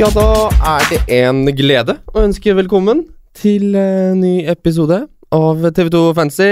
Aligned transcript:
Ja, 0.00 0.08
da 0.14 0.24
er 0.64 0.84
det 0.88 1.00
en 1.20 1.42
glede 1.56 1.98
å 2.14 2.22
ønske 2.24 2.54
velkommen 2.56 3.02
til 3.36 3.74
en 3.78 4.20
ny 4.22 4.40
episode 4.48 5.02
av 5.34 5.60
TV2 5.76 6.00
Fantasy. 6.16 6.48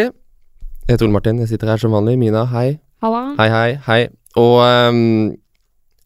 Jeg 0.88 0.94
heter 0.96 1.06
Ole 1.06 1.14
Martin, 1.16 1.40
jeg 1.42 1.50
sitter 1.52 1.70
her 1.72 1.80
som 1.80 1.94
vanlig. 1.96 2.16
Mina, 2.20 2.44
hei. 2.52 2.78
Halla. 3.04 3.22
Hei, 3.38 3.48
hei, 3.52 3.70
hei. 3.86 3.98
Og 4.40 4.58
um, 4.64 5.00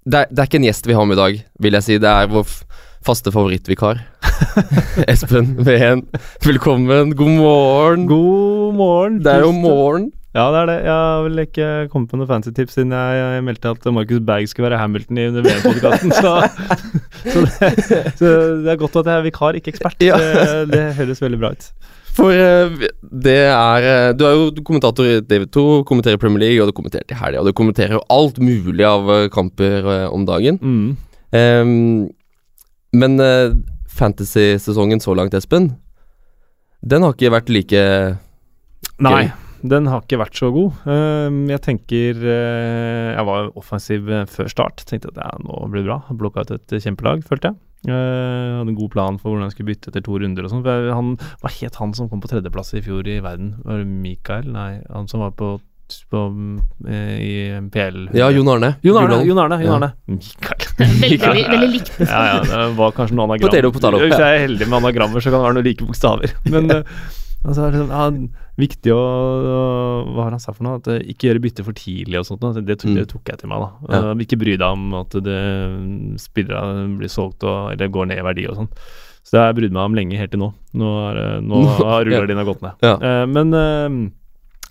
det, 0.07 0.23
er, 0.25 0.31
det 0.31 0.39
er 0.45 0.49
ikke 0.51 0.61
en 0.63 0.69
gjest 0.69 0.89
vi 0.91 0.97
har 0.99 1.07
med 1.09 1.19
i 1.19 1.23
dag, 1.23 1.43
vil 1.67 1.79
jeg 1.79 1.87
si. 1.89 1.99
Det 2.03 2.11
er 2.13 2.31
vår 2.33 2.47
f- 2.47 2.63
faste 3.07 3.33
favorittvikar. 3.35 4.03
Espen 5.13 5.55
Ween, 5.67 6.05
velkommen. 6.47 7.15
God 7.19 7.37
morgen. 7.41 8.07
God 8.11 8.75
morgen. 8.79 9.21
Det 9.25 9.35
er 9.39 9.47
jo 9.47 9.55
morgen. 9.57 10.11
Ja, 10.33 10.47
det 10.49 10.61
er 10.63 10.69
det. 10.71 10.77
Jeg 10.87 10.93
har 10.97 11.23
vel 11.27 11.41
ikke 11.43 11.71
kommet 11.93 12.09
på 12.09 12.17
noen 12.17 12.29
fancy 12.31 12.53
tips 12.57 12.79
siden 12.79 12.95
jeg, 12.97 13.17
jeg 13.21 13.45
meldte 13.45 13.73
at 13.75 13.89
Marcus 13.93 14.23
Berg 14.25 14.49
skulle 14.49 14.71
være 14.71 14.81
Hamilton 14.81 15.19
i 15.21 15.27
VM-podkasten. 15.37 16.15
Så, 16.17 16.33
så, 17.33 17.43
så 18.17 18.31
det 18.65 18.73
er 18.73 18.81
godt 18.81 18.97
at 19.03 19.11
jeg 19.13 19.19
er 19.19 19.27
vikar, 19.27 19.59
ikke 19.61 19.75
ekspert. 19.75 20.01
Ja. 20.01 20.17
Det, 20.17 20.71
det 20.73 20.87
høres 20.97 21.21
veldig 21.21 21.41
bra 21.43 21.53
ut. 21.53 21.69
For 22.13 22.33
eh, 22.33 22.89
det 23.25 23.39
er 23.49 23.87
eh, 23.89 24.15
Du 24.17 24.25
er 24.29 24.35
jo 24.37 24.65
kommentator 24.65 25.09
i 25.09 25.21
TV2, 25.25 25.83
kommenterer 25.89 26.21
Premier 26.21 26.45
League, 26.45 26.65
og 26.65 26.69
du 26.69 26.77
kommenterte 26.77 27.13
i 27.13 27.21
helga, 27.21 27.41
og 27.41 27.49
du 27.49 27.57
kommenterer 27.57 27.97
jo 27.97 28.03
alt 28.13 28.41
mulig 28.43 28.89
av 28.89 29.13
eh, 29.13 29.29
kamper 29.33 29.89
om 30.13 30.27
dagen. 30.29 30.61
Mm. 30.61 30.91
Um, 31.33 32.11
men 32.93 33.17
fantasy-sesongen 33.89 35.01
så 35.01 35.15
langt, 35.17 35.33
Espen, 35.37 35.71
den 36.85 37.05
har 37.05 37.15
ikke 37.15 37.33
vært 37.33 37.49
like 37.53 37.85
Nei, 39.01 39.31
den 39.63 39.87
har 39.91 40.03
ikke 40.03 40.19
vært 40.21 40.39
så 40.39 40.49
god. 40.55 40.79
Ehm, 40.91 41.43
jeg 41.51 41.63
tenker 41.63 42.19
eh, 42.19 43.11
Jeg 43.15 43.27
var 43.29 43.51
offensiv 43.59 44.09
eh, 44.11 44.25
før 44.31 44.51
start. 44.51 44.83
Tenkte 44.89 45.13
at 45.13 45.21
ja, 45.23 45.31
nå 45.45 45.61
blir 45.71 45.85
det 45.85 45.89
bra. 45.91 46.01
Blokka 46.19 46.45
ut 46.47 46.55
et 46.57 46.75
kjempelag, 46.83 47.23
følte 47.29 47.53
jeg. 47.53 47.59
jeg. 47.89 47.97
hadde 48.59 48.71
en 48.75 48.79
god 48.79 48.93
plan 48.95 49.19
for 49.19 49.33
hvordan 49.33 49.49
jeg 49.49 49.57
skulle 49.57 49.73
bytte 49.73 49.93
etter 49.93 50.05
to 50.07 50.19
runder 50.23 50.47
og 50.47 50.53
sånn. 50.55 50.65
For 50.67 50.91
han- 50.95 51.17
Hva 51.43 51.53
het 51.61 51.79
han 51.83 51.95
som 51.95 52.09
kom 52.11 52.23
på 52.23 52.31
tredjeplass 52.33 52.75
i 52.75 52.83
fjor 52.85 53.07
i 53.07 53.21
verden? 53.25 53.55
Var 53.65 53.83
det 53.85 53.87
Mikael? 53.87 54.51
Nei, 54.51 54.83
han 54.91 55.07
som 55.11 55.23
var 55.25 55.33
på, 55.39 55.55
på 56.11 56.25
eh, 56.89 57.17
i 57.23 57.33
PL. 57.71 58.09
Ja, 58.19 58.31
Jon 58.35 58.49
Arne. 58.49 58.75
Jon 58.83 58.99
Arne. 59.03 59.23
Jon 59.27 59.39
Arne, 59.47 59.63
Jon 59.63 59.89
Ja. 59.89 59.93
Mikael. 60.13 60.69
Veldig, 60.83 61.19
veldig 61.23 61.73
likt. 61.79 61.91
Ja, 62.03 62.23
ja, 62.33 62.39
det 62.43 62.77
var 62.79 62.95
kanskje 62.97 63.15
noen 63.15 63.31
anagram. 63.31 63.51
Potato, 63.51 63.73
potato. 63.75 63.99
Hvis 64.03 64.19
jeg 64.19 64.39
er 64.39 64.47
heldig 64.49 64.67
med 64.69 64.81
anagrammer, 64.83 65.23
så 65.23 65.31
kan 65.31 65.39
det 65.43 65.47
være 65.51 65.59
noen 65.61 65.69
like 65.71 65.87
bokstaver. 65.87 66.33
Men 66.51 66.71
eh, 66.81 66.97
altså, 67.45 67.67
er 67.67 67.71
det 67.75 67.81
sånn, 67.83 67.93
ja, 67.93 68.07
viktig 68.63 68.93
å, 68.95 69.03
Hva 70.15 70.25
har 70.27 70.31
han 70.37 70.41
sagt 70.43 70.59
for 70.59 70.67
noe? 70.67 70.79
At 70.81 70.89
eh, 70.93 71.03
ikke 71.13 71.29
gjøre 71.31 71.43
bytte 71.45 71.65
for 71.67 71.73
tidlig 71.79 72.19
og 72.21 72.27
sånt. 72.29 72.43
Det, 72.67 72.77
tok- 72.79 72.91
Mm. 72.93 72.97
det 73.01 73.09
tok 73.11 73.29
jeg 73.33 73.39
til 73.43 73.49
meg, 73.53 73.61
da. 73.65 73.71
Ja. 73.89 74.01
Eh, 74.13 74.25
ikke 74.27 74.39
bry 74.43 74.57
deg 74.57 74.67
om 74.69 74.95
at 75.01 75.11
det 75.25 75.41
spillere 76.23 76.87
blir 76.99 77.11
solgt 77.13 77.45
og, 77.49 77.73
eller 77.75 77.89
går 77.93 78.07
ned 78.11 78.19
i 78.23 78.27
verdi 78.27 78.47
og 78.51 78.57
sånn. 78.61 78.71
Så 79.23 79.37
det 79.37 79.41
har 79.41 79.53
jeg 79.53 79.59
brydd 79.61 79.73
meg 79.77 79.85
om 79.87 79.95
lenge, 79.95 80.19
helt 80.19 80.33
til 80.35 80.41
nå. 80.43 80.49
Nå, 80.75 80.89
er, 81.11 81.21
nå 81.47 81.61
har 81.79 82.03
rullegardina 82.05 82.45
gått 82.49 82.63
ned. 82.65 82.83
Ja. 82.83 82.97
Eh, 82.99 83.27
men 83.31 83.55
eh, 83.55 84.01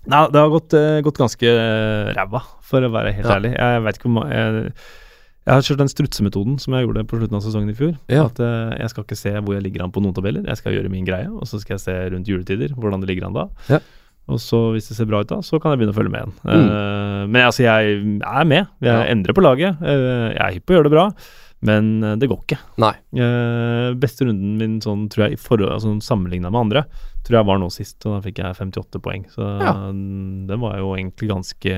Nei, 0.02 0.18
det 0.34 0.40
har 0.42 0.48
gått, 0.50 0.74
eh, 0.74 0.98
gått 1.06 1.14
ganske 1.20 1.46
eh, 1.46 2.08
ræva, 2.16 2.40
for 2.66 2.82
å 2.82 2.88
være 2.90 3.12
helt 3.14 3.28
Ja. 3.28 3.36
ærlig. 3.38 3.52
Jeg 3.54 3.82
vet 3.84 3.98
ikke 4.00 4.10
hvor 4.10 4.32
jeg, 4.34 4.72
jeg 5.46 5.54
har 5.54 5.64
kjørt 5.66 5.80
den 5.82 5.90
strutsemetoden 5.90 6.58
som 6.62 6.74
jeg 6.76 6.86
gjorde 6.86 7.02
på 7.10 7.18
slutten 7.18 7.34
av 7.38 7.42
sesongen 7.42 7.70
i 7.72 7.74
fjor. 7.78 7.96
Ja. 8.12 8.26
At 8.28 8.38
uh, 8.38 8.76
Jeg 8.78 8.90
skal 8.92 9.04
ikke 9.06 9.18
se 9.18 9.32
hvor 9.40 9.56
jeg 9.56 9.64
ligger 9.64 9.82
an 9.86 9.90
på 9.94 10.02
noen 10.04 10.14
tabeller, 10.14 10.44
jeg 10.46 10.56
skal 10.60 10.76
gjøre 10.76 10.90
min 10.92 11.04
greie. 11.08 11.26
Og 11.32 11.48
så 11.50 11.58
skal 11.62 11.74
jeg 11.78 11.82
se 11.86 11.96
rundt 12.14 12.28
juletider 12.30 12.74
hvordan 12.78 13.02
det 13.02 13.08
ligger 13.10 13.26
an 13.26 13.34
da. 13.40 13.48
Ja. 13.68 13.80
Og 14.30 14.38
så 14.38 14.70
hvis 14.70 14.86
det 14.86 14.94
ser 15.00 15.08
bra 15.10 15.18
ut 15.24 15.28
da, 15.32 15.40
så 15.42 15.58
kan 15.58 15.72
jeg 15.74 15.80
begynne 15.82 15.94
å 15.94 15.98
følge 15.98 16.12
med 16.14 16.22
igjen. 16.22 16.34
Mm. 16.46 16.68
Uh, 16.70 17.22
men 17.26 17.40
altså, 17.48 17.64
jeg 17.66 17.96
er 18.22 18.44
med. 18.46 18.68
Jeg 18.80 18.92
Ja. 18.94 19.02
endrer 19.10 19.34
på 19.34 19.42
laget. 19.42 19.80
Uh, 19.82 20.30
jeg 20.30 20.42
er 20.46 20.52
hypp 20.60 20.66
på 20.70 20.74
å 20.74 20.78
gjøre 20.78 20.86
det 20.88 20.94
bra, 20.94 21.06
men 21.62 21.90
det 22.18 22.26
går 22.30 22.40
ikke. 22.46 22.58
Nei. 22.82 22.92
Beste 24.02 24.26
runden 24.26 24.56
min 24.58 24.78
sånn, 24.82 25.08
tror 25.10 25.26
jeg, 25.28 25.36
i 25.36 25.42
forhold, 25.42 25.70
altså, 25.74 25.92
sammenligna 26.02 26.50
med 26.50 26.60
andre, 26.64 26.84
tror 27.26 27.38
jeg 27.40 27.46
var 27.50 27.60
nå 27.62 27.68
sist, 27.70 27.98
og 28.06 28.16
da 28.16 28.22
fikk 28.24 28.40
jeg 28.42 28.56
58 28.58 29.02
poeng. 29.02 29.26
Så 29.30 29.46
Ja. 29.62 29.74
den 29.90 30.58
var 30.62 30.78
jo 30.78 30.94
egentlig 30.96 31.28
ganske 31.30 31.76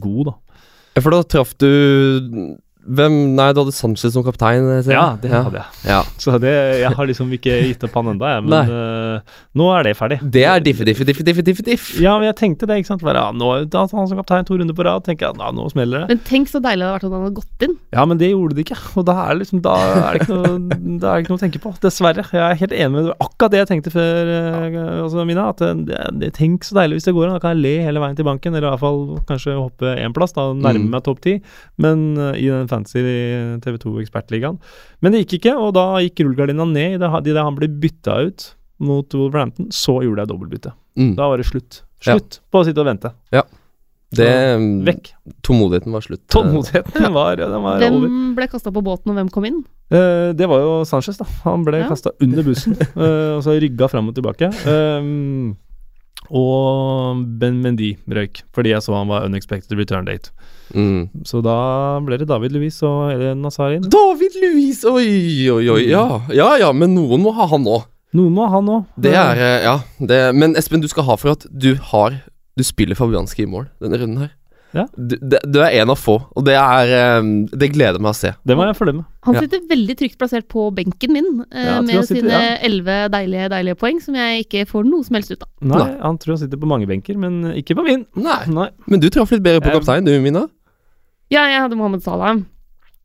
god, 0.00 0.26
da. 0.32 1.00
For 1.00 1.10
da 1.10 1.22
traff 1.24 1.54
du 1.56 2.58
Hvem 2.82 3.14
Nei, 3.36 3.52
du 3.54 3.60
hadde 3.62 3.72
Sanchez 3.76 4.12
som 4.14 4.24
kaptein? 4.26 4.64
ser. 4.82 4.92
Ja, 4.96 5.16
det 5.22 5.30
hadde 5.30 5.60
jeg. 5.60 5.82
Ja. 5.86 6.00
Så 6.18 6.34
det, 6.42 6.50
jeg 6.82 6.90
har 6.96 7.06
liksom 7.06 7.30
ikke 7.36 7.54
gitt 7.68 7.84
opp 7.86 7.94
han 8.00 8.08
ennå, 8.14 8.26
jeg. 8.26 8.42
Men 8.48 8.72
uh, 8.72 9.36
nå 9.58 9.68
er 9.76 9.86
det 9.86 9.92
ferdig. 9.98 10.18
Det 10.34 10.42
er 10.50 10.64
diff, 10.64 10.80
diff, 10.84 10.98
diff, 11.06 11.20
diff, 11.22 11.42
diff, 11.46 11.62
diff. 11.66 11.84
Ja, 12.02 12.16
men 12.18 12.26
jeg 12.30 12.36
tenkte 12.40 12.66
det, 12.66 12.80
ikke 12.82 12.90
sant. 12.90 13.04
Bare, 13.06 13.22
ja, 13.22 13.30
nå 13.36 13.52
da 13.70 13.84
har 13.84 13.92
han 13.94 14.08
som 14.10 14.18
kaptein 14.18 14.48
to 14.48 14.58
runder 14.58 14.74
på 14.74 14.82
rad. 14.88 15.04
Tenker 15.06 15.28
jeg, 15.30 15.38
ja, 15.38 15.52
nå 15.54 15.68
smeller 15.70 16.02
det. 16.04 16.08
Men 16.16 16.22
tenk 16.26 16.50
så 16.50 16.58
deilig 16.64 16.82
det 16.82 16.88
hadde 16.90 16.98
vært 16.98 17.06
om 17.06 17.14
han 17.14 17.24
hadde 17.28 17.38
gått 17.38 17.66
inn. 17.68 17.76
Ja, 17.94 18.04
men 18.10 18.18
det 18.18 18.32
gjorde 18.32 18.58
det 18.58 18.64
ikke. 18.66 18.80
Og 18.98 19.06
da 19.08 19.16
er 19.28 19.38
liksom 19.38 19.62
Da 19.62 19.76
er 19.92 20.18
det 20.18 20.24
ikke 20.26 20.40
noe, 20.40 20.80
da 21.02 21.12
er 21.12 21.14
det 21.14 21.24
ikke 21.26 21.34
noe 21.36 21.40
å 21.40 21.44
tenke 21.44 21.62
på. 21.62 21.74
Dessverre. 21.86 22.26
Jeg 22.34 22.42
er 22.42 22.60
helt 22.64 22.76
enig 22.76 22.92
med 22.96 23.08
deg. 23.12 23.14
Akkurat 23.28 23.54
det 23.54 23.62
jeg 23.62 23.70
tenkte 23.72 23.94
før, 23.94 24.32
eh, 24.34 24.78
altså, 25.04 25.26
Mina. 25.28 25.46
At 25.54 25.62
det, 25.62 26.00
det, 26.18 26.32
tenk 26.40 26.66
så 26.66 26.76
deilig 26.80 26.98
hvis 26.98 27.06
det 27.08 27.14
går 27.16 27.28
an. 27.30 27.38
Da 27.38 27.44
kan 27.46 27.54
jeg 27.54 27.62
le 27.62 27.74
hele 27.86 28.02
veien 28.02 28.18
til 28.18 28.26
banken, 28.26 28.54
eller 28.58 28.68
i 28.68 28.74
hvert 28.74 28.82
fall 28.82 29.02
kanskje 29.30 29.54
hoppe 29.58 29.94
én 30.02 30.14
plass, 30.18 30.34
da 30.34 30.50
nærme 30.50 30.82
Mm. 30.82 30.90
meg 30.96 31.02
topp 31.06 31.20
ti. 31.22 31.36
Men 31.78 32.00
uh, 32.18 32.32
i 32.34 32.48
den 32.48 32.66
fancy 32.72 33.04
TV2 33.64 33.94
Ekspertligaen. 34.02 34.58
Men 35.04 35.12
det 35.14 35.22
gikk 35.26 35.38
ikke, 35.42 35.54
og 35.60 35.72
da 35.76 35.86
gikk 36.02 36.24
rullegardina 36.24 36.66
ned 36.72 36.98
idet 36.98 37.12
han, 37.12 37.24
i 37.28 37.36
det 37.36 37.46
han 37.46 37.56
ble 37.60 37.68
bytta 37.82 38.18
ut 38.26 38.50
mot 38.82 39.14
Wolverhampton. 39.14 39.68
Så 39.72 40.00
gjorde 40.02 40.24
jeg 40.24 40.32
dobbeltbytte. 40.32 40.72
Mm. 40.98 41.14
Da 41.20 41.28
var 41.30 41.40
det 41.40 41.46
slutt. 41.48 41.82
Ja. 42.02 42.16
Slutt 42.16 42.40
på 42.50 42.60
å 42.62 42.66
sitte 42.66 42.82
og 42.82 42.88
vente. 42.90 43.12
Ja. 43.32 43.44
Det 44.12 44.26
Vekk. 44.84 45.06
Tålmodigheten 45.46 45.94
var 45.94 46.02
slutt. 46.04 46.20
Tålmodigheten 46.34 47.06
var, 47.16 47.38
den 47.40 47.54
var 47.64 47.80
over. 47.86 48.02
Hvem 48.04 48.34
ble 48.36 48.48
kasta 48.52 48.72
på 48.74 48.82
båten, 48.84 49.08
og 49.12 49.16
hvem 49.16 49.30
kom 49.32 49.46
inn? 49.48 49.62
Eh, 49.88 50.32
det 50.36 50.48
var 50.50 50.60
jo 50.60 50.74
Sanchez, 50.88 51.16
da. 51.20 51.24
Han 51.46 51.64
ble 51.64 51.80
Ja. 51.80 51.88
kasta 51.88 52.12
under 52.20 52.44
bussen, 52.44 52.76
eh, 52.92 53.30
og 53.38 53.40
så 53.46 53.54
rygga 53.62 53.88
fram 53.88 54.10
og 54.12 54.18
tilbake. 54.18 54.50
Um, 54.68 55.54
og 56.28 57.22
Ben 57.40 57.62
Mendy 57.64 57.94
røyk, 58.08 58.42
fordi 58.52 58.74
jeg 58.74 58.84
så 58.84 58.94
han 58.98 59.08
var 59.10 59.24
unexpected 59.28 59.78
return 59.80 60.04
date. 60.08 60.28
Mm. 60.74 61.08
Så 61.28 61.42
da 61.44 61.56
ble 62.04 62.18
det 62.20 62.28
David 62.30 62.52
Louis 62.56 62.76
og 62.88 63.12
Eden 63.14 63.42
Nazarin. 63.44 63.82
David 63.92 64.36
Louis! 64.42 64.82
Oi, 64.88 65.48
oi, 65.52 65.64
oi. 65.76 65.82
Ja, 65.90 66.06
ja, 66.32 66.50
ja, 66.64 66.72
men 66.72 66.94
noen 66.96 67.22
må 67.24 67.32
ha 67.36 67.46
han 67.52 67.64
òg. 67.68 67.88
Noen 68.12 68.34
må 68.36 68.44
ha 68.48 68.56
han 68.58 68.68
òg. 68.68 68.84
Det 69.00 69.14
er 69.16 69.38
eh, 69.40 69.62
Ja. 69.64 69.78
Det, 70.00 70.20
men 70.36 70.56
Espen, 70.60 70.80
du 70.84 70.88
skal 70.88 71.04
ha 71.08 71.16
for 71.16 71.32
at 71.36 71.46
du 71.48 71.74
har 71.92 72.20
Du 72.58 72.62
spiller 72.64 72.94
Fabianski 72.98 73.46
i 73.46 73.48
mål 73.48 73.70
denne 73.80 73.96
runden 74.02 74.18
her. 74.26 74.32
Ja. 74.72 74.86
Du, 74.96 75.14
du 75.20 75.58
er 75.60 75.74
en 75.82 75.90
av 75.92 75.98
få, 76.00 76.14
og 76.32 76.44
det 76.48 76.54
er 76.56 76.92
eh, 76.96 77.26
Det 77.60 77.68
gleder 77.74 78.00
meg 78.00 78.14
å 78.14 78.16
se. 78.16 78.30
Det 78.44 78.56
må 78.56 78.64
jeg 78.68 78.76
følge 78.78 78.94
med. 79.00 79.04
Han 79.28 79.36
Ja. 79.36 79.42
sitter 79.44 79.60
veldig 79.68 79.96
trygt 80.00 80.16
plassert 80.20 80.46
på 80.48 80.70
benken 80.76 81.12
min, 81.12 81.28
eh, 81.52 81.66
Ja, 81.68 81.80
med 81.84 82.04
sine 82.08 82.32
ja. 82.32 82.56
elleve 82.64 83.08
deilige, 83.12 83.50
deilige 83.52 83.76
poeng, 83.80 84.00
som 84.00 84.16
jeg 84.16 84.46
ikke 84.46 84.64
får 84.68 84.84
noe 84.88 85.04
som 85.04 85.16
helst 85.16 85.32
ut 85.34 85.42
av. 85.44 85.48
Nei, 85.60 85.76
Nei. 85.78 85.90
Han 86.00 86.16
tror 86.20 86.36
han 86.36 86.42
sitter 86.46 86.60
på 86.60 86.68
mange 86.72 86.88
benker, 86.88 87.16
men 87.20 87.52
ikke 87.60 87.76
på 87.76 87.84
min. 87.84 88.06
Nei. 88.16 88.38
Nei. 88.48 88.68
Men 88.88 89.00
du 89.04 89.08
traff 89.12 89.32
litt 89.32 89.44
bedre 89.44 89.60
på 89.64 89.72
kaptein, 89.76 90.04
du, 90.08 90.12
Mina. 90.24 90.46
Ja, 91.32 91.46
jeg 91.48 91.62
hadde 91.64 91.78
Mohammed 91.78 92.04
Salah. 92.04 92.42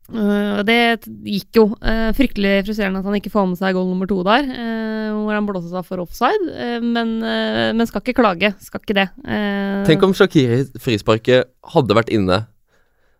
Uh, 0.08 0.64
det 0.64 1.04
gikk 1.28 1.58
jo. 1.58 1.64
Uh, 1.84 2.08
fryktelig 2.16 2.62
frustrerende 2.64 3.02
at 3.02 3.08
han 3.08 3.18
ikke 3.18 3.32
får 3.32 3.50
med 3.50 3.60
seg 3.60 3.76
goal 3.76 3.90
nummer 3.90 4.08
to 4.08 4.22
der, 4.24 4.46
uh, 4.48 5.10
hvor 5.20 5.36
han 5.36 5.48
blåste 5.48 5.72
seg 5.72 5.84
for 5.84 6.00
offside. 6.04 6.48
uh, 6.48 6.78
men, 6.80 7.18
men 7.20 7.88
skal 7.88 8.04
ikke 8.04 8.16
klage. 8.20 8.54
Skal 8.64 8.80
ikke 8.84 8.96
det. 8.96 9.08
Eh, 9.28 9.84
Tenk 9.88 10.04
om 10.06 10.16
Shakiri 10.16 10.64
frisparket 10.80 11.52
hadde 11.74 11.96
vært 11.98 12.12
inne. 12.14 12.46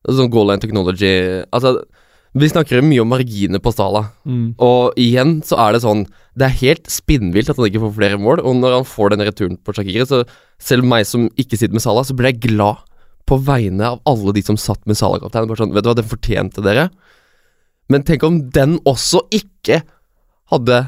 Sånn 0.08 0.30
goal 0.32 0.46
line 0.48 0.62
technology 0.62 1.10
Altså, 1.52 1.82
vi 2.38 2.48
snakker 2.48 2.84
mye 2.86 3.02
om 3.02 3.10
marginer 3.10 3.60
på 3.60 3.72
Salah, 3.74 4.12
Mm. 4.28 4.54
Og 4.62 4.96
igjen 5.00 5.38
så 5.44 5.56
er 5.58 5.74
det 5.74 5.80
sånn 5.82 6.04
Det 6.38 6.46
er 6.46 6.60
helt 6.60 6.86
spinnvilt 6.92 7.50
at 7.50 7.58
han 7.58 7.66
ikke 7.66 7.82
får 7.82 7.96
flere 7.96 8.20
mål. 8.20 8.40
Og 8.44 8.56
når 8.60 8.78
han 8.78 8.86
får 8.88 9.12
den 9.12 9.24
returen 9.26 9.56
på 9.58 9.74
Shakiri, 9.74 10.06
så 10.06 10.22
selv 10.60 10.86
meg 10.88 11.04
som 11.08 11.28
ikke 11.36 11.58
sitter 11.58 11.74
med 11.74 11.84
Salah, 11.84 12.06
så 12.06 12.16
blir 12.16 12.30
jeg 12.32 12.44
glad 12.48 12.84
på 13.28 13.38
vegne 13.44 13.92
av 13.94 14.02
alle 14.08 14.34
de 14.36 14.42
som 14.44 14.58
satt 14.60 14.80
med 14.88 14.98
Salah-kapteinen. 14.98 15.50
Bare 15.50 15.60
sånn, 15.60 15.74
vet 15.76 15.84
du 15.84 15.90
hva, 15.90 15.98
den 15.98 16.08
fortjente 16.08 16.64
dere. 16.64 16.88
Men 17.92 18.04
tenk 18.08 18.24
om 18.26 18.40
den 18.52 18.76
også 18.88 19.22
ikke 19.34 19.82
hadde 20.52 20.86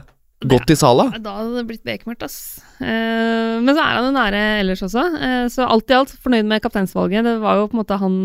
gått 0.48 0.66
til 0.70 0.78
Salah. 0.80 1.12
Da 1.20 1.34
hadde 1.36 1.60
det 1.60 1.66
blitt 1.68 1.84
bekmørkt, 1.84 2.24
ass. 2.24 2.60
Eh, 2.80 3.58
men 3.60 3.74
så 3.74 3.82
er 3.82 3.98
han 3.98 4.08
jo 4.08 4.12
nære 4.16 4.42
ellers 4.62 4.84
også. 4.86 5.04
Eh, 5.20 5.44
så 5.52 5.66
alt 5.68 5.92
i 5.92 5.96
alt 5.96 6.14
fornøyd 6.24 6.48
med 6.48 6.62
kapteinsvalget. 6.64 7.26
Det 7.26 7.34
var 7.42 7.58
jo 7.60 7.66
på 7.68 7.76
en 7.76 7.82
måte 7.82 7.98
han 8.00 8.16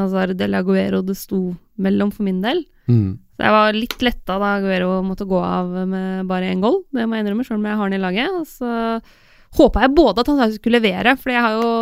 Hazard 0.00 0.36
del 0.40 0.56
Aguero 0.56 1.02
det 1.04 1.18
sto 1.20 1.50
mellom 1.82 2.12
for 2.14 2.24
min 2.28 2.40
del. 2.44 2.64
Mm. 2.88 3.18
Så 3.36 3.44
jeg 3.44 3.56
var 3.56 3.76
litt 3.76 3.98
letta 4.04 4.38
da 4.40 4.54
Aguero 4.58 4.94
måtte 5.04 5.28
gå 5.28 5.40
av 5.44 5.76
med 5.88 6.24
bare 6.30 6.48
én 6.52 6.64
goal. 6.64 6.82
Det 6.92 7.04
må 7.04 7.18
jeg 7.18 7.26
innrømme, 7.26 7.46
selv 7.48 7.60
om 7.60 7.68
jeg 7.68 7.76
har 7.76 7.84
han 7.84 7.98
i 7.98 8.00
laget. 8.00 8.40
Og 8.40 8.48
så 8.48 8.72
håpa 9.58 9.84
jeg 9.84 9.94
både 9.96 10.22
at 10.22 10.30
han 10.32 10.54
skulle 10.54 10.80
levere, 10.80 11.14
for 11.20 11.32
jeg 11.32 11.44
har 11.44 11.56
jo 11.58 11.72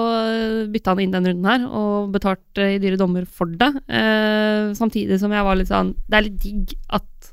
bytta 0.72 0.94
han 0.94 1.02
inn 1.04 1.14
den 1.14 1.28
runden 1.30 1.50
her 1.50 1.66
og 1.68 2.10
betalt 2.14 2.60
eh, 2.60 2.76
i 2.76 2.80
dyre 2.82 2.98
dommer 3.00 3.26
for 3.26 3.50
det. 3.60 3.70
Eh, 3.86 4.72
samtidig 4.78 5.20
som 5.22 5.34
jeg 5.34 5.46
var 5.46 5.58
litt 5.58 5.70
sånn 5.70 5.94
Det 6.08 6.18
er 6.18 6.26
litt 6.26 6.40
digg 6.42 6.74
at 6.90 7.30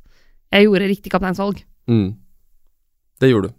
jeg 0.54 0.68
gjorde 0.68 0.89
riktig 0.89 1.12
kapteinsvalg. 1.12 1.63
Mm. 1.92 2.12
Det 3.19 3.31
gjorde 3.31 3.50
du. 3.50 3.56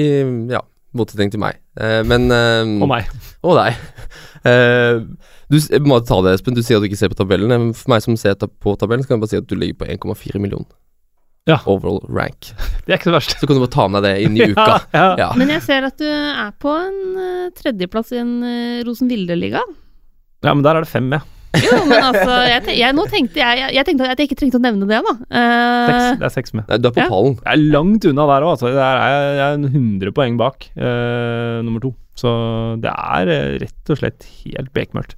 I, 0.00 0.06
ja, 0.54 0.62
motsetning 0.96 1.32
til 1.34 1.42
meg. 1.42 1.58
Eh, 1.76 2.00
men 2.08 2.30
eh, 2.32 2.70
Og 2.80 2.88
meg. 2.90 3.10
Og 3.42 3.58
deg. 3.60 3.78
Eh, 4.42 4.96
du 5.46 5.54
jeg 5.54 5.84
må 5.86 6.00
ta 6.02 6.16
det, 6.26 6.32
Espen. 6.34 6.56
Du 6.58 6.64
sier 6.66 6.80
at 6.80 6.82
du 6.82 6.88
ikke 6.88 6.96
ser 6.98 7.12
på 7.12 7.18
tabellen. 7.20 7.52
Men 7.52 7.76
For 7.78 7.92
meg 7.92 8.00
som 8.02 8.16
ser 8.18 8.34
på 8.34 8.72
tabellen, 8.74 9.04
så 9.04 9.12
kan 9.12 9.14
jeg 9.14 9.22
bare 9.22 9.30
si 9.30 9.38
at 9.38 9.46
du 9.46 9.54
ligger 9.54 9.76
på 9.78 9.86
1,4 9.86 10.40
millioner. 10.42 10.66
Ja. 11.50 11.56
overall 11.66 12.00
rank. 12.08 12.52
Det 12.86 12.92
er 12.94 12.98
ikke 13.00 13.10
så 13.10 13.16
verst. 13.16 13.36
Så 13.40 13.46
kan 13.50 13.58
du 13.58 13.62
bare 13.64 13.74
ta 13.74 13.88
med 13.90 14.04
deg 14.06 14.16
det 14.18 14.24
inn 14.28 14.36
i 14.38 14.48
uka. 14.54 14.76
Ja, 14.94 15.06
ja. 15.18 15.28
Men 15.38 15.50
jeg 15.54 15.62
ser 15.66 15.86
at 15.88 15.96
du 15.98 16.06
er 16.06 16.50
på 16.62 16.72
en 16.78 16.98
eh, 17.18 17.46
tredjeplass 17.58 18.12
i 18.14 18.20
en 18.22 18.32
uh, 18.46 18.82
Rosenvilde-liga. 18.86 19.62
ja, 20.42 20.52
men 20.54 20.62
der 20.66 20.78
er 20.78 20.86
det 20.86 20.90
fem 20.92 21.08
med. 21.12 21.22
Jo, 21.52 21.82
men 21.84 22.00
altså 22.00 22.32
jeg, 22.48 22.62
te- 22.64 22.74
jeg, 22.78 22.94
Nå 22.96 23.02
tenkte 23.12 23.36
jeg, 23.42 23.58
jeg, 23.60 23.74
jeg 23.76 23.84
tenkte 23.84 24.06
at 24.08 24.20
jeg 24.22 24.30
ikke 24.30 24.38
trengte 24.40 24.56
å 24.56 24.62
nevne 24.64 24.86
det, 24.88 25.02
da. 25.04 25.12
Seks, 25.18 26.06
Eh, 26.06 26.14
det 26.22 26.24
er 26.28 26.32
seks 26.32 26.54
med. 26.56 26.70
Du 26.80 26.88
er 26.88 26.94
på 26.96 27.02
Ja. 27.02 27.08
pallen. 27.12 27.34
Jeg 27.42 27.52
er 27.52 27.64
langt 27.74 28.06
unna 28.08 28.24
der 28.30 28.46
òg, 28.46 28.54
altså. 28.54 28.70
Der 28.72 28.80
er 29.02 29.12
jeg, 29.12 29.42
er 29.50 29.58
en 29.58 29.66
100 29.68 30.14
poeng 30.16 30.38
bak 30.40 30.64
uh, 30.78 31.58
nummer 31.66 31.82
to. 31.84 31.92
Så 32.16 32.32
det 32.80 32.88
er 32.94 33.32
rett 33.66 33.92
og 33.92 33.98
slett 34.00 34.24
helt 34.46 34.72
bekmørkt 34.76 35.12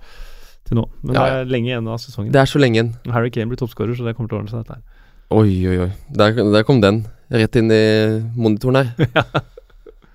til 0.66 0.80
nå. 0.80 0.88
Men 1.04 1.14
Ja, 1.20 1.22
det 1.28 1.38
er 1.44 1.52
lenge 1.54 1.70
igjen 1.70 1.86
av 1.94 2.00
sesongen. 2.02 2.32
Det 2.34 2.42
er 2.42 2.50
så 2.50 2.58
lenge 2.62 2.80
igjen. 2.80 2.92
Harry 3.14 3.30
Kane 3.34 3.50
blir 3.52 3.60
toppskårer, 3.62 3.94
så 3.94 4.06
det 4.08 4.16
kommer 4.18 4.32
til 4.32 4.38
å 4.38 4.42
ordne 4.42 4.50
seg, 4.56 4.64
dette 4.66 4.80
her. 4.80 4.82
Oi, 5.34 5.50
oi, 5.66 5.76
oi. 5.86 5.90
Der, 6.14 6.36
der 6.54 6.64
kom 6.66 6.80
den. 6.84 7.02
Rett 7.34 7.56
inn 7.58 7.72
i 7.74 7.82
monitoren 8.38 8.82
her. 8.82 9.10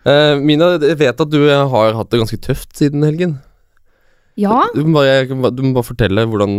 Eh, 0.08 0.40
Mina, 0.40 0.70
jeg 0.80 0.96
vet 0.96 1.20
at 1.22 1.30
du 1.30 1.42
eh, 1.44 1.60
har 1.70 1.92
hatt 1.98 2.08
det 2.10 2.22
ganske 2.22 2.38
tøft 2.42 2.70
siden 2.80 3.04
helgen. 3.04 3.34
ja. 4.40 4.62
Du 4.72 4.80
må 4.88 5.02
bare, 5.04 5.26
du 5.28 5.60
må 5.66 5.74
bare 5.76 5.86
fortelle 5.90 6.24
hvordan 6.24 6.56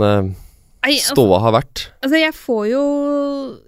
eh, 0.89 0.97
altså, 0.97 1.15
ståa 1.15 1.41
har 1.45 1.55
vært. 1.59 1.83
altså, 2.01 2.17
jeg 2.17 2.35
får 2.37 2.63
jo 2.71 2.83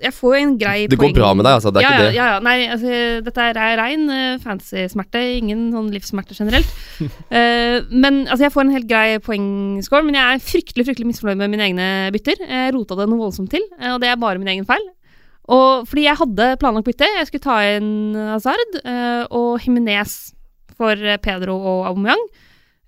Jeg 0.00 0.14
får 0.16 0.34
jo 0.34 0.40
en 0.40 0.54
grei 0.58 0.76
poeng. 0.86 0.92
Det 0.92 1.00
går 1.02 1.14
bra 1.16 1.32
med 1.36 1.46
deg, 1.46 1.58
altså. 1.58 1.72
Det 1.74 1.82
er 1.82 1.84
ja, 1.84 1.90
ikke 1.92 2.06
det. 2.06 2.14
Ja, 2.16 2.28
ja, 2.32 2.38
nei, 2.46 2.56
altså, 2.72 3.02
dette 3.26 3.48
er 3.48 3.78
rein 3.80 4.06
uh, 4.08 4.40
fancy-smerte, 4.42 5.22
ingen 5.38 5.68
sånn 5.74 5.92
livssmerte 5.92 6.38
generelt. 6.38 6.72
uh, 7.02 7.78
men 8.04 8.24
altså, 8.26 8.46
jeg 8.46 8.54
får 8.54 8.66
en 8.66 8.74
helt 8.78 8.90
grei 8.90 9.06
poengscore, 9.24 10.06
men 10.08 10.18
jeg 10.18 10.24
er 10.24 10.46
fryktelig 10.52 10.88
fryktelig 10.88 11.10
misfornøyd 11.12 11.42
med 11.42 11.54
mine 11.54 11.68
egne 11.70 11.88
bytter. 12.14 12.42
Jeg 12.46 12.74
rota 12.76 12.98
det 12.98 13.08
noe 13.10 13.26
voldsomt 13.26 13.52
til, 13.52 13.64
eh, 13.80 13.92
og 13.94 14.00
det 14.02 14.10
er 14.10 14.20
bare 14.20 14.40
min 14.40 14.52
egen 14.54 14.68
feil. 14.68 14.84
Og 15.52 15.88
fordi 15.90 16.06
jeg 16.06 16.20
hadde 16.20 16.52
planlagt 16.60 16.86
bytte, 16.86 17.08
jeg 17.18 17.28
skulle 17.28 17.44
ta 17.44 17.58
inn 17.74 18.14
Hazard 18.14 18.78
uh, 18.84 19.24
og 19.34 19.58
Jimenez 19.64 20.32
for 20.78 20.96
eh, 20.96 21.20
Pedro 21.22 21.56
og 21.58 21.86
Aubameyang. 21.90 22.22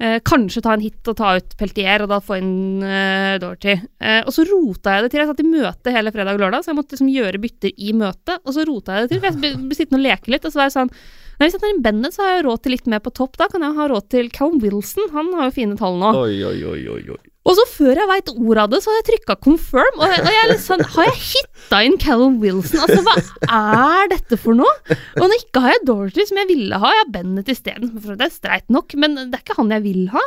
Eh, 0.02 0.16
kanskje 0.26 0.60
ta 0.64 0.72
en 0.74 0.82
hit 0.82 1.06
og 1.06 1.14
ta 1.20 1.36
ut 1.38 1.52
Peltier, 1.56 2.02
og 2.02 2.08
da 2.10 2.16
få 2.18 2.34
inn 2.40 2.82
eh, 2.82 3.36
Dorothy. 3.38 3.76
Eh, 4.02 4.22
og 4.26 4.32
så 4.34 4.42
rota 4.48 4.96
jeg 4.96 5.04
det 5.04 5.10
til. 5.12 5.20
Jeg 5.22 5.28
satt 5.30 5.42
i 5.44 5.46
møte 5.46 5.92
hele 5.94 6.10
fredag 6.10 6.34
og 6.34 6.42
lørdag, 6.42 6.64
så 6.66 6.72
jeg 6.72 6.78
måtte 6.80 6.96
liksom 6.96 7.12
gjøre 7.14 7.40
bytter 7.44 7.70
i 7.78 7.92
møtet. 7.94 8.40
Og 8.42 8.56
så 8.56 8.64
rota 8.66 8.96
jeg 8.98 9.06
det 9.06 9.12
til, 9.14 9.20
for 9.22 9.30
jeg 9.30 9.38
ble- 9.62 9.78
sittende 9.78 10.00
og 10.02 10.06
leke 10.08 10.34
litt. 10.34 10.44
Og 10.44 10.50
så 10.54 10.60
var 10.62 10.66
jeg 10.70 10.76
sånn 10.80 10.90
Nei, 11.34 11.48
Hvis 11.48 11.54
jeg 11.56 11.62
tar 11.64 11.70
inn 11.74 11.82
Bennett, 11.82 12.14
så 12.14 12.22
har 12.22 12.36
jeg 12.36 12.44
råd 12.46 12.60
til 12.62 12.72
litt 12.76 12.86
mer 12.86 13.00
på 13.02 13.10
topp. 13.10 13.36
Da 13.40 13.48
kan 13.50 13.62
jeg 13.66 13.74
ha 13.74 13.86
råd 13.90 14.04
til 14.10 14.28
Callum 14.30 14.60
Wilson. 14.62 15.08
Han 15.14 15.32
har 15.34 15.48
jo 15.48 15.54
fine 15.56 15.74
tall 15.78 15.96
nå. 15.98 16.12
Oi, 16.14 16.36
oi, 16.46 16.58
oi, 16.62 16.82
oi, 16.94 17.00
oi. 17.10 17.22
Og 17.44 17.56
så 17.58 17.64
før 17.68 17.98
jeg 18.00 18.08
veit 18.08 18.30
ordet 18.32 18.62
av 18.62 18.70
det, 18.72 18.78
så 18.80 18.90
har 18.90 19.00
jeg 19.02 19.06
trykka 19.10 19.34
confirm. 19.44 19.98
Og 20.00 20.08
jeg, 20.08 20.22
og 20.24 20.30
jeg 20.32 20.56
sånn 20.64 20.84
Har 20.94 21.08
jeg 21.10 21.18
hitta 21.20 21.80
inn 21.84 21.96
Callum 22.00 22.38
Wilson? 22.40 22.80
Altså, 22.86 23.02
hva 23.04 23.58
er 24.00 24.08
dette 24.14 24.38
for 24.40 24.56
noe? 24.56 24.72
Og 25.18 25.26
nå 25.28 25.36
ikke 25.42 25.60
har 25.60 25.74
jeg 25.74 25.82
Dorothy, 25.90 26.24
som 26.30 26.40
jeg 26.40 26.48
ville 26.48 26.78
ha. 26.80 26.92
Jeg 26.94 27.02
har 27.02 27.10
Bennett 27.18 27.50
isteden. 27.52 27.92
Det 27.92 28.14
er 28.16 28.32
streit 28.32 28.72
nok, 28.72 28.96
men 29.00 29.18
det 29.18 29.36
er 29.36 29.44
ikke 29.44 29.58
han 29.58 29.74
jeg 29.76 29.84
vil 29.84 30.06
ha. 30.14 30.22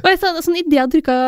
Og 0.00 0.08
jeg, 0.08 0.22
så, 0.22 0.32
sånn, 0.46 0.56
Idet 0.62 0.78
jeg 0.78 0.92
trykka 0.96 1.18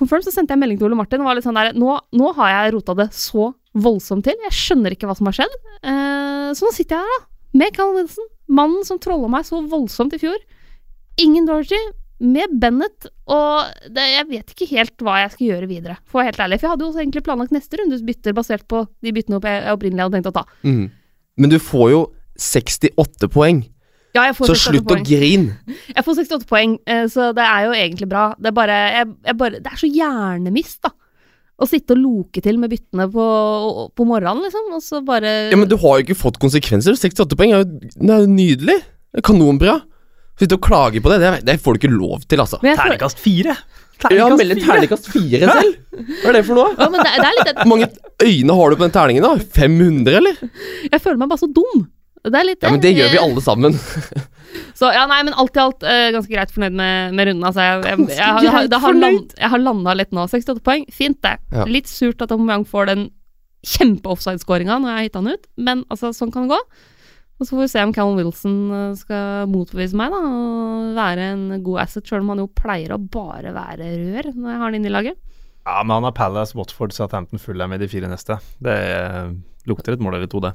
confirm, 0.00 0.26
så 0.26 0.34
sendte 0.34 0.56
jeg 0.56 0.62
melding 0.64 0.80
til 0.80 0.90
Ole 0.90 0.98
Martin 0.98 1.22
og 1.22 1.30
var 1.30 1.38
litt 1.38 1.46
sånn 1.46 1.58
der 1.58 1.78
Nå, 1.78 1.94
nå 2.18 2.34
har 2.40 2.52
jeg 2.56 2.74
rota 2.74 2.98
det 2.98 3.08
så 3.14 3.52
voldsomt 3.78 4.26
til. 4.26 4.42
Jeg 4.48 4.58
skjønner 4.58 4.94
ikke 4.96 5.06
hva 5.10 5.14
som 5.18 5.30
har 5.30 5.38
skjedd. 5.38 5.56
Eh, 5.86 6.50
så 6.58 6.66
nå 6.66 6.74
sitter 6.74 6.98
jeg 6.98 7.06
her, 7.06 7.14
da. 7.14 7.30
Med 7.62 7.78
Callum 7.78 8.02
Wilson. 8.02 8.26
Mannen 8.58 8.82
som 8.88 8.98
trolla 8.98 9.30
meg 9.30 9.46
så 9.46 9.62
voldsomt 9.70 10.18
i 10.18 10.22
fjor. 10.22 10.38
Ingen 11.22 11.46
Dorothy 11.46 11.78
med 12.18 12.54
Bennett, 12.58 13.06
og 13.30 13.70
det, 13.94 14.04
jeg 14.10 14.26
vet 14.28 14.52
ikke 14.54 14.68
helt 14.72 15.04
hva 15.06 15.20
jeg 15.22 15.32
skal 15.36 15.46
gjøre 15.52 15.70
videre. 15.70 15.96
For 16.08 16.18
å 16.18 16.22
være 16.22 16.32
helt 16.32 16.44
ærlig, 16.46 16.58
for 16.58 16.66
jeg 16.66 16.74
hadde 16.74 16.86
jo 16.86 17.02
egentlig 17.02 17.24
planlagt 17.26 17.54
neste 17.54 17.80
rundes 17.80 18.04
bytter 18.06 18.34
basert 18.36 18.66
på 18.70 18.84
de 19.04 19.14
byttene 19.14 19.38
jeg 19.38 19.64
jeg 19.68 19.76
opprinnelig 19.78 20.06
hadde 20.06 20.18
tenkt 20.18 20.30
å 20.32 20.36
ta. 20.40 20.44
Mm. 20.66 20.86
Men 21.38 21.52
du 21.52 21.58
får 21.62 21.90
jo 21.94 22.00
68 22.38 23.30
poeng, 23.34 23.64
Ja, 24.16 24.24
jeg 24.24 24.38
får 24.38 24.50
så 24.50 24.54
68 24.56 24.72
slutt 24.72 24.94
å 24.94 24.96
grine. 25.04 25.56
Jeg 25.96 26.04
får 26.06 26.16
68 26.22 26.46
poeng, 26.48 26.78
eh, 26.88 27.04
så 27.12 27.28
det 27.36 27.44
er 27.44 27.66
jo 27.66 27.74
egentlig 27.76 28.08
bra. 28.10 28.30
Det 28.40 28.50
er 28.50 28.54
bare, 28.56 28.78
jeg, 28.94 29.08
jeg 29.28 29.36
bare 29.38 29.60
Det 29.60 29.70
er 29.70 29.78
så 29.82 29.90
hjernemist, 29.92 30.78
da. 30.86 30.90
Å 31.58 31.66
sitte 31.68 31.94
og 31.94 32.00
loke 32.00 32.42
til 32.42 32.58
med 32.58 32.70
byttene 32.72 33.08
på, 33.12 33.26
på 33.98 34.06
morgenen, 34.08 34.44
liksom, 34.46 34.70
og 34.74 34.82
så 34.82 35.02
bare 35.06 35.34
Ja, 35.52 35.58
Men 35.58 35.68
du 35.70 35.76
har 35.82 35.98
jo 35.98 36.06
ikke 36.06 36.18
fått 36.18 36.40
konsekvenser. 36.42 36.96
68 36.98 37.38
poeng 37.38 37.52
er 37.52 37.62
jo, 37.62 37.68
det 37.98 38.14
er 38.14 38.24
jo 38.24 38.32
nydelig. 38.32 38.78
Kanonbra. 39.26 39.76
Sitte 40.38 40.54
og 40.58 40.62
klage 40.64 41.02
på 41.02 41.10
det, 41.12 41.18
det, 41.24 41.32
det 41.48 41.56
får 41.64 41.74
du 41.74 41.80
ikke 41.82 41.90
lov 41.96 42.22
til, 42.30 42.40
altså. 42.44 42.60
Men 42.62 42.78
Terningkast 42.78 43.18
fire! 43.22 43.56
Ja, 44.14 44.28
melde 44.30 44.54
terningkast 44.62 45.08
fire 45.10 45.40
selv. 45.50 45.72
Hva 46.22 46.28
er 46.30 46.36
det 46.36 46.42
for 46.46 46.54
noe? 46.54 46.68
Ja, 46.78 46.86
men 46.94 47.00
det, 47.02 47.10
det 47.18 47.24
er 47.26 47.34
litt 47.40 47.48
Hvor 47.58 47.70
mange 47.72 47.88
øyne 48.22 48.54
har 48.60 48.70
du 48.70 48.76
på 48.78 48.84
den 48.84 48.92
terningen, 48.94 49.24
da? 49.26 49.32
500, 49.56 50.18
eller? 50.20 50.36
Jeg 50.92 51.00
føler 51.02 51.18
meg 51.18 51.32
bare 51.32 51.42
så 51.42 51.48
dum. 51.56 51.80
Det 52.28 52.38
er 52.38 52.46
litt 52.46 52.62
Ja, 52.62 52.70
men 52.70 52.82
det 52.84 52.92
gjør 52.94 53.10
vi 53.16 53.18
alle 53.24 53.42
sammen. 53.42 53.74
Så 54.78 54.88
ja, 54.94 55.02
nei, 55.10 55.18
men 55.26 55.34
alt 55.38 55.58
i 55.58 55.60
alt 55.64 55.82
uh, 55.82 56.06
ganske 56.14 56.30
greit 56.30 56.54
fornøyd 56.54 56.76
med, 56.78 57.16
med 57.18 57.28
runden. 57.32 57.44
Altså, 57.50 57.64
jeg, 57.66 57.82
jeg, 57.90 58.06
jeg, 58.14 58.44
jeg, 58.46 58.52
har- 58.54 58.70
det 58.70 58.80
har 58.86 58.96
land, 59.02 59.34
jeg 59.42 59.50
har 59.56 59.62
landa 59.66 59.94
litt 59.98 60.14
nå. 60.14 60.28
68 60.30 60.62
poeng, 60.70 60.86
fint 60.94 61.18
det. 61.26 61.34
Ja. 61.58 61.66
Litt 61.66 61.90
surt 61.90 62.22
at 62.22 62.30
Aubameyang 62.34 62.68
får 62.70 62.92
den 62.92 63.08
kjempe-offside-skåringa 63.66 64.78
når 64.78 64.90
jeg 64.92 64.98
har 65.00 65.06
hitta 65.08 65.22
han 65.24 65.32
ut, 65.34 65.46
men 65.58 65.82
altså, 65.90 66.12
sånn 66.16 66.30
kan 66.34 66.46
det 66.46 66.54
gå. 66.54 66.60
Og 67.38 67.46
så 67.46 67.54
får 67.54 67.60
vi 67.62 67.70
se 67.70 67.82
om 67.86 67.92
Callum 67.94 68.16
Wilson 68.18 68.54
eh, 68.74 68.94
skal 68.98 69.48
motbevise 69.52 69.98
meg 69.98 70.10
da, 70.14 70.18
og 70.26 70.94
være 70.98 71.26
en 71.36 71.44
god 71.62 71.84
asset, 71.84 72.06
sjøl 72.08 72.24
om 72.24 72.32
han 72.34 72.42
jo 72.42 72.48
pleier 72.58 72.94
å 72.96 72.98
bare 72.98 73.52
være 73.54 73.92
rør 73.94 74.32
når 74.34 74.48
jeg 74.50 74.58
har 74.58 74.64
han 74.64 74.78
inne 74.80 74.90
i 74.90 74.94
laget. 74.94 75.20
Ja, 75.68 75.82
men 75.84 75.94
han 75.98 76.08
har 76.08 76.16
Palace, 76.16 76.56
Watford, 76.58 76.94
Southampton, 76.96 77.38
Fulham 77.42 77.74
i 77.76 77.78
de 77.78 77.86
fire 77.90 78.08
neste. 78.10 78.38
Det 78.64 78.74
eh, 78.74 79.30
lukter 79.70 79.94
et 79.94 80.02
mål 80.02 80.16
eller 80.18 80.30
to, 80.32 80.40
det. 80.42 80.54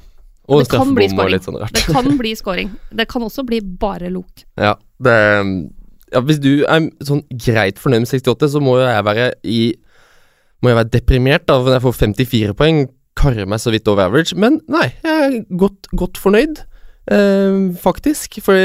Og 0.52 0.60
Det 0.66 0.74
kan 0.74 0.92
bli 0.98 1.08
scoring. 1.08 1.32
litt 1.38 1.46
sånn 1.48 1.60
rart. 1.62 1.72
Det 1.78 1.86
kan 1.96 2.10
bli 2.20 2.34
scoring. 2.36 2.74
Det 2.92 3.06
kan 3.08 3.24
også 3.24 3.46
bli 3.48 3.62
bare 3.80 4.10
lok. 4.12 4.44
Ja, 4.60 4.74
det 5.00 5.16
ja, 6.14 6.20
Hvis 6.22 6.42
du 6.44 6.66
er 6.68 6.90
sånn 7.08 7.24
greit 7.32 7.80
fornøyd 7.82 8.04
med 8.04 8.12
68, 8.12 8.52
så 8.54 8.60
må 8.62 8.76
jo 8.82 8.84
jeg 8.86 9.06
være 9.08 9.30
i 9.48 9.62
Må 10.62 10.70
jeg 10.72 10.78
være 10.82 10.92
deprimert 10.94 11.48
da, 11.48 11.58
når 11.64 11.78
jeg 11.78 11.84
får 11.88 11.96
54 12.02 12.54
poeng. 12.60 12.84
Karre 13.20 13.46
meg 13.48 13.60
så 13.62 13.72
vidt 13.74 13.88
over 13.92 14.08
average. 14.08 14.36
Men 14.40 14.60
nei, 14.72 14.90
jeg 15.04 15.26
er 15.30 15.40
godt, 15.60 15.90
godt 15.96 16.20
fornøyd, 16.22 16.62
eh, 17.12 17.56
faktisk. 17.80 18.40
For 18.46 18.58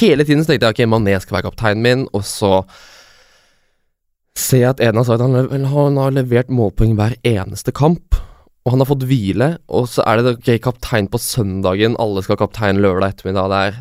hele 0.00 0.26
tiden 0.26 0.44
så 0.44 0.52
tenkte 0.52 0.70
jeg 0.70 0.76
ok, 0.76 0.82
Mané 0.92 1.18
skal 1.20 1.38
være 1.38 1.48
kapteinen 1.50 1.84
min, 1.84 2.08
og 2.12 2.24
så 2.28 2.64
ser 4.38 4.64
jeg 4.64 4.74
at 4.74 4.82
Eden 4.84 5.00
har 5.00 5.06
sagt 5.08 5.22
han, 5.24 5.64
han 5.68 6.00
har 6.00 6.16
levert 6.16 6.52
målpoeng 6.52 6.96
hver 6.98 7.16
eneste 7.26 7.72
kamp. 7.76 8.18
Og 8.64 8.74
han 8.74 8.82
har 8.82 8.90
fått 8.90 9.06
hvile, 9.08 9.54
og 9.72 9.86
så 9.88 10.04
er 10.04 10.20
det 10.20 10.34
ok, 10.36 10.50
kaptein 10.62 11.08
på 11.08 11.18
søndagen, 11.20 11.96
alle 11.98 12.22
skal 12.22 12.36
ha 12.36 12.42
kaptein 12.42 12.82
lørdag 12.84 13.14
ettermiddag 13.14 13.48
der 13.54 13.78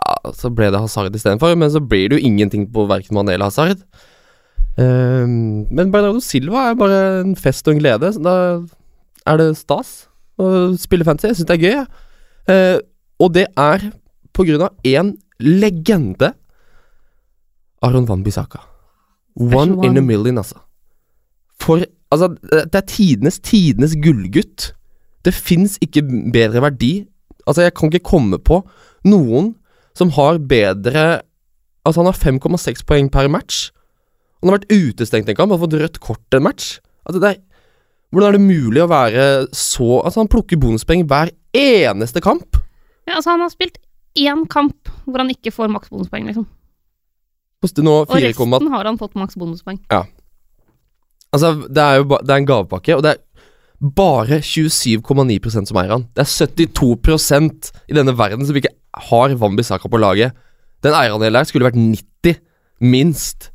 ja, 0.00 0.30
så 0.34 0.50
ble 0.54 0.70
det 0.70 0.80
Hazard 0.80 1.16
istedenfor, 1.16 1.56
men 1.58 1.70
så 1.70 1.82
blir 1.82 2.08
det 2.08 2.18
jo 2.18 2.28
ingenting 2.28 2.68
på 2.72 2.86
verken 2.88 3.18
Mané 3.18 3.34
eller 3.34 3.50
Hazard. 3.50 3.82
Ehm, 4.80 5.66
men 5.70 5.90
Bernardo 5.92 6.20
Silva 6.24 6.70
er 6.70 6.78
bare 6.78 7.00
en 7.24 7.34
fest 7.36 7.66
og 7.68 7.74
en 7.74 7.82
glede. 7.82 8.12
Så 8.14 8.22
da 8.24 8.36
er 9.26 9.40
det 9.40 9.50
stas 9.58 10.06
å 10.40 10.70
spille 10.80 11.06
fantasy. 11.06 11.32
Jeg 11.32 11.40
syns 11.40 11.50
det 11.50 11.58
er 11.58 11.66
gøy. 11.66 11.74
Ja. 11.74 11.84
Eh, 12.50 12.78
og 13.20 13.34
det 13.36 13.46
er 13.58 13.90
på 14.36 14.46
grunn 14.48 14.66
av 14.66 14.86
én 14.86 15.14
legende. 15.40 16.32
Aron 17.84 18.08
Van 18.08 18.24
Bissaka. 18.24 18.62
One 19.36 19.86
in 19.86 19.98
a 19.98 20.04
million, 20.04 20.38
altså. 20.40 20.60
For 21.60 21.84
Altså, 22.10 22.26
det 22.42 22.74
er 22.74 22.86
tidenes 22.90 23.38
tidenes 23.38 23.92
gullgutt. 24.02 24.72
Det 25.22 25.30
fins 25.30 25.76
ikke 25.78 26.02
bedre 26.34 26.62
verdi. 26.64 27.06
Altså, 27.46 27.62
jeg 27.62 27.74
kan 27.78 27.86
ikke 27.86 28.08
komme 28.08 28.40
på 28.42 28.64
noen 29.06 29.54
som 29.94 30.10
har 30.18 30.40
bedre 30.42 31.22
Altså, 31.86 32.02
han 32.02 32.10
har 32.10 32.18
5,6 32.18 32.82
poeng 32.84 33.06
per 33.08 33.28
match. 33.32 33.70
Han 34.42 34.50
har 34.50 34.58
vært 34.58 34.72
utestengt 34.74 35.30
en 35.30 35.36
kamp, 35.38 35.54
har 35.54 35.62
fått 35.62 35.78
rødt 35.80 35.96
kort 36.04 36.36
en 36.36 36.44
match. 36.44 36.74
Altså, 37.06 37.22
det 37.22 37.30
er 37.30 37.38
Hvordan 38.10 38.26
er 38.28 38.36
det 38.36 38.42
mulig 38.42 38.82
å 38.82 38.90
være 38.90 39.24
så 39.54 40.02
Altså, 40.02 40.20
han 40.20 40.28
plukker 40.28 40.60
bonuspoeng 40.60 41.06
hver 41.08 41.30
eneste 41.56 42.20
kamp. 42.20 42.59
Ja, 43.08 43.16
altså, 43.18 43.30
han 43.34 43.40
har 43.44 43.52
spilt 43.52 43.78
én 44.18 44.44
kamp 44.50 44.90
hvor 45.06 45.22
han 45.22 45.30
ikke 45.32 45.52
får 45.54 45.70
maks 45.72 45.90
bonuspoeng, 45.92 46.26
liksom. 46.30 46.46
Nå 47.84 47.94
Og 48.08 48.16
resten 48.16 48.70
har 48.72 48.88
han 48.88 48.98
fått 48.98 49.14
maks 49.20 49.36
bonuspoeng. 49.36 49.80
Altså, 51.30 51.52
det 51.68 51.82
er 51.82 52.00
jo 52.00 52.06
det 52.16 52.30
er 52.32 52.40
en 52.40 52.48
gavepakke, 52.48 52.96
og 52.96 53.04
det 53.04 53.12
er 53.14 53.20
bare 53.80 54.40
27,9% 54.44 55.68
som 55.70 55.78
eier 55.80 55.92
han. 55.94 56.06
Det 56.16 56.24
er 56.24 56.30
72% 56.30 57.70
i 57.88 57.96
denne 57.96 58.16
verden 58.16 58.44
som 58.48 58.56
ikke 58.58 58.72
har 59.10 59.36
Wambisaka 59.40 59.88
på 59.88 60.00
laget. 60.00 60.34
Den 60.84 60.96
eierandelen 60.96 61.38
der 61.38 61.48
skulle 61.48 61.68
vært 61.68 61.78
90, 61.78 62.40
minst. 62.80 63.50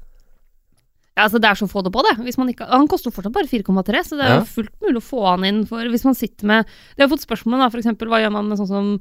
Ja, 1.16 1.26
altså 1.26 1.40
Det 1.42 1.50
er 1.50 1.56
så 1.58 1.68
få 1.72 1.82
det 1.84 1.94
på, 1.96 2.04
det. 2.04 2.16
Ikke, 2.28 2.68
han 2.68 2.88
koster 2.92 3.12
fortsatt 3.12 3.34
bare 3.34 3.48
4,3, 3.48 4.04
så 4.04 4.18
det 4.20 4.26
er 4.26 4.34
Ja. 4.36 4.40
jo 4.40 4.46
fullt 4.52 4.74
mulig 4.84 5.00
å 5.00 5.10
få 5.10 5.26
han 5.30 5.44
inn 5.46 5.66
for 5.66 5.80
Hvis 5.80 6.04
man 6.04 6.14
sitter 6.14 6.46
med 6.46 6.66
Det 6.98 7.08
har 7.08 7.08
fått 7.08 7.26
spørsmål 7.26 7.60
da, 7.60 7.70
eksempel, 7.80 8.08
hva 8.08 8.20
gjør 8.20 8.32
man 8.34 8.50
med 8.50 8.58
sånn 8.60 8.68
som 8.68 9.00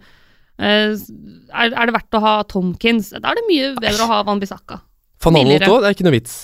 er, 0.58 1.72
er 1.72 1.88
det 1.88 1.94
verdt 1.96 2.18
å 2.18 2.22
ha 2.22 2.34
Tomkins? 2.50 3.10
Da 3.16 3.32
er 3.32 3.40
det 3.40 3.46
mye 3.48 3.72
bedre 3.80 4.06
å 4.06 4.10
ha 4.10 4.20
Van 4.26 4.42
Bissaka. 4.42 4.80
Van 5.24 5.38
Aanholt 5.40 5.66
òg, 5.68 5.80
det 5.82 5.90
er 5.90 5.96
ikke 5.96 6.06
noe 6.06 6.14
vits. 6.14 6.36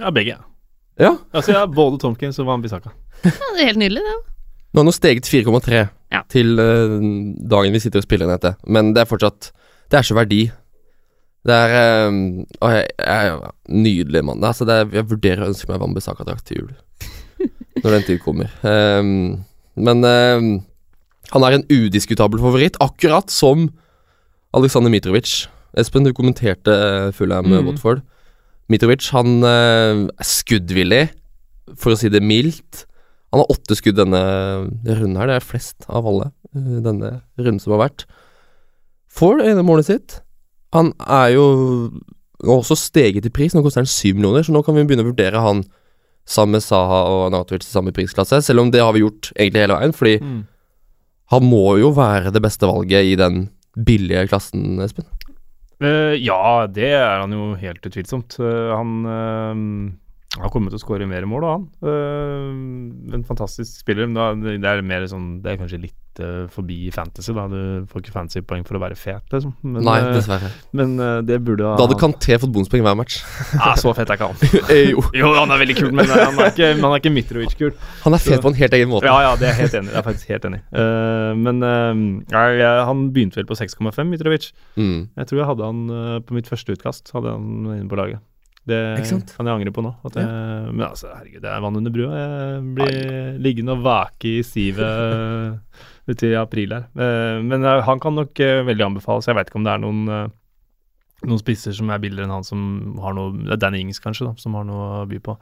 Ja, 0.00 0.12
begge. 0.14 0.38
Ja, 1.00 1.14
Altså, 1.32 1.52
jeg 1.52 1.60
har 1.60 1.70
både 1.72 2.00
Tomkins 2.00 2.38
og 2.40 2.48
Van 2.48 2.62
Bissaka. 2.64 2.92
Ja, 3.24 3.32
det 3.54 3.62
er 3.62 3.72
helt 3.72 3.80
nydelig, 3.82 4.04
det. 4.04 4.18
nå 4.72 4.82
har 4.82 4.86
nå 4.88 4.94
steget 4.96 5.28
4,3. 5.28 5.88
Ja. 6.10 6.24
til 6.26 6.58
uh, 6.58 6.96
dagen 7.46 7.70
vi 7.70 7.78
sitter 7.78 8.02
og 8.02 8.06
spiller 8.06 8.26
inn 8.26 8.34
dette. 8.34 8.56
Men 8.66 8.88
det 8.96 9.04
er 9.04 9.06
fortsatt 9.06 9.52
Det 9.90 10.00
er 10.00 10.06
så 10.06 10.16
verdi. 10.18 10.40
Det 11.46 11.54
er 11.54 12.08
um, 12.08 12.40
å, 12.60 12.70
jeg, 12.74 12.88
jeg, 12.98 13.52
Nydelig 13.70 14.24
mann. 14.26 14.42
Altså, 14.44 14.66
det 14.66 14.74
er, 14.74 14.90
jeg 14.98 15.08
vurderer 15.12 15.44
å 15.44 15.52
ønske 15.52 15.70
meg 15.70 15.80
Wambisaka-drakt 15.82 16.48
til 16.50 16.64
jul. 16.64 16.72
Når 17.84 17.94
den 17.96 18.06
tid 18.08 18.20
kommer. 18.24 18.50
Um, 18.66 19.44
men 19.80 20.04
ehm, 20.04 20.50
han 21.30 21.44
er 21.46 21.56
en 21.58 21.66
udiskutabel 21.70 22.40
favoritt, 22.42 22.76
akkurat 22.82 23.30
som 23.30 23.68
Aleksandr 24.56 24.90
Mitrovic. 24.90 25.46
Espen, 25.78 26.04
du 26.04 26.12
kommenterte 26.16 27.12
Fulham 27.14 27.46
Mm. 27.46 27.66
Watford. 27.68 28.02
Mitrovic 28.70 29.08
han 29.14 29.42
eh, 29.46 30.06
er 30.10 30.26
skuddvillig, 30.26 31.04
for 31.78 31.94
å 31.94 31.98
si 31.98 32.08
det 32.10 32.22
mildt. 32.22 32.84
Han 33.30 33.44
har 33.44 33.52
åtte 33.54 33.76
skudd 33.78 33.94
denne 34.00 34.18
runden 34.86 35.16
her, 35.20 35.28
det 35.30 35.36
er 35.38 35.46
flest 35.46 35.86
av 35.88 36.06
alle 36.10 36.32
eh, 36.54 36.80
denne 36.82 37.12
runden 37.38 37.60
som 37.62 37.76
har 37.76 37.84
vært. 37.88 38.06
Får 39.14 39.38
det 39.40 39.50
ene 39.52 39.62
målet 39.66 39.86
sitt. 39.90 40.20
Han 40.74 40.92
er 41.02 41.32
jo 41.36 41.44
også 42.46 42.74
steget 42.78 43.26
i 43.26 43.30
pris, 43.34 43.54
nå 43.54 43.62
koster 43.62 43.82
han 43.84 43.90
syv 43.90 44.16
millioner, 44.18 44.42
så 44.46 44.54
nå 44.54 44.62
kan 44.66 44.74
vi 44.78 44.82
begynne 44.86 45.04
å 45.06 45.10
vurdere 45.12 45.42
han 45.42 45.64
sammen 46.30 46.56
med 46.58 46.62
Saha 46.62 47.00
og 47.10 47.24
Anatovic 47.28 47.66
i 47.66 47.70
samme 47.72 47.92
prisklasse, 47.94 48.38
selv 48.46 48.62
om 48.62 48.70
det 48.70 48.82
har 48.82 48.94
vi 48.94 49.02
gjort 49.02 49.32
egentlig 49.36 49.64
hele 49.66 49.78
veien, 49.78 49.94
fordi 49.96 50.16
Mm. 50.22 50.40
Han 51.30 51.46
må 51.46 51.78
jo 51.80 51.92
være 51.94 52.32
det 52.34 52.42
beste 52.42 52.68
valget 52.68 53.12
i 53.12 53.16
den 53.18 53.44
billige 53.86 54.26
klassen, 54.30 54.80
Espen. 54.82 55.06
Uh, 55.80 56.12
ja, 56.18 56.66
det 56.68 56.90
er 56.92 57.22
han 57.22 57.32
jo 57.32 57.54
helt 57.60 57.86
utvilsomt. 57.86 58.36
Uh, 58.42 58.74
han 58.74 58.90
eh, 59.08 59.62
har 60.38 60.50
kommet 60.52 60.70
til 60.70 60.78
å 60.78 60.82
skåre 60.84 61.08
mer 61.10 61.24
mål, 61.26 61.42
da, 61.42 61.54
han. 61.56 61.64
Uh, 61.82 63.16
en 63.16 63.24
fantastisk 63.26 63.80
spiller. 63.82 64.06
Men 64.06 64.44
det 64.62 64.68
er 64.68 64.82
mer 64.86 65.02
sånn 65.10 65.40
Det 65.42 65.50
er 65.50 65.58
kanskje 65.58 65.80
litt 65.82 66.20
uh, 66.22 66.44
forbi 66.54 66.84
fantasy, 66.94 67.34
da. 67.34 67.48
Du 67.50 67.88
får 67.90 68.04
ikke 68.04 68.14
fantasy-poeng 68.14 68.62
for 68.68 68.78
å 68.78 68.82
være 68.84 68.98
fet, 68.98 69.24
liksom. 69.34 69.56
Men, 69.66 69.82
Nei, 69.88 69.96
eh, 70.04 70.12
dessverre. 70.14 70.52
men 70.78 70.94
uh, 71.02 71.18
det 71.26 71.40
burde 71.42 71.66
Da 71.66 71.82
hadde 71.82 71.98
Kanté 71.98 72.38
fått 72.38 72.54
bonuspoeng 72.54 72.86
hver 72.86 72.94
match. 73.00 73.18
ah, 73.58 73.74
Så 73.80 73.90
fet 73.98 74.06
er 74.06 74.20
ikke 74.20 74.30
han. 74.30 74.38
Jo. 74.92 75.02
jo, 75.18 75.32
han 75.34 75.50
er 75.50 75.62
veldig 75.64 75.78
kul, 75.80 75.90
men 75.98 76.06
han 76.06 76.38
er 76.38 76.54
ikke, 76.54 76.70
han 76.78 76.88
er 76.92 77.02
ikke 77.02 77.14
Mitrovic-kul. 77.16 77.74
Han 78.06 78.14
er 78.14 78.22
fet 78.22 78.46
på 78.46 78.54
en 78.54 78.58
helt 78.62 78.78
egen 78.78 78.94
måte. 78.94 79.10
Ja, 79.10 79.18
ja, 79.26 79.34
det 79.40 79.50
er 79.50 79.54
jeg 79.56 79.64
helt 79.64 79.78
enig. 79.82 79.94
Jeg 79.96 79.98
er 80.00 80.06
faktisk 80.06 80.30
helt 80.36 80.46
enig. 80.46 80.62
Men 81.42 81.62
han 82.30 83.04
begynte 83.10 83.42
vel 83.42 83.50
på 83.50 83.58
6,5, 83.58 84.02
Mitrovic. 84.14 84.50
Mm. 84.78 85.10
Jeg 85.18 85.30
tror 85.30 85.42
jeg 85.42 85.50
hadde 85.50 85.70
han 85.72 86.24
på 86.26 86.38
mitt 86.38 86.50
første 86.50 86.78
utkast. 86.78 87.10
Hadde 87.16 87.34
han 87.34 87.72
inne 87.80 87.90
på 87.90 87.98
laget. 87.98 88.22
Det 88.70 89.34
kan 89.36 89.50
jeg 89.50 89.54
angre 89.58 89.72
på 89.74 89.84
nå. 89.84 89.92
At 90.06 90.18
jeg, 90.20 90.26
Men 90.72 90.86
altså, 90.88 91.10
herregud, 91.12 91.42
det 91.44 91.50
er 91.52 91.64
vann 91.64 91.78
under 91.80 91.94
brua. 91.94 92.10
Jeg 92.22 92.66
blir 92.78 93.00
liggende 93.42 93.76
og 93.76 93.84
vake 93.86 94.36
i 94.38 94.42
sivet 94.46 95.58
ute 96.10 96.30
i 96.30 96.36
april 96.38 96.76
her. 96.76 96.86
Eh, 96.94 97.38
men 97.44 97.64
eh, 97.66 97.82
han 97.86 98.02
kan 98.02 98.16
nok 98.18 98.40
eh, 98.42 98.62
veldig 98.66 98.86
anbefales. 98.92 99.28
Jeg 99.30 99.38
veit 99.38 99.50
ikke 99.50 99.60
om 99.60 99.66
det 99.68 99.74
er 99.74 99.82
noen 99.84 100.04
eh, 100.14 100.28
noen 101.28 101.40
spisser 101.42 101.74
som 101.76 101.90
er 101.92 102.00
billigere 102.00 102.28
enn 102.28 102.38
han 102.38 102.46
som 102.46 102.62
har 103.04 103.12
noe 103.16 103.34
Det 103.42 103.52
er 103.56 103.60
Danny 103.60 103.82
Ings, 103.84 104.00
kanskje, 104.00 104.30
da, 104.30 104.34
som 104.40 104.56
har 104.56 104.64
noe 104.68 104.86
å 105.02 105.06
by 105.10 105.20
på. 105.24 105.36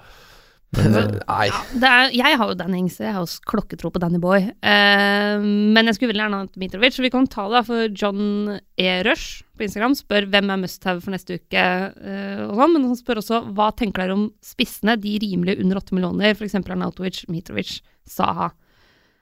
Men, 0.76 0.96
eh, 1.00 1.12
Nei. 1.22 1.48
Det 1.80 1.90
er, 1.90 2.14
jeg 2.18 2.38
har 2.40 2.50
jo 2.50 2.56
Danny 2.58 2.82
Ings, 2.82 2.98
jeg 3.00 3.14
har 3.14 3.24
også 3.24 3.44
klokketro 3.48 3.92
på 3.94 4.02
Danny 4.02 4.20
Boy. 4.22 4.50
Eh, 4.58 5.36
men 5.44 5.88
jeg 5.88 5.98
skulle 5.98 6.12
veldig 6.12 6.24
gjerne 6.26 6.42
hatt 6.44 6.58
Mitrovic, 6.60 6.96
så 6.96 7.06
vi 7.06 7.12
kan 7.14 7.28
ta 7.30 7.46
det. 7.54 7.64
For 7.68 7.86
John 7.94 8.58
E. 8.58 8.90
Rush 9.06 9.44
på 9.58 9.66
Instagram 9.66 9.96
spør 9.98 10.28
hvem 10.32 10.52
er 10.54 10.60
must-have 10.62 11.02
for 11.04 11.14
neste 11.14 11.38
uke. 11.40 11.58
eh, 11.58 12.44
og 12.46 12.54
sånn, 12.58 12.72
Men 12.76 12.86
han 12.90 12.98
spør 12.98 13.20
også 13.22 13.42
hva 13.56 13.68
tenker 13.76 14.04
dere 14.04 14.16
om 14.16 14.28
spissene, 14.44 14.96
de 15.00 15.18
rimelige 15.22 15.60
under 15.64 15.80
8 15.82 15.96
millioner, 15.96 16.34
f.eks. 16.34 16.54
Arnautovic, 16.62 17.24
Mitrovic, 17.28 17.80
Saha. 18.08 18.50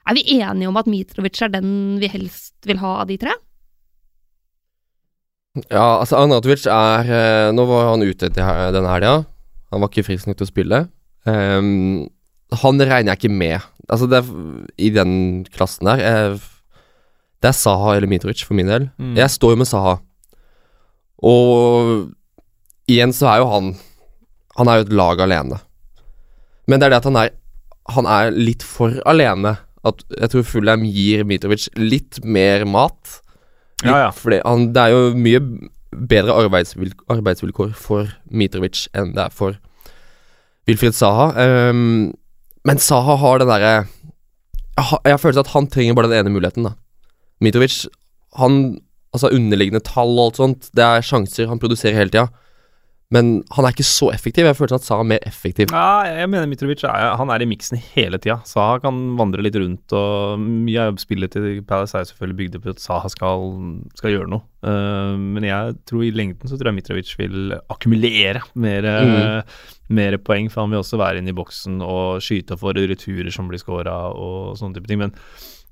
Er 0.07 0.15
vi 0.15 0.23
enige 0.39 0.69
om 0.69 0.77
at 0.79 0.87
Mitrovic 0.87 1.41
er 1.43 1.51
den 1.51 1.99
vi 1.99 2.09
helst 2.13 2.55
vil 2.69 2.79
ha 2.79 3.01
av 3.03 3.09
de 3.11 3.17
tre? 3.19 3.33
Ja, 5.71 6.01
altså 6.03 6.19
Arnautovic 6.21 6.67
er 6.69 7.09
eh, 7.09 7.53
Nå 7.57 7.65
var 7.69 7.93
han 7.93 8.05
ute 8.05 8.29
til 8.29 8.51
denne 8.77 8.93
helga. 8.93 9.15
Han 9.73 9.83
var 9.83 9.91
ikke 9.91 10.07
frisk 10.07 10.29
nok 10.29 10.39
til 10.39 10.47
å 10.47 10.51
spille. 10.53 10.83
Um, 11.27 12.05
han 12.55 12.79
regner 12.79 13.15
jeg 13.15 13.19
ikke 13.19 13.35
med. 13.35 13.65
Altså 13.91 14.07
det 14.11 14.21
er, 14.21 14.29
I 14.79 14.91
den 14.95 15.15
klassen 15.51 15.89
der 15.89 16.03
jeg, 16.03 16.37
Det 17.43 17.51
er 17.51 17.57
Saha 17.57 17.97
eller 17.97 18.11
Mitrovic 18.11 18.45
for 18.47 18.55
min 18.59 18.71
del. 18.71 18.89
Mm. 19.01 19.17
Jeg 19.19 19.33
står 19.35 19.55
jo 19.57 19.61
med 19.63 19.71
Saha. 19.71 19.97
Og 21.25 22.11
igjen 22.91 23.15
så 23.17 23.31
er 23.31 23.41
jo 23.41 23.51
han 23.51 23.71
Han 24.59 24.69
er 24.69 24.79
jo 24.79 24.87
et 24.87 24.97
lag 24.97 25.21
alene. 25.21 25.61
Men 26.67 26.81
det 26.81 26.87
er 26.87 26.95
det 26.95 27.01
at 27.03 27.09
han 27.09 27.21
er 27.21 27.31
Han 27.97 28.09
er 28.11 28.35
litt 28.35 28.65
for 28.67 28.99
alene. 29.07 29.57
At 29.87 30.03
jeg 30.11 30.33
tror 30.33 30.43
Fulham 30.49 30.85
gir 30.85 31.25
Mitrovic 31.25 31.69
litt 31.79 32.19
mer 32.25 32.65
mat. 32.67 33.21
Litt 33.85 33.91
Ja, 33.93 34.07
ja. 34.07 34.11
Fordi 34.11 34.41
han, 34.43 34.71
det 34.75 34.83
er 34.83 34.95
jo 34.95 35.03
mye 35.15 35.41
bedre 35.97 36.35
arbeidsvilk 36.35 37.05
arbeidsvilkår 37.13 37.71
for 37.79 38.11
Mitrovic 38.29 38.87
enn 38.97 39.15
det 39.17 39.29
er 39.29 39.35
for 39.35 39.57
Wilfried 40.67 40.97
Saha. 40.97 41.29
Um, 41.71 42.17
men 42.67 42.83
Saha 42.83 43.17
har 43.23 43.39
den 43.39 43.53
derre 43.53 43.71
jeg, 43.71 43.87
jeg 45.07 45.15
har 45.15 45.39
at 45.41 45.53
han 45.55 45.69
trenger 45.73 45.95
bare 45.97 46.11
den 46.11 46.19
ene 46.21 46.35
muligheten, 46.35 46.67
da. 46.67 46.75
Mitrovic, 47.41 47.87
han 48.37 48.79
Altså 49.17 49.33
underliggende 49.33 49.81
tall 49.85 50.13
og 50.19 50.27
alt 50.29 50.43
sånt, 50.43 50.69
det 50.77 50.85
er 50.85 51.07
sjanser 51.07 51.49
han 51.49 51.63
produserer 51.63 51.97
hele 51.97 52.13
tida. 52.13 52.29
Men 53.15 53.45
han 53.55 53.63
er 53.63 53.75
ikke 53.75 53.87
så 53.87 54.09
effektiv. 54.11 54.49
Jeg 54.49 54.57
føler 54.59 54.81
at 54.81 54.87
Saha 54.87 55.05
er 55.05 55.11
mer 55.13 55.27
effektiv. 55.29 55.71
Ja, 55.71 56.03
jeg 56.11 56.31
mener 56.33 56.49
Mitrovic 56.51 56.83
er, 56.89 57.13
han 57.21 57.31
er 57.31 57.45
i 57.45 57.47
miksen 57.47 57.79
hele 57.93 58.19
tida. 58.19 58.41
Saha 58.49 58.81
kan 58.83 58.99
vandre 59.19 59.45
litt 59.47 59.55
rundt, 59.61 59.95
og 59.95 60.43
mye 60.43 60.89
av 60.89 60.99
spillet 60.99 61.31
til 61.37 61.63
Palace 61.69 61.95
er 62.01 62.09
selvfølgelig 62.09 62.39
bygd 62.41 62.59
opp 62.59 62.69
at 62.73 62.83
Saha 62.83 63.11
skal, 63.13 63.47
skal 63.95 64.17
gjøre 64.17 64.31
noe. 64.33 64.43
Uh, 64.67 65.15
men 65.15 65.47
jeg 65.47 65.77
tror 65.87 66.03
i 66.03 66.11
lengden 66.19 66.51
så 66.51 66.59
tror 66.59 66.73
jeg 66.73 66.81
Mitrovic 66.81 67.13
vil 67.21 67.55
akkumulere 67.71 68.43
mer, 68.59 68.91
mm. 68.91 69.55
mer 69.95 70.19
poeng, 70.27 70.51
for 70.51 70.65
han 70.65 70.75
vil 70.75 70.83
også 70.83 70.99
være 70.99 71.23
inne 71.23 71.31
i 71.31 71.39
boksen 71.39 71.79
og 71.87 72.25
skyte 72.27 72.59
for 72.59 72.75
returer 72.75 73.31
som 73.31 73.47
blir 73.47 73.63
scora 73.63 74.01
og 74.11 74.59
sånne 74.59 74.81
type 74.81 74.91
ting. 74.91 75.05
Men 75.07 75.15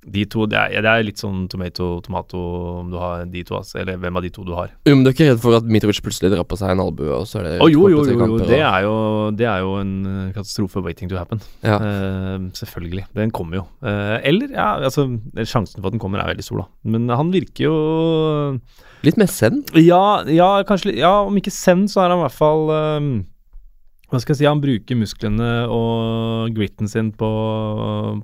de 0.06 0.25
to, 0.30 0.46
det 0.50 0.58
er, 0.58 0.84
det 0.84 0.90
er 0.90 1.06
litt 1.06 1.20
sånn 1.20 1.44
tomato, 1.50 1.88
tomato 2.04 2.40
om 2.82 2.90
du 2.92 2.99
har 3.00 3.25
de 3.30 3.44
to, 3.46 3.56
altså, 3.61 3.78
eller 3.82 3.99
hvem 4.00 4.20
av 4.20 4.25
de 4.25 4.30
to 4.34 4.44
du 4.46 4.52
har. 4.56 4.73
Jo, 4.87 4.94
men 4.96 5.04
du 5.04 5.11
er 5.11 5.16
ikke 5.16 5.28
redd 5.30 5.42
for 5.42 5.58
at 5.58 5.68
Mitrovic 5.68 6.00
plutselig 6.04 6.32
drar 6.34 6.46
på 6.49 6.58
seg 6.61 6.75
en 6.75 6.84
albue, 6.84 7.11
og 7.14 7.26
så 7.30 7.40
er 7.40 7.49
det 7.49 7.54
Å 7.64 7.68
jo, 7.73 7.88
jo, 7.92 8.04
jo, 8.08 8.18
jo, 8.20 8.38
det 8.42 8.61
er 8.61 8.87
jo, 8.87 8.94
det 9.37 9.49
er 9.50 9.64
jo 9.64 9.76
en 9.80 9.94
eh, 10.11 10.32
katastrofe 10.37 10.84
waiting 10.84 11.12
to 11.12 11.20
happen. 11.20 11.42
ja. 11.64 11.78
Uh, 11.84 12.49
selvfølgelig. 12.56 13.06
Den 13.16 13.32
kommer 13.34 13.61
jo. 13.61 13.66
Uh, 13.84 14.18
eller, 14.25 14.52
ja, 14.54 14.75
altså 14.84 15.06
Sjansen 15.44 15.80
for 15.80 15.88
at 15.88 15.94
den 15.96 16.02
kommer 16.02 16.23
er 16.23 16.32
veldig 16.32 16.46
stor, 16.46 16.64
da. 16.64 16.90
Men 16.94 17.08
han 17.12 17.32
virker 17.34 17.68
jo 17.68 17.76
Litt 19.04 19.18
mer 19.20 19.28
send. 19.28 19.68
Ja, 19.76 20.25
ja 20.30 20.49
kanskje 20.68 20.94
Ja, 20.96 21.18
om 21.26 21.37
ikke 21.37 21.52
send, 21.52 21.90
så 21.92 22.04
er 22.04 22.12
han 22.12 22.23
i 22.23 22.25
hvert 22.25 22.37
fall 22.37 22.70
eh, 22.73 23.08
Hva 24.14 24.21
skal 24.23 24.35
jeg 24.37 24.38
si? 24.44 24.47
Han 24.47 24.61
bruker 24.62 24.94
musklene 25.00 25.47
og 25.75 26.54
gritten 26.54 26.87
sin 26.90 27.09
på, 27.18 27.28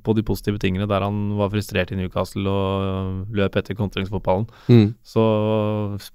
på 0.06 0.14
de 0.14 0.22
positive 0.26 0.60
tingene 0.62 0.86
der 0.86 1.02
han 1.02 1.32
var 1.38 1.50
frustrert 1.50 1.90
i 1.90 1.98
Newcastle 1.98 2.46
og 2.46 3.32
løp 3.34 3.58
etter 3.58 3.74
kontringsfotballen. 3.78 4.46
Mm. 4.70 4.92
Så 5.02 5.24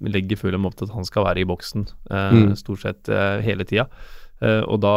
legger 0.08 0.40
Fulham 0.40 0.64
opp 0.68 0.78
til 0.80 0.88
at 0.88 0.94
han 0.96 1.04
skal 1.08 1.26
være 1.28 1.44
i 1.44 1.48
boksen 1.48 1.84
eh, 2.10 2.32
Mm. 2.36 2.54
stort 2.58 2.82
sett 2.82 3.08
eh, 3.12 3.42
hele 3.44 3.64
tida. 3.68 3.86
Eh, 4.44 4.62
og 4.68 4.82
da 4.84 4.92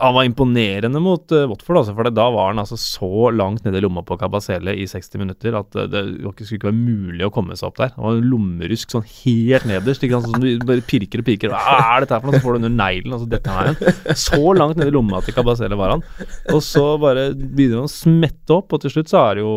Han 0.00 0.14
var 0.16 0.24
imponerende 0.24 1.00
mot 1.02 1.32
eh, 1.36 1.44
Watford, 1.44 1.82
altså, 1.82 1.92
for 1.96 2.08
da 2.08 2.26
var 2.32 2.48
han 2.48 2.62
altså 2.62 2.78
så 2.80 3.28
langt 3.36 3.66
nede 3.66 3.76
i 3.76 3.84
lomma 3.84 4.00
på 4.06 4.16
Kabasele 4.20 4.72
i 4.80 4.86
60 4.88 5.20
minutter 5.20 5.58
at 5.58 5.76
eh, 5.76 5.88
det, 5.92 6.04
skulle 6.24 6.56
ikke 6.56 6.70
være 6.70 6.78
mulig 6.78 7.26
å 7.26 7.32
komme 7.34 7.56
seg 7.58 7.68
opp 7.68 7.80
der. 7.82 7.92
Han 7.98 8.06
var 8.06 8.16
en 8.16 8.30
lommerusk 8.32 8.94
sånn 8.94 9.04
helt 9.04 9.68
nederst. 9.68 10.06
Ikke 10.06 10.16
sant? 10.16 10.30
Sånn, 10.32 10.46
du 10.46 10.66
bare 10.68 10.84
pirker 10.88 11.20
og 11.20 11.28
pirker. 11.28 11.52
Hva 11.52 11.76
er 11.96 12.06
dette 12.06 12.16
her 12.16 12.24
for 12.24 12.30
noe? 12.30 12.40
Så 12.40 12.46
får 12.46 12.56
du 12.56 12.62
under 12.62 12.74
neglen. 12.78 13.16
Altså, 13.18 13.28
dette 13.30 13.56
her 13.56 13.72
igjen. 13.72 13.98
Så 14.24 14.54
langt 14.56 14.80
nede 14.80 14.92
i 14.92 14.96
lomma 14.96 15.20
til 15.24 15.36
Kabasele 15.36 15.78
var 15.80 15.96
han. 15.96 16.06
Og 16.54 16.62
så 16.64 16.86
bare 17.02 17.30
begynner 17.36 17.82
han 17.82 17.90
å 17.90 17.92
smette 17.92 18.56
opp, 18.56 18.72
og 18.72 18.82
til 18.82 18.94
slutt 18.94 19.12
så 19.12 19.20
er 19.26 19.42
jo, 19.42 19.52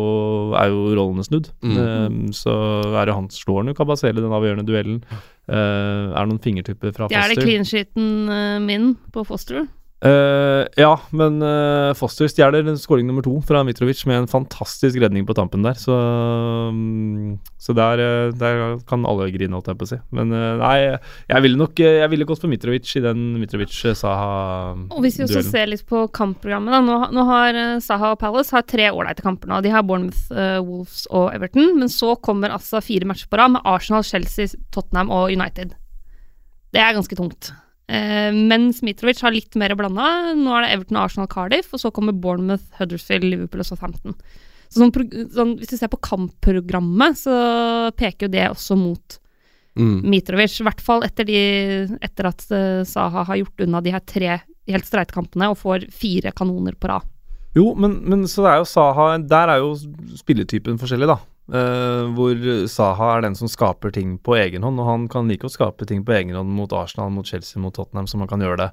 er 0.60 0.72
jo 0.72 0.92
rollene 0.92 1.24
snudd. 1.24 1.48
Mm. 1.64 1.78
Eh, 1.80 2.18
så 2.36 2.54
er 2.92 3.08
det 3.08 3.16
han 3.16 3.30
slår 3.32 3.62
han 3.62 3.72
jo 3.72 3.78
Kabasele 3.80 4.20
i 4.20 4.24
den 4.24 4.36
avgjørende 4.36 4.68
duellen. 4.68 5.00
Eh, 5.44 5.56
er 6.08 6.16
det 6.16 6.28
noen 6.30 6.40
fingertupper 6.40 6.94
fra 6.96 7.08
Det 7.12 7.18
er 7.20 7.34
det 7.34 7.42
clean 7.42 7.66
sheeten 7.68 8.30
eh, 8.32 8.60
min 8.64 8.94
på 9.12 9.26
Foster. 9.28 9.66
Eh, 10.04 10.66
ja, 10.76 10.90
men 11.16 11.38
uh, 11.40 11.94
Foster 11.96 12.28
stjeler 12.28 12.66
skåring 12.76 13.06
nummer 13.08 13.24
to 13.24 13.38
fra 13.48 13.62
Mitrovic 13.64 14.02
med 14.04 14.18
en 14.18 14.28
fantastisk 14.28 14.98
redning 15.00 15.24
på 15.24 15.36
tampen 15.36 15.64
der. 15.64 15.78
Så, 15.80 15.96
um, 15.96 17.38
så 17.56 17.72
der, 17.76 18.02
eh, 18.04 18.34
der 18.36 18.76
kan 18.84 19.06
alle 19.08 19.30
grine, 19.32 19.56
holdt 19.56 19.70
jeg 19.72 19.80
på 19.80 19.88
å 19.88 19.90
si. 19.94 19.98
Men 20.12 20.34
nei, 20.60 20.76
jeg 21.30 21.44
ville 21.44 21.60
nok 21.60 21.80
Jeg 21.80 22.10
ville 22.12 22.26
gått 22.28 22.42
for 22.42 22.52
Mitrovic 22.52 22.92
i 22.98 23.02
den 23.04 23.22
Mitrovic-Saha-duellen. 23.40 24.84
Og 24.92 25.00
hvis 25.06 25.18
vi 25.18 25.24
også 25.24 25.44
ser 25.46 25.72
litt 25.72 25.86
på 25.88 26.04
kampprogrammet, 26.14 26.74
da. 26.74 26.82
Nå, 26.84 26.98
nå 27.14 27.26
har 27.30 27.58
Saha 27.84 28.12
og 28.14 28.20
Palace 28.20 28.54
har 28.54 28.66
tre 28.68 28.90
ålreite 28.92 29.24
kamper 29.24 29.50
nå. 29.50 29.62
De 29.64 29.72
har 29.72 29.86
Bournemouth, 29.88 30.28
Wolves 30.60 31.06
og 31.10 31.30
Everton. 31.32 31.72
Men 31.80 31.92
så 31.92 32.12
kommer 32.20 32.52
altså 32.54 32.82
fire 32.84 33.08
matcher 33.08 33.30
på 33.32 33.40
rad 33.40 33.56
med 33.56 33.64
Arsenal, 33.64 34.04
Chelsea, 34.06 34.52
Tottenham 34.74 35.12
og 35.14 35.32
United. 35.32 35.76
Det 36.74 36.82
er 36.82 36.96
ganske 36.96 37.18
tungt. 37.18 37.54
Eh, 37.88 38.30
mens 38.32 38.80
Mitrovic 38.86 39.20
har 39.24 39.34
litt 39.34 39.58
mer 39.60 39.74
blanda. 39.78 40.34
Nå 40.38 40.54
er 40.56 40.64
det 40.66 40.72
Everton, 40.76 41.00
Arsenal, 41.02 41.28
Cardiff, 41.30 41.72
og 41.74 41.82
så 41.82 41.92
kommer 41.94 42.16
Bournemouth, 42.16 42.70
Huddersfield, 42.78 43.26
Liverpool 43.28 43.64
og 43.64 43.68
Southampton. 43.68 44.16
Så 44.72 44.80
sånn, 44.80 44.94
sånn, 45.34 45.58
hvis 45.60 45.70
du 45.70 45.76
ser 45.78 45.92
på 45.92 46.00
kampprogrammet, 46.02 47.20
så 47.20 47.34
peker 47.98 48.26
jo 48.26 48.34
det 48.34 48.48
også 48.50 48.78
mot 48.80 49.20
Mm. 49.74 50.04
Mitrovic. 50.06 50.60
I 50.60 50.66
hvert 50.68 50.82
fall 50.84 51.04
etter, 51.06 51.26
de, 51.26 51.38
etter 52.04 52.28
at 52.30 52.44
uh, 52.54 52.84
Saha 52.86 53.24
har 53.26 53.40
gjort 53.40 53.64
unna 53.66 53.80
de 53.82 53.94
her 53.94 54.04
tre 54.06 54.36
helt 54.70 54.88
streite 54.88 55.14
kampene 55.14 55.50
og 55.52 55.58
får 55.60 55.88
fire 55.92 56.32
kanoner 56.36 56.76
på 56.78 56.92
rad. 56.92 57.08
Jo, 57.54 57.72
men, 57.78 58.00
men 58.08 58.24
så 58.30 58.42
det 58.42 58.50
er 58.50 58.62
jo 58.62 58.66
Saha 58.66 59.08
Der 59.30 59.50
er 59.52 59.60
jo 59.62 59.74
spilletypen 60.18 60.78
forskjellig, 60.80 61.10
da. 61.10 61.18
Eh, 61.44 62.02
hvor 62.16 62.38
Saha 62.72 63.08
er 63.18 63.24
den 63.26 63.34
som 63.36 63.50
skaper 63.52 63.92
ting 63.92 64.14
på 64.24 64.32
egen 64.40 64.62
hånd, 64.64 64.78
og 64.80 64.86
han 64.88 65.02
kan 65.12 65.28
like 65.28 65.44
å 65.44 65.52
skape 65.52 65.84
ting 65.84 66.00
på 66.06 66.14
egen 66.16 66.32
hånd 66.38 66.48
mot 66.56 66.72
Arsenal, 66.72 67.10
mot 67.12 67.28
Chelsea, 67.28 67.60
mot 67.60 67.74
Tottenham, 67.76 68.06
som 68.08 68.22
han 68.24 68.30
kan 68.30 68.40
gjøre 68.40 68.62
det 68.62 68.68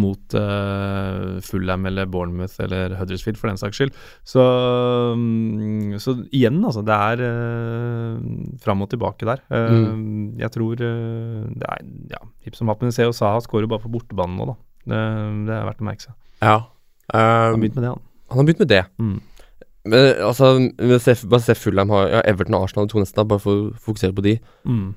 mot 0.00 0.36
uh, 0.40 1.36
Fulham 1.44 1.84
eller 1.90 2.08
Bournemouth 2.08 2.56
eller 2.64 2.94
Huddersfield, 2.96 3.36
for 3.38 3.50
den 3.52 3.60
saks 3.60 3.76
skyld. 3.76 3.92
Så, 4.24 4.40
um, 5.12 5.92
så 6.00 6.16
igjen, 6.32 6.62
altså. 6.64 6.80
Det 6.88 6.96
er 6.96 7.22
uh, 7.28 8.56
fram 8.64 8.82
og 8.86 8.90
tilbake 8.94 9.28
der. 9.28 9.44
Eh, 9.52 9.92
Jeg 10.40 10.50
tror 10.56 10.80
det 10.80 11.68
er 11.68 11.84
ja, 12.10 12.22
hipp 12.46 12.56
som 12.56 12.72
happ. 12.72 12.80
Men 12.82 12.92
ser 12.96 13.10
jo 13.10 13.14
Saha 13.14 13.44
skårer 13.44 13.68
bare 13.70 13.84
på 13.84 13.92
bortebanen 13.92 14.40
nå, 14.40 14.48
da. 14.54 14.56
Det, 14.84 15.04
det 15.50 15.54
er 15.60 15.68
verdt 15.68 15.84
å 15.84 15.86
merke 15.92 16.08
seg. 16.08 16.16
Ja. 16.40 16.56
Han 17.12 17.20
har 17.20 17.54
Um, 17.54 17.60
begynt 17.60 17.76
med 17.76 17.84
det, 17.84 17.90
han. 17.92 18.02
han 18.32 18.38
har 18.40 18.46
begynt 18.48 18.60
med 18.64 18.68
det. 18.72 18.82
Mm. 18.96 19.16
Men 19.84 20.22
altså, 20.24 20.54
men 20.58 21.00
se, 21.02 21.16
bare 21.28 21.44
se 21.44 21.56
Fulham 21.58 21.92
har 21.92 22.06
ja, 22.08 22.22
Everton 22.30 22.56
og 22.56 22.66
Arsenal 22.66 22.88
de 22.88 22.94
to 22.94 23.02
neste, 23.02 23.16
da, 23.18 23.26
bare 23.28 23.42
for 23.42 23.66
å 23.66 23.82
fokusere 23.84 24.16
på 24.16 24.24
de. 24.24 24.38
Mm. 24.64 24.94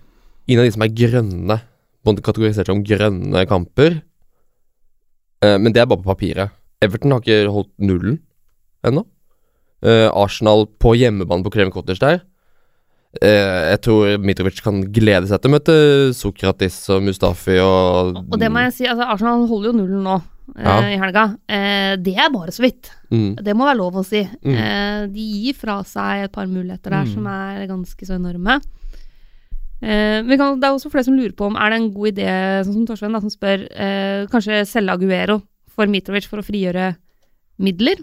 Ingen 0.48 0.64
av 0.64 0.70
de 0.70 0.76
som 0.78 0.86
er 0.86 0.94
grønne, 0.96 1.60
kategorisert 2.08 2.70
som 2.72 2.86
grønne 2.88 3.44
kamper. 3.50 4.00
Eh, 5.44 5.58
men 5.60 5.76
det 5.76 5.84
er 5.84 5.90
bare 5.92 6.00
på 6.00 6.14
papiret. 6.14 6.56
Everton 6.84 7.12
har 7.12 7.20
ikke 7.20 7.52
holdt 7.52 7.74
nullen 7.84 8.22
ennå. 8.88 9.04
Eh, 9.84 10.08
Arsenal 10.08 10.70
på 10.80 10.96
hjemmebane 10.96 11.44
på 11.44 11.52
Creven 11.52 11.74
Cottage 11.76 12.00
der. 12.00 12.24
Eh, 13.20 13.74
jeg 13.74 13.82
tror 13.84 14.24
Mitrovic 14.24 14.64
kan 14.64 14.80
glede 14.94 15.28
seg 15.28 15.42
til 15.42 15.52
å 15.52 15.56
møte 15.58 15.76
Sokratis 16.16 16.78
og 16.94 17.04
Mustafi 17.08 17.56
og 17.64 18.18
Og 18.20 18.40
det 18.40 18.50
må 18.54 18.62
jeg 18.68 18.76
si, 18.76 18.88
altså 18.88 19.08
Arsenal 19.10 19.48
holder 19.50 19.72
jo 19.72 19.78
nullen 19.82 20.04
nå 20.06 20.18
Ja. 20.56 20.78
i 20.88 20.96
helga. 20.98 21.24
Eh, 21.50 21.96
det 22.00 22.14
er 22.16 22.30
bare 22.32 22.54
så 22.56 22.64
vidt. 22.64 22.90
mm, 23.12 23.36
Det 23.44 23.54
må 23.56 23.66
være 23.68 23.78
lov 23.78 23.98
å 24.00 24.06
si. 24.06 24.22
Mm. 24.24 24.54
Eh, 24.56 25.08
de 25.12 25.26
gir 25.44 25.54
fra 25.60 25.82
seg 25.84 26.24
et 26.24 26.32
par 26.32 26.46
muligheter 26.48 26.90
der 26.90 27.04
Mm. 27.06 27.14
som 27.14 27.28
er 27.28 27.68
ganske 27.68 28.06
så 28.08 28.16
enorme. 28.16 28.62
Eh, 29.82 30.24
men 30.24 30.38
det 30.60 30.64
er 30.66 30.74
også 30.74 30.90
flere 30.90 31.04
som 31.06 31.14
lurer 31.18 31.36
på 31.38 31.46
om 31.46 31.56
er 31.56 31.70
det 31.70 31.78
en 31.82 31.92
god 31.94 32.08
idé, 32.14 32.30
sånn 32.66 32.74
som 32.74 32.86
Torstein, 32.88 33.14
da, 33.14 33.20
som 33.22 33.30
spør 33.30 33.68
eh, 33.70 34.26
kanskje 34.32 34.64
selge 34.66 34.96
Aguero 34.96 35.42
for 35.70 35.86
Mitrovic 35.86 36.26
for 36.28 36.40
å 36.42 36.46
frigjøre 36.48 36.96
midler. 37.62 38.00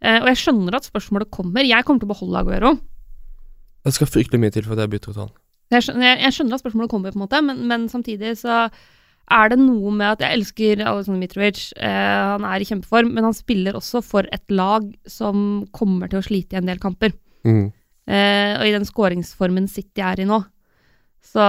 Eh, 0.00 0.20
og 0.22 0.28
jeg 0.30 0.36
skjønner 0.44 0.74
at 0.78 0.86
spørsmålet 0.88 1.28
kommer. 1.30 1.66
Jeg 1.66 1.84
kommer 1.84 2.00
til 2.00 2.08
å 2.08 2.14
beholde 2.14 2.38
Aguero. 2.40 2.78
Det 3.84 3.92
skal 3.94 4.06
fryktelig 4.06 4.40
mye 4.40 4.52
til 4.54 4.62
for 4.64 4.72
at 4.78 4.86
jeg 4.86 4.90
bytter 4.94 5.10
ut 5.12 5.16
han. 5.24 5.34
Jeg, 5.70 5.84
jeg 6.22 6.32
skjønner 6.32 6.54
at 6.56 6.62
spørsmålet 6.62 6.88
kommer, 6.90 7.12
på 7.12 7.18
en 7.20 7.26
måte, 7.26 7.42
men, 7.44 7.60
men 7.68 7.88
samtidig 7.92 8.38
så 8.40 8.70
er 9.30 9.50
det 9.52 9.58
noe 9.60 9.90
med 9.94 10.14
at 10.14 10.22
jeg 10.24 10.38
elsker 10.38 10.82
Alexander 10.84 11.20
Mitrovic. 11.20 11.62
Eh, 11.76 11.88
han 12.34 12.44
er 12.48 12.62
i 12.62 12.68
kjempeform, 12.68 13.10
men 13.14 13.26
han 13.28 13.36
spiller 13.36 13.76
også 13.78 14.02
for 14.04 14.28
et 14.32 14.44
lag 14.54 14.86
som 15.08 15.66
kommer 15.76 16.10
til 16.10 16.20
å 16.20 16.26
slite 16.26 16.56
i 16.56 16.60
en 16.60 16.68
del 16.70 16.80
kamper. 16.82 17.12
Mm. 17.44 17.66
Eh, 18.08 18.52
og 18.56 18.64
i 18.68 18.74
den 18.74 18.86
skåringsformen 18.88 19.68
City 19.68 20.00
er 20.04 20.22
i 20.22 20.28
nå, 20.28 20.40
så 21.28 21.44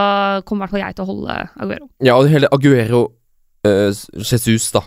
kommer 0.48 0.65
i 0.65 0.68
hvert 0.68 0.76
fall 0.76 0.84
jeg 0.84 0.98
til 0.98 1.06
å 1.06 1.10
holde 1.13 1.36
Aguero. 1.63 1.89
Ja, 2.04 2.18
og 2.20 2.28
hele 2.32 2.50
Aguero 2.52 3.04
eh, 3.68 3.92
Jesus, 4.20 4.72
da. 4.76 4.84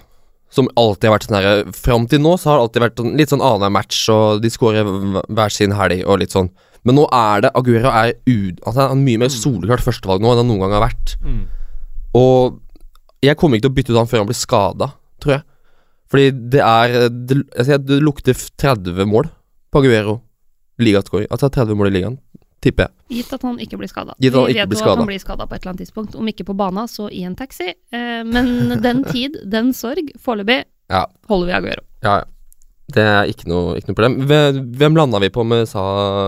Som 0.53 0.69
alltid 0.77 1.09
har 1.09 1.15
vært 1.15 1.25
sånn 1.25 1.37
her 1.39 1.71
Fram 1.73 2.03
til 2.13 2.21
nå 2.21 2.35
så 2.37 2.51
har 2.51 2.59
det 2.59 2.65
alltid 2.67 2.83
vært 2.85 2.99
sånn, 3.01 3.15
litt 3.17 3.31
sånn 3.33 3.41
annenhver 3.41 3.73
match, 3.73 4.03
og 4.13 4.43
de 4.45 4.51
skårer 4.53 4.85
hver- 4.85 5.31
hver 5.33 5.55
sin 5.55 5.73
helg 5.79 6.03
og 6.05 6.21
litt 6.21 6.35
sånn. 6.37 6.51
Men 6.85 6.99
nå 6.99 7.07
er 7.15 7.47
det 7.47 7.53
Aguero 7.57 7.89
er 7.95 8.13
u... 8.27 8.51
Altså, 8.67 8.89
han 8.91 8.99
er 8.99 9.07
mye 9.07 9.21
mer 9.23 9.33
soleklart 9.33 9.85
førstevalg 9.87 10.21
nå 10.21 10.33
enn 10.35 10.43
han 10.43 10.49
noen 10.51 10.65
gang 10.67 10.75
har 10.77 10.85
vært. 10.91 11.15
Og 12.19 12.59
jeg 13.23 13.37
kommer 13.39 13.57
ikke 13.59 13.69
til 13.69 13.73
å 13.73 13.77
bytte 13.79 13.93
ut 13.95 13.99
han 14.03 14.11
før 14.11 14.23
han 14.25 14.29
blir 14.31 14.39
skada, 14.39 14.91
tror 15.23 15.37
jeg. 15.39 15.45
Fordi 16.13 16.27
det 16.53 16.61
er 16.61 17.09
Det, 17.09 17.39
jeg 17.57 17.69
sier, 17.71 17.79
det 17.79 18.03
lukter 18.03 18.35
30 18.37 19.07
mål 19.09 19.31
på 19.73 19.81
Aguero. 19.81 20.19
Ligascoring. 20.83 21.29
Altså 21.31 21.49
30 21.53 21.77
mål 21.79 21.89
i 21.91 21.95
ligaen, 21.95 22.19
tipper 22.65 22.89
jeg. 22.89 22.93
Gitt 23.19 23.33
at 23.37 23.43
han 23.47 23.59
ikke 23.63 23.79
blir 23.81 23.89
skada. 23.91 24.15
Vi 24.19 24.29
ikke 24.29 24.67
vet 24.67 24.79
jo 24.81 24.91
at 24.91 24.99
han 24.99 25.09
blir 25.09 25.21
skada 25.23 25.47
på 25.47 25.55
et 25.55 25.63
eller 25.63 25.73
annet 25.75 25.85
tidspunkt. 25.85 26.17
Om 26.19 26.29
ikke 26.33 26.47
på 26.49 26.57
bana, 26.59 26.87
så 26.91 27.09
i 27.13 27.23
en 27.29 27.37
taxi. 27.39 27.71
Eh, 27.93 28.23
men 28.25 28.81
den 28.83 29.05
tid, 29.05 29.39
den 29.53 29.73
sorg, 29.77 30.11
foreløpig 30.21 30.65
Ja. 30.91 31.07
holder 31.29 31.47
vi 31.47 31.53
Aguero. 31.61 31.85
Ja, 32.03 32.17
ja. 32.21 32.25
Det 32.93 33.05
er 33.05 33.31
ikke 33.31 33.49
noe, 33.51 33.77
ikke 33.79 33.91
noe 33.91 33.99
problem. 33.99 34.17
Hvem, 34.77 34.99
landa 34.99 35.21
vi 35.23 35.31
på 35.33 35.45
med 35.49 35.65
Sa 35.71 35.83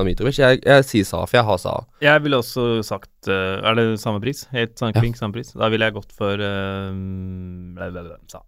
Mitrovic? 0.07 0.39
Jeg, 0.41 0.63
jeg 0.65 0.87
sier 0.89 1.09
Sa, 1.09 1.23
for 1.29 1.39
jeg 1.39 1.49
har 1.49 1.61
Sa. 1.61 1.75
Jeg 2.05 2.25
ville 2.25 2.41
også 2.41 2.67
sagt 2.87 3.29
eh, 3.29 3.61
Er 3.61 3.79
det 3.79 3.87
samme 4.03 4.23
pris? 4.25 4.47
Helt 4.55 4.77
sånn 4.81 4.95
Ja. 4.97 5.05
samme 5.19 5.37
pris? 5.37 5.53
Da 5.57 5.69
ville 5.73 5.89
jeg 5.89 5.97
gått 5.97 6.15
for 6.17 6.41
uh, 6.41 6.91
ble, 7.77 8.05
sa. 8.33 8.43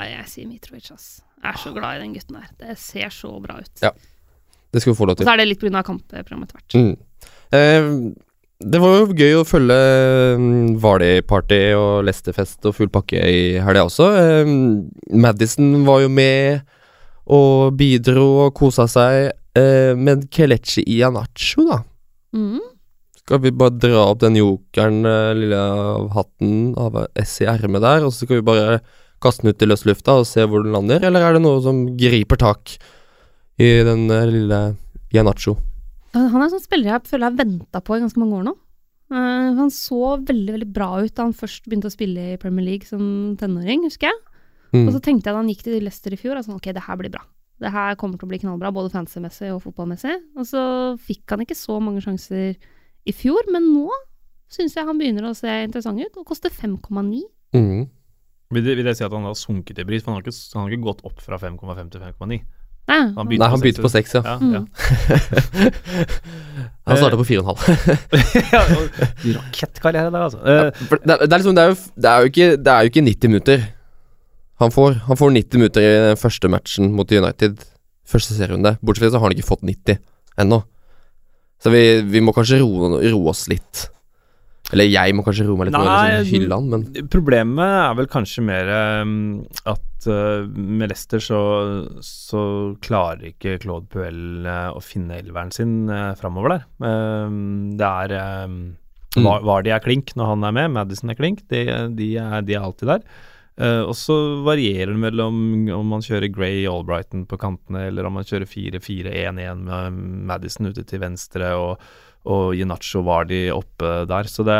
Nei, 0.00 0.08
jeg 0.14 0.28
sier 0.32 0.48
Mitrovic, 0.48 0.88
ass. 0.94 1.20
Jeg 1.42 1.50
er 1.52 1.60
så 1.60 1.72
glad 1.76 1.98
i 1.98 2.02
den 2.06 2.16
gutten 2.16 2.38
der. 2.38 2.50
Det 2.60 2.78
ser 2.80 3.12
så 3.12 3.34
bra 3.44 3.58
ut. 3.60 3.82
Ja. 3.84 3.92
Det 4.72 4.80
skal 4.80 4.94
vi 4.94 4.98
få 4.98 5.08
lov 5.10 5.18
til. 5.18 5.26
Og 5.26 5.28
så 5.28 5.34
er 5.34 5.42
det 5.42 5.50
litt 5.50 5.60
pga. 5.60 5.82
kampprogrammet 5.84 6.48
etter 6.48 6.60
hvert. 6.62 6.76
Mm. 6.80 6.94
Eh, 7.52 7.88
det 8.64 8.80
var 8.82 8.98
jo 8.98 9.16
gøy 9.16 9.38
å 9.40 9.46
følge 9.46 9.78
mm, 10.38 10.76
Vardy-party 10.82 11.60
og 11.78 12.04
Leicester-fest 12.06 12.68
og 12.68 12.76
full 12.76 12.90
pakke 12.92 13.18
i 13.18 13.42
helga 13.62 13.86
også. 13.88 14.08
Madison 15.12 15.82
var 15.88 16.04
jo 16.04 16.12
med 16.12 16.62
og 17.32 17.76
bidro 17.78 18.26
og 18.46 18.54
kosa 18.58 18.88
seg. 18.90 19.32
Eh, 19.58 19.92
men 19.98 20.26
Kelechi 20.32 20.84
Ianacho, 20.88 21.66
da? 21.68 21.82
Mm. 22.32 22.60
Skal 23.22 23.42
vi 23.44 23.52
bare 23.54 23.76
dra 23.78 24.06
opp 24.08 24.22
den 24.22 24.38
jokeren, 24.40 25.04
eh, 25.06 25.34
lille 25.36 25.58
av 25.58 26.08
hatten 26.16 26.72
av 26.76 26.96
S 27.20 27.40
i 27.44 27.48
ermet 27.50 27.84
der, 27.84 28.06
og 28.06 28.12
så 28.12 28.24
skal 28.24 28.40
vi 28.40 28.48
bare 28.48 28.80
kaste 29.22 29.44
den 29.44 29.52
ut 29.52 29.62
i 29.62 29.68
løs 29.68 29.84
lufta 29.86 30.18
og 30.18 30.26
se 30.26 30.42
hvor 30.42 30.64
den 30.64 30.74
lander, 30.74 31.04
eller 31.06 31.22
er 31.22 31.36
det 31.36 31.44
noe 31.44 31.60
som 31.62 31.84
griper 31.96 32.40
tak 32.40 32.74
i 33.60 33.70
den 33.86 34.08
eh, 34.10 34.26
lille 34.26 34.62
Ianacho? 35.12 35.58
Han 36.16 36.38
er 36.38 36.46
en 36.46 36.52
sånn 36.52 36.64
spiller 36.64 36.92
jeg 36.92 37.08
føler 37.08 37.26
jeg 37.26 37.32
har 37.32 37.40
venta 37.40 37.80
på 37.80 37.96
i 37.96 38.02
ganske 38.02 38.20
mange 38.20 38.40
år 38.40 38.46
nå. 38.50 38.56
Uh, 39.12 39.52
han 39.58 39.70
så 39.72 40.16
veldig 40.24 40.54
veldig 40.54 40.68
bra 40.72 40.88
ut 41.02 41.12
da 41.12 41.26
han 41.26 41.36
først 41.36 41.66
begynte 41.68 41.90
å 41.90 41.92
spille 41.92 42.32
i 42.32 42.38
Premier 42.40 42.64
League 42.64 42.88
som 42.88 43.02
tenåring, 43.40 43.84
husker 43.88 44.08
jeg. 44.08 44.20
Mm. 44.72 44.86
Og 44.86 44.94
så 44.94 45.02
tenkte 45.04 45.28
jeg 45.28 45.34
da 45.34 45.40
han 45.42 45.50
gikk 45.52 45.64
til 45.66 45.82
Leicester 45.84 46.14
i 46.14 46.20
fjor, 46.20 46.38
at 46.38 46.48
sånn, 46.48 46.56
ok, 46.56 46.70
det 46.72 46.84
her 46.86 46.98
blir 47.00 47.12
bra. 47.12 47.24
Det 47.62 47.70
her 47.70 47.98
kommer 48.00 48.18
til 48.18 48.26
å 48.26 48.30
bli 48.32 48.40
knallbra, 48.42 48.72
både 48.74 48.90
fancy-messig 48.94 49.52
og 49.52 49.60
fotballmessig. 49.66 50.14
Og 50.40 50.48
så 50.48 50.62
fikk 51.04 51.34
han 51.34 51.44
ikke 51.44 51.58
så 51.58 51.76
mange 51.82 52.00
sjanser 52.04 52.56
i 52.56 53.14
fjor, 53.14 53.44
men 53.52 53.68
nå 53.74 53.92
syns 54.52 54.76
jeg 54.76 54.88
han 54.88 54.98
begynner 55.00 55.28
å 55.28 55.36
se 55.36 55.52
interessant 55.66 56.00
ut, 56.00 56.16
og 56.20 56.28
koster 56.28 56.52
5,9. 56.52 57.20
Mm. 57.56 57.84
Vil, 58.52 58.64
det, 58.64 58.74
vil 58.80 58.88
det 58.88 58.96
si 58.98 59.04
at 59.04 59.12
han 59.12 59.28
har 59.28 59.36
sunket 59.38 59.80
i 59.80 59.86
pris? 59.88 60.02
For 60.04 60.12
han 60.12 60.18
har 60.18 60.26
ikke, 60.26 60.36
han 60.56 60.66
har 60.66 60.74
ikke 60.74 60.88
gått 60.88 61.04
opp 61.08 61.22
fra 61.24 61.38
5,5 61.40 61.92
til 61.94 62.04
5,9. 62.08 62.40
Nei, 62.90 62.96
Han 63.14 63.28
Nei, 63.30 63.48
han 63.48 63.60
begynte 63.62 63.82
på 63.84 63.90
seks, 63.92 64.14
ja. 64.16 64.22
Ja, 64.26 64.38
Mm. 64.42 64.52
ja. 64.52 64.62
Han 66.88 66.98
starta 66.98 67.14
på 67.20 67.24
fire 67.28 67.42
og 67.42 67.46
en 67.46 67.50
halv. 67.52 67.60
ja, 68.54 68.62
Rakettkarriere 69.38 70.10
der, 70.10 70.24
altså. 70.26 70.40
Ja, 70.42 70.64
det, 70.74 70.98
er- 71.14 71.22
det 71.22 71.32
er 71.32 71.38
liksom 71.38 71.54
det 71.54 71.62
er, 71.62 71.68
jo, 71.70 71.76
det, 72.02 72.10
er 72.10 72.18
jo 72.24 72.30
ikke, 72.32 72.48
det 72.58 72.72
er 72.72 72.80
jo 72.82 72.90
ikke 72.90 73.04
90 73.06 73.30
minutter 73.30 73.62
han 74.62 74.70
får. 74.74 74.96
Han 75.06 75.18
får 75.18 75.32
90 75.36 75.58
minutter 75.62 75.82
i 75.86 75.92
den 76.08 76.18
første 76.20 76.50
matchen 76.50 76.90
mot 76.94 77.10
United. 77.14 77.62
Første 78.06 78.34
serierunde. 78.34 78.74
Bortsett 78.82 79.04
fra 79.04 79.08
det 79.08 79.14
så 79.14 79.20
har 79.22 79.28
han 79.30 79.36
ikke 79.36 79.46
fått 79.48 79.62
90 79.66 79.98
ennå. 80.42 80.58
Så 81.62 81.70
vi, 81.70 81.82
vi 82.02 82.20
må 82.22 82.34
kanskje 82.34 82.58
roe, 82.64 82.98
roe 82.98 83.30
oss 83.30 83.46
litt. 83.50 83.86
Eller 84.70 84.86
jeg 84.86 85.12
må 85.18 85.24
kanskje 85.26 85.44
roe 85.48 85.58
meg 85.58 85.68
litt 85.68 85.74
Nei, 85.76 86.12
liksom 86.14 86.28
hylle 86.36 86.56
han, 86.56 86.68
men 86.70 87.08
Problemet 87.12 87.72
er 87.82 87.96
vel 87.98 88.06
kanskje 88.12 88.44
mer 88.46 88.70
um, 89.02 89.16
at 89.68 90.06
uh, 90.06 90.46
med 90.46 90.92
Leicester 90.92 91.20
så, 91.20 91.40
så 92.06 92.44
klarer 92.84 93.32
ikke 93.34 93.58
Claude 93.64 93.90
Puel 93.92 94.46
uh, 94.46 94.70
å 94.72 94.80
finne 94.84 95.18
elveren 95.18 95.50
sin 95.52 95.90
uh, 95.90 96.14
framover 96.16 96.54
der. 96.54 96.64
Um, 96.86 97.74
det 97.80 97.90
er 98.06 98.16
um, 98.46 98.62
Mm. 99.12 99.26
Var- 99.44 99.62
de 99.62 99.72
er 99.74 99.82
klink 99.84 100.14
når 100.16 100.30
han 100.30 100.44
er 100.48 100.54
med, 100.56 100.70
Madison 100.72 101.10
er 101.12 101.18
klink. 101.18 101.42
De, 101.52 101.66
de, 101.92 102.06
er, 102.16 102.40
de 102.48 102.54
er 102.56 102.64
alltid 102.64 102.88
der. 102.88 103.02
Uh, 103.60 103.82
og 103.84 103.92
så 103.98 104.14
varierer 104.46 104.94
det 104.94 105.02
mellom 105.02 105.68
om 105.76 105.90
man 105.92 106.00
kjører 106.00 106.32
Grey 106.32 106.62
Albrighton 106.64 107.26
på 107.28 107.36
kantene, 107.36 107.90
eller 107.90 108.08
om 108.08 108.16
man 108.16 108.24
kjører 108.24 108.48
4-4-1-1 108.48 109.66
med 109.66 109.98
Madison 110.30 110.70
ute 110.70 110.86
til 110.88 111.02
venstre 111.02 111.52
og, 111.60 111.84
og 112.28 112.54
Jinacho 112.54 113.02
var 113.06 113.26
de 113.30 113.40
oppe 113.54 113.90
der. 114.10 114.28
Så 114.30 114.44
det, 114.46 114.58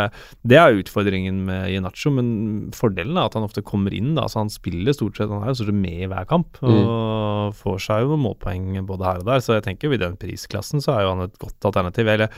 det 0.49 0.59
er 0.59 0.81
utfordringen 0.81 1.45
med 1.47 1.69
Jinacho, 1.71 2.11
men 2.15 2.33
fordelen 2.75 3.17
er 3.17 3.29
at 3.29 3.39
han 3.39 3.47
ofte 3.47 3.65
kommer 3.67 3.95
inn. 3.95 4.15
da, 4.19 4.27
så 4.31 4.43
Han 4.43 4.53
spiller 4.53 4.97
stort 4.97 5.19
sett, 5.19 5.31
han 5.31 5.45
er 5.45 5.53
jo 5.53 5.61
stort 5.61 5.71
sett 5.71 5.83
med 5.85 6.07
i 6.07 6.11
hver 6.11 6.27
kamp 6.31 6.59
og 6.63 7.55
får 7.59 7.79
seg 7.87 8.03
jo 8.03 8.13
noen 8.13 8.27
målpoeng 8.27 8.83
både 8.89 9.09
her 9.09 9.23
og 9.23 9.31
der. 9.31 9.45
Så 9.45 9.57
jeg 9.59 9.67
tenker 9.69 9.95
i 9.95 10.01
den 10.01 10.19
prisklassen 10.21 10.83
så 10.83 10.97
er 10.97 11.07
jo 11.07 11.15
han 11.15 11.27
et 11.29 11.41
godt 11.43 11.71
alternativ. 11.71 12.11
Eller 12.11 12.35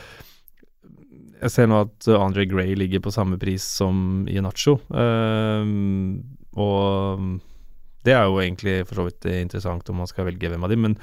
jeg 1.40 1.52
ser 1.52 1.68
nå 1.68 1.82
at 1.86 2.08
Andre 2.16 2.46
Gray 2.48 2.76
ligger 2.78 3.02
på 3.04 3.12
samme 3.14 3.40
pris 3.40 3.64
som 3.80 4.24
Jinacho. 4.30 4.78
Um, 4.88 6.20
og 6.56 7.40
det 8.04 8.14
er 8.14 8.28
jo 8.28 8.40
egentlig 8.40 8.82
for 8.88 9.00
så 9.00 9.06
vidt 9.08 9.28
interessant 9.32 9.88
om 9.90 10.02
man 10.02 10.10
skal 10.10 10.28
velge 10.28 10.50
hvem 10.52 10.64
av 10.64 10.72
dem, 10.72 10.84
men 10.84 10.96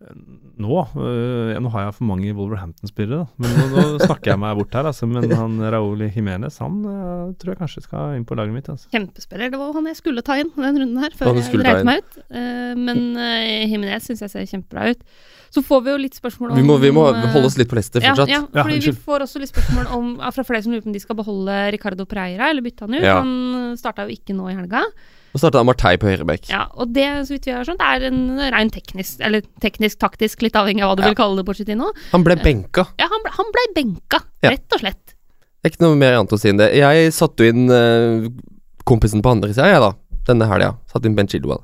Nå 0.00 0.70
ja, 0.72 1.60
Nå 1.60 1.70
har 1.74 1.82
jeg 1.84 1.96
for 1.98 2.08
mange 2.08 2.32
Wolverhampton-spillere. 2.36 3.26
Men 3.40 3.52
nå, 3.52 3.66
nå 3.74 3.82
snakker 4.00 4.32
jeg 4.32 4.40
meg 4.40 4.56
bort 4.56 4.76
her, 4.78 4.88
altså. 4.88 5.08
Men 5.10 5.26
han 5.36 5.58
Raúl 5.74 6.06
Jiménez 6.06 6.56
han 6.62 6.78
øh, 6.88 7.34
tror 7.40 7.52
jeg 7.52 7.60
kanskje 7.60 7.84
skal 7.84 8.16
inn 8.16 8.24
på 8.28 8.38
laget 8.38 8.56
mitt. 8.56 8.70
Altså. 8.72 8.88
Kjempespiller. 8.94 9.52
Det 9.52 9.60
var 9.60 9.74
han 9.76 9.90
jeg 9.90 9.98
skulle 9.98 10.24
ta 10.24 10.38
inn 10.40 10.52
den 10.56 10.80
runden 10.84 11.04
her, 11.04 11.12
før 11.16 11.36
jeg 11.36 11.60
dreit 11.60 11.84
meg 11.88 12.00
ut. 12.00 12.16
Eh, 12.30 12.72
men 12.80 13.04
uh, 13.18 13.68
Jiménez 13.68 14.08
syns 14.08 14.24
jeg 14.24 14.32
ser 14.32 14.48
kjempebra 14.48 14.88
ut. 14.94 15.04
Så 15.50 15.62
får 15.66 15.84
vi 15.84 15.92
jo 15.92 16.00
litt 16.00 16.16
spørsmål 16.16 16.52
om 16.52 16.60
Vi 16.60 16.66
må, 16.66 16.76
vi 16.80 16.92
må 16.94 17.08
eh, 17.10 17.24
holde 17.34 17.48
oss 17.50 17.58
litt 17.58 17.70
på 17.70 17.76
Leicester 17.76 18.04
fortsatt. 18.04 18.30
ja, 18.30 18.44
Ja, 18.46 18.64
fordi 18.64 18.80
vi 18.86 18.96
får 19.04 19.26
også 19.26 19.42
litt 19.42 19.50
spørsmål 19.50 19.88
om, 19.96 20.12
fra 20.22 20.44
flere 20.46 20.62
som 20.64 20.74
lurer 20.74 20.84
på 20.84 20.92
om 20.92 20.96
de 20.96 21.02
skal 21.02 21.18
beholde 21.18 21.56
Ricardo 21.74 22.06
Preira 22.08 22.52
eller 22.52 22.64
bytte 22.64 22.86
han 22.86 22.94
ut. 22.96 23.04
Ja. 23.04 23.16
Han 23.20 23.74
starta 23.80 24.06
jo 24.06 24.14
ikke 24.14 24.36
nå 24.36 24.48
i 24.52 24.56
helga. 24.56 24.84
Nå 25.30 25.38
starta 25.38 25.60
Amartei 25.62 25.94
på 26.00 26.08
høyreback. 26.10 26.48
Ja, 26.50 26.64
og 26.74 26.90
det, 26.96 27.04
så 27.28 27.36
vidt 27.36 27.44
vi 27.46 27.52
har 27.54 27.62
skjønt, 27.68 27.82
er 27.86 28.06
en 28.08 28.22
rein 28.50 28.70
teknisk, 28.74 29.20
eller 29.22 29.44
teknisk-taktisk, 29.62 30.42
litt 30.42 30.56
avhengig 30.58 30.82
av 30.82 30.90
hva 30.90 30.96
du 30.98 31.02
Ja. 31.04 31.08
vil 31.12 31.18
kalle 31.20 31.36
det, 31.38 31.46
Porcetino. 31.46 31.92
Han 32.10 32.24
ble 32.26 32.34
benka. 32.42 32.88
Ja, 32.98 33.06
han 33.12 33.22
ble, 33.22 33.30
han 33.36 33.52
ble 33.54 33.66
benka, 33.76 34.20
Ja. 34.42 34.50
rett 34.50 34.72
og 34.74 34.80
slett. 34.82 35.14
Det 35.62 35.68
er 35.68 35.70
ikke 35.76 35.84
noe 35.86 35.96
mer 36.00 36.16
annet 36.18 36.32
å 36.34 36.38
si 36.40 36.48
enn 36.50 36.56
det. 36.58 36.72
Jeg 36.74 37.12
satte 37.12 37.44
jo 37.44 37.52
inn 37.52 37.70
uh, 37.70 38.26
kompisen 38.84 39.22
på 39.22 39.30
andre 39.30 39.52
sida, 39.54 39.68
jeg, 39.70 39.80
da. 39.80 39.92
Denne 40.26 40.48
helga. 40.50 40.72
Satte 40.90 41.06
inn 41.06 41.14
Ben 41.14 41.28
Chilwell. 41.30 41.62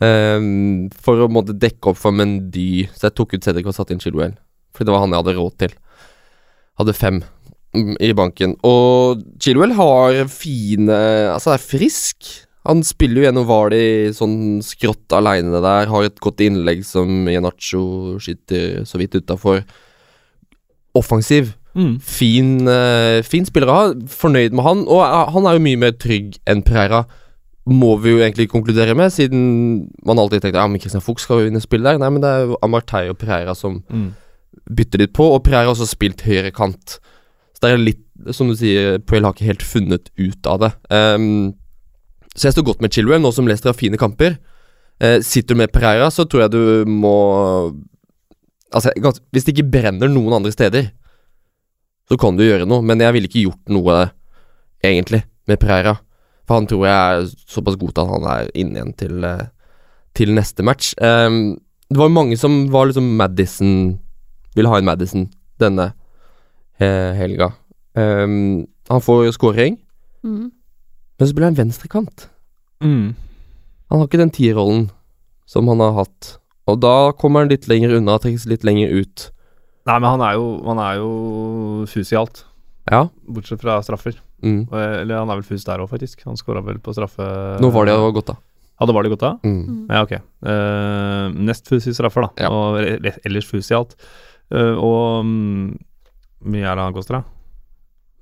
Um, 0.00 0.88
for 0.92 1.24
å 1.24 1.28
måtte 1.32 1.54
dekke 1.56 1.88
opp 1.92 1.96
for 2.00 2.12
Mendy, 2.12 2.84
så 2.92 3.08
jeg 3.08 3.16
tok 3.16 3.32
ut 3.34 3.44
Cedric 3.44 3.66
og 3.66 3.74
satte 3.76 3.92
inn 3.96 4.00
Chilwell. 4.02 4.34
Fordi 4.76 4.88
det 4.88 4.92
var 4.96 5.00
han 5.04 5.12
jeg 5.14 5.22
hadde 5.24 5.36
råd 5.38 5.54
til. 5.62 5.72
Hadde 6.80 6.92
fem 6.96 7.22
i 8.02 8.12
banken. 8.16 8.54
Og 8.66 9.22
Chilwell 9.42 9.74
har 9.78 10.22
fine 10.32 10.96
Altså, 11.32 11.54
er 11.54 11.62
frisk. 11.62 12.28
Han 12.66 12.80
spiller 12.82 13.20
jo 13.20 13.26
gjennom 13.28 13.46
Vardy 13.46 13.82
sånn 14.16 14.38
skrått 14.66 15.12
aleine 15.14 15.60
der. 15.62 15.86
Har 15.92 16.06
et 16.08 16.18
godt 16.22 16.40
innlegg 16.42 16.80
som 16.88 17.28
Janacho 17.30 18.16
skyter 18.22 18.82
så 18.88 18.98
vidt 18.98 19.14
utafor. 19.20 19.62
Offensiv. 20.96 21.52
Mm. 21.76 21.98
Fin, 22.00 22.50
uh, 22.66 23.20
fin 23.26 23.44
spiller 23.46 23.68
å 23.70 23.76
ha. 23.76 23.86
Fornøyd 24.08 24.54
med 24.56 24.64
han. 24.66 24.82
Og 24.88 25.02
uh, 25.04 25.26
han 25.34 25.46
er 25.46 25.58
jo 25.58 25.64
mye 25.66 25.80
mer 25.84 25.94
trygg 26.00 26.38
enn 26.48 26.64
Pereira, 26.66 27.04
må 27.66 27.96
vi 27.98 28.12
jo 28.14 28.20
egentlig 28.22 28.46
konkludere 28.52 28.94
med, 28.94 29.10
siden 29.10 29.40
man 30.06 30.20
alltid 30.22 30.44
tenkte 30.44 30.60
ja, 30.62 30.68
men 30.70 30.78
Christian 30.78 31.02
Fuchs 31.02 31.24
skal 31.26 31.40
jo 31.40 31.48
vinne 31.48 31.58
spill 31.62 31.82
der. 31.82 31.98
Nei, 31.98 32.10
men 32.14 32.22
det 32.22 32.30
er 32.30 32.44
jo 32.46 32.58
Amartey 32.62 33.10
og 33.10 33.18
Pereira 33.18 33.56
som 33.58 33.80
Mm. 33.90 34.12
bytter 34.70 35.02
litt 35.02 35.12
på, 35.12 35.26
og 35.34 35.42
Pereira 35.44 35.66
har 35.66 35.74
også 35.74 35.88
spilt 35.90 36.22
høyre 36.26 36.52
kant. 36.54 36.98
Så 37.56 37.64
det 37.64 37.70
er 37.72 37.80
litt, 37.80 38.02
som 38.36 38.50
du 38.50 38.56
sier, 38.58 38.98
Puel 39.08 39.24
har 39.24 39.32
ikke 39.32 39.48
helt 39.48 39.64
funnet 39.64 40.10
ut 40.20 40.48
av 40.50 40.60
det. 40.60 40.70
Um, 40.92 41.54
så 42.36 42.50
jeg 42.50 42.56
står 42.58 42.66
godt 42.68 42.84
med 42.84 42.92
Chilwell, 42.92 43.22
nå 43.24 43.32
som 43.32 43.48
Leicester 43.48 43.72
har 43.72 43.78
fine 43.78 43.96
kamper. 44.00 44.36
Uh, 45.00 45.22
sitter 45.24 45.56
du 45.56 45.62
med 45.62 45.72
Pereira, 45.72 46.10
så 46.12 46.28
tror 46.28 46.46
jeg 46.46 46.56
du 46.56 46.90
må 46.90 47.16
Altså, 48.76 48.90
hvis 49.32 49.44
det 49.46 49.52
ikke 49.54 49.70
brenner 49.70 50.10
noen 50.10 50.34
andre 50.36 50.50
steder, 50.52 50.88
så 52.10 52.16
kan 52.20 52.36
du 52.36 52.42
gjøre 52.44 52.66
noe, 52.68 52.82
men 52.84 53.00
jeg 53.00 53.14
ville 53.14 53.28
ikke 53.30 53.44
gjort 53.46 53.70
noe, 53.72 54.00
egentlig, 54.84 55.22
med 55.48 55.60
Pereira. 55.62 55.94
For 56.44 56.58
han 56.58 56.66
tror 56.68 56.82
jeg 56.84 56.96
er 56.96 57.28
såpass 57.46 57.78
god 57.78 57.94
til 57.94 58.02
at 58.02 58.10
han 58.10 58.26
er 58.32 58.50
inne 58.58 58.80
igjen 58.80 58.92
til, 58.98 59.24
eh, 59.24 59.46
til 60.18 60.34
neste 60.34 60.66
match. 60.66 60.92
Um, 60.98 61.56
det 61.88 62.02
var 62.02 62.12
mange 62.12 62.36
som 62.36 62.66
var 62.74 62.90
liksom 62.90 63.14
Madison 63.16 63.72
Ville 64.56 64.70
ha 64.72 64.78
en 64.80 64.88
Madison 64.88 65.28
denne 65.62 65.92
helga. 66.80 67.52
Um, 67.96 68.66
han 68.90 69.00
får 69.00 69.32
skåring, 69.36 69.78
Mm. 70.24 70.50
men 71.18 71.28
så 71.28 71.34
blir 71.34 71.44
han 71.46 71.54
venstrekant. 71.54 72.28
Mm. 72.82 73.14
Han 73.90 73.98
har 74.00 74.06
ikke 74.08 74.18
den 74.18 74.30
tierrollen 74.30 74.90
som 75.46 75.68
han 75.68 75.78
har 75.80 75.92
hatt. 76.04 76.38
Og 76.66 76.80
da 76.80 77.12
kommer 77.12 77.40
han 77.40 77.48
litt 77.48 77.68
lenger 77.68 77.94
unna, 77.96 78.18
trekkes 78.18 78.46
litt 78.46 78.64
lenger 78.64 78.90
ut. 78.90 79.30
Nei, 79.86 79.98
men 80.00 80.10
han 80.10 80.20
er 80.20 80.34
jo, 80.34 80.62
han 80.66 80.78
er 80.82 80.96
jo 80.98 81.86
fus 81.86 82.12
i 82.12 82.16
alt, 82.16 82.44
Ja. 82.90 83.08
bortsett 83.28 83.60
fra 83.60 83.80
straffer. 83.82 84.14
Mm. 84.42 84.68
Og- 84.70 84.74
Eller 85.00 85.18
han 85.18 85.30
er 85.30 85.34
vel 85.36 85.42
fus 85.44 85.64
der 85.64 85.78
òg, 85.78 85.88
faktisk. 85.88 86.24
Han 86.24 86.36
skåra 86.36 86.62
vel 86.64 86.78
på 86.78 86.92
straffe 86.92 87.58
Nå 87.60 87.70
var 87.72 87.86
det 87.86 87.94
jo 87.94 88.10
godt, 88.12 88.26
da. 88.26 88.36
Ja, 88.80 88.86
det 88.86 88.94
var 88.94 89.02
det 89.04 89.10
godt 89.10 89.20
da? 89.20 89.38
Mm. 89.42 89.66
Mm. 89.66 89.86
Ja, 89.88 90.02
ok. 90.02 90.12
Uh, 90.44 91.28
nest 91.32 91.66
fus 91.66 91.86
i 91.86 91.92
straffer, 91.92 92.22
da. 92.22 92.30
Ja. 92.42 92.50
Og 92.50 92.78
ellers 93.24 93.46
fus 93.46 93.70
i 93.70 93.74
alt. 93.74 93.94
Uh, 94.52 94.76
og 94.76 95.24
hvor 95.24 95.78
mye 96.46 96.66
er 96.66 96.78
det 96.78 96.86
han 96.88 96.96
koster, 96.96 97.20
da? 97.20 97.24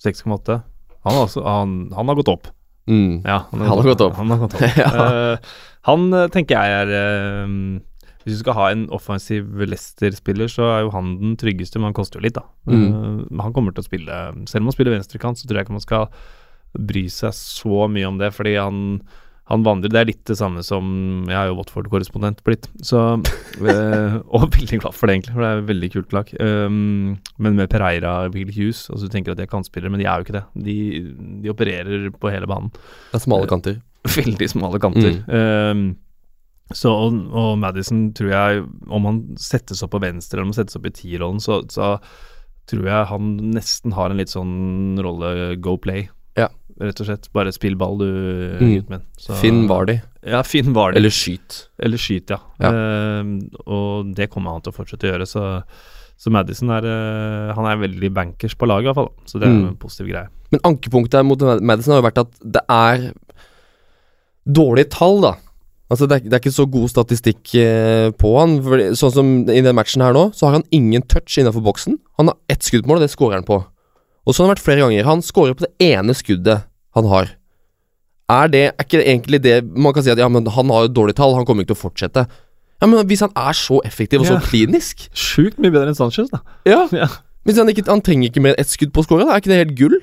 6,8? 0.05 0.61
Han, 1.05 1.17
har 1.19 1.33
han, 1.45 1.75
han 1.95 2.11
har 2.11 2.19
gått 2.21 2.33
opp. 2.33 2.51
Mm. 2.87 3.23
Ja, 3.25 3.45
Han 3.51 3.61
har 3.61 3.83
gått 3.83 4.01
opp. 4.05 4.15
Han, 4.17 4.31
har 4.31 4.39
gått 4.45 4.55
opp. 4.55 4.77
Ja. 4.77 4.91
uh, 4.93 5.57
han 5.85 6.07
eh, 6.17 6.31
tenker 6.33 6.57
jeg 6.57 6.85
er 6.85 6.91
uh, 7.45 7.49
Hvis 8.25 8.39
du 8.39 8.41
skal 8.41 8.57
ha 8.57 8.69
en 8.73 8.87
offensiv 8.93 9.51
Leicester-spiller, 9.69 10.49
så 10.53 10.69
er 10.71 10.85
jo 10.85 10.95
han 10.95 11.15
den 11.21 11.35
tryggeste, 11.41 11.81
men 11.81 11.91
han 11.91 11.97
koster 11.97 12.21
jo 12.21 12.25
litt, 12.25 12.39
da. 12.39 12.45
Mm. 12.69 12.87
Uh, 13.29 13.43
han 13.45 13.53
kommer 13.57 13.75
til 13.77 13.85
å 13.85 13.89
spille 13.89 14.21
Selv 14.49 14.65
om 14.65 14.71
han 14.71 14.77
spiller 14.77 14.97
venstrekant, 14.97 15.41
så 15.41 15.49
tror 15.49 15.61
jeg 15.61 15.69
ikke 15.69 15.77
man 15.77 15.85
skal 15.85 16.09
bry 16.75 17.05
seg 17.13 17.37
så 17.37 17.85
mye 17.87 18.09
om 18.09 18.17
det, 18.19 18.33
fordi 18.35 18.57
han 18.59 18.79
han 19.51 19.65
vandrer, 19.65 19.93
Det 19.93 20.01
er 20.01 20.09
litt 20.09 20.23
det 20.25 20.39
samme 20.39 20.63
som 20.65 20.85
Jeg 21.29 21.37
er 21.37 21.51
jo 21.51 21.59
Watford-korrespondent 21.59 22.41
blitt, 22.47 22.69
så 22.81 23.03
øh, 23.21 24.15
Og 24.37 24.47
veldig 24.55 24.79
glad 24.81 24.97
for 24.97 25.07
det, 25.07 25.19
egentlig, 25.19 25.35
for 25.35 25.45
det 25.45 25.51
er 25.51 25.61
et 25.61 25.69
veldig 25.69 25.91
kult 25.93 26.17
lag. 26.17 26.31
Um, 26.41 27.19
men 27.37 27.59
med 27.59 27.69
Pereira 27.73 28.15
og 28.25 28.39
Will 28.39 28.53
Hughes 28.55 28.87
altså 28.89 29.05
Du 29.05 29.13
tenker 29.13 29.35
at 29.35 29.41
de 29.41 29.45
er 29.45 29.53
kantspillere, 29.53 29.93
men 29.93 30.01
de 30.01 30.09
er 30.09 30.17
jo 30.17 30.27
ikke 30.27 30.39
det. 30.39 30.45
De, 30.65 30.79
de 31.45 31.53
opererer 31.53 32.09
på 32.17 32.33
hele 32.33 32.49
banen. 32.49 32.73
Det 33.13 33.21
er 33.21 33.27
smale 33.27 33.51
kanter. 33.51 33.83
Veldig 34.17 34.49
smale 34.49 34.81
kanter. 34.81 35.21
Um, 35.29 35.87
så, 36.73 36.89
og, 36.89 37.21
og 37.37 37.59
Madison 37.61 38.07
tror 38.17 38.33
jeg, 38.33 38.65
om 38.89 39.11
han 39.11 39.23
settes 39.37 39.85
opp 39.85 39.93
på 39.93 40.01
venstre 40.01 40.39
eller 40.39 40.49
om 40.49 40.55
han 40.55 40.63
settes 40.63 40.81
opp 40.81 40.89
i 40.89 40.95
tierrollen, 40.97 41.43
så, 41.45 41.61
så 41.69 41.99
tror 42.71 42.89
jeg 42.89 43.09
han 43.13 43.33
nesten 43.53 43.93
har 43.93 44.09
en 44.09 44.21
litt 44.23 44.33
sånn 44.33 44.97
rolle 45.05 45.59
go 45.61 45.77
play. 45.77 46.09
Rett 46.81 47.01
og 47.01 47.07
slett. 47.07 47.29
Bare 47.33 47.53
spill 47.55 47.77
ball, 47.79 47.99
du, 47.99 48.05
Mm. 48.61 48.71
gutten 48.75 48.91
min. 48.91 49.03
Så- 49.19 49.35
Finn 49.41 49.67
Vardy. 49.69 50.01
Ja, 50.27 50.43
Finn 50.43 50.73
var 50.75 50.93
de. 50.93 50.99
Eller 50.99 51.11
skyt. 51.11 51.69
Eller 51.79 51.97
skyt, 51.99 52.31
ja. 52.31 52.39
Ja. 52.61 52.71
Uh, 52.73 53.41
og 53.67 54.15
det 54.15 54.31
kommer 54.31 54.53
han 54.53 54.61
til 54.63 54.73
å 54.73 54.77
fortsette 54.77 55.07
å 55.07 55.13
gjøre, 55.13 55.27
så, 55.29 55.63
så 56.19 56.31
Madison 56.33 56.71
er 56.71 56.85
eh, 56.89 57.55
Han 57.55 57.67
er 57.67 57.77
veldig 57.89 58.11
bankers 58.15 58.55
på 58.57 58.67
laget, 58.67 58.85
i 58.85 58.93
hvert 58.93 58.95
fall. 58.97 59.13
Så 59.27 59.39
det 59.39 59.49
er 59.49 59.53
Mm. 59.55 59.69
en 59.69 59.77
positiv 59.77 60.09
greie. 60.09 60.29
Men 60.51 60.61
ankepunktet 60.65 61.25
mot 61.27 61.39
Madison 61.61 61.95
har 61.95 62.03
jo 62.03 62.09
vært 62.11 62.19
at 62.19 62.31
det 62.43 62.63
er 62.69 63.13
dårlige 64.47 64.91
tall, 64.91 65.21
da. 65.25 65.35
Altså 65.93 66.09
det 66.09 66.17
er, 66.17 66.25
det 66.29 66.33
er 66.39 66.41
ikke 66.43 66.55
så 66.57 66.65
god 66.71 66.89
statistikk 66.91 67.55
eh, 67.61 68.09
på 68.19 68.33
han. 68.41 68.57
Fordi, 68.65 68.89
sånn 68.99 69.13
som 69.15 69.33
i 69.53 69.61
den 69.65 69.77
matchen 69.77 70.03
her 70.05 70.13
nå, 70.17 70.31
så 70.35 70.49
har 70.49 70.59
han 70.59 70.67
ingen 70.75 71.03
touch 71.07 71.37
innenfor 71.39 71.63
boksen. 71.65 71.99
Han 72.19 72.33
har 72.33 72.37
ett 72.51 72.65
skudd 72.67 72.85
på 72.87 72.89
mål, 72.93 73.03
og 73.03 73.07
det 73.07 73.13
scorer 73.15 73.39
han 73.39 73.47
på. 73.49 73.61
Og 74.25 74.35
så 74.35 74.43
har 74.43 74.49
det 74.51 74.57
vært 74.57 74.65
flere 74.65 74.85
ganger. 74.87 75.05
Han 75.09 75.23
scorer 75.23 75.55
på 75.57 75.67
det 75.67 75.75
ene 75.93 76.15
skuddet 76.17 76.65
han 76.97 77.09
har. 77.11 77.33
Er 78.33 78.49
det 78.49 78.63
er 78.71 78.85
ikke 78.87 78.97
det 79.03 79.07
egentlig 79.11 79.41
det 79.45 79.55
Man 79.77 79.93
kan 79.93 80.03
si 80.03 80.09
at 80.09 80.19
ja, 80.19 80.29
men 80.33 80.47
han 80.49 80.71
har 80.73 80.87
jo 80.87 80.95
dårlige 80.97 81.19
tall, 81.19 81.35
han 81.37 81.45
kommer 81.45 81.65
ikke 81.67 81.75
til 81.75 81.81
å 81.81 81.83
fortsette. 81.91 82.25
Ja, 82.81 82.89
men 82.89 83.05
hvis 83.07 83.21
han 83.21 83.33
er 83.37 83.53
så 83.57 83.81
effektiv 83.85 84.21
og 84.25 84.27
så 84.27 84.39
Ja. 84.39 84.41
klinisk 84.45 85.09
Sjukt 85.13 85.59
mye 85.61 85.71
bedre 85.71 85.93
enn 85.93 85.99
Sanchez, 85.99 86.31
da. 86.33 86.41
Ja, 86.65 86.89
Ja. 86.93 87.09
Hvis 87.45 87.59
han, 87.61 87.69
ikke, 87.69 87.85
han 87.87 88.01
trenger 88.01 88.31
ikke 88.31 88.41
mer 88.41 88.55
ett 88.57 88.71
skudd 88.73 88.91
på 88.95 89.03
å 89.03 89.05
score, 89.05 89.25
da 89.27 89.35
er 89.35 89.41
ikke 89.43 89.51
det 89.53 89.59
helt 89.61 89.77
gull? 89.77 89.99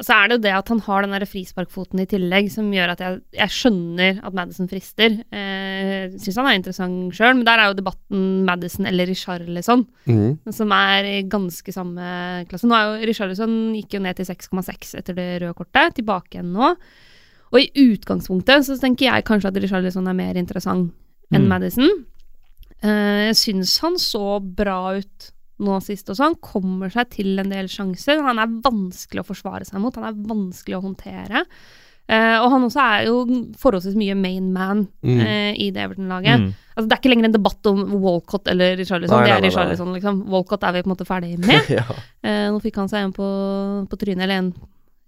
Så 0.00 0.14
er 0.16 0.30
det 0.30 0.36
jo 0.38 0.42
det 0.46 0.52
at 0.56 0.70
han 0.72 0.80
har 0.86 1.04
den 1.04 1.12
der 1.12 1.26
frisparkfoten 1.28 2.00
i 2.00 2.06
tillegg, 2.08 2.46
som 2.52 2.70
gjør 2.72 2.94
at 2.94 3.02
jeg, 3.04 3.18
jeg 3.36 3.52
skjønner 3.52 4.20
at 4.24 4.36
Madison 4.36 4.70
frister. 4.70 5.18
Eh, 5.28 6.14
Syns 6.16 6.38
han 6.40 6.48
er 6.48 6.56
interessant 6.56 7.16
sjøl, 7.16 7.34
men 7.36 7.44
der 7.44 7.60
er 7.60 7.68
jo 7.68 7.76
debatten 7.82 8.22
Madison 8.48 8.88
eller 8.88 9.10
Richarlison, 9.10 9.84
mm. 10.08 10.52
som 10.56 10.72
er 10.72 11.08
i 11.10 11.16
ganske 11.28 11.74
samme 11.76 12.06
klasse. 12.48 12.70
Nå 12.70 12.78
er 12.78 12.86
jo 12.88 13.10
Richarlison 13.10 13.58
gikk 13.76 13.98
jo 13.98 14.02
ned 14.06 14.16
til 14.16 14.30
6,6 14.30 14.94
etter 15.02 15.18
det 15.18 15.28
røde 15.42 15.58
kortet, 15.58 15.98
tilbake 16.00 16.38
igjen 16.38 16.54
nå. 16.56 16.72
Og 17.50 17.58
i 17.60 17.68
utgangspunktet 17.90 18.64
så 18.68 18.78
tenker 18.80 19.10
jeg 19.10 19.26
kanskje 19.28 19.50
at 19.52 19.60
Richarlison 19.60 20.08
er 20.08 20.16
mer 20.16 20.40
interessant 20.40 20.94
enn 21.30 21.44
Mm. 21.44 21.50
Madison. 21.52 21.92
Eh, 22.80 23.28
jeg 23.28 23.36
syns 23.38 23.76
han 23.84 23.98
så 24.00 24.40
bra 24.40 24.96
ut 24.96 25.28
nå 25.60 25.76
sist 25.84 26.08
også. 26.10 26.30
Han 26.30 26.38
kommer 26.42 26.90
seg 26.92 27.12
til 27.14 27.38
en 27.42 27.52
del 27.52 27.68
sjanser. 27.70 28.22
Han 28.24 28.40
er 28.42 28.58
vanskelig 28.64 29.22
å 29.22 29.28
forsvare 29.28 29.68
seg 29.68 29.82
mot. 29.82 29.94
Han 30.00 30.08
er 30.10 30.18
vanskelig 30.30 30.78
å 30.78 30.82
håndtere. 30.88 31.44
Uh, 32.10 32.40
og 32.42 32.48
han 32.50 32.64
også 32.66 32.80
er 32.82 33.04
jo 33.06 33.18
forholdsvis 33.60 33.94
mye 33.94 34.16
main 34.18 34.48
man 34.52 34.80
Mm. 35.06 35.20
uh, 35.20 35.52
i 35.54 35.68
det 35.70 35.84
Everton-laget. 35.84 36.40
Mm. 36.42 36.48
Altså, 36.74 36.88
det 36.88 36.96
er 36.96 37.00
ikke 37.02 37.12
lenger 37.12 37.28
en 37.28 37.36
debatt 37.36 37.68
om 37.70 37.84
Walcott 38.02 38.48
eller 38.50 38.74
Richarlison. 38.80 39.20
Nei, 39.20 39.28
Det 39.28 39.30
nei, 39.30 39.38
er. 39.38 39.44
Richarlison, 39.46 39.92
liksom. 39.94 40.18
Walcott 40.32 40.64
er 40.66 40.72
vi 40.74 40.82
på 40.82 40.90
en 40.90 40.94
måte 40.96 41.06
ferdig 41.06 41.36
med. 41.38 41.70
ja. 41.78 41.84
uh, 41.86 42.48
nå 42.50 42.58
fikk 42.64 42.80
han 42.82 42.90
seg 42.90 43.04
en 43.06 43.14
på, 43.14 43.28
på 43.92 44.00
trynet, 44.00 44.24
eller 44.26 44.42
en 44.42 44.50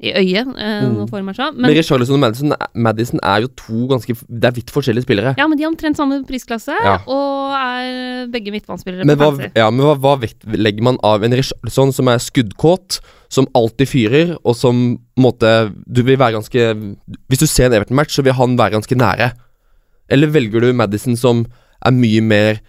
i 0.02 0.10
øyet, 0.18 0.48
eh, 0.58 0.82
Mm. 0.82 1.06
forrige. 1.08 1.24
Men 1.54 1.60
Men, 1.62 1.70
Richarlison 1.76 2.14
og 2.14 2.20
Madison, 2.20 2.52
Madison 2.74 3.20
er 3.22 3.40
jo 3.42 3.48
to 3.56 3.86
ganske 3.86 4.14
Det 4.28 4.44
er 4.44 4.50
vidt 4.56 4.70
forskjellige 4.74 5.04
spillere. 5.06 5.34
ja, 5.38 5.46
men 5.46 5.56
de 5.56 5.62
har 5.64 5.70
omtrent 5.70 5.96
samme 5.96 6.24
prisklasse, 6.26 6.72
Ja. 6.84 6.98
og 7.06 7.52
er 7.54 8.26
begge 8.32 8.50
midtbanespillere 8.50 9.04
Men 9.06 9.16
hva, 9.16 9.50
ja, 9.54 9.70
men 9.70 9.80
hva, 9.86 9.94
hva 9.98 10.16
vektlegger 10.20 10.82
man 10.82 10.98
av 11.04 11.22
en 11.22 11.30
Richarlison 11.32 11.92
som 11.92 12.08
er 12.08 12.18
skuddkåt, 12.18 13.00
som 13.30 13.46
alltid 13.54 13.88
fyrer, 13.88 14.36
og 14.44 14.56
som 14.56 14.98
måtte 15.16 15.72
Du 15.90 16.02
vil 16.02 16.16
være 16.18 16.32
ganske 16.34 16.96
Hvis 17.30 17.38
du 17.38 17.46
ser 17.46 17.66
en 17.66 17.72
Everton-match, 17.72 18.10
så 18.18 18.22
vil 18.24 18.32
han 18.34 18.56
være 18.56 18.72
ganske 18.72 18.96
nære. 18.96 19.32
Eller 20.10 20.26
velger 20.26 20.60
du 20.60 20.72
Madison 20.74 21.16
som 21.16 21.46
er 21.84 21.90
mye 21.92 22.20
mer 22.20 22.60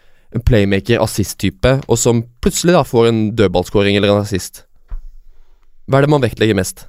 playmaker, 0.45 0.99
assist-type, 1.01 1.83
og 1.87 1.97
som 1.97 2.23
plutselig 2.41 2.73
da 2.73 2.81
får 2.83 3.07
en 3.09 3.31
dødballskåring 3.35 3.95
eller 3.97 4.09
en 4.09 4.21
assist. 4.23 4.63
Hva 5.89 5.97
er 5.97 6.01
det 6.01 6.09
man 6.09 6.21
vektlegger 6.21 6.55
mest? 6.55 6.85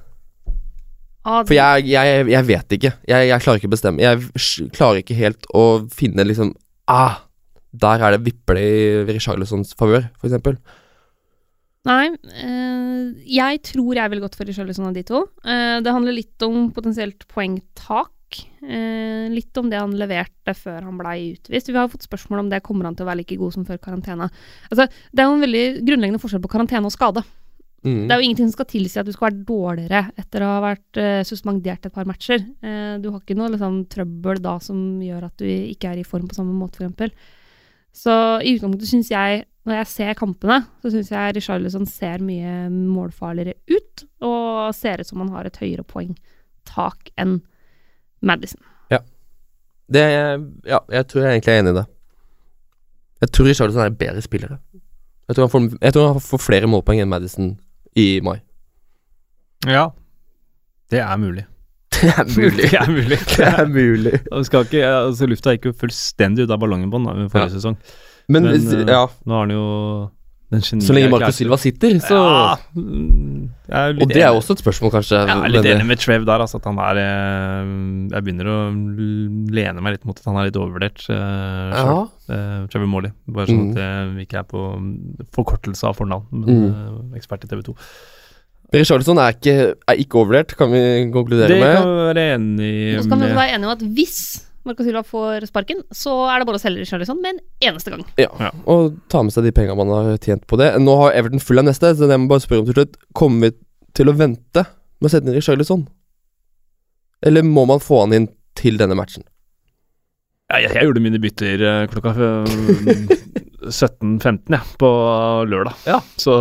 Ah, 1.25 1.41
For 1.41 1.57
jeg, 1.57 1.87
jeg, 1.89 2.25
jeg 2.29 2.45
vet 2.45 2.73
ikke. 2.77 2.93
Jeg, 3.09 3.27
jeg 3.31 3.41
klarer 3.41 3.61
ikke 3.61 3.69
å 3.71 3.73
bestemme. 3.73 4.03
Jeg 4.03 4.69
klarer 4.75 5.01
ikke 5.01 5.17
helt 5.17 5.47
å 5.57 5.65
finne 5.93 6.25
liksom 6.27 6.53
Ah, 6.85 7.23
der 7.73 8.03
er 8.05 8.13
det 8.13 8.25
vipper 8.27 8.59
det 8.59 8.65
i 8.65 9.05
Richarlisons 9.09 9.73
favør, 9.77 10.05
eksempel. 10.21 10.59
Nei, 11.85 12.09
øh, 12.13 13.13
jeg 13.29 13.61
tror 13.65 13.97
jeg 13.97 14.11
ville 14.11 14.23
gått 14.23 14.37
for 14.37 14.49
Richarlison 14.49 14.87
av 14.89 14.93
de 14.95 15.03
to. 15.05 15.25
Uh, 15.45 15.81
det 15.85 15.93
handler 15.93 16.17
litt 16.17 16.45
om 16.45 16.69
potensielt 16.73 17.27
poengtak. 17.29 18.11
Uh, 18.65 19.29
litt 19.29 19.57
om 19.61 19.69
det 19.69 19.77
han 19.77 19.93
leverte 19.97 20.55
før 20.57 20.87
han 20.87 20.97
blei 20.97 21.35
utvist. 21.35 21.69
Vi 21.69 21.77
har 21.77 21.91
fått 21.91 22.07
spørsmål 22.07 22.41
om 22.41 22.49
det 22.53 22.63
kommer 22.65 22.89
han 22.89 22.97
til 22.97 23.05
å 23.05 23.09
være 23.11 23.21
like 23.21 23.37
god 23.41 23.53
som 23.53 23.67
før 23.67 23.81
karantene. 23.81 24.31
Altså, 24.71 24.87
det 25.13 25.21
er 25.21 25.29
jo 25.29 25.37
en 25.37 25.45
veldig 25.45 25.65
grunnleggende 25.85 26.21
forskjell 26.23 26.45
på 26.45 26.53
karantene 26.55 26.89
og 26.89 26.95
skade. 26.95 27.25
Mm. 27.85 28.05
Det 28.07 28.13
er 28.15 28.19
jo 28.19 28.25
ingenting 28.25 28.49
som 28.49 28.57
skal 28.57 28.69
tilsi 28.71 28.99
at 28.99 29.07
du 29.07 29.13
skal 29.13 29.29
være 29.29 29.45
dårligere 29.45 30.01
etter 30.17 30.43
å 30.43 30.51
ha 30.55 30.61
vært 30.63 30.99
uh, 30.99 31.21
suspendert 31.27 31.85
et 31.85 31.93
par 31.93 32.07
matcher. 32.09 32.41
Uh, 32.65 32.97
du 33.01 33.11
har 33.11 33.21
ikke 33.21 33.37
noe 33.37 33.51
liksom, 33.53 33.83
trøbbel 33.93 34.41
da 34.43 34.55
som 34.63 34.79
gjør 35.05 35.27
at 35.29 35.35
du 35.41 35.47
ikke 35.47 35.91
er 35.91 36.01
i 36.01 36.07
form 36.07 36.25
på 36.29 36.37
samme 36.37 36.55
måte, 36.57 36.81
f.eks. 36.81 37.33
Så 37.95 38.13
i 38.43 38.55
utgangspunktet 38.57 38.91
syns 38.91 39.11
jeg, 39.13 39.45
når 39.65 39.79
jeg 39.79 39.91
ser 39.93 40.17
kampene, 40.19 40.59
så 40.83 40.91
syns 40.91 41.13
jeg 41.13 41.35
Richarlison 41.37 41.85
ser 41.87 42.23
mye 42.25 42.65
målfarligere 42.73 43.55
ut, 43.71 44.07
og 44.25 44.73
ser 44.75 44.99
ut 44.99 45.07
som 45.07 45.21
han 45.23 45.31
har 45.37 45.47
et 45.47 45.61
høyere 45.61 45.85
poengtak 45.87 47.13
enn 47.21 47.39
Madison. 48.25 48.59
Det 49.87 50.01
Ja, 50.65 50.79
jeg 50.89 51.07
tror 51.07 51.21
jeg 51.21 51.31
egentlig 51.31 51.53
er 51.53 51.59
enig 51.59 51.71
i 51.71 51.77
det. 51.79 51.85
Jeg 53.21 53.31
tror 53.31 53.45
Richarlison 53.45 53.81
er 53.81 53.91
en 53.91 53.95
bedre 53.95 54.21
spillere. 54.21 54.57
Jeg 55.27 55.35
tror 55.35 55.45
han 55.45 55.51
får, 55.51 55.77
jeg 55.81 55.93
tror 55.93 56.11
han 56.13 56.21
får 56.21 56.41
flere 56.41 56.67
målpoeng 56.69 57.01
enn 57.01 57.09
Madison 57.09 57.55
i 57.95 58.19
mai. 58.21 58.39
Ja. 59.67 59.89
Det 60.91 60.99
er 61.01 61.17
mulig. 61.17 61.45
Det 61.95 62.11
er 62.11 62.25
mulig. 62.27 62.65
Det 62.71 62.73
er 62.81 62.89
mulig. 62.91 63.19
Det 63.37 63.45
er 63.47 63.65
mulig. 63.71 64.13
Ikke, 64.41 64.81
altså, 64.89 65.29
lufta 65.31 65.53
gikk 65.55 65.69
jo 65.71 65.75
fullstendig 65.85 66.45
ut 66.45 66.51
av 66.53 66.59
ballongen 66.61 66.91
på 66.91 66.99
den 67.05 67.29
forrige 67.31 67.53
Ja. 67.53 67.55
sesong. 67.55 67.77
Men, 68.27 68.43
Men, 68.49 68.55
eh, 68.57 68.85
ja, 68.89 69.05
Nå 69.25 69.33
har 69.37 69.45
den 69.47 69.55
jo 69.55 69.65
så 70.53 70.93
lenge 70.93 71.09
Marco 71.09 71.31
Silva 71.33 71.57
sitter, 71.57 71.95
så 71.99 72.17
ja, 73.65 73.81
Og 73.91 74.07
det 74.11 74.21
er 74.21 74.29
jo 74.29 74.37
også 74.39 74.53
et 74.55 74.61
spørsmål, 74.61 74.91
kanskje. 74.93 75.17
Jeg 75.25 75.37
er 75.41 75.53
litt 75.53 75.65
enig 75.71 75.85
med 75.89 75.99
Trev 75.99 76.25
der, 76.27 76.43
altså, 76.45 76.59
at 76.61 76.67
han 76.69 76.77
er 76.85 76.99
eh, 77.01 77.71
Jeg 78.13 78.23
begynner 78.27 78.49
å 78.53 78.57
lene 79.57 79.81
meg 79.83 79.95
litt 79.97 80.05
mot 80.05 80.17
at 80.21 80.25
han 80.29 80.37
er 80.41 80.49
litt 80.49 80.59
overvurdert 80.61 81.05
uh, 81.09 81.73
Ja. 81.73 81.95
uh, 82.29 82.67
Trevor 82.71 82.87
Morley. 82.91 83.11
Bare 83.27 83.47
sånn 83.49 83.63
Mm. 83.65 83.71
at 83.71 84.15
det 84.15 84.27
ikke 84.27 84.39
er 84.43 84.47
på 84.49 84.61
forkortelse 85.33 85.83
av 85.89 85.97
fornavn, 85.97 86.25
men 86.31 86.45
Mm. 86.45 86.67
eh, 86.69 87.17
ekspert 87.19 87.43
i 87.43 87.47
TV 87.47 87.61
2. 87.65 87.75
Richarlison 88.75 89.17
er 89.21 89.33
ikke, 89.33 89.75
er 89.87 89.95
ikke 90.01 90.17
overvurdert, 90.19 90.55
kan 90.57 90.69
vi 90.71 90.81
konkludere 91.13 91.47
Det 91.47 91.59
med. 91.61 91.75
kan 91.77 91.87
vi 91.87 92.05
være 92.13 92.23
enig 92.35 92.97
Og 92.97 93.03
så 93.05 93.09
kan 93.09 93.19
vi 93.21 93.27
være 93.33 93.53
enige 93.55 93.65
om 93.65 93.71
at 93.71 93.83
hvis 93.95 94.17
Marco 94.65 94.83
Silva 94.83 95.03
får 95.05 95.45
sparken, 95.49 95.83
så 95.93 96.13
er 96.33 96.39
det 96.41 96.47
bare 96.49 96.57
å 96.57 96.61
selge 96.63 96.81
Richarlison 96.83 97.19
med 97.21 97.35
en 97.35 97.41
eneste 97.69 97.91
gang. 97.93 98.03
Ja, 98.17 98.29
Ja. 98.41 98.51
og 98.65 98.95
ta 99.13 99.21
med 99.23 99.31
seg 99.35 99.43
de 99.45 99.51
pengene 99.55 99.77
man 99.77 99.91
har 99.93 100.17
tjent 100.17 100.45
på 100.49 100.57
det. 100.57 100.71
Nå 100.81 100.95
har 101.03 101.13
Everton 101.13 101.39
full 101.43 101.59
av 101.61 101.65
neste, 101.67 101.93
så 101.95 102.09
jeg 102.09 102.19
må 102.19 102.27
bare 102.31 102.41
spørre 102.43 102.63
om 102.63 102.65
til 102.71 102.77
slutt 102.79 102.97
Kommer 103.13 103.49
vi 103.49 103.55
til 103.93 104.09
å 104.09 104.15
vente 104.17 104.65
med 104.65 105.07
å 105.07 105.13
sette 105.13 105.27
inn 105.29 105.35
Richarlison? 105.37 105.85
Eller 107.25 107.41
må 107.45 107.65
man 107.69 107.79
få 107.79 108.01
han 108.03 108.13
inn 108.13 108.27
til 108.55 108.77
denne 108.77 108.95
matchen? 108.97 109.23
Ja, 110.51 110.59
jeg, 110.61 110.73
jeg 110.75 110.85
gjorde 110.89 111.01
mine 111.01 111.17
bytter 111.21 111.61
eh, 111.65 111.87
klokka 111.89 112.11
eh, 112.21 113.15
17.15 113.65 114.53
ja, 114.53 114.59
på 114.77 114.89
lørdag. 115.49 115.73
Ja. 115.89 115.99
Så 116.21 116.33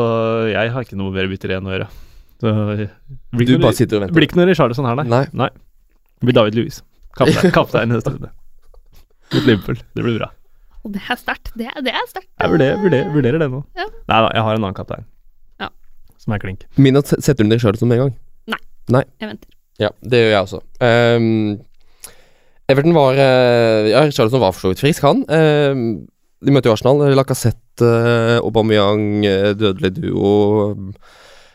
jeg 0.50 0.72
har 0.74 0.84
ikke 0.84 0.98
noe 1.00 1.12
mer 1.14 1.28
bytter 1.30 1.54
igjen 1.54 1.68
å 1.68 1.72
gjøre. 1.72 1.87
Så, 2.42 2.50
blir 3.32 3.46
Du 3.48 3.54
noe- 3.56 3.62
bare 3.68 3.78
sitter 3.78 3.96
og 3.96 4.02
venter. 4.04 4.14
blir 4.18 4.26
ikke 4.28 4.37
noe 4.40 4.48
Richarlison 4.50 4.84
her, 4.84 4.98
nei. 5.08 5.22
Nei. 5.32 5.48
Det 6.20 6.28
blir 6.28 6.37
David 6.37 6.58
Louis. 6.58 6.82
Kaptein, 7.18 7.53
kaptein 7.55 7.90
i 7.90 7.96
neste 7.96 8.14
runde. 8.14 8.31
Mot 9.35 9.46
Liverpool. 9.46 9.79
Det 9.94 10.05
blir 10.05 10.18
bra. 10.18 10.31
Og 10.85 10.92
det 10.92 11.00
er 11.09 11.18
sterkt. 11.20 11.53
Det, 11.57 11.70
det 11.87 11.94
er 11.94 12.07
sterkt. 12.11 12.29
Jeg 12.40 12.53
vurderer, 12.53 12.81
vurderer, 12.83 13.11
vurderer 13.14 13.40
det 13.40 13.48
nå. 13.53 13.62
Ja. 13.79 13.88
Nei 14.11 14.20
da, 14.27 14.31
jeg 14.37 14.46
har 14.46 14.59
en 14.59 14.66
annen 14.66 14.77
kaptein. 14.77 15.07
Ja. 15.62 15.70
Som 16.20 16.37
er 16.37 16.42
klink. 16.42 16.66
Min 16.77 17.00
at 17.00 17.09
setter 17.14 17.46
du 17.46 17.53
deg 17.55 17.62
sjøl 17.62 17.79
som 17.81 17.94
en 17.94 18.03
gang? 18.05 18.14
Jeg 18.92 19.29
venter. 19.31 19.48
Ja, 19.81 19.90
det 20.05 20.20
gjør 20.20 20.33
jeg 20.35 20.46
også. 20.46 20.61
Um, 20.85 21.57
Everton 22.70 22.94
var 22.96 23.16
uh, 23.18 23.88
Ja, 23.90 24.05
Richarlison 24.05 24.42
var 24.42 24.53
for 24.55 24.66
så 24.66 24.72
vidt 24.72 24.83
frisk, 24.85 25.05
han. 25.07 25.24
Ehm, 25.33 25.87
de 26.44 26.55
møter 26.55 26.70
jo 26.70 26.77
Arsenal. 26.77 27.03
Lacassette, 27.16 27.81
uh, 27.83 28.38
Aubameyang, 28.44 29.24
uh, 29.24 29.50
dødelig 29.59 29.94
duo 29.98 30.92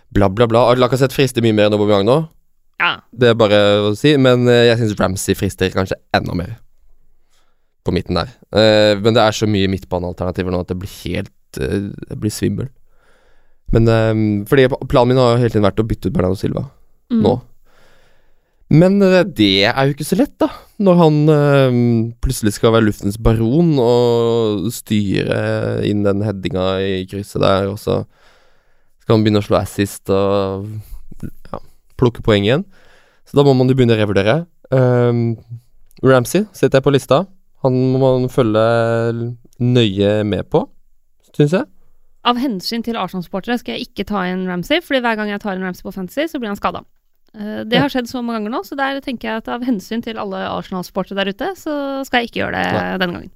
Bla, 0.10 0.28
bla, 0.28 0.50
bla. 0.50 0.66
Lacassette 0.76 1.16
frister 1.16 1.46
mye 1.46 1.54
mer 1.56 1.70
enn 1.70 1.78
Aubameyang 1.78 2.08
nå. 2.08 2.20
Ja. 2.80 2.94
Det 3.12 3.32
er 3.34 3.38
bare 3.40 3.60
å 3.90 3.94
si, 4.00 4.14
men 4.22 4.48
eh, 4.48 4.66
jeg 4.70 4.80
syns 4.82 4.98
Ramsey 5.00 5.36
frister 5.36 5.72
kanskje 5.74 5.98
enda 6.16 6.36
mer. 6.38 6.54
På 7.84 7.92
midten 7.96 8.16
der. 8.20 8.32
Eh, 8.56 8.94
men 9.00 9.16
det 9.16 9.24
er 9.24 9.36
så 9.36 9.48
mye 9.50 9.70
midtbanealternativer 9.72 10.52
nå 10.54 10.62
at 10.64 10.72
det 10.72 10.78
blir 10.82 10.92
helt 11.04 11.60
eh, 11.60 11.90
Det 12.12 12.18
blir 12.20 12.32
svimmel. 12.34 12.68
Men 13.76 13.88
eh, 13.92 14.24
Fordi 14.50 14.68
planen 14.90 15.14
min 15.14 15.20
har 15.22 15.36
jo 15.36 15.42
hele 15.44 15.54
tiden 15.54 15.68
vært 15.68 15.80
å 15.84 15.88
bytte 15.88 16.10
ut 16.12 16.16
Bernardo 16.18 16.40
Silva 16.40 16.68
Mm. 17.10 17.24
nå. 17.26 17.32
Men 18.70 19.00
det 19.34 19.64
er 19.66 19.88
jo 19.88 19.96
ikke 19.96 20.06
så 20.06 20.18
lett, 20.20 20.36
da. 20.38 20.46
Når 20.78 20.98
han 21.00 21.16
eh, 21.34 21.78
plutselig 22.22 22.52
skal 22.54 22.76
være 22.76 22.86
luftens 22.86 23.16
baron 23.18 23.72
og 23.82 24.68
styre 24.76 25.40
inn 25.90 26.04
den 26.06 26.22
headinga 26.22 26.68
i 26.86 27.00
krysset 27.10 27.42
der, 27.42 27.66
og 27.72 27.80
så 27.82 28.04
skal 29.02 29.16
han 29.18 29.26
begynne 29.26 29.42
å 29.42 29.48
slå 29.48 29.58
assist 29.58 30.14
og 30.14 30.70
plukke 32.00 32.24
poeng 32.26 32.48
igjen. 32.48 32.66
Så 33.30 33.38
da 33.38 33.46
må 33.46 33.54
man 33.58 33.70
jo 33.70 33.76
begynne 33.78 33.98
å 33.98 34.00
revurdere. 34.00 34.42
Um, 34.74 35.36
Ramsey 36.06 36.48
setter 36.56 36.80
jeg 36.80 36.88
på 36.88 36.94
lista. 36.96 37.24
Han 37.66 37.76
må 37.94 38.00
man 38.02 38.30
følge 38.32 38.64
nøye 39.60 40.14
med 40.28 40.48
på, 40.50 40.64
syns 41.36 41.58
jeg. 41.58 41.68
Av 42.30 42.40
hensyn 42.40 42.84
til 42.84 42.98
Arsenal-supportere 43.00 43.60
skal 43.60 43.76
jeg 43.76 43.90
ikke 43.90 44.08
ta 44.10 44.24
inn 44.28 44.48
Ramsey, 44.48 44.82
fordi 44.84 45.04
hver 45.04 45.20
gang 45.20 45.32
jeg 45.32 45.42
tar 45.44 45.58
inn 45.58 45.66
Ramsey 45.68 45.86
på 45.86 45.94
Fantasy, 45.96 46.28
så 46.32 46.40
blir 46.40 46.52
han 46.52 46.60
skada. 46.60 46.84
Det 47.30 47.78
har 47.78 47.92
skjedd 47.94 48.10
så 48.10 48.24
mange 48.26 48.40
ganger 48.40 48.56
nå, 48.56 48.64
så 48.66 48.76
der 48.80 49.00
tenker 49.06 49.30
jeg 49.30 49.42
at 49.44 49.52
av 49.54 49.66
hensyn 49.68 50.02
til 50.04 50.18
alle 50.20 50.42
Arsenal-supportere 50.50 51.20
der 51.20 51.36
ute, 51.36 51.52
så 51.60 51.74
skal 52.08 52.24
jeg 52.24 52.32
ikke 52.32 52.42
gjøre 52.42 52.56
det 52.58 52.72
Nei. 52.74 52.88
denne 53.04 53.20
gangen. 53.20 53.34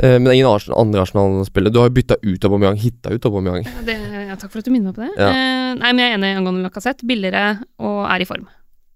Eh, 0.00 0.16
men 0.16 0.24
det 0.24 0.32
er 0.32 0.38
ingen 0.40 0.48
Arsenal, 0.50 0.78
andre 0.86 1.02
Arsenal-spillere. 1.04 1.72
Du 1.74 1.78
har 1.82 1.90
jo 1.90 1.94
bytta 1.98 2.16
ut 2.24 2.46
Aubameyang, 2.48 2.78
hitta 2.80 3.12
ut 3.12 3.26
Aubameyang. 3.28 3.66
Det, 3.86 3.96
ja, 4.30 4.36
takk 4.40 4.50
for 4.54 4.62
at 4.62 4.66
du 4.68 4.72
minner 4.72 4.90
meg 4.90 4.96
på 4.96 5.04
det. 5.04 5.12
Ja. 5.20 5.28
Eh, 5.28 5.74
nei, 5.78 5.92
men 5.92 6.00
jeg 6.02 6.14
er 6.14 6.18
enig 6.18 6.32
angående 6.40 6.64
Lacassette. 6.66 7.06
Billigere 7.06 7.58
og 7.82 8.00
er 8.08 8.24
i 8.24 8.28
form. 8.28 8.48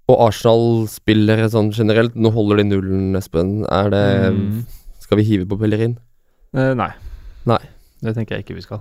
Og 0.08 0.20
Arsenal-spillere 0.28 1.48
sånn 1.52 1.72
generelt, 1.74 2.14
nå 2.16 2.30
holder 2.34 2.62
de 2.62 2.68
nullen, 2.70 3.06
Espen. 3.18 3.56
Er 3.68 3.90
det 3.92 4.04
Mm. 4.32 4.64
Skal 5.06 5.18
vi 5.20 5.24
hive 5.28 5.44
på 5.46 5.58
Pellerin? 5.60 5.98
Eh, 6.56 6.72
nei. 6.74 6.90
Nei. 7.46 7.60
Det 8.02 8.14
tenker 8.16 8.36
jeg 8.36 8.44
ikke 8.44 8.56
vi 8.56 8.62
skal. 8.64 8.80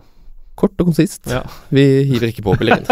Kort 0.57 0.73
og 0.79 0.87
konsist. 0.87 1.27
Ja. 1.29 1.41
Vi 1.69 1.83
hiver 2.09 2.31
ikke 2.31 2.41
på 2.47 2.55
Pellerin. 2.57 2.85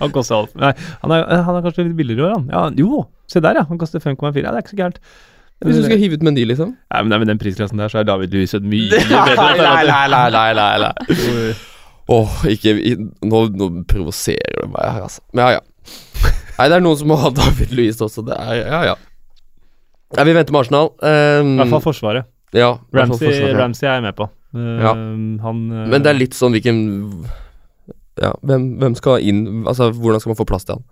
han 0.00 0.12
koster 0.12 0.34
alt. 0.36 0.54
Nei, 0.58 0.72
han 1.02 1.14
er, 1.14 1.24
han 1.46 1.56
er 1.56 1.62
kanskje 1.64 1.86
litt 1.86 1.96
billigere 1.96 2.18
i 2.18 2.26
år, 2.26 2.34
han. 2.34 2.48
Ja, 2.52 2.64
jo, 2.76 3.04
se 3.30 3.40
der, 3.40 3.60
ja. 3.60 3.64
Han 3.70 3.78
koster 3.80 4.02
5,4. 4.02 4.42
Ja, 4.42 4.50
det 4.52 4.58
er 4.58 4.64
ikke 4.66 4.74
så 4.74 4.80
gærent. 4.82 4.98
Hvis 5.64 5.78
du 5.80 5.84
skal 5.86 6.00
hive 6.00 6.18
ut 6.18 6.24
Mendy, 6.26 6.44
liksom? 6.48 6.74
Nei, 6.92 7.02
men 7.06 7.20
med 7.22 7.30
den 7.32 7.38
prisklassen 7.40 7.80
der, 7.80 7.88
så 7.92 8.02
er 8.02 8.08
David 8.08 8.34
Louis 8.36 8.52
et 8.54 8.66
mye 8.68 8.90
bedre 8.92 9.36
nei, 9.38 9.56
nei, 9.58 9.84
nei, 9.88 10.08
nei, 10.12 10.50
nei, 10.58 10.66
nei. 10.84 10.90
nei. 10.90 11.54
Åh, 12.14 12.32
ikke 12.52 12.74
Nå, 13.24 13.38
nå 13.56 13.68
provoserer 13.88 14.58
du 14.60 14.68
meg 14.74 14.90
her, 14.92 15.06
altså. 15.06 15.22
Men 15.32 15.46
ja, 15.46 15.50
ja. 15.56 15.62
Nei, 16.58 16.66
det 16.68 16.76
er 16.76 16.84
noen 16.84 16.98
som 17.00 17.08
må 17.10 17.16
ha 17.18 17.30
David 17.34 17.72
Louis 17.74 17.96
også. 18.04 18.22
Det 18.28 18.36
er 18.36 18.60
Ja, 18.60 18.80
ja. 18.92 18.96
Nei, 20.14 20.26
vi 20.28 20.34
venter 20.36 20.54
med 20.54 20.60
Arsenal. 20.66 20.92
Um, 21.00 21.54
I 21.56 21.62
hvert 21.62 21.72
fall 21.72 21.82
Forsvaret. 21.88 22.28
ja, 22.54 22.68
Ramsey, 22.94 23.24
forsvaret. 23.32 23.56
Ramsey 23.58 23.88
er 23.88 23.96
jeg 23.96 24.04
med 24.04 24.14
på. 24.20 24.28
Uh, 24.54 24.76
Ja. 24.84 24.92
Han 25.48 25.64
uh, 25.72 25.80
Men 25.90 26.04
det 26.04 26.12
er 26.12 26.20
litt 26.20 26.36
sånn 26.38 26.54
hvilken 26.54 26.78
Ja, 28.20 28.30
hvem, 28.46 28.68
hvem 28.78 28.94
skal 28.94 29.24
inn 29.26 29.64
Altså, 29.66 29.88
hvordan 29.90 30.22
skal 30.22 30.30
man 30.30 30.38
få 30.38 30.46
plass 30.46 30.68
til 30.68 30.76
han? 30.76 30.84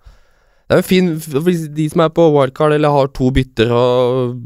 Det 0.67 0.75
er 0.75 0.81
jo 0.81 0.89
fin 0.89 1.13
de 1.77 1.87
som 1.93 2.01
er 2.03 2.11
på 2.17 2.25
wildcard 2.35 2.73
eller 2.75 2.91
har 2.95 3.11
to 3.15 3.29
bytter 3.37 3.71
og 3.77 4.41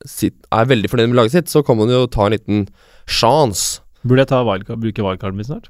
er 0.00 0.70
veldig 0.70 0.90
fornøyd 0.92 1.12
med 1.12 1.20
laget 1.20 1.36
sitt, 1.36 1.52
så 1.52 1.64
kan 1.66 1.78
man 1.80 1.92
jo 1.92 2.06
ta 2.10 2.26
en 2.26 2.34
liten 2.36 2.66
sjanse. 3.10 3.82
Burde 4.02 4.24
jeg 4.24 4.32
ta 4.32 4.40
wildcard, 4.46 4.80
bruke 4.80 5.04
wildcarden 5.04 5.36
min 5.36 5.48
snart? 5.48 5.68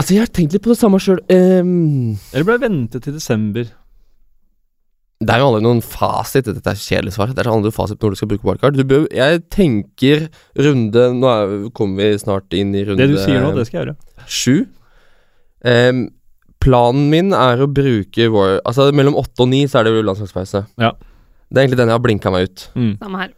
Altså, 0.00 0.14
jeg 0.16 0.24
har 0.24 0.32
tenkt 0.32 0.54
litt 0.56 0.64
på 0.64 0.72
det 0.72 0.80
samme 0.80 1.00
sjøl. 1.00 1.20
Eller 1.28 2.44
burde 2.44 2.58
jeg 2.58 2.66
vente 2.66 3.00
til 3.00 3.16
desember? 3.16 3.68
det 5.20 5.34
er 5.34 5.42
jo 5.42 5.50
aldri 5.50 5.64
noen 5.66 5.82
fasit. 5.84 6.46
Dette 6.48 6.72
er 6.72 6.78
kjedelig 6.80 7.12
svar. 7.12 7.32
Det 7.34 7.42
er 7.42 7.50
aldri 7.52 7.68
noen 7.68 7.76
fasit 7.76 7.98
på 8.00 8.08
når 8.08 8.14
du 8.14 8.20
skal 8.22 8.30
bruke 8.30 8.46
wildcard. 8.48 8.78
Du 8.78 8.86
bør, 8.88 9.02
jeg 9.12 9.42
tenker 9.52 10.30
runde 10.56 11.02
Nå 11.18 11.28
er, 11.28 11.52
kommer 11.76 12.08
vi 12.08 12.22
snart 12.22 12.56
inn 12.56 12.72
i 12.72 12.86
runde 12.88 13.02
Det 13.02 13.10
du 13.12 13.20
sier 13.20 13.44
nå, 13.44 13.52
det 13.56 13.66
skal 13.68 13.82
jeg 13.82 13.90
gjøre. 13.90 14.24
sju. 14.24 14.54
Um, 15.60 16.06
planen 16.64 17.10
min 17.12 17.34
er 17.36 17.60
å 17.60 17.68
bruke 17.68 18.30
War... 18.32 18.56
Altså 18.64 18.88
mellom 18.96 19.18
åtte 19.20 19.44
og 19.44 19.50
ni 19.52 19.66
så 19.68 19.80
er 19.82 19.88
det 19.88 19.92
jo 19.98 20.06
landslagspause. 20.08 20.64
Ja. 20.80 20.94
Det 21.50 21.58
er 21.58 21.64
egentlig 21.66 21.80
den 21.80 21.90
jeg 21.90 21.98
har 21.98 22.02
blinka 22.04 22.32
meg 22.32 22.48
ut. 22.48 22.66
Mm. 22.78 22.92
Samme 23.02 23.22
her. 23.24 23.32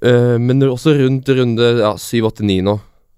Uh, 0.00 0.36
men 0.40 0.62
også 0.64 0.94
rundt 0.96 1.28
runde 1.36 1.72
ja, 1.82 1.94
7, 2.00 2.22
8, 2.30 2.46
9 2.46 2.60
nå, 2.64 2.76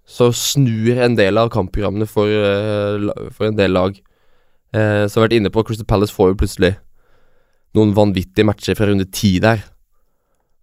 så 0.09 0.33
snur 0.35 0.99
en 1.05 1.15
del 1.19 1.38
av 1.38 1.53
kampprogrammene 1.55 2.09
for, 2.11 2.27
uh, 2.27 3.29
for 3.31 3.51
en 3.51 3.59
del 3.59 3.77
lag. 3.77 3.95
Uh, 4.73 5.05
som 5.07 5.21
har 5.21 5.29
vært 5.29 5.37
inne 5.38 5.53
på, 5.53 5.62
Crystal 5.69 5.87
Palace 5.87 6.15
får 6.17 6.33
jo 6.33 6.41
plutselig 6.43 6.75
noen 7.77 7.95
vanvittige 7.97 8.47
matcher 8.49 8.77
fra 8.77 8.88
runde 8.91 9.07
10 9.07 9.38
der. 9.45 9.62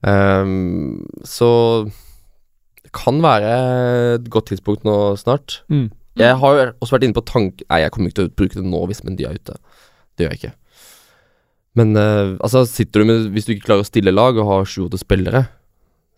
Um, 0.01 1.05
så 1.27 1.49
det 2.83 2.91
kan 2.95 3.19
være 3.23 3.55
et 4.17 4.29
godt 4.31 4.51
tidspunkt 4.51 4.85
nå 4.87 5.15
snart. 5.19 5.61
Mm. 5.69 5.89
Jeg 6.19 6.37
har 6.41 6.55
jo 6.55 6.71
også 6.81 6.97
vært 6.97 7.07
inne 7.07 7.15
på 7.15 7.27
tank... 7.27 7.61
Nei, 7.69 7.83
jeg 7.83 7.93
kommer 7.95 8.11
ikke 8.11 8.19
til 8.19 8.29
å 8.29 8.37
bruke 8.41 8.59
det 8.59 8.67
nå 8.67 8.81
hvis 8.89 9.03
Mendy 9.05 9.27
er 9.27 9.37
ute. 9.39 9.55
Det 10.17 10.25
gjør 10.25 10.33
jeg 10.35 10.41
ikke. 10.41 10.55
Men 11.77 11.95
eh, 11.95 12.35
altså, 12.41 12.65
sitter 12.67 13.01
du 13.03 13.05
med 13.05 13.31
Hvis 13.35 13.45
du 13.45 13.53
ikke 13.53 13.67
klarer 13.69 13.85
å 13.85 13.87
stille 13.87 14.11
lag 14.13 14.37
og 14.41 14.47
har 14.49 14.65
sju-åtte 14.65 14.97
spillere, 14.99 15.47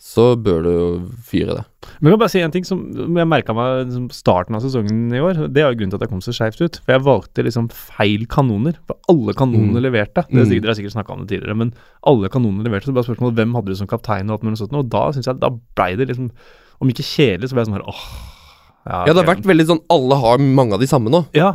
så 0.02 0.32
bør 0.42 0.64
du 0.66 0.70
jo 0.72 0.86
fyre 1.28 1.54
det. 1.60 1.64
Men 2.02 2.10
jeg 2.10 2.14
kan 2.16 2.20
bare 2.24 2.32
si 2.34 2.40
en 2.42 2.54
ting 2.56 2.66
som 2.66 2.80
jeg 3.14 3.28
merka 3.30 3.54
meg 3.54 3.84
liksom, 3.86 4.08
starten 4.16 4.56
av 4.58 4.64
sesongen 4.64 5.12
i 5.14 5.20
år. 5.22 5.44
Det 5.54 5.62
er 5.62 5.68
jo 5.70 5.78
grunnen 5.78 5.92
til 5.94 6.00
at 6.00 6.06
jeg 6.08 6.10
kom 6.10 6.24
så 6.26 6.34
skeivt 6.34 6.64
ut. 6.64 6.80
For 6.82 6.96
jeg 6.96 7.04
valgte 7.06 7.46
liksom 7.46 7.68
feil 7.70 8.24
kanoner. 8.32 8.80
For 8.90 8.98
alle 9.14 9.36
kanonene 9.38 9.78
Mm. 9.78 9.84
leverte. 9.86 10.24
Det 10.26 10.34
Mm. 10.34 10.42
er 10.42 10.46
sikkert, 10.50 10.62
Dere 10.64 10.72
har 10.74 10.80
sikkert 10.80 10.96
snakka 10.98 11.14
om 11.14 11.26
det 11.28 11.30
tidligere, 11.36 11.56
men 11.58 11.74
alle 12.08 12.30
kanonene 12.34 12.64
leverte. 12.66 12.90
Så 12.90 12.94
bare 12.98 13.06
spørsmålet 13.06 13.36
hvem 13.38 13.54
hadde 13.54 13.66
du 13.70 13.76
som 13.76 13.88
kaptein 13.88 14.26
og 14.32 14.40
alt 14.40 14.44
mulig 14.50 14.58
sånt. 14.58 14.74
Og 14.74 14.90
da 14.90 15.12
syns 15.12 15.26
jeg 15.30 15.40
da 15.40 15.50
blei 15.76 15.96
det 15.96 16.08
liksom 16.10 16.32
Om 16.82 16.90
ikke 16.90 17.06
kjedelig, 17.06 17.46
så 17.50 17.54
ble 17.54 17.62
jeg 17.62 17.68
sånn 17.70 17.78
her 17.78 17.86
åh. 17.86 18.02
Ja, 18.88 19.14
det 19.14 19.22
har 19.24 19.36
vært 19.36 19.46
veldig 19.46 19.68
sånn 19.70 19.82
Alle 19.94 20.16
har 20.18 20.40
mange 20.40 20.74
av 20.74 20.80
de 20.80 20.88
samme 20.88 21.12
nå. 21.14 21.28
Ja, 21.38 21.54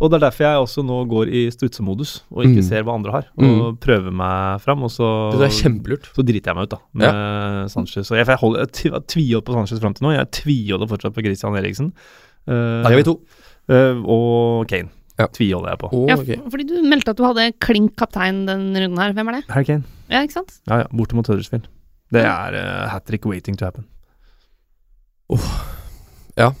og 0.00 0.10
det 0.10 0.16
er 0.18 0.24
derfor 0.30 0.44
jeg 0.46 0.58
også 0.62 0.82
nå 0.86 0.96
går 1.10 1.28
i 1.34 1.40
strutsemodus 1.50 2.22
og 2.30 2.44
ikke 2.44 2.60
Mm. 2.62 2.68
ser 2.68 2.82
hva 2.86 2.94
andre 2.94 3.10
har. 3.12 3.24
Og 3.38 3.80
prøver 3.80 4.12
meg 4.14 4.60
fram, 4.62 4.82
og 4.86 4.90
så 4.94 5.32
Det 5.32 5.42
er 5.48 5.56
kjempelurt. 5.58 6.04
så 6.14 6.22
driter 6.24 6.52
jeg 6.52 6.54
meg 6.54 6.62
ut, 6.68 6.70
da, 6.70 6.78
med 6.94 7.70
Sanchez. 7.70 8.10
Og 8.12 8.16
jeg, 8.16 8.26
jeg, 8.26 8.36
holder, 8.38 8.60
jeg 8.66 9.06
tviholdt 9.08 9.44
på 9.44 9.52
Sanchez 9.58 9.80
fram 9.80 9.94
til 9.94 10.06
nå. 10.06 10.12
Jeg 10.14 10.30
tviholder 10.30 10.86
fortsatt 10.88 11.14
på 11.14 11.24
Christian 11.26 11.56
Eriksen. 11.58 11.92
Uh, 12.46 12.82
da 12.84 12.90
er 12.92 12.96
vi 12.96 13.02
to. 13.02 13.20
Uh, 13.68 13.98
og 14.06 14.68
Kane. 14.68 14.88
Ja. 15.18 15.26
Tviholder 15.34 15.70
jeg 15.74 15.78
på. 15.82 15.88
Å, 15.90 16.08
Ja, 16.08 16.16
fordi 16.16 16.64
du 16.68 16.76
meldte 16.86 17.10
at 17.10 17.16
du 17.18 17.24
hadde 17.26 17.52
klink 17.58 17.96
kaptein 17.98 18.46
den 18.46 18.70
runden 18.72 18.98
her. 19.02 19.12
Hvem 19.12 19.28
er 19.28 19.40
det? 19.40 19.44
Harry 19.50 19.64
Kane. 19.64 19.82
Ja, 20.08 20.22
ikke 20.22 20.32
sant? 20.38 20.60
Ja, 20.70 20.78
ja. 20.84 20.86
Borte 20.94 21.14
mot 21.18 21.26
Huddersfield. 21.26 21.66
Det 22.14 22.22
er 22.24 22.54
uh, 22.54 22.88
hat 22.88 23.04
trick 23.04 23.26
waiting 23.26 23.56
to 23.58 23.64
happen. 23.66 23.84
Ja, 26.38 26.52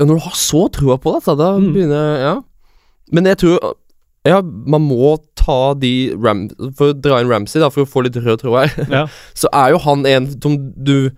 Når 0.00 0.06
du 0.16 0.22
har 0.24 0.36
så 0.38 0.66
trua 0.72 0.96
på 1.00 1.12
det, 1.14 1.22
så 1.24 1.36
da 1.36 1.52
Mm. 1.58 1.72
begynner 1.74 2.18
Ja. 2.20 2.34
Men 3.12 3.24
jeg 3.30 3.38
tror 3.42 3.74
Ja, 4.28 4.42
man 4.42 4.82
må 4.84 5.14
ta 5.34 5.72
de 5.80 6.12
Ram... 6.20 6.42
For 6.76 6.92
å 6.92 6.96
dra 7.00 7.20
inn 7.22 7.30
Ramsey, 7.30 7.60
da, 7.62 7.70
for 7.72 7.86
å 7.86 7.88
få 7.88 8.02
litt 8.04 8.18
rød 8.20 8.42
tråd 8.42 8.58
her, 8.60 8.86
Ja. 8.98 9.06
så 9.34 9.48
er 9.56 9.70
jo 9.72 9.78
han 9.86 10.04
en 10.06 10.26
som 10.40 10.58
du 10.76 11.10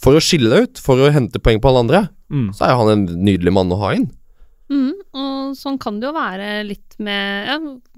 For 0.00 0.16
å 0.16 0.22
skille 0.22 0.48
deg 0.52 0.62
ut, 0.70 0.78
for 0.80 0.96
å 1.02 1.10
hente 1.12 1.40
poeng 1.42 1.60
på 1.60 1.68
alle 1.72 1.84
andre, 1.86 2.04
Mm. 2.28 2.50
så 2.52 2.66
er 2.66 2.72
jo 2.74 2.78
han 2.82 2.90
en 2.92 3.04
nydelig 3.24 3.52
mann 3.56 3.70
å 3.72 3.78
ha 3.80 3.90
inn. 3.96 4.10
Mm, 4.68 4.90
og 5.16 5.54
sånn 5.56 5.78
kan 5.80 5.96
det 5.96 6.10
jo 6.10 6.12
være 6.12 6.48
litt 6.68 6.96
med 7.00 7.46
ja, 7.48 7.54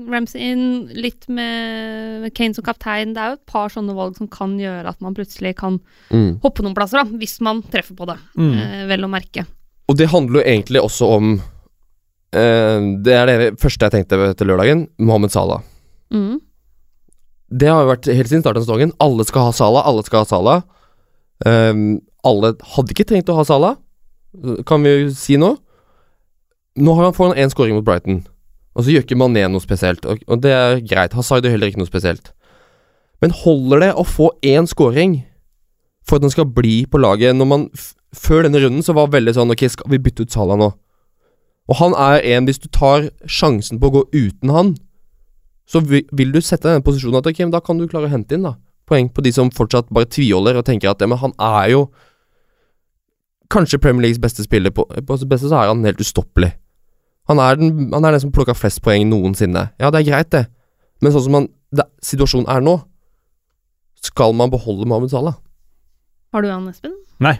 Ramsey 0.06 0.52
inn, 0.52 0.62
litt 0.94 1.26
med 1.26 2.28
Kane 2.38 2.54
som 2.54 2.62
kaptein. 2.62 3.10
Det 3.16 3.18
er 3.24 3.32
jo 3.32 3.38
et 3.40 3.46
par 3.50 3.72
sånne 3.74 3.96
valg 3.98 4.14
som 4.20 4.28
kan 4.30 4.54
gjøre 4.60 4.86
at 4.92 5.00
man 5.02 5.16
plutselig 5.18 5.56
kan 5.58 5.80
Mm. 6.14 6.38
hoppe 6.44 6.62
noen 6.62 6.76
plasser, 6.78 7.02
da, 7.02 7.18
hvis 7.18 7.40
man 7.42 7.62
treffer 7.74 7.96
på 7.98 8.06
det. 8.06 8.18
Mm. 8.38 8.52
Eh, 8.54 8.86
vel 8.86 9.02
å 9.08 9.10
merke. 9.10 9.46
Og 9.90 9.98
det 9.98 10.06
handler 10.14 10.40
jo 10.44 10.46
egentlig 10.46 10.80
også 10.86 11.10
om 11.16 11.32
Det 12.30 13.14
er 13.16 13.26
det 13.26 13.48
første 13.58 13.88
jeg 13.88 13.94
tenkte 13.94 14.18
etter 14.28 14.46
lørdagen. 14.46 14.84
Mohammed 15.02 15.32
Salah. 15.34 15.64
Mm. 16.14 16.38
Det 17.50 17.66
har 17.66 17.82
jo 17.82 17.90
vært 17.90 18.06
helt 18.06 18.30
siden 18.30 18.44
starten 18.44 18.62
av 18.62 18.66
sesongen. 18.68 18.92
Alle 19.02 19.26
skal 19.26 19.48
ha 19.48 19.54
Salah, 19.54 19.86
alle 19.88 20.04
skal 20.06 20.22
ha 20.22 20.28
Salah. 20.30 20.62
Um, 21.42 22.00
alle 22.26 22.52
hadde 22.76 22.94
ikke 22.94 23.06
trengt 23.08 23.30
å 23.32 23.38
ha 23.38 23.46
Salah, 23.48 23.78
kan 24.68 24.84
vi 24.84 24.92
jo 24.92 25.14
si 25.16 25.38
nå. 25.40 25.54
Nå 26.80 26.94
har 26.96 27.08
han 27.08 27.16
fått 27.16 27.32
han 27.32 27.42
én 27.42 27.50
scoring 27.52 27.74
mot 27.74 27.86
Brighton, 27.86 28.20
og 28.76 28.84
så 28.84 28.92
gjør 28.92 29.06
ikke 29.06 29.18
Mané 29.18 29.46
noe 29.50 29.64
spesielt. 29.64 30.06
Og, 30.06 30.20
og 30.30 30.44
det 30.44 30.52
er 30.54 30.82
greit. 30.84 31.16
Hazard 31.16 31.44
gjør 31.44 31.56
heller 31.56 31.72
ikke 31.72 31.82
noe 31.82 31.90
spesielt. 31.90 32.30
Men 33.20 33.34
holder 33.34 33.82
det 33.82 33.90
å 33.98 34.06
få 34.06 34.30
én 34.46 34.68
scoring 34.70 35.18
for 36.06 36.20
at 36.20 36.24
den 36.24 36.32
skal 36.32 36.48
bli 36.48 36.84
på 36.88 37.00
laget 37.00 37.36
når 37.36 37.48
man 37.48 37.66
Før 38.16 38.46
denne 38.46 38.58
runden 38.58 38.82
så 38.82 38.94
var 38.96 39.06
det 39.06 39.18
veldig 39.18 39.34
sånn 39.36 39.52
Ok, 39.52 39.66
skal 39.70 39.92
vi 39.92 40.00
bytte 40.02 40.24
ut 40.24 40.32
Salah 40.32 40.56
nå? 40.58 40.70
Og 41.70 41.78
han 41.78 41.94
er 41.94 42.24
en 42.34 42.48
Hvis 42.48 42.58
du 42.58 42.66
tar 42.68 43.10
sjansen 43.30 43.78
på 43.78 43.90
å 43.90 43.94
gå 43.94 44.02
uten 44.14 44.50
han, 44.50 44.72
så 45.70 45.78
vil, 45.86 46.32
du 46.34 46.40
sette 46.42 46.66
deg 46.66 46.74
i 46.74 46.78
den 46.80 46.86
posisjonen 46.86 47.20
at 47.20 47.28
ok, 47.30 47.44
men 47.44 47.54
da 47.54 47.60
kan 47.62 47.78
du 47.78 47.86
klare 47.86 48.08
å 48.08 48.10
hente 48.10 48.34
inn 48.34 48.48
da 48.48 48.56
poeng 48.90 49.10
på 49.14 49.22
de 49.24 49.32
som 49.34 49.50
fortsatt 49.54 49.90
bare 49.94 50.08
tviholder 50.10 50.58
og 50.58 50.66
tenker 50.66 50.90
at 50.90 51.02
ja, 51.02 51.08
men 51.10 51.20
han 51.20 51.34
er 51.38 51.70
jo 51.74 51.84
kanskje 53.50 53.80
Premier 53.82 54.06
Leagues 54.06 54.20
beste 54.22 54.46
spiller. 54.46 54.74
På, 54.74 54.86
på 54.86 55.18
sitt 55.18 55.30
beste 55.30 55.50
så 55.50 55.60
er 55.60 55.70
han 55.70 55.86
helt 55.86 56.02
ustoppelig. 56.02 56.52
Han 57.30 57.42
er 57.42 57.58
den, 57.60 57.90
han 57.94 58.06
er 58.06 58.16
den 58.16 58.24
som 58.24 58.34
plukka 58.34 58.56
flest 58.58 58.82
poeng 58.82 59.06
noensinne. 59.10 59.68
Ja, 59.78 59.92
det 59.94 60.02
er 60.02 60.08
greit, 60.10 60.32
det, 60.34 60.44
men 61.02 61.14
sånn 61.14 61.26
som 61.28 61.38
han, 61.38 61.46
det, 61.74 61.86
situasjonen 62.02 62.50
er 62.50 62.64
nå, 62.66 62.80
skal 64.00 64.34
man 64.34 64.50
beholde 64.50 64.88
Mohammed 64.88 65.12
Salah? 65.12 65.38
Har 66.34 66.42
du 66.42 66.50
han, 66.50 66.66
Espen? 66.70 66.96
Nei. 67.22 67.36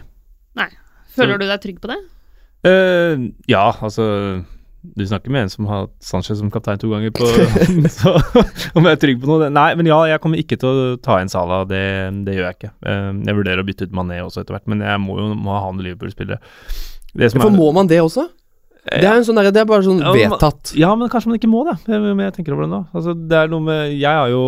Nei. 0.59 0.69
Føler 1.15 1.39
du 1.41 1.47
deg 1.47 1.63
trygg 1.63 1.79
på 1.83 1.89
det? 1.91 1.97
Eh, 2.67 3.21
ja, 3.49 3.63
altså 3.81 4.03
Du 4.81 5.01
snakker 5.05 5.33
med 5.33 5.47
en 5.47 5.49
som 5.49 5.65
har 5.65 5.87
hatt 5.87 5.93
Sanchez 6.05 6.37
som 6.37 6.51
kaptein 6.53 6.77
to 6.81 6.91
ganger 6.91 7.13
på 7.15 7.25
Så 7.97 8.13
om 8.77 8.85
jeg 8.85 8.91
er 8.91 9.01
trygg 9.01 9.21
på 9.23 9.29
noe 9.29 9.49
Nei, 9.53 9.71
men 9.79 9.89
ja, 9.89 9.97
jeg 10.09 10.21
kommer 10.21 10.41
ikke 10.41 10.59
til 10.61 10.69
å 10.69 10.91
ta 11.01 11.17
inn 11.21 11.31
Sala. 11.31 11.63
Det, 11.69 11.81
det 12.27 12.37
gjør 12.37 12.47
jeg 12.49 12.59
ikke. 12.59 12.73
Uh, 12.85 13.09
jeg 13.25 13.37
vurderer 13.39 13.63
å 13.63 13.65
bytte 13.65 13.89
ut 13.89 13.97
Mané 13.97 14.21
også 14.21 14.43
etter 14.43 14.57
hvert, 14.57 14.69
men 14.69 14.85
jeg 14.85 15.01
må 15.01 15.17
jo 15.17 15.31
må 15.33 15.55
ha 15.57 15.63
han 15.67 15.81
Liverpool-spillere. 15.81 16.41
Hvorfor 17.15 17.43
For 17.43 17.49
er- 17.49 17.57
må 17.57 17.71
man 17.75 17.89
det 17.91 17.99
også? 18.03 18.29
Det 18.81 19.03
er, 19.05 19.13
en 19.13 19.25
sånn 19.27 19.37
der, 19.37 19.51
det 19.53 19.61
er 19.61 19.67
bare 19.69 19.85
sånn 19.85 19.99
vedtatt. 20.01 20.71
Ja, 20.73 20.95
men 20.97 21.09
kanskje 21.13 21.29
man 21.29 21.37
ikke 21.37 21.49
må 21.51 21.59
det, 21.67 21.75
men 21.85 22.23
jeg 22.25 22.33
tenker 22.33 22.55
over 22.55 22.65
det 22.65 22.71
nå. 22.71 22.79
Altså, 22.97 23.13
det 23.13 23.37
er 23.37 23.51
noe 23.51 23.61
med 23.61 23.91
Jeg 23.93 24.09
har 24.09 24.31
jo 24.33 24.41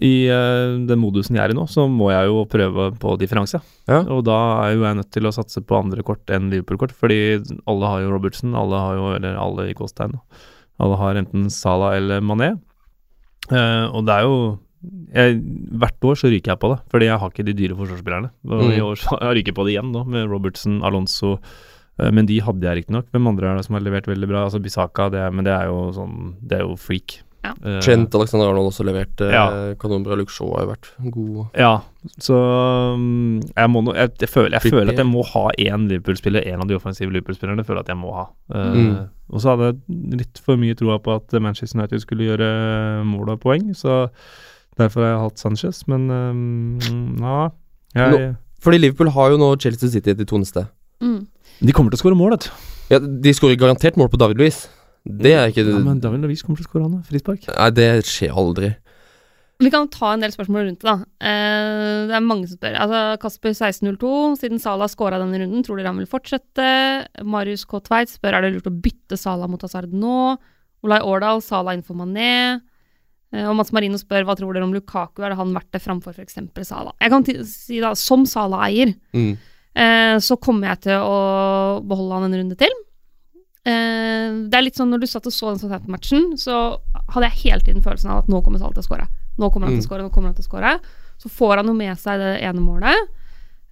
i 0.00 0.24
eh, 0.32 0.78
den 0.88 1.00
modusen 1.02 1.36
jeg 1.36 1.44
er 1.44 1.52
i 1.52 1.56
nå, 1.56 1.66
så 1.68 1.84
må 1.90 2.08
jeg 2.12 2.30
jo 2.30 2.46
prøve 2.48 2.88
på 3.00 3.12
differanse. 3.20 3.60
Ja. 3.90 4.00
Og 4.08 4.22
da 4.24 4.38
er 4.64 4.76
jo 4.76 4.86
jeg 4.86 4.98
nødt 5.02 5.12
til 5.12 5.28
å 5.28 5.34
satse 5.36 5.60
på 5.60 5.76
andre 5.76 6.04
kort 6.06 6.32
enn 6.32 6.48
Liverpool-kort, 6.52 6.94
fordi 6.96 7.42
alle 7.68 7.90
har 7.90 8.04
jo 8.04 8.12
Robertson, 8.14 8.56
alle 8.56 8.80
har 8.80 8.96
jo, 8.96 9.10
eller 9.18 9.36
alle 9.36 9.68
i 9.68 9.76
Kåstein. 9.76 10.16
alle 10.80 10.96
har 10.96 11.20
enten 11.20 11.50
Salah 11.52 11.98
eller 11.98 12.24
Mané. 12.24 12.54
Uh, 13.50 13.90
og 13.92 14.06
det 14.06 14.14
er 14.14 14.22
jo 14.22 14.36
jeg, 15.12 15.40
Hvert 15.82 16.04
år 16.06 16.16
så 16.18 16.28
ryker 16.30 16.52
jeg 16.52 16.60
på 16.62 16.70
det, 16.72 16.78
fordi 16.90 17.06
jeg 17.06 17.18
har 17.20 17.30
ikke 17.30 17.44
de 17.46 17.54
dyre 17.58 17.76
forsvarsspillerne. 17.78 18.30
Mm. 18.48 18.64
i 18.72 18.80
år 18.80 18.96
så 18.98 19.18
jeg 19.20 19.36
ryker 19.38 19.56
på 19.58 19.66
det 19.66 19.74
igjen 19.76 19.92
nå, 19.92 20.06
med 20.08 20.30
Robertson, 20.30 20.80
Alonso 20.86 21.36
uh, 21.36 22.08
men 22.08 22.24
de 22.26 22.40
hadde 22.40 22.64
jeg 22.64 22.80
riktignok. 22.80 23.10
Hvem 23.12 23.28
andre 23.28 23.52
er 23.52 23.60
det 23.60 23.66
som 23.68 23.76
har 23.76 23.84
levert 23.84 24.08
veldig 24.08 24.30
bra? 24.30 24.46
Altså 24.48 24.62
Bisaka, 24.62 25.10
det 25.12 25.26
men 25.36 25.44
det 25.44 25.52
er 25.52 25.68
jo 25.68 25.90
sånn 25.92 26.38
Det 26.40 26.58
er 26.58 26.64
jo 26.64 26.80
freak. 26.80 27.20
Ja. 27.42 27.52
Eh, 27.66 27.78
Trent 27.82 28.14
Alexander 28.14 28.46
Arnold 28.52 28.68
også 28.70 28.84
levert 28.86 29.20
eh, 29.24 29.32
Ja. 29.34 29.46
kanonbra. 29.82 30.14
Luke 30.16 30.30
Shaw 30.30 30.52
har 30.54 30.62
jo 30.66 30.70
vært 30.70 30.90
god. 31.10 31.40
Ja, 31.58 31.72
så 32.22 32.36
um, 32.94 33.40
jeg 33.56 33.70
må 33.70 33.82
nå 33.82 33.94
jeg, 33.98 34.12
jeg, 34.20 34.28
føler, 34.30 34.54
jeg 34.58 34.70
føler 34.72 34.92
at 34.92 35.00
jeg 35.02 35.08
må 35.10 35.24
ha 35.26 35.42
én 35.58 35.88
Liverpool-spiller, 35.90 36.46
en 36.52 36.62
av 36.62 36.68
de 36.70 36.76
offensive 36.78 37.10
Liverpool-spillerne. 37.10 37.64
føler 37.66 37.82
jeg 37.82 37.88
at 37.88 37.92
jeg 37.94 38.00
må 38.04 38.14
ha. 38.14 38.28
Eh, 38.54 38.70
Mm. 38.72 39.08
Og 39.32 39.40
så 39.40 39.48
hadde 39.54 39.68
jeg 39.72 40.18
litt 40.20 40.38
for 40.44 40.56
mye 40.60 40.74
troa 40.76 40.98
på 41.00 41.14
at 41.16 41.32
Manchester 41.40 41.78
United 41.78 42.02
skulle 42.04 42.26
gjøre 42.28 42.48
mål 43.08 43.30
og 43.32 43.40
poeng, 43.40 43.70
så 43.74 44.10
derfor 44.76 45.00
har 45.06 45.10
jeg 45.14 45.22
hatt 45.22 45.38
Sanchez, 45.40 45.82
men 45.88 46.10
um, 46.10 47.16
ja 47.22 47.48
jeg, 47.96 48.34
Fordi 48.60 48.78
Liverpool 48.82 49.08
har 49.14 49.30
jo 49.32 49.38
nå 49.40 49.48
Chelsea 49.58 49.88
City 49.88 50.12
til 50.14 50.26
to 50.28 50.38
neste. 50.42 50.66
Mm. 51.02 51.26
De 51.62 51.72
kommer 51.72 51.90
til 51.90 51.98
å 51.98 52.02
skåre 52.04 52.18
mål, 52.18 52.36
vet 52.36 52.46
du. 52.46 52.68
Ja, 52.92 52.98
de 53.00 53.32
skårer 53.34 53.56
garantert 53.58 53.96
mål 53.96 54.10
på 54.12 54.20
David 54.20 54.36
Louis. 54.42 54.68
Det 55.04 55.32
er 55.34 55.48
ikke 55.50 55.64
Ja, 55.66 55.78
men 55.82 56.00
David 56.00 56.22
Louise 56.22 56.44
kommer 56.46 56.60
til 56.60 56.66
å 56.66 56.70
skåre, 56.70 56.82
han 56.86 56.96
da. 56.98 57.02
Frispark. 57.08 57.48
Nei, 57.50 57.70
det 57.74 57.88
skjer 58.06 58.30
aldri. 58.38 58.72
Vi 59.62 59.70
kan 59.70 59.86
ta 59.94 60.12
en 60.14 60.22
del 60.24 60.32
spørsmål 60.34 60.64
rundt 60.66 60.80
det, 60.82 60.88
da. 60.90 61.04
Eh, 61.22 62.06
det 62.10 62.14
er 62.18 62.24
mange 62.26 62.48
som 62.50 62.56
spør. 62.58 62.74
Altså, 62.82 63.00
Kasper 63.22 63.52
1602, 63.54 64.12
siden 64.40 64.58
Sala 64.62 64.88
skåra 64.90 65.20
denne 65.22 65.38
runden, 65.42 65.62
tror 65.62 65.78
dere 65.78 65.92
han 65.92 66.00
vil 66.02 66.08
fortsette? 66.10 66.66
Marius 67.22 67.64
K. 67.70 67.78
Tveit 67.86 68.10
spør 68.10 68.38
er 68.38 68.42
det 68.46 68.52
lurt 68.56 68.66
å 68.70 68.74
bytte 68.82 69.18
Sala 69.18 69.46
mot 69.50 69.62
Hazard 69.62 69.92
nå. 69.94 70.36
Olai 70.82 70.98
Årdal, 71.06 71.42
Sala 71.46 71.76
innenfor 71.76 71.94
Mané. 72.00 72.60
Eh, 73.32 73.46
og 73.46 73.54
Mats 73.56 73.70
Marino 73.72 73.98
spør 74.00 74.26
hva 74.26 74.34
tror 74.38 74.54
dere 74.54 74.66
om 74.66 74.74
Lukaku, 74.74 75.22
er 75.22 75.30
det 75.30 75.38
han 75.38 75.54
verdt 75.54 75.70
det 75.74 75.82
framfor 75.84 76.14
f.eks. 76.16 76.40
Sala? 76.66 76.90
Jeg 77.00 77.10
kan 77.14 77.26
si 77.46 77.78
da, 77.80 77.94
som 77.94 78.26
Sala-eier, 78.26 78.94
Mm. 79.14 79.36
eh, 79.76 80.16
så 80.18 80.38
kommer 80.42 80.68
jeg 80.74 80.80
til 80.88 80.98
å 80.98 81.80
beholde 81.86 82.18
han 82.18 82.26
en 82.32 82.40
runde 82.42 82.58
til. 82.58 82.74
Eh, 83.62 84.28
det 84.50 84.58
er 84.58 84.64
litt 84.66 84.78
sånn 84.78 84.90
når 84.90 85.04
du 85.04 85.08
satt 85.10 85.26
og 85.28 85.34
så 85.34 85.52
den 85.52 85.60
Southampton-matchen, 85.62 86.32
så 86.40 86.58
hadde 87.14 87.28
jeg 87.28 87.42
hele 87.44 87.66
tiden 87.66 87.84
følelsen 87.84 88.10
av 88.10 88.24
at 88.24 88.30
nå 88.32 88.42
kommer 88.42 88.62
Salah 88.62 88.74
til 88.74 88.84
å 88.84 88.88
skåre. 88.88 89.08
Nå 89.38 89.48
kommer 89.52 89.70
han 89.70 89.78
til 89.78 89.84
å 89.84 89.86
score 89.86 90.00
skåre, 90.00 90.06
nå 90.08 90.14
kommer 90.14 90.32
han 90.32 90.38
til 90.38 90.44
å 90.44 90.50
skåre. 90.50 90.76
Så 91.22 91.30
får 91.32 91.60
han 91.60 91.70
jo 91.70 91.76
med 91.78 92.00
seg 92.00 92.20
det 92.20 92.32
ene 92.42 92.62
målet. 92.64 93.12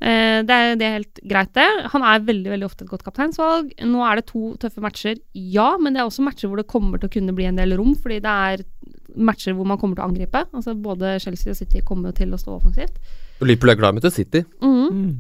Eh, 0.01 0.41
det, 0.47 0.57
er, 0.57 0.77
det 0.81 0.87
er 0.87 0.95
helt 0.97 1.21
greit, 1.29 1.51
det. 1.59 1.67
Han 1.93 2.05
er 2.07 2.23
veldig 2.25 2.55
veldig 2.55 2.69
ofte 2.69 2.87
et 2.87 2.93
godt 2.93 3.05
kapteinsvalg. 3.05 3.75
Nå 3.85 4.05
er 4.07 4.21
det 4.21 4.29
to 4.31 4.55
tøffe 4.63 4.85
matcher, 4.85 5.19
ja, 5.35 5.75
men 5.81 5.93
det 5.93 6.01
er 6.01 6.09
også 6.09 6.25
matcher 6.25 6.49
hvor 6.49 6.63
det 6.63 6.71
kommer 6.71 7.01
til 7.01 7.11
å 7.11 7.15
kunne 7.19 7.35
bli 7.37 7.51
en 7.51 7.61
del 7.61 7.77
rom, 7.81 7.93
fordi 7.99 8.23
det 8.25 8.37
er 8.53 8.65
matcher 9.19 9.57
hvor 9.59 9.67
man 9.69 9.81
kommer 9.81 9.99
til 9.99 10.07
å 10.07 10.09
angripe. 10.09 10.47
Altså 10.55 10.77
Både 10.79 11.19
Chelsea 11.21 11.53
og 11.53 11.59
City 11.59 11.83
kommer 11.85 12.15
til 12.17 12.33
å 12.33 12.41
stå 12.41 12.55
offensivt. 12.57 12.97
Liverpool 13.43 13.75
er 13.75 13.81
glad 13.83 13.99
i 13.99 14.07
til 14.07 14.15
City. 14.15 14.45
Mm. 14.63 14.87
Mm. 14.87 15.13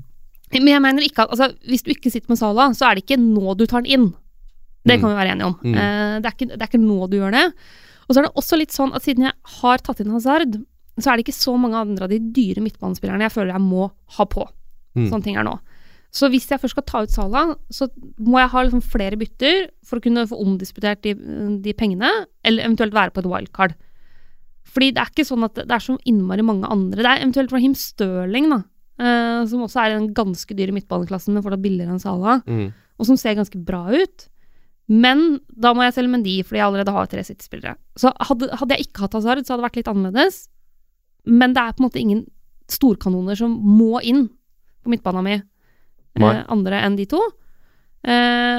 Men 0.54 0.72
jeg 0.72 0.82
mener 0.82 1.04
ikke 1.06 1.24
at 1.24 1.30
altså, 1.30 1.52
Hvis 1.62 1.84
du 1.86 1.92
ikke 1.92 2.10
sitter 2.10 2.32
med 2.32 2.40
Salah, 2.40 2.72
så 2.74 2.88
er 2.88 2.96
det 2.96 3.04
ikke 3.04 3.20
nå 3.20 3.54
du 3.58 3.66
tar 3.70 3.84
den 3.84 3.92
inn. 3.94 4.08
Det 4.86 4.96
Mm. 4.96 5.00
kan 5.00 5.10
vi 5.10 5.16
være 5.20 5.32
enige 5.34 5.46
om. 5.46 5.56
Mm. 5.62 5.74
Eh, 5.76 6.20
det, 6.20 6.26
er 6.26 6.34
ikke, 6.36 6.48
det 6.56 6.62
er 6.62 6.68
ikke 6.70 6.80
nå 6.86 7.08
du 7.10 7.16
gjør 7.18 7.32
det. 7.36 7.46
Og 8.08 8.14
så 8.14 8.18
er 8.18 8.22
det 8.26 8.34
også 8.34 8.56
litt 8.58 8.72
sånn 8.72 8.94
at 8.96 9.02
siden 9.02 9.24
jeg 9.28 9.32
har 9.60 9.78
tatt 9.78 10.00
inn 10.00 10.10
Hazard, 10.10 10.56
så 10.98 11.10
er 11.12 11.16
det 11.16 11.26
ikke 11.26 11.36
så 11.36 11.52
mange 11.60 11.76
andre 11.76 12.04
av 12.04 12.10
de 12.10 12.18
dyre 12.18 12.60
midtbanespillerne 12.64 13.22
jeg 13.28 13.32
føler 13.32 13.52
jeg 13.52 13.60
må 13.62 13.90
ha 14.16 14.24
på. 14.24 14.46
Mm. 14.96 15.08
Sånne 15.10 15.22
ting 15.22 15.36
er 15.36 15.44
nå. 15.44 15.58
Så 16.10 16.26
hvis 16.28 16.48
jeg 16.50 16.58
først 16.58 16.74
skal 16.74 16.82
ta 16.88 17.02
ut 17.04 17.10
Sala, 17.14 17.54
så 17.70 17.86
må 18.18 18.40
jeg 18.40 18.50
ha 18.50 18.62
liksom 18.66 18.82
flere 18.82 19.16
bytter 19.16 19.68
for 19.86 20.00
å 20.00 20.02
kunne 20.02 20.24
få 20.26 20.40
omdisputert 20.42 21.02
de, 21.06 21.12
de 21.62 21.72
pengene, 21.78 22.08
eller 22.42 22.64
eventuelt 22.66 22.92
være 22.96 23.12
på 23.14 23.22
et 23.22 23.28
wildcard. 23.30 23.76
Fordi 24.70 24.90
det 24.94 25.02
er 25.02 25.10
ikke 25.12 25.26
sånn 25.28 25.44
at 25.46 25.54
det 25.60 25.70
er 25.70 25.82
så 25.82 25.96
innmari 26.06 26.42
mange 26.46 26.66
andre. 26.70 27.02
Det 27.02 27.06
er 27.12 27.22
eventuelt 27.22 27.52
Raheem 27.54 27.74
Stirling, 27.78 28.50
da. 28.50 28.60
eh, 29.00 29.46
som 29.46 29.62
også 29.64 29.80
er 29.84 29.94
i 29.94 29.98
den 30.00 30.10
ganske 30.14 30.54
dyre 30.58 30.74
midtbaneklassen, 30.76 31.32
men 31.32 31.42
fortsatt 31.46 31.62
billigere 31.62 31.94
enn 31.94 32.02
Sala, 32.02 32.40
Mm. 32.46 32.72
Og 33.00 33.06
som 33.06 33.16
ser 33.16 33.34
ganske 33.38 33.56
bra 33.64 33.86
ut. 33.88 34.26
Men 34.90 35.38
da 35.54 35.70
må 35.76 35.84
jeg 35.86 35.94
selge 35.94 36.10
Mendy, 36.10 36.40
fordi 36.42 36.58
jeg 36.58 36.66
allerede 36.66 36.94
har 36.94 37.06
tre 37.10 37.22
City-spillere. 37.26 37.76
Så 38.00 38.10
hadde, 38.26 38.48
hadde 38.58 38.74
jeg 38.74 38.88
ikke 38.88 39.04
hatt 39.04 39.14
Hazard, 39.14 39.44
så 39.46 39.54
hadde 39.54 39.62
det 39.62 39.68
vært 39.68 39.78
litt 39.78 39.90
annerledes. 39.92 40.40
Men 41.30 41.54
det 41.54 41.62
er 41.62 41.76
på 41.76 41.82
en 41.82 41.86
måte 41.86 42.00
ingen 42.02 42.24
storkanoner 42.70 43.38
som 43.38 43.54
må 43.54 44.00
inn 44.06 44.26
på 44.82 44.90
midtbanen 44.90 45.26
min, 45.26 45.46
Nei. 46.18 46.32
eh, 46.34 46.42
andre 46.50 46.82
enn 46.86 46.98
de 46.98 47.06
to. 47.10 47.20
Eh, 48.02 48.58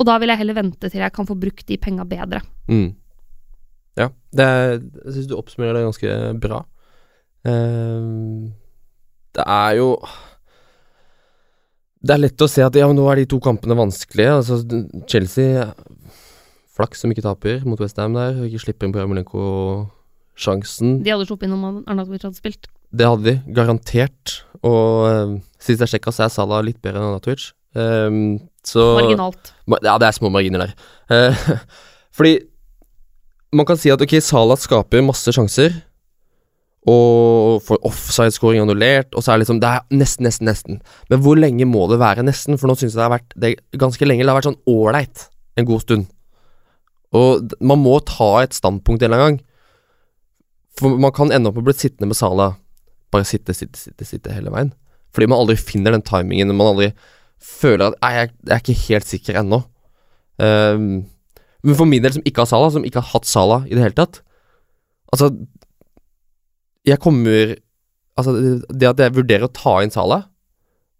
og 0.00 0.08
da 0.08 0.16
vil 0.22 0.32
jeg 0.32 0.40
heller 0.40 0.56
vente 0.56 0.88
til 0.88 1.02
jeg 1.02 1.14
kan 1.14 1.28
få 1.28 1.36
brukt 1.38 1.66
de 1.68 1.78
penga 1.80 2.06
bedre. 2.08 2.40
Mm. 2.70 2.94
Ja, 4.00 4.08
det 4.32 4.44
er, 4.48 4.76
jeg 5.04 5.16
syns 5.18 5.28
du 5.28 5.36
oppsummerer 5.36 5.76
det 5.76 5.84
ganske 5.84 6.16
bra. 6.40 6.62
Eh, 7.44 8.08
det 9.36 9.44
er 9.44 9.76
jo 9.80 9.88
Det 12.02 12.14
er 12.14 12.22
lett 12.24 12.42
å 12.42 12.50
se 12.50 12.64
at 12.66 12.76
ja, 12.76 12.88
nå 12.90 13.06
er 13.12 13.22
de 13.22 13.28
to 13.30 13.38
kampene 13.42 13.76
vanskelige. 13.78 14.38
Altså, 14.40 14.58
Chelsea 15.10 15.66
Flaks 16.72 17.02
som 17.02 17.12
ikke 17.12 17.24
taper 17.24 17.66
mot 17.68 17.80
Westham 17.82 18.16
der, 18.16 18.38
og 18.40 18.48
ikke 18.48 18.62
slipper 18.64 18.88
inn 18.88 18.94
på 18.94 19.02
Jamulenko 19.02 19.42
sjansen. 20.38 20.96
De 21.04 21.12
hadde 21.12 21.26
sluppet 21.28 21.48
inn 21.48 21.56
om 21.58 21.82
Arnatovic 21.84 22.24
hadde 22.24 22.40
spilt. 22.40 22.70
Det 22.92 23.08
hadde 23.08 23.26
de, 23.26 23.34
garantert. 23.54 24.38
Og 24.64 25.04
uh, 25.04 25.34
sist 25.60 25.82
jeg 25.84 25.94
sjekka, 25.94 26.14
så 26.14 26.26
er 26.26 26.32
Salah 26.32 26.62
litt 26.64 26.80
bedre 26.82 27.00
enn 27.00 27.10
Arnatovic. 27.10 27.50
Um, 27.76 28.40
så 28.66 28.86
Marginalt. 28.98 29.52
Ja, 29.82 29.98
det 30.00 30.08
er 30.08 30.16
små 30.16 30.32
marginer 30.32 30.64
der. 30.64 30.74
Uh, 31.12 31.68
fordi 32.16 32.38
man 33.52 33.68
kan 33.68 33.76
si 33.80 33.92
at 33.92 34.00
ok, 34.00 34.16
Salah 34.24 34.60
skaper 34.60 35.04
masse 35.04 35.34
sjanser, 35.36 35.76
og 36.90 37.60
får 37.62 37.78
offside-scoring 37.86 38.64
annullert, 38.64 39.12
og 39.14 39.22
så 39.22 39.32
er 39.32 39.38
det 39.38 39.44
liksom 39.44 39.60
Det 39.62 39.68
er 39.68 39.84
nesten, 39.94 40.26
nesten, 40.26 40.48
nesten. 40.50 40.80
Men 41.10 41.20
hvor 41.22 41.38
lenge 41.38 41.68
må 41.68 41.86
det 41.90 42.00
være 42.02 42.24
nesten? 42.26 42.58
For 42.58 42.66
nå 42.66 42.74
syns 42.74 42.96
jeg 42.96 42.98
det 42.98 43.06
har 43.06 43.14
vært 43.14 43.36
det 43.38 43.52
ganske 43.78 44.08
lenge. 44.08 44.24
Det 44.24 44.32
har 44.32 44.40
vært 44.40 44.50
sånn 44.50 44.64
ålreit 44.66 45.28
en 45.56 45.68
god 45.68 45.84
stund. 45.84 46.08
Og 47.14 47.54
man 47.60 47.78
må 47.78 48.00
ta 48.08 48.42
et 48.42 48.56
standpunkt 48.56 49.02
en 49.02 49.12
eller 49.12 49.22
annen 49.22 49.38
gang. 49.38 49.46
For 50.80 50.98
man 50.98 51.14
kan 51.14 51.30
ende 51.30 51.50
opp 51.50 51.58
med 51.60 51.66
å 51.66 51.70
bli 51.70 51.76
sittende 51.76 52.08
med 52.10 52.18
Sala 52.18 52.54
Bare 53.12 53.26
sitte, 53.28 53.52
sitte, 53.52 53.76
sitte, 53.76 54.06
sitte 54.08 54.32
hele 54.32 54.48
veien. 54.48 54.70
Fordi 55.12 55.26
man 55.28 55.42
aldri 55.42 55.58
finner 55.60 55.92
den 55.92 56.00
timingen. 56.00 56.54
Man 56.56 56.70
aldri 56.70 56.94
føler 57.36 57.90
at 57.90 57.98
Nei, 58.00 58.12
jeg, 58.16 58.30
jeg 58.48 58.54
er 58.56 58.62
ikke 58.62 58.84
helt 58.86 59.10
sikker 59.10 59.38
ennå. 59.42 59.58
Um, 60.40 60.86
men 61.62 61.76
for 61.76 61.86
min 61.86 62.02
del, 62.02 62.14
som 62.16 62.24
ikke 62.24 62.42
har 62.42 62.48
Sala, 62.48 62.70
som 62.72 62.86
ikke 62.88 63.02
har 63.02 63.12
hatt 63.12 63.28
Sala 63.28 63.60
i 63.68 63.76
det 63.76 63.84
hele 63.84 63.94
tatt 63.94 64.22
Altså, 65.12 65.28
jeg 66.88 67.00
kommer 67.02 67.56
Altså, 68.12 68.34
det 68.68 68.88
at 68.90 68.98
jeg 69.00 69.14
vurderer 69.16 69.46
å 69.46 69.54
ta 69.56 69.78
inn 69.80 69.92
Salah, 69.92 70.26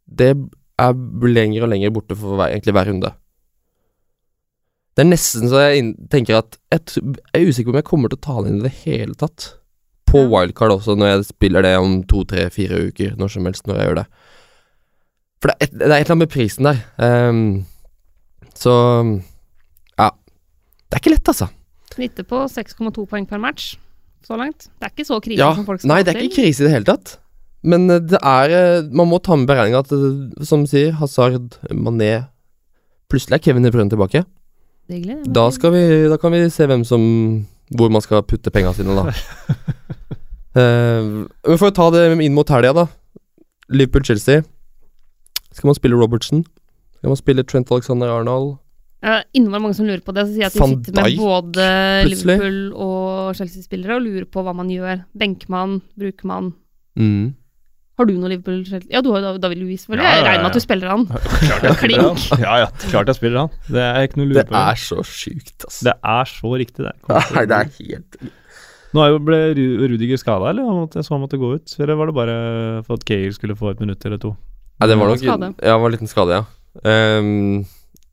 det 0.09 0.30
er 0.33 0.95
lenger 1.28 1.66
og 1.66 1.68
lenger 1.68 1.93
borte 1.93 2.16
for 2.16 2.39
hver, 2.39 2.55
egentlig 2.55 2.72
hver 2.72 2.89
runde. 2.89 3.11
Det 4.97 5.05
er 5.05 5.11
nesten 5.11 5.51
så 5.53 5.61
jeg 5.61 5.91
tenker 6.12 6.39
at 6.41 6.57
jeg, 6.72 7.05
jeg 7.05 7.43
er 7.43 7.51
usikker 7.51 7.68
på 7.68 7.76
om 7.76 7.80
jeg 7.83 7.89
kommer 7.91 8.12
til 8.12 8.16
å 8.16 8.24
ta 8.24 8.39
den 8.41 8.55
inn 8.55 8.62
i 8.62 8.64
det 8.64 8.72
hele 8.87 9.16
tatt. 9.20 9.51
På 10.09 10.24
wildcard 10.28 10.72
også, 10.78 10.97
når 10.97 11.12
jeg 11.12 11.28
spiller 11.30 11.68
det 11.68 11.74
om 11.80 12.01
to, 12.09 12.24
tre, 12.28 12.49
fire 12.53 12.80
uker. 12.89 13.12
Når 13.20 13.37
som 13.37 13.49
helst 13.49 13.68
når 13.68 13.78
jeg 13.78 13.91
gjør 13.91 14.01
det. 14.01 14.09
For 15.41 15.53
det 15.53 15.55
er 15.55 15.68
et, 15.68 15.76
det 15.76 15.87
er 15.87 15.95
et 15.95 15.95
eller 16.01 16.16
annet 16.16 16.24
med 16.24 16.33
prisen 16.33 16.68
der. 16.68 16.83
Um, 16.97 17.47
så 18.57 18.74
ja. 20.01 20.11
Det 20.89 20.97
er 20.97 21.05
ikke 21.05 21.16
lett, 21.18 21.33
altså. 21.37 21.53
Snittet 21.93 22.28
på 22.28 22.45
6,2 22.49 23.05
poeng 23.05 23.28
per 23.28 23.41
match 23.41 23.74
så 24.29 24.39
langt. 24.41 24.68
Det 24.81 24.89
er 24.89 24.93
ikke 24.95 25.09
så 25.09 25.18
krise 25.23 25.41
Ja, 25.41 25.53
som 25.57 25.66
folk 25.68 25.83
skal 25.83 25.93
nei, 25.93 26.03
det 26.07 26.14
er 26.14 26.23
ikke 26.23 26.43
krise 26.43 26.62
i 26.62 26.66
det 26.68 26.75
hele 26.75 26.89
tatt. 26.89 27.16
Men 27.62 27.89
eh, 27.91 28.03
det 28.03 28.18
er 28.18 28.53
eh, 28.57 28.89
Man 28.91 29.11
må 29.11 29.20
ta 29.23 29.37
med 29.39 29.47
beregninga 29.51 29.85
at, 29.85 29.93
eh, 29.95 30.45
som 30.47 30.64
sier, 30.66 30.95
Hazard, 30.99 31.59
Mané 31.70 32.29
Plutselig 33.12 33.39
er 33.39 33.45
Kevin 33.45 33.66
De 33.66 33.70
Bruyne 33.75 33.93
tilbake. 33.93 34.25
Er. 34.93 35.20
Da, 35.31 35.47
skal 35.55 35.73
vi, 35.73 35.83
da 36.11 36.18
kan 36.20 36.33
vi 36.35 36.43
se 36.53 36.66
hvem 36.68 36.83
som 36.85 37.03
Hvor 37.73 37.93
man 37.93 38.03
skal 38.05 38.25
putte 38.27 38.51
penga 38.53 38.75
sine, 38.77 38.97
da. 38.99 39.12
Eh, 40.53 41.01
men 41.49 41.57
for 41.57 41.70
å 41.70 41.73
ta 41.73 41.87
det 41.95 42.03
inn 42.20 42.35
mot 42.37 42.51
helga, 42.53 42.75
da. 42.77 42.83
Liverpool-Chelsea. 43.73 44.43
Skal 45.57 45.70
man 45.70 45.79
spille 45.79 45.97
Robertson? 45.97 46.43
Skal 46.99 47.09
man 47.09 47.16
spille 47.16 47.45
Trent 47.49 47.73
Alexander 47.73 48.12
Arnold? 48.12 48.59
Uh, 49.03 49.20
Innmari 49.34 49.64
mange 49.64 49.74
som 49.74 49.86
lurer 49.88 50.03
på 50.05 50.14
det. 50.14 50.26
Så 50.28 50.34
sier 50.34 50.44
jeg 50.44 50.53
at 50.53 50.57
de 50.57 50.62
Van 50.62 50.74
sitter 50.76 50.96
med 50.98 51.18
både 51.18 51.68
plutselig. 52.07 52.36
Liverpool 52.38 52.59
og 52.86 53.38
Chelsea-spillere 53.38 53.98
og 53.98 54.05
lurer 54.07 54.26
på 54.30 54.44
hva 54.46 54.55
man 54.57 54.70
gjør. 54.70 55.07
Benker 55.18 55.50
man? 55.53 55.80
Bruker 55.98 56.28
man? 56.30 56.53
Mm. 56.98 57.32
Har 58.00 58.09
du 58.09 58.12
noe 58.16 58.30
Liverpool-Chelsea? 58.32 58.88
Ja, 58.90 59.03
du 59.05 59.11
har 59.12 59.24
jo 59.24 59.32
David 59.42 59.61
Louis, 59.61 59.82
selvfølgelig. 59.82 60.07
Ja, 60.07 60.12
ja, 60.12 60.20
Jeg 60.20 60.28
regner 60.28 60.44
med 60.46 60.50
at 60.50 60.57
du 60.57 60.64
spiller 60.64 60.92
han. 60.92 61.03
Klart 61.48 61.66
jeg 61.66 61.74
spiller 61.80 62.07
han. 62.07 62.22
Ja, 62.40 62.55
ja, 62.62 62.68
klart 62.90 63.11
jeg 63.11 63.18
spiller 63.18 63.42
han. 63.42 63.59
Det 63.68 63.82
er 63.84 64.07
ikke 64.07 64.20
noe 64.20 64.28
å 64.28 64.30
lure 64.30 64.46
på. 64.48 64.55
Det 64.55 64.62
er 64.62 64.80
så 64.80 65.03
sjukt, 65.07 65.59
altså. 65.66 65.82
Det 65.88 65.96
er 66.14 66.30
så 66.32 66.55
riktig, 66.62 66.86
det. 66.86 66.94
Nei, 67.11 67.44
det 67.50 67.59
er 67.59 67.74
helt 67.80 68.22
Nå 68.92 69.00
er 69.00 69.12
jo 69.14 69.20
ble 69.24 69.36
Rudiger 69.88 70.18
skada, 70.20 70.50
eller 70.50 70.66
måtte, 70.68 71.00
så 71.05 71.14
han 71.14 71.22
måtte 71.22 71.38
gå 71.40 71.55
ut? 71.57 71.76
Eller 71.80 71.96
var 71.96 72.11
det 72.11 72.16
bare 72.16 72.34
for 72.84 73.00
at 73.00 73.07
Cale 73.09 73.32
skulle 73.32 73.57
få 73.57 73.70
et 73.72 73.80
minutt 73.80 74.05
eller 74.05 74.20
to? 74.20 74.34
Nei, 74.82 74.88
det 74.90 74.98
var 75.00 75.12
nok 75.12 75.22
Skade. 75.22 75.53
Ja, 75.62 75.70
det 75.70 75.78
var 75.80 75.88
en 75.88 75.94
liten 75.94 76.11
skade, 76.11 76.40
ja. 76.40 76.44
Ehm, 76.88 77.62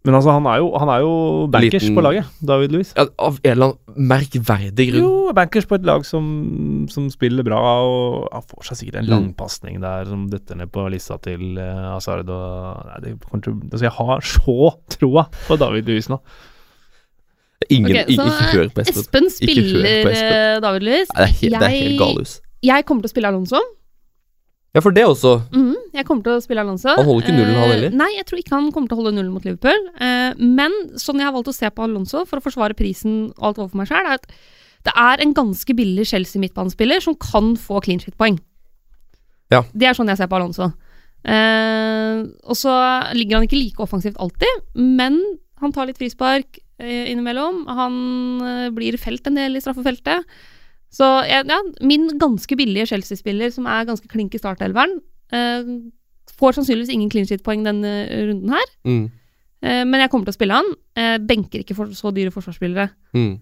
Men 0.08 0.16
altså, 0.16 0.32
han 0.32 0.46
er 0.48 0.58
jo, 0.62 0.70
han 0.80 0.88
er 0.94 1.00
jo 1.04 1.48
bankers 1.52 1.84
Liten- 1.84 1.96
på 1.98 2.02
laget, 2.06 2.26
David 2.48 2.72
Louis. 2.72 2.94
ja, 2.96 3.04
av 3.20 3.40
en 3.44 3.52
eller 3.52 3.66
annen 3.74 4.08
merkverdig 4.08 4.86
grunn. 4.94 5.02
Jo, 5.04 5.34
bankers 5.36 5.66
på 5.68 5.76
et 5.76 5.84
lag 5.84 6.06
som, 6.08 6.88
som 6.90 7.10
spiller 7.12 7.44
bra, 7.44 7.60
og 7.84 8.30
han 8.32 8.42
får 8.48 8.70
seg 8.70 8.78
sikkert 8.80 9.00
en 9.02 9.06
Mm. 9.10 9.12
langpasning 9.12 9.82
der 9.84 10.06
som 10.08 10.30
detter 10.32 10.56
ned 10.56 10.72
på 10.72 10.86
lista 10.90 11.18
til 11.22 11.60
uh, 11.60 11.92
Hazard 11.98 12.30
og 12.32 12.86
nei, 12.88 13.00
det 13.04 13.12
kommer 13.28 13.44
til, 13.44 13.54
altså, 13.72 13.84
Jeg 13.84 13.92
har 13.92 14.20
så 14.22 14.72
troa 14.96 15.26
på 15.50 15.58
David 15.60 15.86
Louis 15.92 16.08
nå. 16.10 16.20
Ingen, 17.70 17.92
Ok, 17.92 18.08
ikke, 18.08 18.16
så 18.16 18.26
ikke 18.30 18.56
hør 18.56 18.70
på 18.74 18.82
Espen. 18.86 19.02
Espen 19.04 19.30
spiller 19.36 19.84
på 20.08 20.14
Espen. 20.14 20.32
eh, 20.32 20.60
David 20.64 20.82
Louis. 20.88 21.10
Nei, 21.12 21.26
det, 21.26 21.28
er 21.28 21.36
helt, 21.36 21.60
det 21.60 21.62
er 21.62 21.76
helt 21.76 21.90
Jeg- 21.92 22.00
galehus. 22.00 22.38
Jeg 22.64 22.86
kommer 22.88 23.04
til 23.04 23.10
å 23.10 23.14
spille 23.14 23.28
Alonso. 23.28 23.60
Ja, 24.76 24.82
for 24.86 24.94
det 24.94 25.02
også. 25.10 25.32
Mm, 25.50 25.74
jeg 25.98 26.06
kommer 26.06 26.22
til 26.28 26.36
å 26.38 26.42
spille 26.44 26.62
Alonso. 26.62 26.92
Han 26.94 27.08
holder 27.08 27.26
ikke 27.26 27.34
nullen, 27.40 27.56
han 27.58 27.64
Eh, 27.70 27.74
heller? 27.74 27.96
Nei, 27.98 28.10
jeg 28.20 28.26
tror 28.30 28.40
ikke 28.42 28.54
han 28.54 28.68
kommer 28.72 28.92
til 28.92 28.98
å 28.98 29.02
holde 29.02 29.14
nullen 29.18 29.32
mot 29.34 29.46
Liverpool. 29.48 29.80
Eh, 30.00 30.34
men 30.38 30.76
sånn 31.02 31.18
jeg 31.18 31.26
har 31.26 31.34
valgt 31.34 31.50
å 31.50 31.56
se 31.58 31.70
på 31.74 31.84
Alonso, 31.88 32.22
for 32.30 32.38
å 32.38 32.46
forsvare 32.46 32.78
prisen 32.78 33.32
og 33.40 33.48
alt 33.50 33.58
overfor 33.64 33.80
meg 33.82 33.90
sjøl, 33.90 34.06
er 34.06 34.20
at 34.20 34.28
det 34.86 34.94
er 34.96 35.24
en 35.26 35.34
ganske 35.34 35.74
billig 35.76 36.06
Chelsea-midtbanespiller 36.12 37.02
som 37.02 37.16
kan 37.18 37.56
få 37.58 37.82
clean 37.82 38.00
shit-poeng. 38.00 38.38
Ja. 39.52 39.64
Det 39.74 39.90
er 39.90 39.98
sånn 39.98 40.08
jeg 40.14 40.22
ser 40.22 40.30
på 40.30 40.38
Alonso. 40.38 40.70
Eh, 41.26 42.22
og 42.46 42.56
så 42.56 42.76
ligger 43.18 43.40
han 43.40 43.48
ikke 43.50 43.58
like 43.60 43.82
offensivt 43.84 44.22
alltid, 44.22 44.62
men 44.78 45.18
han 45.60 45.74
tar 45.74 45.90
litt 45.90 45.98
frispark 46.00 46.62
innimellom. 46.80 47.66
Han 47.68 48.72
blir 48.72 48.96
felt 49.02 49.26
en 49.28 49.36
del 49.36 49.58
i 49.58 49.60
straffefeltet. 49.60 50.24
Så 50.92 51.06
ja, 51.30 51.44
ja, 51.46 51.60
min 51.86 52.08
ganske 52.20 52.58
billige 52.58 52.88
Chelsea-spiller, 52.90 53.52
som 53.54 53.68
er 53.70 53.86
ganske 53.86 54.10
klink 54.10 54.34
i 54.34 54.42
startelveren, 54.42 54.98
eh, 55.32 55.70
får 56.40 56.56
sannsynligvis 56.58 56.90
ingen 56.94 57.10
clean 57.14 57.28
shit-poeng 57.30 57.64
denne 57.68 57.92
runden 58.30 58.50
her. 58.56 58.72
Mm. 58.88 59.04
Eh, 59.62 59.84
men 59.86 60.02
jeg 60.02 60.10
kommer 60.10 60.26
til 60.30 60.34
å 60.34 60.40
spille 60.40 60.58
han. 60.58 60.74
Eh, 60.96 61.18
benker 61.20 61.62
ikke 61.64 61.76
for 61.78 61.92
så 61.94 62.14
dyre 62.16 62.32
forsvarsspillere. 62.34 62.90
Mm. 63.14 63.34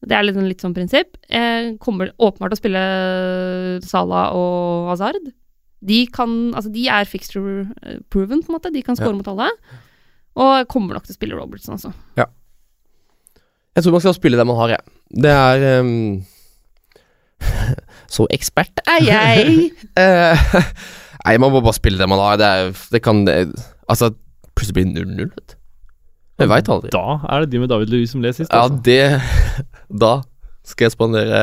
Det 0.00 0.16
er 0.16 0.24
litt, 0.24 0.36
litt 0.48 0.62
sånn 0.64 0.74
prinsipp. 0.76 1.16
Jeg 1.28 1.76
kommer 1.84 2.12
åpenbart 2.18 2.54
til 2.54 2.58
å 2.58 2.62
spille 2.64 2.84
Salah 3.84 4.32
og 4.36 4.88
Hazard. 4.90 5.30
De 5.80 6.02
kan, 6.12 6.32
altså 6.56 6.72
de 6.72 6.86
er 6.92 7.08
fixture 7.08 7.62
eh, 7.84 8.00
proven, 8.12 8.42
på 8.44 8.52
en 8.52 8.58
måte. 8.58 8.72
De 8.72 8.82
kan 8.84 8.96
score 8.98 9.12
Ja. 9.14 9.16
mot 9.20 9.28
alle. 9.32 9.48
Og 10.40 10.50
jeg 10.58 10.68
kommer 10.72 10.94
nok 10.96 11.04
til 11.06 11.14
å 11.14 11.18
spille 11.18 11.36
Robertson, 11.38 11.74
altså. 11.76 11.92
Ja. 12.16 12.26
Jeg 13.76 13.84
tror 13.84 13.92
man 13.96 14.02
skal 14.04 14.14
spille 14.16 14.36
det 14.40 14.46
man 14.48 14.56
har, 14.58 14.74
jeg. 14.76 14.82
Det 15.22 15.30
er 15.30 15.64
ehm, 15.80 16.24
Så 18.14 18.26
ekspert 18.34 18.82
er 18.86 19.04
jeg! 19.06 19.70
Eh, 20.00 20.42
nei, 21.26 21.36
man 21.42 21.52
må 21.52 21.60
bare 21.60 21.76
spille 21.76 22.00
det 22.00 22.08
man 22.08 22.20
har. 22.22 22.38
Det, 22.40 22.46
er, 22.46 22.70
det 22.94 23.02
kan 23.04 23.24
det, 23.26 23.40
Altså, 23.90 24.12
plutselig 24.56 24.78
blir 24.78 24.92
det 24.94 25.08
0-0, 25.08 25.32
vet 25.34 25.52
du. 25.52 25.56
Jeg 26.40 26.48
veit 26.48 26.70
aldri. 26.72 26.90
Da 26.94 27.18
er 27.28 27.42
det 27.44 27.50
de 27.52 27.60
med 27.60 27.68
David 27.68 27.90
Louis 27.92 28.10
som 28.12 28.22
ler 28.24 28.32
sist. 28.32 28.48
Ja, 28.48 28.64
altså. 28.64 28.80
det 28.86 30.00
Da 30.00 30.14
skal 30.64 30.88
jeg 30.88 30.94
spandere 30.94 31.40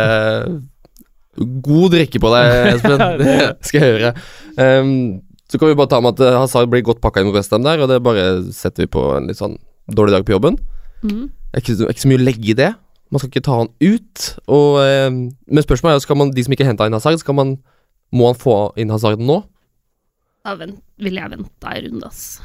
God 1.37 1.91
drikke 1.93 2.21
på 2.21 2.31
deg, 2.33 2.47
Espen. 2.71 3.01
det 3.21 3.35
skal 3.67 3.83
jeg 3.83 3.97
høre. 3.97 4.13
Um, 4.57 5.19
så 5.47 5.59
kan 5.59 5.69
vi 5.69 5.77
bare 5.77 5.91
ta 5.91 5.99
med 6.03 6.17
at 6.17 6.23
eh, 6.25 6.37
Hazard 6.41 6.71
blir 6.71 6.81
godt 6.83 6.99
pakka 7.03 7.21
inn 7.21 7.29
mot 7.29 7.37
Westham 7.37 7.63
der, 7.63 7.79
og 7.83 7.91
det 7.91 8.01
bare 8.03 8.23
setter 8.55 8.83
vi 8.83 8.89
på 8.97 9.03
en 9.15 9.29
litt 9.29 9.39
sånn 9.39 9.55
dårlig 9.87 10.17
dag 10.17 10.25
på 10.27 10.33
jobben. 10.33 10.57
Mm. 11.05 11.27
Det 11.29 11.59
er 11.59 11.63
ikke, 11.63 11.91
ikke 11.93 12.03
så 12.03 12.09
mye 12.11 12.19
å 12.19 12.25
legge 12.25 12.49
i 12.51 12.57
det. 12.57 12.71
Man 13.11 13.21
skal 13.21 13.31
ikke 13.31 13.45
ta 13.47 13.59
han 13.61 13.71
ut. 13.81 14.23
Og, 14.51 14.79
eh, 14.83 15.09
men 15.11 15.65
spørsmålet 15.65 15.99
er 15.99 16.05
skal 16.05 16.19
man, 16.19 16.33
de 16.35 16.43
som 16.43 16.55
ikke 16.55 16.67
henta 16.67 16.87
inn 16.87 16.97
Hazard, 16.97 17.21
skal 17.21 17.37
man, 17.37 17.57
må 18.11 18.31
han 18.31 18.39
få 18.39 18.57
inn 18.79 18.91
Hazard 18.93 19.23
nå? 19.23 19.41
Da 20.47 20.55
vent, 20.59 20.79
ville 21.03 21.21
jeg 21.21 21.33
venta 21.33 21.73
ei 21.75 21.83
runde, 21.87 22.07
ass. 22.07 22.39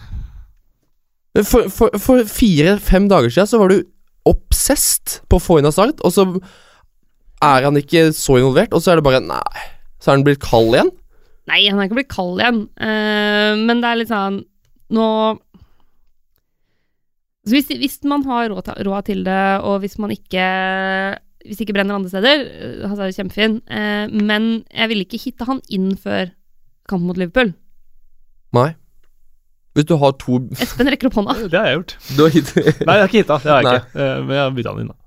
For, 1.49 1.71
for, 1.73 1.95
for 2.03 2.27
fire-fem 2.29 3.07
dager 3.09 3.33
siden 3.33 3.49
så 3.49 3.61
var 3.63 3.73
du 3.73 3.79
obsessed 4.29 5.23
på 5.31 5.39
å 5.39 5.43
få 5.43 5.59
inn 5.59 5.69
Hazard, 5.69 6.03
og 6.05 6.15
så 6.15 6.27
er 7.43 7.67
han 7.67 7.79
ikke 7.79 8.11
så 8.15 8.39
involvert, 8.39 8.75
og 8.75 8.83
så 8.83 8.93
er 8.93 9.01
det 9.01 9.07
bare 9.07 9.23
Nei. 9.25 9.69
Så 10.03 10.11
er 10.11 10.19
han 10.19 10.27
blitt 10.27 10.43
kald 10.43 10.75
igjen? 10.75 10.91
Nei, 11.51 11.63
han 11.69 11.79
er 11.79 11.89
ikke 11.89 11.99
blitt 12.01 12.13
kald 12.13 12.43
igjen. 12.43 12.65
uh, 12.79 13.55
men 13.59 13.83
det 13.83 13.89
er 13.89 13.99
litt 13.99 14.11
sånn 14.11 14.43
Nå 14.93 15.07
så 17.47 17.57
hvis, 17.57 17.69
hvis 17.81 17.97
man 18.07 18.23
har 18.29 18.49
råd, 18.53 18.69
råd 18.87 19.05
til 19.09 19.25
det, 19.27 19.41
og 19.67 19.81
hvis 19.83 19.99
man 19.99 20.11
ikke 20.15 20.45
Hvis 21.43 21.59
ikke 21.65 21.75
brenner 21.75 21.97
andre 21.99 22.09
steder 22.13 22.45
eh, 22.47 22.85
Han 22.87 23.01
er 23.01 23.09
jo 23.11 23.17
kjempefin. 23.19 23.57
eh, 23.67 24.07
men 24.15 24.65
jeg 24.71 24.89
ville 24.93 25.03
ikke 25.07 25.19
hitte 25.25 25.45
han 25.49 25.59
inn 25.75 25.97
før 25.99 26.31
kampen 26.89 27.07
mot 27.09 27.19
Liverpool. 27.19 27.51
Nei. 28.55 28.69
Hvis 29.75 29.87
du 29.89 29.97
har 29.97 30.13
to 30.21 30.39
Espen 30.61 30.87
rekker 30.93 31.09
opp 31.11 31.15
hånda. 31.19 31.35
Det 31.51 31.59
har 31.59 31.67
jeg 31.73 31.79
gjort. 31.81 31.95
Du 32.17 32.23
har 32.23 32.31
hit 32.35 32.53
Nei, 32.57 32.95
jeg 32.95 33.01
har 33.03 33.09
ikke 33.09 33.23
hitta. 33.23 33.39
Det 33.43 33.51
har 33.51 33.63
jeg 33.63 33.67
Nei. 33.67 33.75
ikke. 33.81 34.01
Eh, 34.07 34.19
Men 34.23 34.35
jeg 34.37 34.43
har 34.45 34.55
bytta 34.59 34.75
han 34.75 34.83
inn, 34.85 34.91
da. 34.93 34.99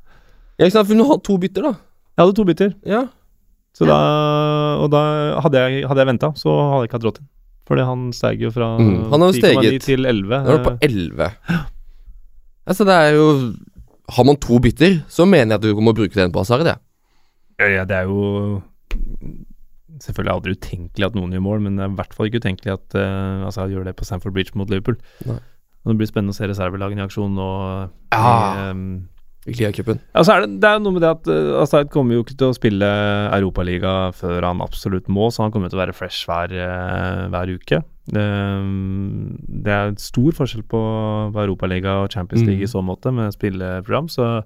Ja, 0.58 0.66
ikke 0.66 0.76
sant, 0.76 0.88
for 0.90 0.96
du 1.00 1.06
har 1.12 1.22
to 1.30 1.38
bytter, 1.46 1.62
da. 1.70 1.74
Jeg 2.16 2.24
hadde 2.26 2.36
to 2.40 2.46
bytter, 2.48 2.74
Ja. 2.88 3.02
så 3.76 3.88
da, 3.88 3.96
og 4.80 4.90
da 4.92 5.02
hadde 5.44 5.62
jeg, 5.66 5.82
hadde 5.88 6.00
jeg 6.04 6.08
venta, 6.08 6.30
så 6.40 6.52
hadde 6.56 6.82
jeg 6.86 6.90
ikke 6.90 6.98
hatt 7.00 7.08
råd 7.10 7.16
til 7.18 7.24
den. 7.26 7.30
Fordi 7.68 7.86
han 7.90 8.04
steg 8.16 8.40
jo 8.46 8.52
fra 8.56 8.68
Mm, 8.80 9.10
han 9.12 9.22
har 9.26 9.32
jo 9.32 9.40
10,9 9.40 9.42
steget. 9.64 9.82
til 9.84 10.06
11. 10.06 10.44
Nå 10.46 10.54
er 10.54 10.58
du 10.58 10.64
på 10.70 10.76
11. 10.82 11.32
Altså, 12.66 12.86
det 12.88 12.94
er 12.94 13.16
jo 13.16 13.28
Har 14.16 14.26
man 14.28 14.38
to 14.42 14.60
bytter, 14.62 15.00
så 15.10 15.26
mener 15.26 15.56
jeg 15.56 15.62
at 15.62 15.66
du 15.66 15.82
må 15.82 15.94
bruke 15.94 16.14
den 16.14 16.34
på 16.34 16.44
Hazard, 16.44 16.66
jeg. 16.66 16.78
Ja, 17.60 17.68
ja, 17.72 17.84
det 17.88 17.96
er 17.96 18.10
jo 18.10 18.52
Selvfølgelig 20.04 20.34
aldri 20.34 20.54
utenkelig 20.58 21.08
at 21.08 21.16
noen 21.16 21.34
gjør 21.34 21.44
mål, 21.46 21.62
men 21.64 21.78
det 21.78 21.86
er 21.86 21.92
i 21.94 21.98
hvert 21.98 22.14
fall 22.14 22.28
ikke 22.28 22.42
utenkelig 22.44 22.74
at 22.74 22.96
uh, 23.00 23.46
Hazard 23.48 23.72
gjør 23.72 23.86
det 23.88 23.96
på 23.96 24.06
Sanford 24.06 24.36
Bridge 24.36 24.52
mot 24.60 24.70
Liverpool. 24.70 24.98
Nei. 25.26 25.38
Og 25.86 25.94
Det 25.94 25.96
blir 26.02 26.10
spennende 26.10 26.34
å 26.34 26.38
se 26.38 26.50
reservelagene 26.50 27.00
i 27.00 27.06
aksjon 27.06 27.38
nå. 27.38 27.48
Ja. 28.12 28.20
i, 28.28 28.66
um, 28.76 28.84
I 29.48 29.56
Ligacupen. 29.56 30.02
Ja, 30.12 30.26
så 30.28 30.36
er 30.36 30.44
det, 30.44 30.60
det 30.66 30.68
er 30.68 30.84
noe 30.84 30.98
med 30.98 31.06
det 31.06 31.14
at 31.14 31.32
uh, 31.32 31.62
Asaid 31.62 31.94
kommer 31.94 32.18
jo 32.18 32.26
ikke 32.26 32.36
til 32.36 32.52
å 32.52 32.58
spille 32.58 32.92
Europaliga 33.38 33.96
før 34.20 34.50
han 34.50 34.64
absolutt 34.66 35.08
må, 35.08 35.30
så 35.32 35.46
han 35.46 35.56
kommer 35.56 35.72
til 35.72 35.80
å 35.80 35.86
være 35.86 35.96
fresh 35.96 36.28
hver, 36.28 36.52
uh, 36.60 37.30
hver 37.32 37.56
uke. 37.56 37.82
Um, 38.14 39.36
det 39.64 39.72
er 39.74 39.96
stor 39.98 40.32
forskjell 40.38 40.64
på 40.70 40.80
på 41.34 41.42
Europaliga 41.42 42.04
og 42.04 42.12
Champions 42.14 42.44
League 42.46 42.62
Mm. 42.62 42.68
i 42.68 42.72
så 42.72 42.82
måte, 42.86 43.12
med 43.14 43.34
spilleprogram. 43.34 44.08
Så 44.10 44.44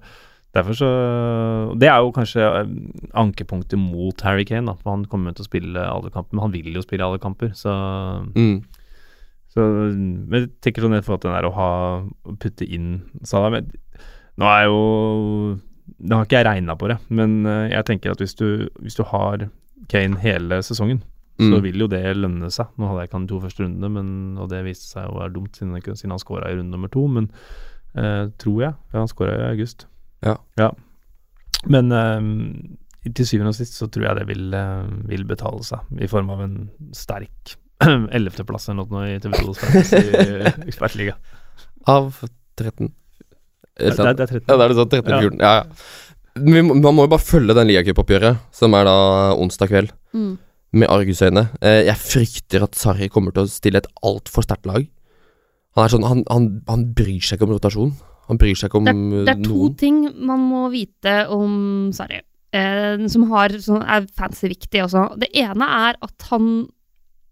derfor 0.54 0.72
så 0.74 1.78
Det 1.78 1.88
er 1.88 1.98
jo 2.00 2.10
kanskje 2.12 2.40
um, 2.64 2.90
ankepunktet 3.14 3.78
mot 3.78 4.20
Harry 4.22 4.44
Kane, 4.44 4.66
da, 4.66 4.74
han 4.90 5.04
kommer 5.04 5.34
til 5.34 5.44
å 5.44 5.48
spille 5.50 5.76
alle 5.76 6.10
kamper. 6.10 6.32
Men 6.34 6.42
han 6.48 6.52
vil 6.52 6.72
jo 6.74 6.82
spille 6.82 7.04
alle 7.04 7.18
kamper, 7.18 7.52
så 7.54 7.70
Mm. 8.34 8.64
så, 9.50 9.60
men 9.60 10.40
jeg 10.40 10.50
tenker 10.62 10.82
sånn 10.82 10.96
i 10.98 11.02
forhold 11.02 11.20
til 11.22 11.30
den 11.30 11.42
der 11.42 11.50
å 11.50 11.54
ha 11.54 11.70
å 12.24 12.36
putte 12.38 12.64
inn 12.66 13.02
Salah 13.24 13.50
men, 13.50 13.70
Nå 14.38 14.46
er 14.46 14.64
jo 14.64 15.58
Nå 16.00 16.16
har 16.16 16.24
ikke 16.24 16.38
jeg 16.38 16.46
regna 16.46 16.76
på 16.78 16.88
det, 16.88 16.98
men 17.10 17.44
eh, 17.46 17.68
jeg 17.74 17.84
tenker 17.84 18.12
at 18.12 18.18
hvis 18.22 18.34
du, 18.38 18.68
hvis 18.80 18.94
du 18.96 19.02
har 19.04 19.48
Kane 19.88 20.16
hele 20.22 20.62
sesongen, 20.62 21.02
så 21.40 21.56
Mm. 21.56 21.62
vil 21.64 21.78
jo 21.82 21.86
det 21.88 22.02
lønne 22.16 22.50
seg. 22.52 22.68
Nå 22.76 22.86
hadde 22.90 23.00
jeg 23.02 23.08
ikke 23.10 23.18
han 23.18 23.26
de 23.26 23.32
to 23.32 23.40
første 23.40 23.64
rundene, 23.64 23.90
men, 23.96 24.10
og 24.38 24.48
det 24.52 24.60
viste 24.66 24.86
seg 24.92 25.08
å 25.08 25.18
være 25.18 25.32
dumt 25.34 25.56
siden, 25.56 25.74
siden 25.96 26.10
han 26.14 26.20
skåra 26.22 26.50
i 26.52 26.56
runde 26.58 26.70
nummer 26.76 26.90
to, 26.92 27.06
men 27.08 27.30
eh, 27.96 28.28
tror 28.38 28.60
jeg. 28.66 28.74
Ja, 28.92 28.98
han 29.00 29.08
skåra 29.10 29.34
i 29.38 29.48
august. 29.54 29.86
Ja. 30.22 30.36
Men 31.66 31.90
eh, 31.92 33.12
til 33.14 33.26
syvende 33.26 33.54
og 33.54 33.56
sist 33.56 33.74
så 33.80 33.88
tror 33.90 34.06
jeg 34.10 34.18
det 34.20 34.26
vil, 34.28 34.52
eh, 34.54 34.84
vil 35.08 35.24
betale 35.24 35.64
seg, 35.64 35.80
i 36.00 36.06
form 36.12 36.30
av 36.30 36.40
en 36.44 36.56
sterk 36.96 37.56
ellevteplass 37.86 38.68
eller 38.68 38.84
noe 38.92 39.06
i 39.14 39.18
TV2s 39.24 39.64
ekspertliga. 40.68 41.16
Av 41.88 42.12
13. 42.60 42.92
Det, 43.80 43.96
det, 43.96 43.96
det 43.96 44.26
er 44.26 44.26
13. 44.26 44.44
Ja, 44.50 44.56
det 44.56 44.64
er 44.64 44.68
det 44.68 44.76
sånn 44.76 44.90
13-14. 44.92 45.40
Ja. 45.40 45.52
ja. 45.56 45.64
Vi 46.40 46.60
Man 46.62 46.94
må 46.94 47.04
jo 47.06 47.10
bare 47.10 47.24
følge 47.24 47.54
den 47.56 47.66
ligacupoppgjøret, 47.70 48.38
som 48.54 48.74
er 48.78 48.84
da 48.88 48.96
onsdag 49.40 49.72
kveld, 49.72 49.96
Mm. 50.12 50.32
Med 50.76 50.90
argusøyne. 50.92 51.48
Eh, 51.60 51.82
jeg 51.88 51.98
frykter 51.98 52.64
at 52.66 52.78
Sarri 52.78 53.10
kommer 53.10 53.34
til 53.34 53.46
å 53.46 53.50
stille 53.50 53.82
et 53.82 53.90
altfor 54.06 54.46
sterkt 54.46 54.68
lag. 54.70 54.86
Han 55.76 55.84
er 55.84 55.92
sånn 55.92 56.06
han, 56.06 56.24
han, 56.30 56.48
han 56.70 56.88
bryr 56.96 57.22
seg 57.22 57.38
ikke 57.38 57.48
om 57.48 57.54
rotasjon. 57.56 57.92
Han 58.30 58.38
bryr 58.38 58.58
seg 58.58 58.70
ikke 58.70 58.80
om 58.80 58.90
Det 59.26 59.32
er 59.32 59.40
to 59.42 59.54
noen. 59.54 59.78
ting 59.78 60.02
man 60.26 60.42
må 60.46 60.66
vite 60.70 61.14
om 61.34 61.54
Sarri, 61.94 62.20
eh, 62.54 63.06
som 63.10 63.26
har, 63.32 63.54
som 63.62 63.82
er 63.82 64.06
fancy 64.14 64.50
viktig 64.52 64.84
også. 64.86 65.08
Det 65.18 65.30
ene 65.42 65.70
er 65.90 65.98
at 66.06 66.28
han 66.30 66.68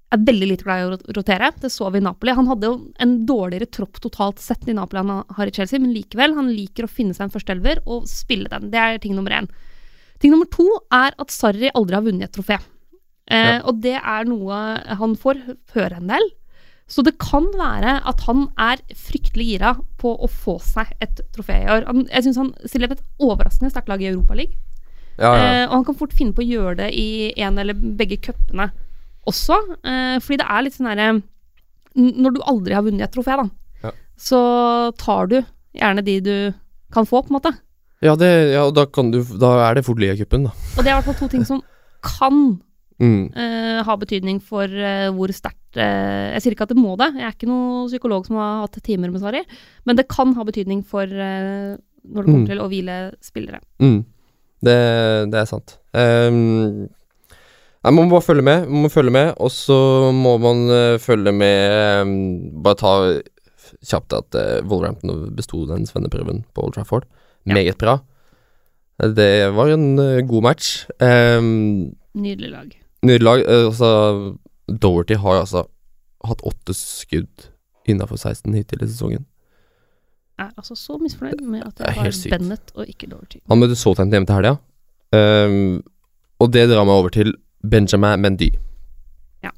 er 0.09 0.22
veldig 0.24 0.47
lite 0.49 0.64
glad 0.64 0.80
i 0.80 0.86
å 0.89 1.16
rotere. 1.18 1.51
Det 1.61 1.70
så 1.70 1.91
vi 1.93 2.01
i 2.01 2.07
Napoli. 2.07 2.32
Han 2.34 2.49
hadde 2.49 2.70
jo 2.70 2.78
en 2.99 3.14
dårligere 3.28 3.68
tropp 3.70 4.01
totalt 4.01 4.41
sett 4.43 4.64
i 4.66 4.74
Napoli 4.74 5.05
han 5.05 5.26
har 5.36 5.51
i 5.51 5.53
Chelsea, 5.55 5.78
men 5.82 5.93
likevel, 5.93 6.34
han 6.39 6.49
liker 6.49 6.86
å 6.86 6.91
finne 6.91 7.14
seg 7.14 7.26
en 7.26 7.34
førsteelver 7.34 7.82
og 7.86 8.09
spille 8.09 8.49
den. 8.51 8.70
Det 8.72 8.80
er 8.80 9.03
ting 9.03 9.14
nummer 9.18 9.36
én. 9.36 9.51
Ting 10.18 10.32
nummer 10.32 10.49
to 10.51 10.66
er 10.91 11.14
at 11.14 11.30
Sarri 11.30 11.70
aldri 11.76 11.99
har 11.99 12.07
vunnet 12.07 12.30
et 12.30 12.34
trofé. 12.34 12.59
Eh, 13.31 13.59
Ja. 13.59 13.62
Og 13.68 13.81
det 13.85 13.97
er 14.01 14.24
noe 14.24 14.59
han 14.99 15.16
får 15.16 15.43
høre 15.74 15.97
en 16.01 16.09
del. 16.09 16.29
Så 16.89 17.03
det 17.05 17.18
kan 17.20 17.45
være 17.53 17.99
at 18.09 18.22
han 18.24 18.47
er 18.57 18.81
fryktelig 18.97 19.45
gira 19.51 19.74
på 20.01 20.14
å 20.24 20.29
få 20.33 20.55
seg 20.64 20.89
et 21.05 21.20
trofé 21.37 21.59
i 21.66 21.68
år. 21.68 21.85
Han, 21.87 22.07
jeg 22.09 22.24
syns 22.24 22.39
han 22.41 22.55
stiller 22.64 22.95
et 22.95 23.03
overraskende 23.20 23.68
sterkt 23.74 23.89
lag 23.93 24.01
i 24.01 24.09
Europaligaen. 24.09 24.55
Ja, 25.18 25.33
ja. 25.35 25.43
Eh, 25.45 25.64
og 25.66 25.72
han 25.74 25.85
kan 25.85 25.99
fort 25.99 26.12
finne 26.16 26.33
på 26.33 26.41
å 26.45 26.49
gjøre 26.49 26.76
det 26.79 26.93
i 26.97 27.33
en 27.43 27.59
eller 27.59 27.74
begge 27.74 28.16
cupene 28.22 28.70
også. 29.29 29.59
Eh, 29.85 30.16
fordi 30.24 30.39
det 30.41 30.47
er 30.49 30.62
litt 30.64 30.76
sånn 30.79 30.89
herre 30.89 31.09
Når 31.99 32.35
du 32.37 32.41
aldri 32.47 32.74
har 32.76 32.85
vunnet 32.87 33.03
et 33.09 33.12
trofé, 33.12 33.35
da, 33.37 33.49
Ja. 33.83 33.91
så 34.16 34.93
tar 34.97 35.26
du 35.26 35.43
gjerne 35.74 36.05
de 36.05 36.20
du 36.20 36.55
kan 36.95 37.05
få, 37.05 37.22
på 37.26 37.33
en 37.35 37.41
måte. 37.41 37.53
ja, 38.01 38.14
det, 38.14 38.53
ja 38.55 38.62
og 38.64 38.74
da, 38.74 38.87
kan 38.87 39.11
du, 39.11 39.22
da 39.24 39.68
er 39.68 39.74
det 39.74 39.85
fort 39.85 39.99
ligacupen, 39.99 40.45
da. 40.45 40.51
Og 40.79 40.85
det 40.85 40.87
er 40.87 40.95
i 40.95 41.03
hvert 41.03 41.05
fall 41.11 41.18
to 41.20 41.29
ting 41.29 41.45
som 41.45 41.61
kan 42.01 42.61
Mm. 42.99 43.29
uh, 43.31 43.79
ha 43.87 43.95
betydning 43.97 44.41
for 44.43 44.67
uh, 44.67 45.07
hvor 45.15 45.31
sterkt 45.31 45.77
uh, 45.79 46.33
Jeg 46.35 46.43
sier 46.43 46.55
ikke 46.57 46.65
at 46.67 46.73
det 46.73 46.81
må 46.83 46.97
det, 46.99 47.13
jeg 47.15 47.29
er 47.29 47.35
ikke 47.37 47.47
noen 47.47 47.87
psykolog 47.87 48.27
som 48.27 48.41
har 48.41 48.65
hatt 48.65 48.79
timer 48.83 49.13
med 49.15 49.23
Sari, 49.23 49.45
men 49.87 49.95
det 50.01 50.09
kan 50.11 50.33
ha 50.35 50.43
betydning 50.49 50.81
for 50.83 51.07
når 51.07 51.79
det 51.79 52.27
kommer 52.27 52.43
Mm. 52.43 52.47
til 52.51 52.61
å 52.65 52.69
hvile 52.71 52.97
spillere. 53.23 53.61
Mm. 53.79 54.01
Det, 54.65 54.77
det 55.31 55.39
er 55.39 55.47
sant. 55.47 55.77
Um, 55.95 56.89
nei, 57.85 57.93
man 57.93 58.01
må 58.01 58.09
bare 58.17 58.27
følge 58.27 58.43
med, 58.43 58.67
man 58.67 58.87
må 58.87 58.91
følge 58.91 59.13
med, 59.15 59.31
og 59.39 59.51
så 59.55 59.79
må 60.15 60.35
man 60.43 60.65
følge 60.99 61.31
med 61.37 62.03
um, 62.03 62.15
Bare 62.65 62.81
ta 62.81 62.93
kjapt 63.85 64.15
at 64.17 64.35
uh, 64.41 64.67
Wolverhampton 64.67 65.29
besto 65.37 65.63
den 65.69 65.87
svenneprøven 65.87 66.43
på 66.57 66.65
Old 66.67 66.75
Trafford. 66.75 67.07
Ja. 67.47 67.55
Meget 67.55 67.79
bra. 67.79 67.99
Det 68.99 69.31
var 69.55 69.71
en 69.77 69.93
uh, 70.01 70.19
god 70.27 70.43
match. 70.49 70.87
Um, 70.99 71.93
Nydelig 72.19 72.51
lag. 72.51 72.73
Nederlag 73.07 73.45
eh, 73.47 73.67
Altså, 73.67 74.37
Doherty 74.69 75.15
har 75.15 75.41
altså 75.41 75.65
hatt 76.27 76.43
åtte 76.47 76.75
skudd 76.75 77.49
innafor 77.89 78.19
16 78.19 78.55
hittil 78.55 78.83
i 78.85 78.89
sesongen. 78.89 79.27
Jeg 80.39 80.47
er 80.47 80.61
altså 80.61 80.75
så 80.79 80.99
misfornøyd 81.03 81.41
med 81.43 81.63
at 81.67 81.79
Det 81.79 81.87
er 81.89 81.95
var. 81.97 82.39
Bennett 82.39 82.73
og 82.75 82.87
ikke 82.87 83.07
Doherty. 83.11 83.39
Han 83.49 83.59
møtte 83.59 83.77
Southampton 83.77 84.15
hjemme 84.15 84.27
til 84.27 84.35
helga, 84.35 84.57
um, 85.17 85.83
og 86.39 86.53
det 86.53 86.69
drar 86.71 86.85
meg 86.85 86.95
over 86.95 87.09
til 87.09 87.35
Benjamin 87.71 88.23
Mendy. 88.23 88.51
Ja. 89.43 89.51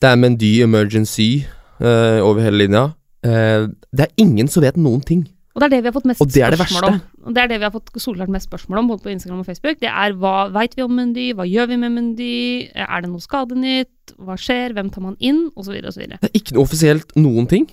Det 0.00 0.10
er 0.10 0.16
Mendy 0.16 0.50
emergency 0.62 1.44
uh, 1.80 2.20
over 2.20 2.40
hele 2.40 2.58
linja. 2.64 2.84
Uh, 3.24 3.70
det 3.92 4.08
er 4.08 4.12
ingen 4.16 4.48
som 4.48 4.62
vet 4.62 4.76
noen 4.76 5.00
ting. 5.00 5.24
Og 5.58 5.64
det 5.64 5.66
er 5.66 5.72
det 5.74 5.80
vi 5.82 5.90
har 5.90 5.96
fått 5.96 6.06
mest 6.06 6.22
Og 6.22 6.30
det 6.30 6.42
er 6.46 6.54
det 6.54 6.60
spørsmål 6.60 6.84
om. 6.86 7.00
Og 7.26 7.34
det 7.34 7.42
er 7.42 7.50
det 7.50 7.58
vi 7.58 7.66
har 7.66 7.74
fått 7.74 7.90
soleklart 7.98 8.30
mest 8.30 8.46
spørsmål 8.46 8.78
om, 8.78 8.90
både 8.92 9.02
på 9.02 9.10
Instagram 9.10 9.42
og 9.42 9.48
Facebook. 9.48 9.80
Det 9.82 9.90
er 9.90 10.14
hva 10.22 10.36
veit 10.54 10.78
vi 10.78 10.84
om 10.86 10.94
Mendy, 10.94 11.26
hva 11.34 11.46
gjør 11.48 11.72
vi 11.72 11.80
med 11.82 11.94
Mendy, 11.96 12.38
er 12.78 13.02
det 13.02 13.10
noe 13.10 13.24
skadenytt, 13.24 14.14
hva 14.22 14.38
skjer, 14.38 14.76
hvem 14.76 14.92
tar 14.94 15.04
man 15.08 15.18
inn, 15.18 15.48
osv. 15.58 15.74
osv. 15.90 16.06
Det 16.14 16.30
er 16.30 16.38
ikke 16.38 16.54
noe 16.54 16.68
offisielt 16.68 17.10
noen 17.18 17.50
ting. 17.50 17.66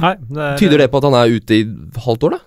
Nei, 0.00 0.16
det 0.24 0.48
er, 0.48 0.58
Tyder 0.60 0.82
det 0.82 0.90
på 0.92 1.00
at 1.00 1.08
han 1.08 1.18
er 1.20 1.36
ute 1.36 1.60
i 1.60 1.66
halvt 2.06 2.28
år, 2.28 2.38
da? 2.38 2.42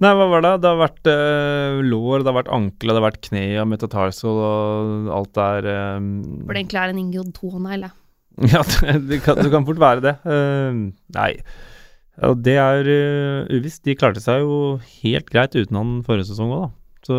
Nei, 0.00 0.12
hva 0.16 0.26
var 0.32 0.44
det? 0.44 0.52
Det 0.64 0.70
har 0.70 0.78
vært 0.80 1.08
eh, 1.12 1.80
lår, 1.84 2.22
det 2.22 2.30
har 2.30 2.38
vært 2.38 2.52
ankle, 2.56 2.92
det 2.92 3.00
har 3.02 3.04
vært 3.04 3.24
kne 3.26 3.46
og 3.60 3.66
metatarsal 3.68 4.38
og 4.42 5.10
alt 5.12 5.34
der 5.36 5.68
eh, 5.68 5.96
For 6.46 6.54
det 6.56 6.62
egentlig 6.62 6.80
er 6.82 6.92
en 6.94 7.02
Ingjod 7.02 7.34
tånegl, 7.36 7.88
jeg. 7.88 7.96
Ja, 8.54 8.62
det, 8.64 8.94
det, 9.10 9.18
kan, 9.24 9.36
det 9.36 9.50
kan 9.52 9.66
fort 9.68 9.82
være 9.82 10.04
det. 10.06 10.14
Uh, 10.24 10.88
nei. 11.12 11.34
Og 12.28 12.42
det 12.44 12.56
er 12.60 12.88
eh, 12.90 13.56
uvisst. 13.56 13.82
De 13.86 13.96
klarte 13.98 14.22
seg 14.22 14.42
jo 14.44 14.78
helt 15.02 15.30
greit 15.32 15.56
uten 15.56 15.78
han 15.78 15.94
forrige 16.06 16.28
sesong 16.30 16.52
òg, 16.52 16.66
da. 16.66 16.70
Så, 17.06 17.16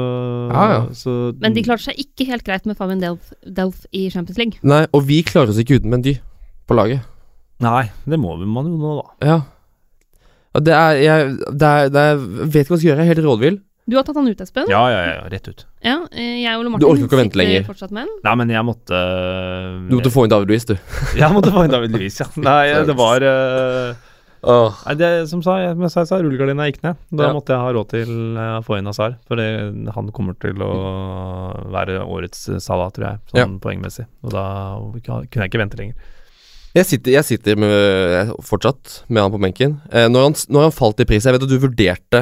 Ja, 0.52 0.66
ja. 0.70 0.82
så 0.94 1.14
Men 1.42 1.56
de 1.56 1.64
klarte 1.66 1.88
seg 1.88 1.98
ikke 2.04 2.28
helt 2.30 2.46
greit 2.46 2.68
med 2.70 2.78
Fabian 2.78 3.02
Delf, 3.02 3.32
Delf 3.42 3.88
i 3.92 4.10
Champions 4.14 4.38
League. 4.38 4.62
Nei, 4.62 4.84
og 4.94 5.08
vi 5.08 5.24
klarer 5.26 5.50
oss 5.50 5.62
ikke 5.62 5.80
uten 5.82 5.90
Mendy 5.90 6.20
på 6.70 6.78
laget. 6.78 7.02
Nei, 7.62 7.88
det 8.10 8.20
må 8.22 8.36
man 8.38 8.70
jo 8.70 8.78
nå, 8.78 8.94
da. 9.02 9.32
Ja. 9.32 9.40
Det 10.62 10.74
er 10.76 10.98
Jeg 11.00 11.28
det 11.56 11.68
er, 11.68 11.90
det 11.94 12.02
er, 12.12 12.22
vet 12.22 12.66
ikke 12.66 12.74
hva 12.74 12.78
jeg 12.78 12.82
skal 12.82 12.90
gjøre. 12.90 13.02
Jeg 13.02 13.08
er 13.08 13.14
helt 13.16 13.26
rådvill. 13.28 13.60
Du 13.90 13.98
har 13.98 14.06
tatt 14.06 14.18
han 14.20 14.28
ut, 14.30 14.42
Espen. 14.44 14.70
Ja, 14.70 14.82
ja, 14.94 15.00
ja, 15.08 15.22
rett 15.32 15.48
ut. 15.50 15.64
Ja, 15.84 15.96
eh, 16.14 16.44
jeg 16.44 16.54
og 16.54 16.62
Ole 16.62 16.80
Du 16.80 16.86
orker 16.86 17.08
ikke 17.08 17.18
å 17.18 17.22
vente 17.24 17.40
lenger. 17.40 17.66
Nei, 17.98 18.34
men 18.38 18.54
jeg 18.54 18.64
måtte 18.68 19.00
Du 19.90 19.96
måtte 19.98 20.14
få 20.14 20.28
inn 20.28 20.34
David 20.34 20.52
Louis, 20.54 20.68
du. 20.70 20.76
Jeg 21.22 21.34
måtte 21.34 21.52
få 21.54 21.66
inn 21.66 21.74
David 21.74 21.98
Louis, 21.98 22.20
ja. 22.22 22.28
Nei, 22.38 22.62
det 22.90 22.96
var 23.00 23.26
eh, 23.26 24.11
Åh. 24.44 24.78
Nei, 24.88 24.96
det 24.98 25.10
som 25.30 25.42
sa, 25.46 25.60
jeg, 25.62 25.76
som 25.78 25.84
jeg 25.86 26.08
sa, 26.10 26.18
rullegardina 26.18 26.66
gikk 26.72 26.80
ned. 26.82 26.98
Da 27.14 27.28
Ja. 27.28 27.34
måtte 27.36 27.54
jeg 27.54 27.62
ha 27.62 27.74
råd 27.76 27.90
til 27.92 28.10
eh, 28.38 28.56
å 28.58 28.64
få 28.66 28.80
inn 28.80 28.88
Hazard. 28.90 29.20
For 29.30 29.38
det, 29.38 29.46
han 29.94 30.10
kommer 30.12 30.34
til 30.42 30.58
å 30.66 30.72
være 31.72 32.00
årets 32.02 32.48
Salah, 32.64 32.90
tror 32.96 33.06
jeg, 33.12 33.20
sånn 33.36 33.60
poengmessig. 33.62 34.08
Og 34.26 34.34
da 34.34 34.46
kunne 35.06 35.28
jeg 35.46 35.52
ikke 35.52 35.62
vente 35.62 35.78
lenger. 35.78 35.96
Jeg 36.74 36.86
sitter, 36.88 37.12
jeg 37.20 37.28
sitter 37.28 37.56
med, 37.60 38.32
fortsatt 38.48 39.04
med 39.12 39.22
han 39.22 39.32
på 39.34 39.42
benken. 39.44 39.78
Eh, 39.92 40.08
når, 40.10 40.30
han, 40.30 40.36
når 40.50 40.62
han 40.70 40.72
falt 40.72 41.02
i 41.04 41.06
pris 41.06 41.26
Jeg 41.28 41.36
vet 41.36 41.44
at 41.44 41.52
du 41.52 41.60
vurderte 41.60 42.22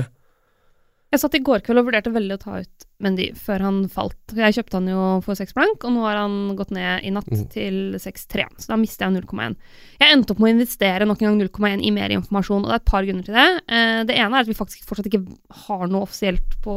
Jeg 1.13 1.19
satt 1.21 1.35
i 1.37 1.43
går 1.45 1.61
kveld 1.61 1.79
og 1.83 1.85
vurderte 1.91 2.11
veldig 2.11 2.33
å 2.35 2.41
ta 2.41 2.57
ut 2.65 2.87
Mendy 2.99 3.29
før 3.39 3.63
han 3.63 3.77
falt. 3.87 4.33
Jeg 4.35 4.57
kjøpte 4.57 4.75
han 4.75 4.87
jo 4.91 5.03
for 5.23 5.39
seks 5.39 5.55
blank, 5.55 5.85
og 5.87 5.93
nå 5.95 6.01
har 6.03 6.17
han 6.19 6.33
gått 6.59 6.73
ned 6.75 7.05
i 7.07 7.13
natt 7.15 7.29
mm. 7.31 7.45
til 7.53 7.77
6,3. 7.95 8.43
Så 8.59 8.73
da 8.73 8.77
mister 8.79 9.07
jeg 9.07 9.23
0,1. 9.23 9.55
Jeg 10.01 10.15
endte 10.17 10.35
opp 10.35 10.41
med 10.43 10.49
å 10.49 10.57
investere 10.57 11.07
nok 11.07 11.23
en 11.23 11.29
gang 11.29 11.39
0,1 11.47 11.85
i 11.87 11.93
mer 11.95 12.11
informasjon, 12.17 12.65
og 12.65 12.67
det 12.67 12.75
er 12.75 12.83
et 12.83 12.91
par 12.91 13.07
grunner 13.07 13.29
til 13.29 13.39
det. 13.39 13.47
Eh, 13.71 14.01
det 14.09 14.19
ene 14.19 14.35
er 14.35 14.43
at 14.43 14.51
vi 14.51 14.57
faktisk 14.57 14.83
fortsatt 14.89 15.07
ikke 15.07 15.23
har 15.63 15.85
noe 15.87 16.03
offisielt 16.09 16.59
på 16.65 16.75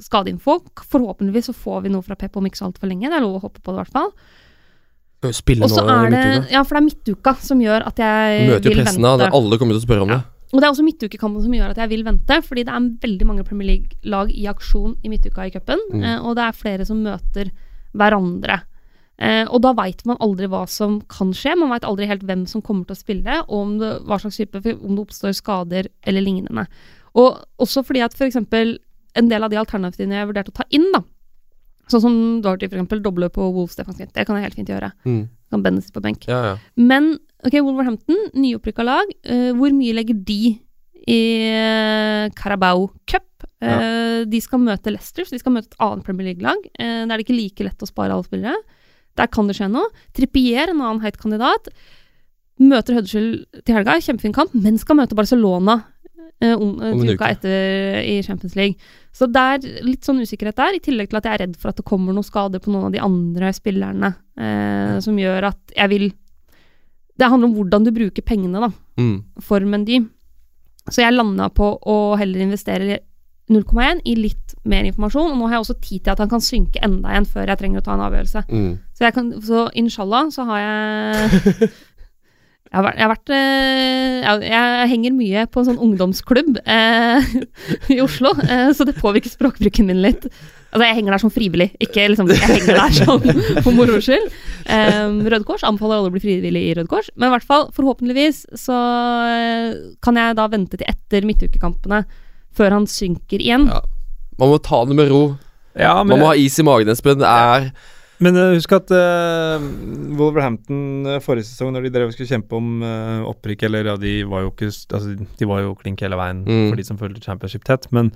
skadeinfo. 0.00 0.62
Forhåpentligvis 0.80 1.52
så 1.52 1.56
får 1.66 1.84
vi 1.84 1.92
noe 1.92 2.08
fra 2.08 2.16
Pep 2.16 2.40
om 2.40 2.48
ikke 2.48 2.62
så 2.62 2.70
altfor 2.70 2.88
lenge. 2.88 3.10
Det 3.12 3.20
er 3.20 3.26
lov 3.28 3.36
å 3.42 3.44
håpe 3.44 3.60
på 3.60 3.74
det, 3.74 3.76
i 3.76 3.82
hvert 3.84 3.98
fall. 4.00 4.12
Spille 5.36 5.68
nå 5.68 5.84
i 5.84 6.08
midtuka. 6.08 6.48
Ja, 6.48 6.64
for 6.64 6.78
det 6.78 6.80
er 6.80 6.88
midtuka 6.88 7.36
som 7.44 7.60
gjør 7.60 7.84
at 7.84 8.00
jeg 8.00 8.46
Møter 8.48 8.64
jo 8.64 8.78
vil 8.78 8.80
pressen 8.86 9.04
da. 9.04 9.16
vente. 9.20 9.34
Alle 9.36 9.60
kommer 9.60 9.76
til 9.76 9.84
å 9.84 9.84
spørre 9.84 10.08
om 10.08 10.14
det. 10.16 10.22
Og 10.52 10.58
det 10.58 10.66
er 10.66 10.72
også 10.72 10.82
midtukekampen 10.82 11.42
som 11.44 11.52
gjør 11.54 11.70
at 11.70 11.78
jeg 11.78 11.88
vil 11.92 12.02
vente, 12.04 12.40
fordi 12.42 12.64
det 12.66 12.72
er 12.74 12.88
veldig 13.04 13.26
mange 13.28 13.44
Premier 13.46 13.68
League-lag 13.68 14.32
i 14.34 14.48
aksjon 14.50 14.96
i 15.04 15.08
midtuka 15.12 15.44
i 15.46 15.52
cupen, 15.54 15.78
Mm. 15.92 16.02
eh, 16.02 16.18
og 16.26 16.34
det 16.36 16.42
er 16.48 16.52
flere 16.58 16.84
som 16.86 17.02
møter 17.04 17.52
hverandre. 17.94 18.62
Eh, 19.20 19.44
og 19.50 19.60
da 19.62 19.72
veit 19.76 20.04
man 20.06 20.16
aldri 20.18 20.48
hva 20.48 20.66
som 20.68 21.00
kan 21.02 21.30
skje, 21.32 21.54
man 21.58 21.70
veit 21.70 21.84
aldri 21.84 22.06
helt 22.08 22.22
hvem 22.24 22.46
som 22.48 22.62
kommer 22.62 22.84
til 22.86 22.96
å 22.96 23.02
spille, 23.02 23.38
og 23.48 23.58
om 23.60 23.78
det, 23.78 23.90
hva 24.08 24.18
slags 24.18 24.38
type, 24.40 24.56
om 24.82 24.96
det 24.96 25.04
oppstår 25.06 25.34
skader 25.36 25.88
eller 26.02 26.20
lignende. 26.24 26.66
Og 27.14 27.38
også 27.60 27.84
fordi 27.84 28.00
at 28.02 28.14
f.eks. 28.14 28.36
en 28.36 29.28
del 29.28 29.42
av 29.44 29.50
de 29.50 29.56
alternativene 29.60 30.14
jeg 30.18 30.26
vurderte 30.30 30.50
å 30.50 30.58
ta 30.62 30.64
inn, 30.70 30.90
da, 30.94 31.02
sånn 31.90 32.00
som 32.00 32.40
Dorothy 32.42 32.66
f.eks., 32.70 33.02
doble 33.02 33.28
på 33.28 33.52
Wolves 33.52 33.76
defensivt, 33.76 34.14
det 34.14 34.26
kan 34.26 34.36
jeg 34.36 34.44
helt 34.48 34.54
fint 34.54 34.68
gjøre. 34.68 34.92
Mm. 35.04 35.28
Kan 35.50 35.64
Bennett 35.64 35.86
sitte 35.86 35.98
på 35.98 36.04
benk. 36.04 36.26
Ja, 36.30 36.40
ja. 36.44 36.56
Men 36.78 37.14
ok, 37.44 37.56
Wolverhampton, 37.60 38.18
nyopprykka 38.38 38.86
lag. 38.86 39.10
Uh, 39.26 39.50
hvor 39.58 39.74
mye 39.74 39.96
legger 39.96 40.18
de 40.26 40.56
i 41.10 41.20
uh, 41.50 42.26
Carabao 42.38 42.90
Cup? 43.08 43.26
Eh, 43.60 44.22
De 44.28 44.38
skal 44.40 44.60
møte 44.62 44.92
Leicester, 44.92 45.26
så 45.26 45.34
de 45.34 45.40
skal 45.40 45.52
møte 45.52 45.68
et 45.68 45.80
annet 45.84 46.04
Premier 46.06 46.30
League-lag. 46.30 46.60
Uh, 46.76 47.02
der 47.04 47.12
er 47.12 47.16
det 47.18 47.26
ikke 47.26 47.38
like 47.38 47.66
lett 47.66 47.82
å 47.84 47.88
spare 47.88 48.14
alle 48.14 48.26
spillere. 48.28 48.56
Der 49.18 49.30
kan 49.32 49.48
det 49.50 49.56
skje 49.58 49.68
noe. 49.72 49.90
Trippier, 50.16 50.70
en 50.70 50.80
annen 50.80 51.02
heit 51.04 51.18
kandidat, 51.20 51.68
møter 52.60 52.96
Huddersfield 52.96 53.64
til 53.64 53.76
helga. 53.76 53.98
Kjempefin 54.04 54.36
kamp, 54.36 54.54
men 54.54 54.78
skal 54.80 55.00
møte 55.00 55.18
Barcelona 55.18 55.80
Uh, 56.40 56.56
um, 56.56 56.78
Om 56.80 57.02
en 57.02 57.10
uka 57.12 57.28
etter 57.34 57.98
i 58.00 58.20
Champions 58.24 58.54
League. 58.56 58.80
Så 59.12 59.26
det 59.26 59.40
er 59.42 59.82
litt 59.84 60.06
sånn 60.06 60.20
usikkerhet 60.22 60.56
der, 60.56 60.76
i 60.76 60.82
tillegg 60.84 61.10
til 61.10 61.18
at 61.18 61.26
jeg 61.26 61.34
er 61.34 61.42
redd 61.46 61.56
for 61.58 61.72
at 61.72 61.80
det 61.80 61.84
kommer 61.88 62.14
noen 62.14 62.26
skader 62.26 62.62
på 62.62 62.70
noen 62.70 62.86
av 62.88 62.92
de 62.94 63.02
andre 63.02 63.50
spillerne, 63.56 64.12
eh, 64.38 65.00
som 65.02 65.18
gjør 65.18 65.48
at 65.50 65.74
jeg 65.76 65.88
vil 65.88 66.12
Det 67.20 67.28
handler 67.28 67.50
om 67.50 67.54
hvordan 67.58 67.84
du 67.84 67.90
bruker 67.92 68.22
pengene, 68.24 68.60
da, 68.62 68.70
Mm. 68.96 69.24
for 69.40 69.60
Mendy. 69.60 69.98
Så 70.88 71.02
jeg 71.02 71.12
landa 71.12 71.50
på 71.50 71.78
å 71.84 72.16
heller 72.16 72.40
investere 72.40 73.00
0,1 73.50 74.00
i 74.06 74.14
litt 74.14 74.54
mer 74.64 74.84
informasjon, 74.84 75.32
og 75.32 75.36
nå 75.36 75.48
har 75.48 75.58
jeg 75.58 75.64
også 75.66 75.80
tid 75.82 76.04
til 76.04 76.12
at 76.12 76.18
han 76.22 76.30
kan 76.30 76.40
synke 76.40 76.80
enda 76.82 77.10
igjen 77.10 77.26
før 77.26 77.46
jeg 77.50 77.58
trenger 77.58 77.82
å 77.82 77.84
ta 77.84 77.92
en 77.96 78.04
avgjørelse. 78.06 78.44
Mm. 78.48 78.78
Så, 78.94 79.12
kan, 79.12 79.30
så 79.42 79.64
inshallah 79.74 80.30
så 80.30 80.46
har 80.48 80.60
jeg 80.62 81.70
Jeg 82.70 82.78
har 82.78 82.84
vært, 82.86 82.98
jeg, 83.00 83.02
har 83.02 83.10
vært 83.10 83.30
jeg, 83.34 84.50
jeg 84.52 84.90
henger 84.92 85.14
mye 85.16 85.42
på 85.50 85.58
en 85.58 85.66
sånn 85.66 85.80
ungdomsklubb 85.82 86.60
eh, 86.62 87.32
i 87.96 87.98
Oslo, 88.04 88.30
eh, 88.46 88.68
så 88.78 88.86
det 88.86 88.94
påvirker 89.00 89.32
språkbruken 89.32 89.88
min 89.88 89.98
litt. 90.04 90.28
Altså, 90.70 90.84
jeg 90.86 90.98
henger 91.00 91.16
der 91.16 91.22
som 91.24 91.32
frivillig, 91.34 91.66
ikke 91.82 92.04
liksom 92.12 92.30
Jeg 92.30 92.46
henger 92.46 92.78
der 92.78 92.94
sånn 92.94 93.42
for 93.64 93.74
moro 93.74 93.98
skyld. 93.98 94.30
Eh, 94.70 95.02
Røde 95.26 95.42
Kors 95.48 95.66
anbefaler 95.66 95.98
alle 95.98 96.12
å 96.12 96.14
bli 96.14 96.22
frivillig 96.22 96.62
i 96.68 96.76
Røde 96.78 96.86
Kors, 96.92 97.10
men 97.16 97.26
i 97.26 97.34
hvert 97.34 97.48
fall, 97.48 97.66
forhåpentligvis 97.74 98.44
så 98.62 98.78
eh, 99.26 99.74
kan 100.06 100.22
jeg 100.22 100.38
da 100.38 100.46
vente 100.54 100.78
til 100.78 100.86
etter 100.94 101.26
midtukekampene 101.26 102.04
før 102.54 102.78
han 102.78 102.86
synker 102.90 103.42
igjen. 103.42 103.66
Ja. 103.66 103.82
Man 104.38 104.54
må 104.54 104.62
ta 104.62 104.84
det 104.86 104.94
med 104.94 105.10
ro. 105.10 105.24
Ja, 105.74 106.04
Man 106.06 106.22
må 106.22 106.30
ha 106.30 106.38
is 106.38 106.54
i 106.58 106.64
magen, 106.66 106.88
Espen. 106.94 107.18
Det 107.18 107.26
er 107.28 107.72
Men 108.20 108.36
uh, 108.36 108.50
husk 108.52 108.72
at 108.76 108.90
uh, 108.92 109.62
Wolverhampton 110.18 111.06
uh, 111.08 111.18
forrige 111.24 111.48
sesong, 111.48 111.72
når 111.72 111.86
de 111.86 111.92
drev 111.94 112.10
og 112.10 112.14
skulle 112.16 112.28
kjempe 112.28 112.58
om 112.58 112.82
opprykk 113.30 113.62
Eller 113.68 113.88
ja, 113.92 113.96
de 114.00 114.12
var 114.28 114.44
jo 114.44 114.50
ikke 114.52 114.68
Altså, 114.68 115.14
de 115.40 115.48
var 115.48 115.62
jo 115.64 115.74
klink 115.80 116.02
hele 116.04 116.18
veien 116.20 116.42
Mm. 116.44 116.68
for 116.70 116.76
de 116.80 116.84
som 116.86 116.98
følte 117.00 117.22
championship 117.24 117.64
tett, 117.68 117.88
men 117.96 118.12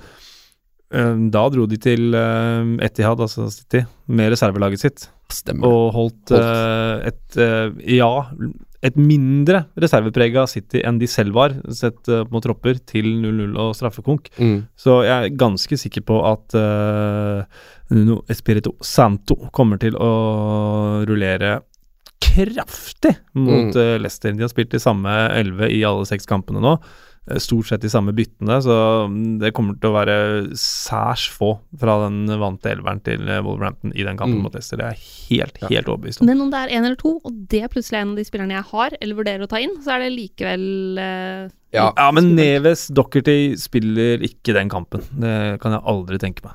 da 0.95 1.41
dro 1.51 1.65
de 1.67 1.75
til 1.81 2.13
Etihad, 2.15 3.19
altså 3.25 3.49
City, 3.51 3.81
med 4.07 4.31
reservelaget 4.31 4.79
sitt, 4.85 5.07
Stemmer. 5.33 5.67
og 5.67 5.89
holdt 5.97 6.31
Holdt. 6.31 7.09
et 7.09 7.39
Ja, 7.97 8.11
et 8.85 8.97
mindre 9.01 9.63
reserveprega 9.81 10.45
City 10.51 10.83
enn 10.85 10.99
de 11.01 11.09
selv 11.09 11.33
var, 11.39 11.55
sett 11.73 12.11
uh, 12.13 12.23
mot 12.31 12.45
tropper, 12.45 12.77
til 12.85 13.07
0-0 13.23 13.55
og 13.61 13.71
straffekonk. 13.79 14.29
Mm. 14.37 14.59
Så 14.77 14.99
jeg 15.07 15.15
er 15.31 15.39
ganske 15.41 15.79
sikker 15.81 16.05
på 16.05 16.19
at 16.29 16.57
uh, 16.59 17.47
Nuno 17.95 18.21
Espirito 18.29 18.75
Santo 18.85 19.39
kommer 19.57 19.81
til 19.81 19.97
å 19.97 20.11
rullere 21.09 21.63
kraftig 22.25 23.17
mot 23.37 23.73
Mm. 23.75 23.81
uh, 23.81 23.97
Leicester. 24.01 24.33
De 24.33 24.45
har 24.45 24.53
spilt 24.53 24.73
de 24.73 24.81
samme 24.83 25.11
elleve 25.33 25.69
i 25.73 25.83
alle 25.85 26.07
seks 26.09 26.27
kampene 26.29 26.61
nå. 26.65 26.77
Eh, 27.31 27.39
Stort 27.41 27.67
sett 27.71 27.81
de 27.81 27.89
samme 27.89 28.13
byttene, 28.13 28.59
så 28.61 28.75
det 29.41 29.55
kommer 29.57 29.79
til 29.81 29.89
å 29.89 29.95
være 29.97 30.17
særs 30.61 31.23
få 31.33 31.55
fra 31.81 31.95
den 32.05 32.27
vante 32.41 32.69
elveren 32.75 33.01
til 33.03 33.23
eh, 33.29 33.41
Wolverhampton 33.41 33.95
i 33.97 34.05
den 34.05 34.19
kampen 34.21 34.37
Mm. 34.39 34.43
mot 34.45 34.53
Leicester. 34.53 34.77
Det 34.77 34.85
er 34.85 34.95
jeg 34.99 35.41
helt, 35.41 35.59
Ja. 35.63 35.69
helt 35.69 35.87
overbevist 35.89 36.21
om. 36.21 36.27
Men 36.27 36.41
om 36.43 36.51
det 36.51 36.59
er 36.61 36.75
én 36.77 36.85
eller 36.85 36.97
to, 37.01 37.19
og 37.25 37.33
det 37.49 37.63
er 37.65 37.69
plutselig 37.73 38.01
en 38.03 38.11
av 38.11 38.17
de 38.17 38.25
spillerne 38.25 38.53
jeg 38.59 38.65
har, 38.65 38.91
eller 39.01 39.15
vurderer 39.17 39.43
å 39.43 39.49
ta 39.49 39.57
inn, 39.57 39.77
så 39.81 39.95
er 39.97 39.99
det 40.05 40.13
likevel 40.19 40.99
eh, 40.99 41.49
Ja. 41.73 41.93
Ja, 41.97 42.11
men. 42.13 42.35
Neves 42.37 42.89
Dockerty 42.89 43.57
spiller 43.57 44.19
ikke 44.23 44.53
den 44.55 44.69
kampen. 44.69 45.01
Det 45.19 45.61
kan 45.61 45.73
jeg 45.73 45.83
aldri 45.85 46.19
tenke 46.19 46.45
meg. 46.45 46.53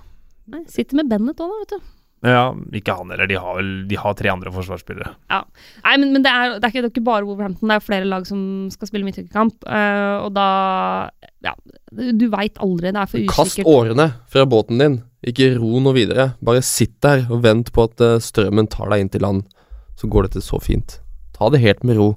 Nei, 0.47 0.63
Sitter 0.67 0.95
med 0.95 1.09
Bennett 1.09 1.37
òg, 1.41 1.49
da, 1.49 1.59
vet 1.59 1.81
du. 1.81 1.98
Ja, 2.25 2.49
ikke 2.75 2.97
han 2.99 3.11
heller. 3.13 3.29
De 3.29 3.37
har 3.39 3.55
vel 3.55 3.69
De 3.87 3.95
har 3.99 4.15
tre 4.19 4.31
andre 4.31 4.51
forsvarsspillere. 4.51 5.13
Nei, 5.31 5.93
men, 6.01 6.09
men 6.17 6.25
det, 6.25 6.31
er, 6.31 6.55
det, 6.57 6.65
er 6.65 6.73
ikke, 6.73 6.81
det 6.83 6.89
er 6.89 6.93
ikke 6.93 7.05
bare 7.07 7.27
Wolverhampton, 7.27 7.71
det 7.71 7.77
er 7.77 7.85
flere 7.85 8.09
lag 8.11 8.25
som 8.27 8.41
skal 8.73 8.89
spille 8.89 9.07
midtukekamp. 9.07 9.61
Uh, 9.63 10.25
og 10.25 10.33
da 10.35 10.47
Ja, 11.45 11.53
du 11.95 12.25
veit 12.33 12.59
aldri. 12.59 12.91
Det 12.91 12.99
er 12.99 13.11
for 13.11 13.23
usikkert. 13.23 13.37
Kast 13.37 13.71
årene 13.71 14.09
fra 14.27 14.43
båten 14.49 14.83
din. 14.83 14.97
Ikke 15.29 15.53
ro 15.57 15.79
noe 15.83 15.95
videre. 15.95 16.33
Bare 16.43 16.63
sitt 16.65 16.97
der 17.03 17.25
og 17.29 17.43
vent 17.43 17.71
på 17.75 17.87
at 17.87 18.03
eh, 18.03 18.19
strømmen 18.23 18.69
tar 18.71 18.91
deg 18.91 19.03
inn 19.03 19.11
til 19.11 19.23
land. 19.23 19.45
Så 19.99 20.07
går 20.11 20.27
dette 20.27 20.43
så 20.43 20.59
fint. 20.63 20.99
Ta 21.35 21.49
det 21.51 21.59
helt 21.63 21.83
med 21.87 21.99
ro. 21.99 22.13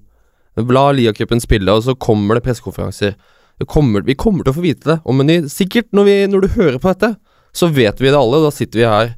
La 0.71 0.85
Liacupen 0.95 1.41
spille, 1.43 1.73
og 1.73 1.83
så 1.87 1.97
kommer 1.99 2.39
det 2.39 2.45
pressekonferanser. 2.47 3.17
Det 3.59 3.67
kommer, 3.71 4.05
vi 4.07 4.19
kommer 4.19 4.45
til 4.45 4.53
å 4.53 4.59
få 4.59 4.65
vite 4.65 4.91
det 4.91 4.99
om 5.09 5.19
Meny. 5.19 5.41
Sikkert 5.51 5.91
når, 5.95 6.09
vi, 6.09 6.17
når 6.31 6.45
du 6.45 6.55
hører 6.59 6.79
på 6.83 6.93
dette, 6.93 7.15
så 7.57 7.69
vet 7.73 8.01
vi 8.03 8.11
det 8.11 8.19
alle. 8.19 8.43
Da 8.45 8.53
sitter 8.55 8.83
vi 8.83 8.91
her 8.91 9.15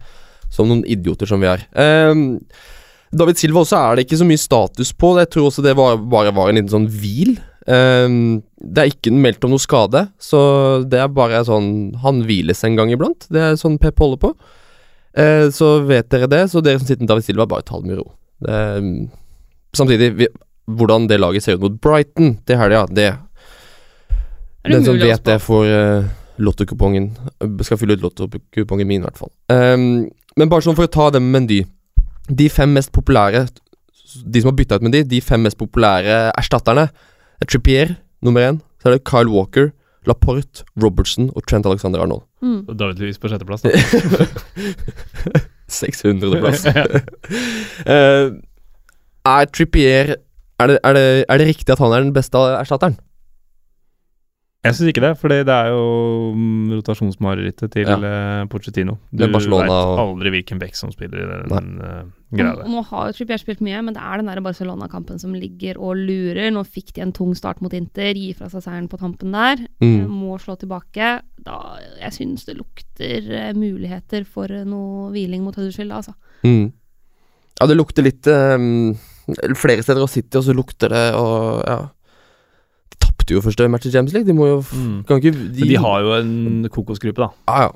som 0.54 0.70
noen 0.70 0.84
idioter 0.86 1.28
som 1.30 1.42
vi 1.42 1.50
er. 1.50 1.64
Um, 1.74 2.40
David 3.14 3.38
Silva 3.38 3.62
også 3.62 3.78
er 3.78 3.96
det 3.98 4.06
ikke 4.06 4.18
så 4.20 4.26
mye 4.26 4.40
status 4.42 4.92
på. 4.98 5.12
Jeg 5.20 5.30
tror 5.34 5.48
også 5.50 5.62
det 5.66 5.74
var, 5.78 5.98
bare 5.98 6.32
var 6.34 6.50
en 6.50 6.58
liten 6.58 6.72
sånn 6.72 6.88
hvil. 6.90 7.36
Um, 7.66 8.42
det 8.60 8.82
er 8.82 8.90
ikke 8.92 9.12
meldt 9.14 9.44
om 9.46 9.54
noe 9.54 9.62
skade, 9.62 10.02
så 10.20 10.40
det 10.84 10.98
er 11.00 11.08
bare 11.16 11.38
sånn 11.48 11.94
Han 12.02 12.18
hviles 12.28 12.60
en 12.66 12.76
gang 12.76 12.90
iblant. 12.92 13.24
Det 13.32 13.40
er 13.40 13.60
sånn 13.60 13.78
Pep 13.80 13.98
holder 14.02 14.20
på. 14.26 14.32
Uh, 15.14 15.46
så 15.54 15.76
vet 15.86 16.10
dere 16.12 16.30
det. 16.30 16.42
Så 16.52 16.62
dere 16.64 16.80
som 16.80 16.88
sitter 16.90 17.04
med 17.06 17.12
David 17.12 17.28
Silva, 17.28 17.46
bare 17.50 17.66
ta 17.66 17.78
det 17.80 17.90
med 17.92 18.00
ro. 18.02 18.08
Det, 18.44 18.50
er- 18.50 18.90
samtidig, 19.78 20.10
vi, 20.18 20.28
hvordan 20.66 21.06
det 21.10 21.20
laget 21.22 21.44
ser 21.44 21.56
ut 21.58 21.64
mot 21.64 21.78
Brighton 21.82 22.36
til 22.46 22.58
helga, 22.60 22.84
det 22.90 23.12
Er 23.12 24.68
det 24.70 24.76
Den 24.78 24.84
som 24.86 24.98
vet 24.98 25.24
det, 25.26 25.38
får 25.44 25.64
uh, 25.70 26.06
lottokupongen 26.40 27.10
Skal 27.62 27.78
fylle 27.78 27.96
ut 27.98 28.04
lottokupongen 28.04 28.88
min, 28.88 29.02
i 29.02 29.06
hvert 29.06 29.18
fall. 29.20 29.30
Ehm, 29.52 30.08
men 30.38 30.50
bare 30.50 30.64
sånn 30.66 30.76
for 30.76 30.88
å 30.88 30.90
ta 30.90 31.10
det 31.14 31.22
med 31.22 31.34
Mendy. 31.36 31.60
De 32.28 32.48
fem 32.48 32.70
mest 32.72 32.88
populære 32.96 33.42
De 34.24 34.40
som 34.40 34.48
har 34.48 34.56
bytta 34.56 34.78
ut 34.78 34.84
Mendy, 34.86 35.02
de 35.04 35.20
fem 35.20 35.42
mest 35.44 35.58
populære 35.60 36.30
erstatterne 36.38 36.88
er 36.88 37.50
Trippier 37.50 37.96
nummer 38.24 38.44
én. 38.46 38.60
Så 38.80 38.88
er 38.88 38.96
det 38.96 39.04
Kyle 39.08 39.32
Walker, 39.32 39.72
Laporte, 40.08 40.64
Robertson 40.80 41.30
og 41.34 41.46
Trent 41.48 41.66
Alexander 41.66 42.02
Arnold. 42.04 42.22
Mm. 42.44 42.60
Og 42.68 42.78
David 42.78 43.00
Louis 43.02 43.18
på 43.18 43.30
sjetteplass. 43.32 43.64
da. 43.64 43.72
600. 45.68 46.40
plass. 46.40 46.66
uh, 47.88 48.36
er 49.24 49.50
Trippier 49.50 50.14
er 50.60 50.70
det, 50.70 50.78
er, 50.84 50.92
det, 50.94 51.24
er 51.28 51.40
det 51.40 51.48
riktig 51.48 51.72
at 51.74 51.82
han 51.82 51.92
er 51.92 52.04
den 52.04 52.14
beste 52.14 52.38
erstatteren? 52.60 52.98
Jeg 54.64 54.72
syns 54.78 54.88
ikke 54.94 55.02
det, 55.04 55.10
for 55.20 55.28
det 55.28 55.42
er 55.52 55.66
jo 55.68 55.80
mm, 56.32 56.70
rotasjonsmarerittet 56.78 57.70
til 57.74 57.84
Ja. 57.84 57.96
eh, 58.00 58.44
Pochettino. 58.48 58.94
Du 59.12 59.18
Det 59.26 59.28
vet 59.28 59.48
og- 59.52 59.98
aldri 60.00 60.30
hvilken 60.32 60.58
back 60.58 60.74
som 60.74 60.90
spiller 60.90 61.20
i 61.20 61.48
den 61.50 61.80
uh, 61.82 62.04
greia 62.32 62.54
der. 62.56 62.64
nå 62.72 62.82
har 62.88 63.10
jo 63.10 63.12
Trippier 63.12 63.38
spilt 63.38 63.60
mye, 63.60 63.82
men 63.84 63.92
det 63.92 64.00
er 64.02 64.16
den 64.22 64.26
der 64.26 64.40
Barcelona-kampen 64.40 65.20
som 65.20 65.34
ligger 65.34 65.76
og 65.76 65.96
lurer. 66.00 66.50
Nå 66.50 66.64
fikk 66.64 66.94
de 66.94 67.02
en 67.02 67.12
tung 67.12 67.34
start 67.36 67.60
mot 67.60 67.72
Inter, 67.76 68.14
gi 68.16 68.32
fra 68.32 68.48
seg 68.48 68.62
seieren 68.64 68.88
på 68.88 68.98
tampen 68.98 69.32
der. 69.36 69.66
Mm. 69.82 70.08
Må 70.08 70.38
slå 70.40 70.56
tilbake. 70.58 71.20
Da, 71.44 71.78
jeg 72.00 72.12
syns 72.16 72.46
det 72.46 72.56
lukter 72.56 73.50
uh, 73.50 73.52
muligheter 73.52 74.24
for 74.24 74.46
eh, 74.50 74.64
noe 74.64 75.10
hviling 75.12 75.44
mot 75.44 75.54
Huddersfield, 75.54 75.92
altså. 75.92 76.14
Mm. 76.42 76.72
Ja, 77.60 77.66
det 77.68 77.76
lukter 77.76 78.02
litt 78.02 78.26
um, 78.26 78.96
Flere 79.54 79.80
steder 79.84 80.02
å 80.04 80.08
sitte, 80.10 80.36
og 80.40 80.44
så 80.44 80.52
lukter 80.56 80.88
det 80.92 81.14
og 81.14 81.62
ja. 81.64 81.76
De 83.26 83.34
jo 83.34 83.40
første 83.40 83.68
match 83.70 83.86
i 83.86 83.90
Champions 83.90 84.12
League. 84.14 84.26
De 84.28 84.34
må 84.36 84.46
jo 84.46 84.58
Mm. 84.72 85.04
kan 85.08 85.16
ikke, 85.20 85.32
Men 85.34 85.68
de 85.68 85.76
har 85.76 86.00
jo 86.00 86.12
en 86.20 86.68
kokosgruppe, 86.68 87.16
da. 87.22 87.28
Ja, 87.48 87.62
ja. 87.62 87.70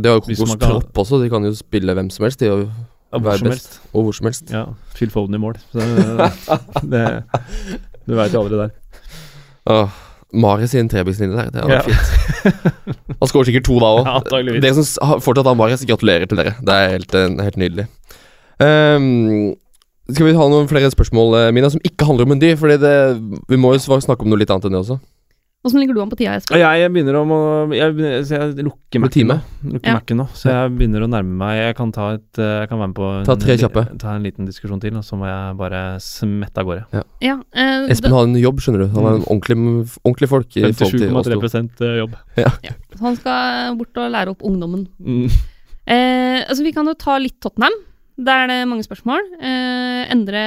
De 0.00 0.08
har 0.08 0.14
jo 0.16 0.20
kokostropp 0.20 0.60
kan- 0.94 1.02
også, 1.02 1.22
de 1.22 1.28
kan 1.30 1.42
jo 1.44 1.52
spille 1.54 1.94
hvem 1.94 2.10
som 2.10 2.24
helst. 2.24 2.38
De 2.40 2.46
har 2.48 2.56
jo 2.58 2.70
Ja, 3.10 3.18
Hvor 3.18 3.38
som 3.38 3.48
helst. 3.48 3.80
og 3.94 4.02
hvor 4.04 4.12
som 4.14 4.26
helst. 4.26 4.50
Ja, 4.52 4.64
Phil 4.94 5.08
Foden 5.10 5.34
i 5.34 5.38
mål. 5.38 5.54
Så 5.72 5.80
det, 6.84 7.24
du 8.06 8.14
veit 8.14 8.32
jo 8.34 8.42
aldri 8.42 8.58
der. 8.58 8.70
Åh, 9.66 9.88
Marius 10.34 10.74
i 10.74 10.78
en 10.82 10.88
trebekslinje 10.90 11.34
der, 11.34 11.48
det 11.50 11.62
hadde 11.62 11.72
Ja. 11.72 11.80
fint. 11.80 12.96
Han 13.18 13.28
skårer 13.28 13.48
sikkert 13.48 13.64
to 13.64 13.78
da 13.80 13.86
òg. 13.96 14.04
Ja. 14.04 14.60
Dere 14.60 14.74
som 14.84 15.20
fortsatt 15.24 15.46
har 15.48 15.54
Marius, 15.56 15.86
gratulerer 15.88 16.28
til 16.28 16.36
dere. 16.36 16.54
Det 16.60 16.68
er 16.68 16.90
helt, 16.90 17.14
eh, 17.14 17.44
helt 17.48 17.56
nydelig. 17.56 17.86
Ehm, 18.60 19.56
skal 20.08 20.28
vi 20.28 20.34
ha 20.38 20.48
noen 20.48 20.68
flere 20.70 20.88
spørsmål, 20.92 21.36
eh, 21.38 21.52
Mina, 21.52 21.70
som 21.72 21.82
ikke 21.84 22.06
handler 22.08 22.28
om 22.28 22.34
en 22.36 22.42
dyr? 22.42 22.56
Fordi 22.60 22.78
det, 22.80 22.96
vi 23.48 23.60
må 23.60 23.74
jo 23.76 24.00
snakke 24.00 24.24
om 24.24 24.32
noe 24.32 24.40
litt 24.40 24.50
annet 24.50 24.68
enn 24.68 24.76
det 24.76 24.82
også. 24.84 24.98
Åssen 25.66 25.80
ligger 25.82 25.96
du 25.96 26.02
an 26.04 26.10
på 26.10 26.16
tida, 26.20 26.36
Espen? 26.38 26.54
Jeg, 26.60 26.80
Jeg 26.84 26.90
begynner 26.94 27.16
om 27.18 27.32
å 27.34 27.40
Jeg, 27.74 27.90
begynner, 27.96 28.20
så 28.22 28.36
jeg 28.38 28.62
lukker 28.62 29.02
Mac-en 29.02 29.32
nå. 29.32 29.36
Ja. 29.82 29.96
Nå. 30.14 30.26
Så 30.38 30.52
jeg 30.52 30.70
begynner 30.76 31.02
å 31.02 31.08
nærme 31.10 31.34
meg. 31.40 31.56
Jeg 31.58 31.76
kan 31.80 31.90
ta 31.94 32.12
et 32.14 32.38
eh, 32.38 32.52
Jeg 32.62 32.70
kan 32.70 32.78
være 32.78 32.90
med 32.92 32.98
på 33.00 33.08
en, 33.08 33.26
Ta 33.26 33.36
tre 33.42 33.56
kjappe. 33.58 33.84
Ta 33.98 34.14
en 34.14 34.28
liten 34.28 34.46
diskusjon 34.46 34.78
til, 34.84 34.94
og 35.00 35.02
så 35.04 35.18
må 35.18 35.26
jeg 35.26 35.58
bare 35.58 35.82
smette 36.04 36.62
av 36.62 36.70
gårde. 36.70 37.02
Ja, 37.24 37.34
eh, 37.58 37.90
Espen 37.90 38.14
har 38.14 38.30
en 38.30 38.38
jobb, 38.38 38.62
skjønner 38.62 38.86
du. 38.86 38.88
Han 38.94 39.10
er 39.10 39.18
en 39.18 39.26
ordentlig, 39.26 39.58
ordentlig 40.04 40.30
folk. 40.30 40.48
i 40.54 40.70
forhold 40.70 41.02
til 41.02 41.18
oss 41.18 41.26
to. 41.26 41.42
57,3 41.42 41.92
jobb. 42.04 42.16
da, 42.38 42.54
han 43.02 43.18
skal 43.18 43.78
bort 43.82 43.98
og 43.98 44.14
lære 44.14 44.36
opp 44.36 44.46
ungdommen. 44.46 44.86
Mm. 45.02 45.26
Eh, 45.88 46.40
altså, 46.46 46.62
vi 46.62 46.72
kan 46.76 46.86
jo 46.86 46.94
ta 46.94 47.18
litt 47.18 47.40
Tottenham. 47.42 47.74
Der 48.18 48.40
er 48.42 48.48
det 48.50 48.56
mange 48.66 48.82
spørsmål. 48.82 49.28
Eh, 49.38 50.10
Endre 50.10 50.40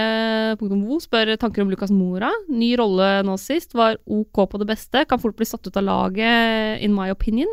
punktum 0.59 0.81
spør 0.99 1.37
tanker 1.39 1.63
om 1.63 1.69
Lucas 1.71 1.91
Mora. 1.95 2.29
Ny 2.51 2.73
rolle 2.79 3.21
nå 3.23 3.37
sist. 3.39 3.71
Var 3.77 3.95
OK 4.11 4.41
på 4.51 4.59
det 4.59 4.67
beste. 4.67 5.05
Kan 5.07 5.21
fort 5.23 5.37
bli 5.39 5.47
satt 5.47 5.65
ut 5.69 5.77
av 5.79 5.85
laget, 5.87 6.81
in 6.83 6.91
my 6.93 7.09
opinion. 7.13 7.47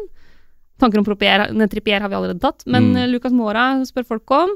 Tanker 0.82 0.98
om 0.98 1.06
Trippier, 1.06 2.00
har 2.02 2.08
vi 2.10 2.14
allerede 2.18 2.40
tatt, 2.42 2.64
men 2.66 2.92
Mm. 2.92 2.96
eh, 2.96 3.06
Lucas 3.08 3.32
Mora 3.32 3.84
spør 3.84 4.06
folk 4.06 4.30
om. 4.30 4.50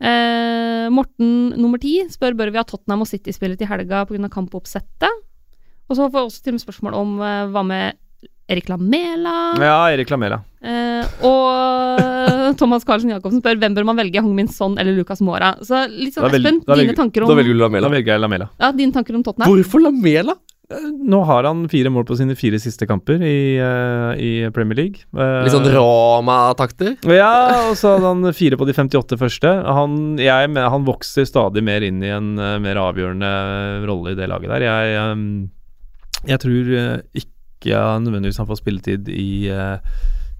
Eh, 0.00 0.88
Morten 0.90 1.50
nummer 1.56 1.78
ti 1.80 2.04
spør 2.08 2.36
bør 2.36 2.50
vi 2.52 2.58
ha 2.58 2.64
Tottenham 2.64 3.00
og 3.00 3.08
City-spillet 3.08 3.58
til 3.58 3.66
helga 3.66 4.04
pga. 4.06 4.28
kampoppsettet. 4.28 5.10
Og 5.90 5.96
så 5.96 6.10
får 6.10 6.12
vi 6.12 6.28
også 6.28 6.42
til 6.42 6.52
og 6.52 6.54
med 6.60 6.66
spørsmål 6.66 6.94
om 6.94 7.20
eh, 7.20 7.46
hva 7.48 7.64
med 7.66 7.96
Erik 8.48 8.68
Lamela? 8.68 9.54
Ja, 9.60 9.90
Erik 9.92 10.10
Lamela. 10.10 10.40
Eh, 10.64 11.04
og 11.26 12.00
Thomas 12.60 12.86
Carlsen 12.88 13.12
Jacobsen 13.12 13.42
spør 13.42 13.58
hvem 13.60 13.74
bør 13.76 13.86
man 13.90 13.98
velge, 14.00 14.22
Hong-Min 14.24 14.48
Son 14.48 14.78
eller 14.80 14.96
Lucas 14.96 15.20
Mora. 15.24 15.52
Så 15.60 15.84
litt 15.92 16.16
sånn, 16.16 16.30
Espen, 16.32 16.62
da 16.64 16.78
dine 16.80 16.96
tanker 16.96 17.26
om 17.26 17.32
Da 17.32 17.36
velger 17.38 17.58
du 17.58 17.66
Da 17.66 17.90
velger 17.92 18.14
jeg 18.14 18.22
Lamela. 18.24 18.48
ja, 18.56 18.70
dine 18.72 18.94
tanker 18.94 19.18
om 19.18 19.24
Tottenham? 19.26 19.52
Hvorfor 19.52 19.84
Lamela? 19.84 20.38
Nå 20.68 21.22
har 21.24 21.46
han 21.48 21.62
fire 21.72 21.88
mål 21.88 22.04
på 22.08 22.16
sine 22.18 22.34
fire 22.36 22.58
siste 22.60 22.84
kamper 22.88 23.22
i, 23.24 23.36
uh, 23.56 24.12
i 24.20 24.32
Premier 24.52 24.76
League. 24.76 25.06
Uh, 25.16 25.40
Litt 25.46 25.54
sånn 25.54 25.68
Roma-takter? 25.72 26.90
Ja, 27.08 27.68
og 27.70 27.76
så 27.80 27.94
hadde 27.94 28.10
han 28.12 28.34
fire 28.36 28.58
på 28.60 28.68
de 28.68 28.74
58 28.76 29.16
første. 29.20 29.52
Han, 29.64 30.18
jeg, 30.20 30.52
han 30.52 30.84
vokser 30.88 31.24
stadig 31.28 31.64
mer 31.64 31.84
inn 31.88 32.04
i 32.04 32.12
en 32.12 32.34
uh, 32.36 32.58
mer 32.60 32.80
avgjørende 32.84 33.32
rolle 33.88 34.12
i 34.12 34.18
det 34.20 34.28
laget 34.28 34.52
der. 34.58 34.66
Jeg, 34.68 35.08
um, 35.08 35.24
jeg 36.28 36.42
tror 36.42 36.70
eh, 36.76 37.24
ikke 37.58 37.82
nødvendigvis 38.04 38.38
han 38.40 38.48
får 38.48 38.60
spilletid 38.62 39.10
i, 39.12 39.48
eh, 39.52 39.98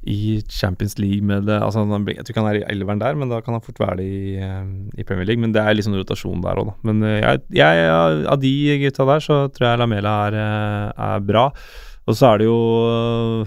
i 0.09 0.39
Champions 0.49 0.97
League 0.99 1.25
med 1.27 1.49
det 1.49 1.59
altså 1.59 1.83
han, 1.83 2.07
Jeg 2.07 2.23
tror 2.23 2.33
ikke 2.33 2.45
han 2.45 2.51
er 2.53 2.61
i 2.61 2.71
elveren 2.73 3.03
der, 3.03 3.19
men 3.19 3.29
da 3.29 3.41
kan 3.43 3.57
han 3.57 3.65
fort 3.65 3.81
være 3.83 3.99
det 4.01 4.07
i, 4.07 4.37
eh, 4.39 4.65
i 4.99 5.05
Premier 5.05 5.27
League. 5.27 5.41
Men 5.41 5.53
det 5.53 5.63
er 5.63 5.75
liksom 5.75 5.97
rotasjon 5.99 6.43
der 6.45 6.63
òg, 6.63 6.71
da. 6.71 6.77
Men 6.89 7.03
eh, 7.03 7.21
jeg, 7.21 7.43
jeg, 7.59 8.25
av 8.27 8.41
de 8.41 8.55
gutta 8.85 9.09
der, 9.13 9.27
så 9.27 9.43
tror 9.53 9.71
jeg 9.71 9.83
Lamela 9.83 10.17
er, 10.31 10.39
er 10.95 11.21
bra. 11.27 11.51
Og 12.09 12.17
så 12.17 12.31
er 12.31 12.39
det 12.41 12.47
jo 12.49 12.61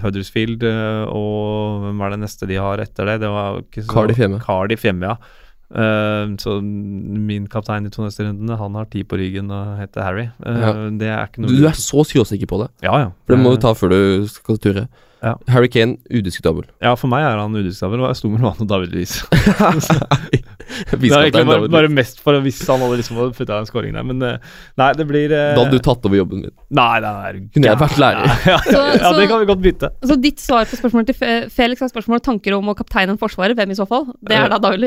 Huddersfield, 0.03 0.61
og 1.09 1.81
hvem 1.81 2.01
er 2.05 2.11
det 2.13 2.19
neste 2.21 2.45
de 2.45 2.59
har 2.61 2.83
etter 2.83 3.09
det? 3.09 3.15
Det 3.23 3.31
var 3.33 3.57
Cardiff 3.89 4.21
hjemme. 4.21 4.37
Cardiff 4.43 4.85
hjemme, 4.85 5.15
ja. 5.15 5.39
Uh, 5.71 6.35
så 6.41 6.57
min 6.61 7.45
kaptein 7.47 7.85
i 7.87 7.91
to 7.93 8.03
neste 8.03 8.25
rundene, 8.25 8.57
han 8.59 8.75
har 8.75 8.89
ti 8.91 9.03
på 9.07 9.15
ryggen 9.19 9.51
og 9.55 9.77
heter 9.79 10.03
Harry. 10.03 10.27
Uh, 10.43 10.57
Ja. 10.59 10.73
Det 10.99 11.07
er 11.07 11.29
ikke 11.29 11.45
noe 11.45 11.53
Du 11.55 11.67
er 11.69 11.77
så 11.79 12.03
skråsikker 12.03 12.49
på 12.51 12.59
det. 12.63 12.69
Ja, 12.83 12.97
ja. 13.05 13.09
For 13.25 13.35
det 13.35 13.39
må 13.43 13.55
du 13.55 13.61
ta 13.63 13.71
før 13.77 13.93
du 13.95 14.27
skal 14.27 14.59
ture. 14.59 14.87
Ja. 15.21 15.35
Harry 15.53 15.69
Kane, 15.69 15.97
udiskutabel. 16.09 16.65
Ja, 16.81 16.95
for 16.97 17.07
meg 17.11 17.21
er 17.23 17.37
han 17.37 17.53
udiskutabel, 17.53 18.01
og 18.01 18.09
jeg 18.09 18.19
sto 18.19 18.31
mellom 18.33 18.55
han 18.57 18.65
og 18.65 18.69
David 18.71 18.95
Luiz. 18.95 19.19
Det 20.91 20.97
er 20.97 21.01
Visekaptein 21.03 21.41
egentlig 21.41 21.47
bare, 21.51 21.71
bare 21.77 21.91
mest 21.93 22.21
for 22.23 22.39
hvis 22.45 22.61
han 22.67 22.83
hadde 22.83 22.99
liksom 23.01 23.21
putta 23.37 23.59
en 23.61 23.69
scoring 23.69 23.95
der, 23.97 24.05
men 24.07 24.21
uh, 24.25 24.57
nei, 24.81 24.89
det 24.97 25.07
blir 25.09 25.31
eh... 25.33 25.51
Da 25.55 25.63
hadde 25.65 25.77
du 25.79 25.85
tatt 25.85 26.05
over 26.07 26.19
jobben 26.21 26.43
min. 26.45 26.53
Nei, 26.77 26.89
det 27.03 27.11
er 27.11 27.39
Kunne 27.55 27.71
jeg 27.71 27.81
vært 27.81 27.99
lærer? 28.01 28.35
Ja, 28.51 28.57
Så- 28.65 28.85
ja, 29.01 29.11
det 29.17 29.27
kan 29.29 29.41
vi 29.43 29.49
godt 29.51 29.63
bytte. 29.63 29.91
Så 30.07 30.17
ditt 30.21 30.41
svar 30.43 30.67
på 30.69 30.79
spørsmålet 30.79 31.11
til 31.13 31.49
Felix 31.53 31.83
er 31.83 31.91
spørsmål 31.91 32.21
tanker 32.25 32.55
om 32.57 32.71
å 32.71 32.75
kapteine 32.77 33.17
Forsvaret. 33.21 33.55
Hvem 33.59 33.73
i 33.73 33.77
så 33.77 33.85
fall? 33.89 34.07
Det 34.25 34.37
er 34.37 34.49
da 34.51 34.57
David 34.61 34.81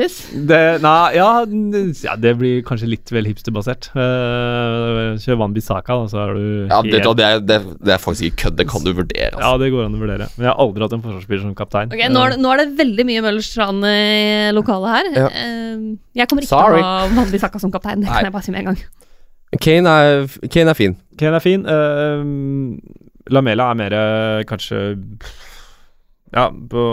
nei, 0.83 1.15
ja, 1.15 1.29
ja, 2.05 2.15
det 2.19 2.33
blir 2.39 2.61
kanskje 2.67 2.89
litt 2.89 3.11
vel 3.13 3.27
hipsterbasert. 3.29 3.89
Uh, 3.95 5.15
kjør 5.21 5.39
Van 5.41 5.53
Bissaka, 5.55 5.95
da, 6.01 6.09
så 6.11 6.21
er 6.25 6.33
du 6.35 6.45
Ja, 6.71 6.81
det, 6.85 6.99
helt- 6.99 7.17
det, 7.19 7.25
er, 7.29 7.43
det, 7.43 7.59
det 7.85 7.95
er 7.95 8.01
faktisk 8.01 8.29
ikke 8.31 8.41
kødd. 8.45 8.57
Det 8.61 8.67
kan 8.71 8.85
du 8.85 8.91
vurdere. 8.93 9.31
Ja, 9.33 9.45
Altså. 9.45 9.61
det 9.63 9.71
går 9.73 9.85
an 9.87 9.97
å 9.97 10.01
vurdere. 10.01 10.29
Men 10.37 10.47
jeg 10.47 10.51
har 10.51 10.61
aldri 10.65 10.85
hatt 10.85 10.95
en 10.97 11.03
forsvarsspiller 11.05 11.43
som 11.45 11.55
kaptein. 11.57 11.93
Ok, 11.93 12.03
nå, 12.11 12.23
er 12.25 12.35
det, 12.35 12.39
nå 12.43 12.53
er 12.53 12.61
det 12.63 12.67
veldig 12.81 13.07
mye 13.11 13.25
Møllerstrand 13.25 13.87
i 13.89 14.51
lokalet 14.55 14.95
her. 14.95 15.11
Ja. 15.15 15.27
Eh, 15.29 15.74
jeg 16.15 16.29
kommer 16.29 16.45
ikke 16.45 16.51
Sorry. 16.51 16.79
til 16.79 16.85
å 16.85 16.91
ha 16.91 17.07
Van 17.15 17.31
Bissaka 17.33 17.61
som 17.61 17.73
kaptein. 17.73 18.03
Det 18.03 18.11
kan 18.11 18.27
jeg 18.27 18.35
bare 18.35 18.45
si 18.45 18.53
med 18.53 18.63
en 18.63 18.71
gang. 18.71 18.83
Kane, 19.61 19.89
er, 19.89 20.37
Kane 20.51 20.73
er 20.73 20.77
fin. 20.77 20.95
Kane 21.19 21.39
er 21.39 21.43
fin. 21.43 21.65
Uh, 21.65 22.77
Lamela 23.33 23.71
er 23.71 23.79
mer 23.79 23.93
eh, 23.97 24.43
kanskje 24.45 24.79
Ja, 26.35 26.49
på 26.51 26.83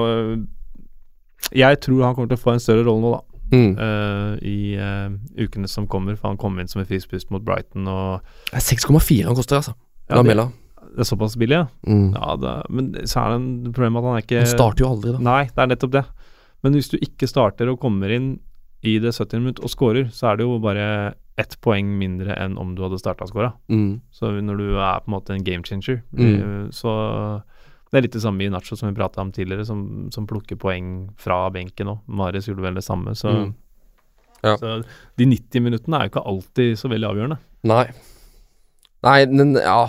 Jeg 1.53 1.81
tror 1.85 2.07
han 2.07 2.15
kommer 2.17 2.31
til 2.31 2.39
å 2.39 2.41
få 2.41 2.55
en 2.55 2.63
større 2.63 2.87
rolle 2.87 3.05
nå, 3.05 3.13
da. 3.13 3.23
Mm. 3.53 3.73
Uh, 3.77 4.33
I 4.49 4.59
uh, 4.81 5.45
ukene 5.45 5.69
som 5.69 5.89
kommer. 5.91 6.17
For 6.17 6.31
han 6.31 6.41
kom 6.41 6.57
inn 6.61 6.71
som 6.71 6.81
en 6.81 6.89
frispust 6.89 7.29
mot 7.35 7.45
Brighton 7.45 7.89
og 7.91 8.23
Det 8.49 8.63
er 8.63 8.69
6,4 8.71 9.29
han 9.29 9.37
koster, 9.37 9.61
altså. 9.61 9.77
Ja, 10.09 10.17
det, 10.17 10.23
Lamela. 10.23 10.47
det 10.89 11.05
er 11.05 11.09
såpass 11.09 11.37
billig, 11.41 11.61
ja. 11.61 11.67
Mm. 11.89 12.15
ja 12.17 12.39
det, 12.41 12.55
men 12.73 12.89
så 13.05 13.21
er 13.23 13.35
det 13.35 13.37
en 13.41 13.75
problem 13.75 14.01
at 14.01 14.09
han 14.09 14.17
er 14.17 14.25
ikke 14.25 14.41
Han 14.41 14.55
starter 14.55 14.87
jo 14.87 14.95
aldri, 14.95 15.13
da. 15.17 15.23
Nei, 15.29 15.45
det 15.51 15.65
er 15.65 15.75
nettopp 15.75 15.95
det. 15.99 16.07
Men 16.63 16.79
hvis 16.79 16.91
du 16.93 16.97
ikke 17.03 17.29
starter 17.29 17.71
og 17.73 17.81
kommer 17.83 18.13
inn 18.15 18.33
i 18.83 18.99
det 18.99 19.13
70. 19.15 19.39
minutt 19.41 19.61
og 19.63 19.71
scorer, 19.71 20.09
så 20.11 20.33
er 20.33 20.37
det 20.41 20.47
jo 20.47 20.59
bare 20.59 21.15
ett 21.39 21.57
poeng 21.65 21.87
mindre 21.99 22.35
enn 22.37 22.59
om 22.59 22.75
du 22.77 22.83
hadde 22.83 22.99
starta 23.01 23.27
scora. 23.27 23.53
Mm. 23.71 24.01
Så 24.13 24.33
når 24.43 24.57
du 24.59 24.67
er 24.77 25.01
på 25.01 25.09
en 25.09 25.15
måte 25.15 25.31
en 25.37 25.45
game 25.45 25.63
changer, 25.65 26.03
Mm. 26.13 26.67
eh, 26.67 26.69
så 26.71 27.43
Det 27.93 27.99
er 27.99 28.03
litt 28.07 28.13
det 28.13 28.23
samme 28.23 28.41
i 28.41 28.49
Nacho 28.49 28.75
som 28.75 28.89
vi 28.89 28.95
prata 28.97 29.21
om 29.21 29.31
tidligere, 29.31 29.67
som, 29.67 30.09
som 30.11 30.27
plukker 30.27 30.57
poeng 30.57 31.11
fra 31.21 31.51
benken 31.51 31.89
òg. 31.93 31.99
Marius 32.09 32.47
gjorde 32.49 32.63
vel 32.63 32.75
det 32.75 32.85
samme, 32.85 33.13
så, 33.15 33.29
Mm. 33.29 33.55
Ja. 34.43 34.57
så 34.57 34.83
de 35.19 35.27
90 35.27 35.61
minuttene 35.61 35.99
er 36.01 36.09
jo 36.09 36.11
ikke 36.11 36.27
alltid 36.27 36.79
så 36.79 36.89
veldig 36.89 37.09
avgjørende. 37.11 37.39
Nei. 37.65 37.85
Nei, 39.05 39.27
men 39.27 39.53
ja 39.55 39.89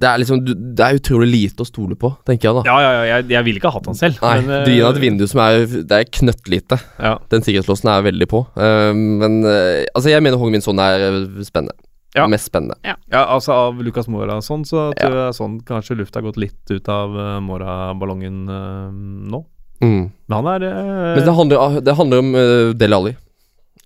Det 0.00 0.08
er 0.08 0.22
liksom 0.22 0.40
Det 0.46 0.86
er 0.86 0.96
utrolig 0.96 1.28
lite 1.28 1.64
å 1.64 1.68
stole 1.68 1.98
på, 2.00 2.12
tenker 2.28 2.48
jeg, 2.48 2.56
da. 2.60 2.62
Ja, 2.70 2.78
ja, 2.80 2.90
ja, 2.96 3.04
jeg, 3.10 3.28
jeg 3.34 3.46
ville 3.48 3.60
ikke 3.60 3.74
hatt 3.74 3.90
han 3.90 3.98
selv. 3.98 4.22
Nei, 4.24 4.38
men, 4.46 4.64
du 4.64 4.72
gir 4.72 4.86
ham 4.86 4.94
eh, 4.94 4.96
et 4.96 5.04
vindu 5.04 5.26
som 5.30 5.42
er 5.44 5.60
Det 5.68 5.98
er 5.98 6.10
knøttlite. 6.20 6.80
Ja. 6.96 7.14
Den 7.32 7.44
sikkerhetslåsen 7.46 7.92
er 7.92 8.08
veldig 8.08 8.30
på. 8.30 8.42
Uh, 8.56 8.90
men 8.96 9.42
uh, 9.44 9.84
altså, 9.94 10.08
jeg 10.12 10.24
mener 10.24 10.40
Hong 10.40 10.52
Min 10.54 10.64
Son 10.64 10.80
er 10.82 11.06
eh, 11.10 11.22
spennende. 11.46 11.76
Ja. 12.14 12.26
Mest 12.26 12.50
spennende. 12.50 12.74
Ja, 12.82 13.24
altså 13.24 13.54
av 13.54 13.82
Lucas 13.86 14.08
Mora 14.10 14.40
og 14.40 14.44
sånn, 14.44 14.64
så 14.66 14.88
tror 14.98 15.14
jeg 15.14 15.36
sånn 15.36 15.60
kanskje 15.66 15.94
lufta 16.00 16.18
har 16.18 16.26
gått 16.26 16.40
litt 16.42 16.72
ut 16.72 16.88
av 16.90 17.14
uh, 17.14 17.36
Mora-ballongen 17.44 18.40
eh, 18.50 18.86
nå. 19.30 19.44
Mm. 19.80 20.08
Men 20.26 20.36
han 20.36 20.48
er 20.56 20.66
eh, 20.66 21.12
Men 21.14 21.22
det 21.28 21.34
handler, 21.38 21.76
det 21.86 21.94
handler 22.00 22.24
om 22.24 22.32
uh, 22.34 22.72
Dele 22.76 22.98
Alli, 22.98 23.12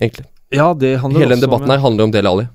egentlig. 0.00 0.24
Ja, 0.54 0.70
det 0.72 0.96
handler 1.02 1.20
Hele 1.20 1.34
den 1.34 1.42
også 1.42 1.44
om- 1.44 1.50
debatten 1.50 1.74
her 1.74 1.84
handler 1.84 2.08
om 2.08 2.14
Dele 2.14 2.32
Alli. 2.32 2.46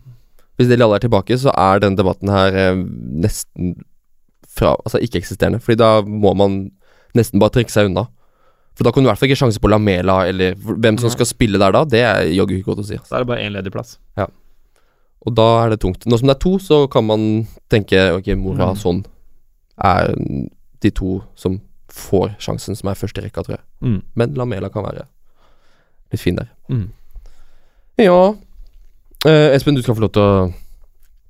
Hvis 0.59 0.67
Deli 0.67 0.83
Alli 0.83 0.97
er 0.97 1.05
tilbake, 1.05 1.37
så 1.39 1.53
er 1.55 1.79
den 1.79 1.95
debatten 1.95 2.31
her 2.33 2.51
eh, 2.51 2.81
nesten 3.23 3.77
fra 4.49 4.73
Altså 4.83 4.99
ikke-eksisterende. 5.05 5.61
Fordi 5.63 5.77
da 5.79 6.01
må 6.03 6.33
man 6.35 6.65
nesten 7.15 7.39
bare 7.39 7.53
trekke 7.55 7.71
seg 7.71 7.87
unna. 7.87 8.09
For 8.75 8.83
da 8.83 8.91
kan 8.91 9.03
du 9.03 9.07
i 9.07 9.09
hvert 9.11 9.21
fall 9.21 9.29
ikke 9.29 9.39
sjanse 9.39 9.61
på 9.63 9.71
Lamela, 9.71 10.21
eller 10.27 10.57
hvem 10.59 10.97
som 10.99 11.07
Nei. 11.07 11.15
skal 11.15 11.29
spille 11.29 11.61
der 11.61 11.73
da. 11.75 11.85
Det 11.87 12.01
er 12.03 12.27
jaggu 12.31 12.57
ikke 12.57 12.73
godt 12.73 12.83
å 12.83 12.87
si. 12.89 12.99
Så 13.07 13.15
er 13.15 13.23
det 13.23 13.29
bare 13.31 13.45
én 13.45 13.55
ledig 13.55 13.71
plass. 13.71 13.97
Ja. 14.19 14.27
Og 15.27 15.35
da 15.35 15.47
er 15.63 15.73
det 15.73 15.79
tungt. 15.83 16.03
Nå 16.07 16.19
som 16.19 16.27
det 16.27 16.35
er 16.37 16.43
to, 16.43 16.53
så 16.63 16.81
kan 16.91 17.07
man 17.07 17.25
tenke 17.71 17.99
ok, 18.17 18.29
Mora 18.39 18.71
og 18.73 18.79
sånn 18.79 19.01
er 19.79 20.11
de 20.83 20.91
to 20.95 21.21
som 21.39 21.57
får 21.91 22.35
sjansen, 22.43 22.75
som 22.75 22.91
er 22.91 22.99
første 22.99 23.23
rekka, 23.23 23.43
tror 23.43 23.57
jeg. 23.57 23.65
Mm. 23.83 23.99
Men 24.19 24.35
Lamela 24.39 24.69
kan 24.71 24.83
være 24.87 25.07
litt 26.11 26.23
fin 26.23 26.39
der. 26.39 26.51
Mm. 26.71 26.89
Ja 27.99 28.19
eh, 29.27 29.55
Espen, 29.55 29.75
du 29.75 29.81
skal 29.83 29.95
få 29.97 30.05
lov 30.05 30.11
til 30.15 30.23
å 30.23 30.53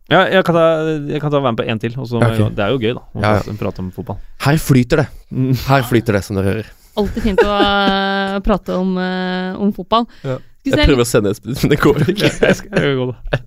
Ja, 0.09 0.23
jeg 0.25 0.43
kan 0.45 0.55
ta, 0.57 0.65
jeg 1.05 1.21
kan 1.21 1.29
ta 1.31 1.37
være 1.39 1.53
med 1.53 1.59
på 1.61 1.65
én 1.69 1.79
til. 1.81 1.93
Også, 2.01 2.17
okay. 2.17 2.49
Det 2.57 2.63
er 2.65 2.71
jo 2.73 2.79
gøy, 2.81 2.93
da. 2.97 3.01
Å 3.13 3.21
Ja, 3.21 3.33
ja. 3.45 3.53
prate- 3.59 3.79
om 3.83 3.91
fotball. 3.93 4.17
Her 4.41 4.57
flyter 4.57 5.03
det. 5.03 5.07
Mm. 5.29 5.51
Her 5.67 5.83
flyter 5.85 6.13
det, 6.17 6.23
som 6.25 6.35
dere 6.39 6.49
hører. 6.49 6.71
Alltid 6.97 7.23
fint 7.23 7.43
å 7.45 7.49
uh, 7.53 8.39
prate 8.41 8.73
om, 8.73 8.95
uh, 8.97 9.53
om 9.61 9.69
fotball. 9.71 10.07
Ja. 10.25 10.39
Jeg 10.65 10.75
prøver 10.89 11.05
å 11.05 11.07
sende 11.07 11.29
Espen 11.31 11.53
ut, 11.53 11.61
men 11.61 11.71
det 11.71 11.79
går 11.79 12.01
ikke. 12.09 12.31
Jeg 12.49 12.57
skal 12.57 12.81
jeg 12.83 12.97
gå, 12.97 13.05
da. 13.13 13.39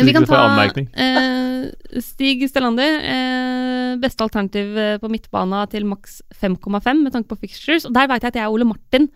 Vi 0.00 0.12
kan 0.14 0.24
ta 0.28 0.38
eh, 0.70 1.64
Stig 2.00 2.44
Stellander. 2.48 3.00
Eh, 3.00 3.96
beste 4.00 4.22
alternativ 4.24 4.76
på 5.02 5.10
midtbana 5.10 5.64
til 5.72 5.84
maks 5.88 6.20
5,5 6.40 7.02
med 7.02 7.12
tanke 7.12 7.28
på 7.32 7.40
fixtures. 7.42 7.88
Og 7.88 7.92
der 7.96 8.06
veit 8.08 8.22
jeg 8.22 8.32
at 8.32 8.38
jeg 8.38 8.46
og 8.48 8.54
Ole 8.60 8.68
Martin 8.70 9.08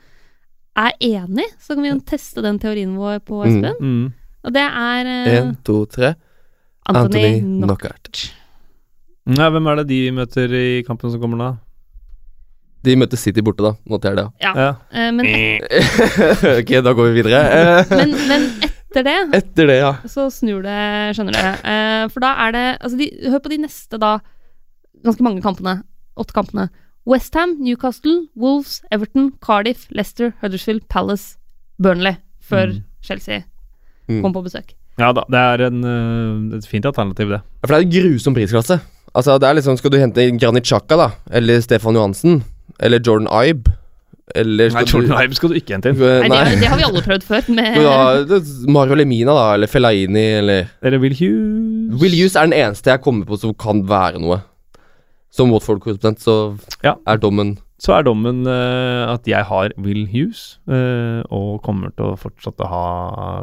er 0.74 0.92
enig, 1.04 1.46
så 1.62 1.76
kan 1.76 1.84
vi 1.86 1.92
jo 1.92 2.00
teste 2.04 2.42
den 2.44 2.58
teorien 2.58 2.96
vår 2.98 3.20
på 3.24 3.44
Mm. 3.44 3.48
Espen. 3.52 3.80
Mm. 3.80 4.12
Og 4.44 4.52
det 4.54 4.62
er 4.64 5.08
eh, 5.10 5.36
Én, 5.40 5.54
to, 5.64 5.84
tre. 5.90 6.14
Anthony, 6.84 7.04
Anthony 7.04 7.40
Knock. 7.40 7.84
Knockout. 7.86 8.24
Ja, 9.38 9.46
hvem 9.54 9.66
er 9.72 9.78
det 9.80 9.86
de 9.88 10.00
møter 10.12 10.52
i 10.58 10.66
kampen 10.84 11.12
som 11.12 11.22
kommer 11.22 11.40
nå? 11.40 11.46
De 12.84 12.92
møter 13.00 13.16
City 13.16 13.40
borte, 13.40 13.64
da. 13.64 13.72
Noter 13.88 14.18
det. 14.18 14.26
Ja. 14.44 14.50
Ja. 14.52 14.70
Uh, 14.92 15.08
men, 15.16 15.30
ok, 16.60 16.72
da 16.84 16.92
går 16.92 17.08
vi 17.08 17.22
videre. 17.22 17.40
Eh, 17.40 17.94
men, 17.96 18.12
men 18.28 18.44
etter 18.68 19.06
det 19.06 19.14
Etter 19.40 19.70
det, 19.72 19.78
ja. 19.80 19.94
så 20.12 20.26
snur 20.30 20.60
det, 20.66 20.76
skjønner 21.16 21.38
du. 21.38 21.40
Uh, 21.64 22.04
for 22.12 22.20
da 22.26 22.34
er 22.44 22.52
det 22.54 22.64
altså 22.84 23.00
de, 23.00 23.08
Hør 23.32 23.40
på 23.46 23.54
de 23.54 23.60
neste, 23.64 24.00
da, 24.02 24.18
ganske 25.08 25.24
mange 25.24 25.40
kampene. 25.44 25.78
Åtte 26.20 26.36
kampene. 26.36 26.68
Westham, 27.08 27.56
Newcastle, 27.64 28.26
Wolves, 28.36 28.82
Everton, 28.92 29.32
Cardiff, 29.44 29.88
Leicester, 29.90 30.34
Huddersfield, 30.44 30.84
Palace, 30.92 31.38
Burnley. 31.80 32.20
Før 32.44 32.74
Mm. 32.76 32.82
Chelsea 33.04 33.40
Mm. 34.08 34.20
kom 34.22 34.32
på 34.34 34.42
besøk. 34.44 34.74
ja 35.00 35.12
da, 35.16 35.22
det 35.32 35.38
er 35.40 35.62
en, 35.70 35.78
uh, 35.84 36.56
et 36.58 36.66
fint 36.68 36.84
alternativ, 36.84 37.28
det. 37.32 37.40
Ja, 37.40 37.66
For 37.66 37.74
det 37.74 37.78
er 37.78 37.86
en 37.86 37.94
grusom 37.94 38.34
prisklasse. 38.36 38.80
Altså, 39.14 39.38
det 39.38 39.48
er 39.48 39.54
liksom 39.54 39.76
Skal 39.78 39.90
du 39.94 39.96
hente 39.98 40.24
Granit 40.38 40.64
Xhaka, 40.66 40.96
da? 40.98 41.06
Eller 41.30 41.60
Stefan 41.62 41.94
Johansen? 41.94 42.42
Eller 42.80 42.98
Jordan 43.00 43.28
Ibe? 43.30 43.70
Eller 44.34 44.70
Nei, 44.72 44.82
Jordan 44.88 45.08
Jordan 45.10 45.24
Ibe 45.24 45.34
skal 45.38 45.48
du 45.52 45.54
ikke 45.54 45.74
hente 45.76 45.90
inn. 45.92 45.98
Nei, 46.00 46.28
Nei. 46.32 46.44
det, 46.50 46.60
det 46.62 46.68
har 46.72 46.78
vi 46.80 46.86
alle 46.86 47.02
prøvd 47.04 47.24
før. 47.28 47.48
Med, 47.54 47.74
du 48.28 48.34
det- 48.34 48.68
Mario 48.72 48.94
Lemina, 48.98 49.32
da? 49.36 49.44
Eller 49.54 49.66
Fellaini, 49.70 50.24
eller 50.40 50.66
Eller 50.82 50.98
Will 50.98 51.14
Hughes. 51.14 52.00
Will 52.00 52.16
Hughes 52.16 52.34
er 52.36 52.48
den 52.48 52.56
eneste 52.58 52.90
jeg 52.90 53.02
kommer 53.04 53.24
på 53.28 53.38
som 53.38 53.54
kan 53.54 53.84
være 53.88 54.18
noe. 54.20 54.40
Som 55.30 55.50
Watford-korrespondent 55.52 56.20
så 56.24 56.58
Ja. 56.82 56.94
er 57.06 57.16
dommen 57.18 57.58
Så 57.84 57.92
er 57.92 58.04
dommen 58.06 58.46
uh, 58.48 59.04
at 59.12 59.26
jeg 59.28 59.44
har 59.44 59.74
Will 59.84 60.06
Hughes, 60.08 60.56
uh, 60.70 61.20
og 61.34 61.60
kommer 61.66 61.92
til 61.92 62.14
å 62.14 62.20
fortsette 62.20 62.64
å 62.64 62.70
ha 62.70 62.86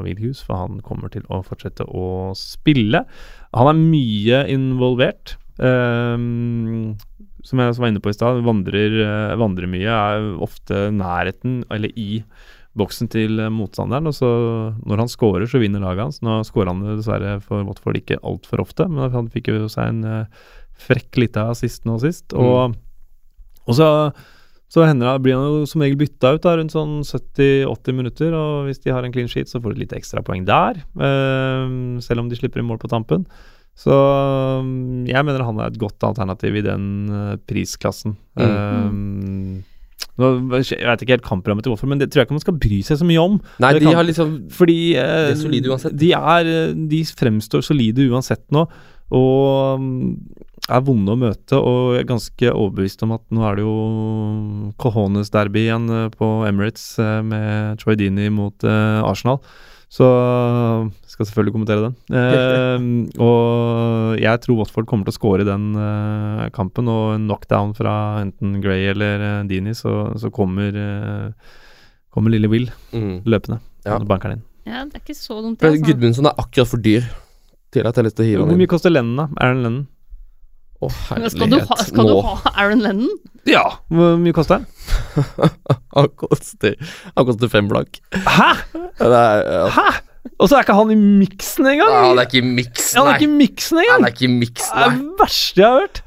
Will 0.02 0.18
Hughes, 0.18 0.42
for 0.48 0.64
han 0.64 0.80
kommer 0.86 1.12
til 1.14 1.28
å 1.30 1.44
fortsette 1.46 1.86
å 1.86 2.32
spille. 2.38 3.04
Han 3.54 3.70
er 3.70 3.84
mye 3.84 4.42
involvert. 4.50 5.36
Um, 5.62 6.96
som 7.46 7.62
jeg 7.62 7.78
var 7.78 7.92
inne 7.92 8.02
på 8.02 8.10
i 8.10 8.18
stad, 8.18 8.42
vandrer, 8.48 8.98
uh, 9.04 9.38
vandrer 9.38 9.70
mye. 9.70 9.94
Er 9.94 10.32
ofte 10.42 10.88
nærheten, 10.96 11.62
eller 11.70 11.94
i 11.94 12.24
boksen 12.80 13.12
til 13.14 13.44
motstanderen. 13.54 14.10
Og 14.10 14.18
så 14.18 14.32
når 14.82 15.06
han 15.06 15.12
scorer, 15.12 15.46
så 15.46 15.62
vinner 15.62 15.86
laget 15.86 16.08
hans. 16.08 16.22
Nå 16.26 16.42
scorer 16.48 16.74
han 16.74 16.82
dessverre 16.96 17.38
for 17.46 17.68
Watford 17.68 18.02
ikke 18.02 18.24
altfor 18.26 18.66
ofte, 18.66 18.90
men 18.90 19.14
han 19.14 19.30
fikk 19.30 19.54
jo 19.54 19.68
seg 19.70 19.92
en 19.92 20.30
frekk 20.82 21.20
lita 21.20 21.52
assist 21.52 21.86
nå 21.86 22.00
sist. 22.02 22.32
Og, 22.34 22.80
og 23.68 23.78
så, 23.78 23.88
så 24.72 24.86
hender 24.88 25.12
det, 25.12 25.24
blir 25.26 25.38
han 25.38 25.46
jo 25.46 25.70
som 25.70 25.84
regel 25.84 26.00
bytta 26.00 26.36
ut 26.36 26.44
da, 26.46 26.58
rundt 26.58 26.74
sånn 26.76 27.00
70-80 27.06 27.98
minutter. 27.98 28.36
Og 28.38 28.70
hvis 28.70 28.84
de 28.84 28.94
har 28.96 29.06
en 29.06 29.14
clean 29.14 29.30
sheet, 29.32 29.52
så 29.52 29.62
får 29.62 29.76
de 29.76 29.84
litt 29.84 29.96
ekstrapoeng 29.98 30.46
der. 30.50 30.84
Uh, 30.98 32.00
selv 32.04 32.24
om 32.24 32.32
de 32.32 32.40
slipper 32.40 32.64
i 32.64 32.68
mål 32.68 32.82
på 32.82 32.92
tampen. 32.92 33.28
Så 33.78 33.96
um, 34.62 35.04
jeg 35.10 35.26
mener 35.26 35.46
han 35.48 35.60
er 35.62 35.72
et 35.72 35.82
godt 35.82 36.04
alternativ 36.06 36.58
i 36.60 36.64
den 36.66 36.86
uh, 37.10 37.36
prisklassen. 37.50 38.18
Ehm, 38.42 39.62
nå, 40.20 40.30
jeg 40.60 40.84
vet 40.84 41.04
ikke 41.04 41.16
helt 41.16 41.26
kamprammet 41.26 41.66
til 41.66 41.74
hvorfor, 41.74 41.90
men 41.90 42.02
det 42.02 42.12
tror 42.12 42.22
jeg 42.22 42.30
ikke 42.30 42.38
man 42.38 42.44
skal 42.44 42.60
bry 42.62 42.82
seg 42.86 43.00
så 43.00 43.08
mye 43.08 43.24
om. 43.24 43.40
Nei, 43.64 43.72
de 43.80 43.94
har 43.96 44.06
liksom 44.06 44.36
Fordi 44.54 44.78
De 44.94 45.00
er 45.02 45.72
uansett. 45.72 45.96
De, 45.98 46.12
er, 46.18 46.52
eh, 46.52 46.76
de 46.92 47.02
fremstår 47.08 47.64
solide 47.66 48.06
uansett 48.12 48.44
nå, 48.54 48.68
og 49.12 49.82
mm, 49.82 50.06
er 50.72 50.86
vonde 50.86 51.16
å 51.16 51.20
møte. 51.20 51.58
Og 51.58 51.96
jeg 51.96 52.06
er 52.06 52.12
ganske 52.12 52.54
overbevist 52.54 53.04
om 53.06 53.16
at 53.18 53.26
nå 53.34 53.44
er 53.48 53.60
det 53.60 53.66
jo 53.66 53.76
Cojones-derby 54.82 55.66
igjen 55.66 55.90
eh, 55.92 56.08
på 56.14 56.32
Emirates 56.48 56.94
eh, 57.02 57.20
med 57.26 57.82
Troy 57.82 57.98
Dini 58.00 58.30
mot 58.34 58.68
eh, 58.68 59.02
Arsenal. 59.04 59.42
Så 59.92 60.06
jeg 60.08 61.12
skal 61.12 61.28
selvfølgelig 61.28 61.54
kommentere 61.58 61.90
den. 61.90 61.96
Eh, 62.16 62.86
og 63.20 64.22
jeg 64.22 64.44
tror 64.46 64.62
Watford 64.62 64.88
kommer 64.88 65.08
til 65.08 65.12
å 65.12 65.18
score 65.18 65.44
i 65.44 65.50
den 65.50 65.74
eh, 65.76 66.46
kampen, 66.56 66.88
og 66.92 67.18
en 67.18 67.26
knockdown 67.28 67.74
fra 67.76 67.96
enten 68.22 68.62
Gray 68.64 68.88
eller 68.94 69.26
eh, 69.28 69.42
Dini, 69.50 69.76
så, 69.76 70.14
så 70.22 70.32
kommer, 70.32 70.72
eh, 70.72 71.58
kommer 72.16 72.32
lille 72.32 72.52
Will 72.52 72.70
mm. 72.94 73.28
løpende. 73.28 73.60
Ja. 73.84 73.98
Og 73.98 74.08
banker 74.08 74.32
den 74.32 74.40
inn. 74.40 74.48
ja, 74.70 74.86
det 74.86 75.02
er 75.02 75.04
ikke 75.04 75.18
så 75.18 75.42
dumt. 75.42 75.60
Altså. 75.60 75.84
Gudmundsson 75.90 76.32
er 76.32 76.40
akkurat 76.40 76.72
for 76.72 76.88
dyr 76.88 77.04
til 77.72 77.88
at 77.88 77.96
jeg 77.96 78.02
har 78.02 78.08
lyst 78.10 78.18
til 78.20 78.26
å 78.26 78.30
hive 78.30 78.38
Hvor 78.42 78.48
han 78.50 78.54
inn. 78.58 78.62
mye 78.66 78.72
koster 78.72 78.92
Lennon, 78.94 79.18
da? 79.22 79.28
Aaron 79.46 79.64
Lennon? 79.66 79.88
Å, 80.82 80.88
Men 81.14 81.30
skal 81.30 81.52
du, 81.52 81.58
ha, 81.70 81.76
skal 81.86 82.08
Nå. 82.10 82.14
du 82.18 82.22
ha 82.26 82.52
Aaron 82.58 82.80
Lennon? 82.82 83.18
Ja! 83.50 83.64
Hvor 83.94 84.16
mye 84.22 84.34
koster 84.34 84.62
den? 84.62 84.66
Han 85.96 86.08
koster 86.18 86.74
Han 87.16 87.28
koster 87.28 87.52
fem 87.54 87.68
blank. 87.70 88.00
Hæ?! 88.16 88.52
Det 88.98 89.12
er, 89.12 89.44
ja. 89.46 89.68
Hæ?! 89.78 89.90
Og 90.42 90.50
så 90.50 90.58
er 90.58 90.66
ikke 90.66 90.76
han 90.78 90.92
i 90.94 90.96
miksen 91.02 91.66
engang! 91.66 91.90
Ja, 91.90 92.02
han 92.12 92.20
er 92.22 92.28
ikke 92.28 92.42
i 92.42 92.46
miks, 92.46 92.92
han 92.94 93.08
er 93.10 93.16
ikke 93.18 93.26
i 93.26 93.34
miksen 93.40 93.80
Han 93.90 94.04
er 94.06 94.12
ikke 94.14 94.26
i 94.28 94.30
miks, 94.36 94.68
Det 94.70 94.84
er 94.86 94.92
det 95.00 95.16
verste 95.18 95.62
jeg 95.64 95.66
har 95.66 95.80
hørt. 95.82 96.02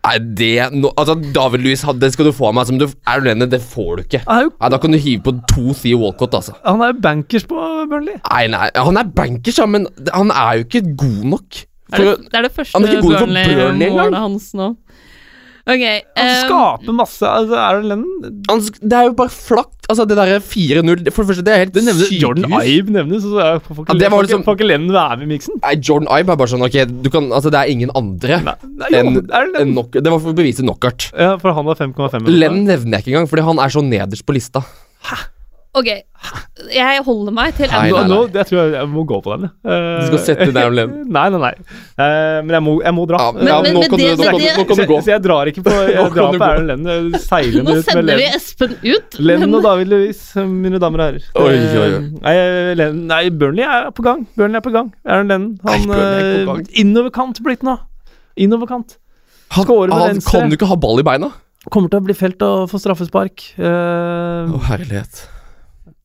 Nei, 0.00 0.16
det 0.38 0.52
no, 0.72 0.90
Altså, 0.96 1.14
David 1.34 1.64
Louis, 1.64 1.82
den 1.84 2.00
det 2.00 2.12
skal 2.14 2.30
du 2.30 2.32
få 2.32 2.48
av 2.50 2.56
meg. 2.56 2.68
Som 2.70 2.78
du, 2.80 2.86
er 2.88 3.20
du 3.20 3.30
enig? 3.30 3.50
Det 3.52 3.60
får 3.62 3.90
du 3.98 4.04
ikke. 4.06 4.22
Er 4.26 4.46
jo 4.46 4.52
Nei, 4.54 4.70
Da 4.72 4.78
kan 4.80 4.94
du 4.96 4.98
hive 4.98 5.22
på 5.26 5.34
to 5.50 5.74
Theo 5.76 6.00
Walcott, 6.04 6.36
altså. 6.38 6.56
han 6.64 6.80
er 6.80 6.94
jo 6.94 7.00
bankers 7.04 7.44
på 7.50 7.64
Burnley. 7.90 8.16
Nei, 8.30 8.44
nei, 8.52 8.70
han 8.76 9.00
er 9.00 9.10
bankers, 9.16 9.58
ja, 9.60 9.66
men 9.68 9.86
han 10.12 10.32
er 10.32 10.60
jo 10.60 10.68
ikke 10.68 10.84
god 11.04 11.24
nok. 11.34 11.60
Er 11.90 11.96
For, 11.96 12.06
det, 12.06 12.30
det 12.30 12.38
er 12.38 12.46
det 12.46 12.52
første 12.54 12.78
er 12.78 13.02
Burnley-målet 13.02 13.58
Burnley-målet 13.60 14.20
hans 14.22 14.52
nå. 14.56 14.70
Ok. 15.68 15.82
Han 16.16 16.26
eh, 16.26 16.38
skaper 16.46 16.94
masse 16.96 17.26
altså, 17.28 17.58
det 17.82 17.88
Lennon 17.90 18.44
han, 18.48 18.62
det 18.80 18.96
er 18.96 19.08
jo 19.10 19.14
bare 19.18 19.32
flakt. 19.34 19.76
Altså, 19.90 20.06
det 20.08 20.16
derre 20.16 20.38
4-0 20.40 21.10
For 21.10 21.24
det 21.24 21.28
første, 21.30 21.44
det 21.46 21.52
er 21.54 21.60
helt 21.64 21.74
det 21.74 21.82
nevner 21.84 22.06
sykehus. 22.06 22.22
Jordan 22.22 22.54
Ibe 22.62 22.94
nevnes, 22.94 23.24
og 23.26 23.34
så 23.34 23.40
er- 23.44 23.60
får 23.64 23.80
ikke, 23.80 23.86
Ja, 23.88 23.98
det 23.98 24.10
var 24.10 24.16
får 24.18 24.26
liksom- 24.28 24.68
Lennon 24.70 24.92
være 24.94 25.16
med 25.18 25.26
i 25.26 25.30
miksen. 25.34 25.60
Nei, 25.62 25.74
Jordan 25.80 26.08
Ibe 26.20 26.32
er 26.32 26.36
bare 26.36 26.52
sånn 26.54 26.64
Ok, 26.66 26.78
du 27.02 27.10
kan 27.10 27.30
Altså, 27.32 27.50
det 27.50 27.60
er 27.60 27.72
ingen 27.74 27.90
andre 27.94 28.40
Nei, 28.44 28.54
nei, 28.64 28.88
jo, 28.90 28.98
enn 28.98 29.16
en 29.16 29.52
Lennon. 29.52 29.90
Det 29.90 30.06
var 30.10 30.18
for 30.18 30.32
å 30.32 30.36
bevise 30.36 30.62
knockout. 30.64 31.10
Ja, 31.16 31.36
for 31.38 31.52
han 31.52 31.66
har 31.66 31.74
5,5. 31.76 32.26
Lennon 32.28 32.64
nevner 32.64 32.98
jeg 32.98 33.04
ikke 33.04 33.16
engang, 33.16 33.28
fordi 33.28 33.42
han 33.44 33.58
er 33.58 33.68
så 33.68 33.82
nederst 33.84 34.24
på 34.26 34.34
lista. 34.34 34.64
Ok, 35.70 35.86
jeg 36.74 37.02
holder 37.06 37.30
meg 37.30 37.52
til 37.54 37.68
Nei, 37.70 37.84
nei, 37.92 38.00
nei, 38.02 38.08
nå, 38.10 38.16
jeg 38.34 38.46
tror 38.48 38.56
jeg, 38.58 38.70
jeg 38.74 38.88
må 38.90 39.04
gå 39.06 39.18
på 39.22 39.36
den. 39.38 39.44
Uh, 39.62 40.00
Du 40.02 40.08
skal 40.08 40.22
sette 40.24 40.46
deg 40.56 40.64
om 40.66 40.74
Lennon. 40.74 41.04
Nei, 41.14 41.22
nei, 41.30 41.38
nei. 41.44 41.52
Uh, 41.94 42.40
men 42.42 42.50
jeg 42.56 42.64
må, 42.66 42.72
jeg 42.82 42.94
må 42.96 43.04
dra. 43.06 43.20
Ja, 43.22 43.28
Men- 43.36 43.46
ja, 43.46 43.58
men- 43.62 43.76
nå, 43.76 43.82
men 43.84 43.92
kan 43.92 44.02
du, 44.02 44.06
nå, 44.08 44.16
kan 44.16 44.34
nå 44.34 44.64
kan 44.66 44.80
du 44.80 44.84
gå. 44.90 44.98
så 45.06 45.12
jeg 45.14 45.22
drar 45.28 45.50
ikke 45.52 45.62
på 45.68 45.76
Jeg 45.76 45.94
Nå 46.00 46.08
kan 46.08 46.16
drar 46.18 46.34
på 46.34 46.40
gå. 46.42 46.48
Aaron 46.48 47.14
Seilende 47.22 47.62
ut 47.62 47.70
med 47.70 47.86
sender 47.86 48.18
vi 48.18 48.26
Espen 48.34 48.74
ut. 48.82 49.18
Lenn 49.30 49.46
og 49.60 49.62
David 49.68 49.92
Louis, 49.94 50.24
mine 50.50 50.82
damer 50.82 51.04
og 51.04 51.06
herrer. 51.06 51.30
Oi, 51.38 51.54
oi, 51.54 51.86
oi. 51.86 51.94
Eh, 51.94 52.10
Nei, 52.26 52.74
Len, 52.82 53.00
nei, 53.14 53.22
Burnley 53.30 53.62
er 53.70 53.90
på 53.94 54.02
gang. 54.10 54.26
Burnley 54.34 54.58
er 54.58 54.66
på 54.66 54.74
gang. 54.74 54.90
Erlend 55.06 55.30
Lenn. 55.30 55.48
Han 55.70 55.86
er 55.94 56.46
på 56.50 56.58
eh, 56.66 56.78
Innoverkant 56.82 57.38
blitt 57.46 57.62
nå. 57.62 57.78
Innoverkant. 58.42 58.98
Han, 59.54 59.66
han 59.70 60.16
venstre. 60.18 60.34
kan 60.34 60.50
jo 60.50 60.58
ikke 60.58 60.68
ha 60.74 60.82
ball 60.82 60.98
i 60.98 61.06
beina. 61.06 61.30
Kommer 61.70 61.90
til 61.94 62.02
å 62.02 62.06
bli 62.10 62.14
felt 62.18 62.42
og 62.42 62.66
få 62.74 62.78
straffespark. 62.82 63.52
Eh, 63.54 64.50
Å, 64.50 64.66
herlighet. 64.74 65.28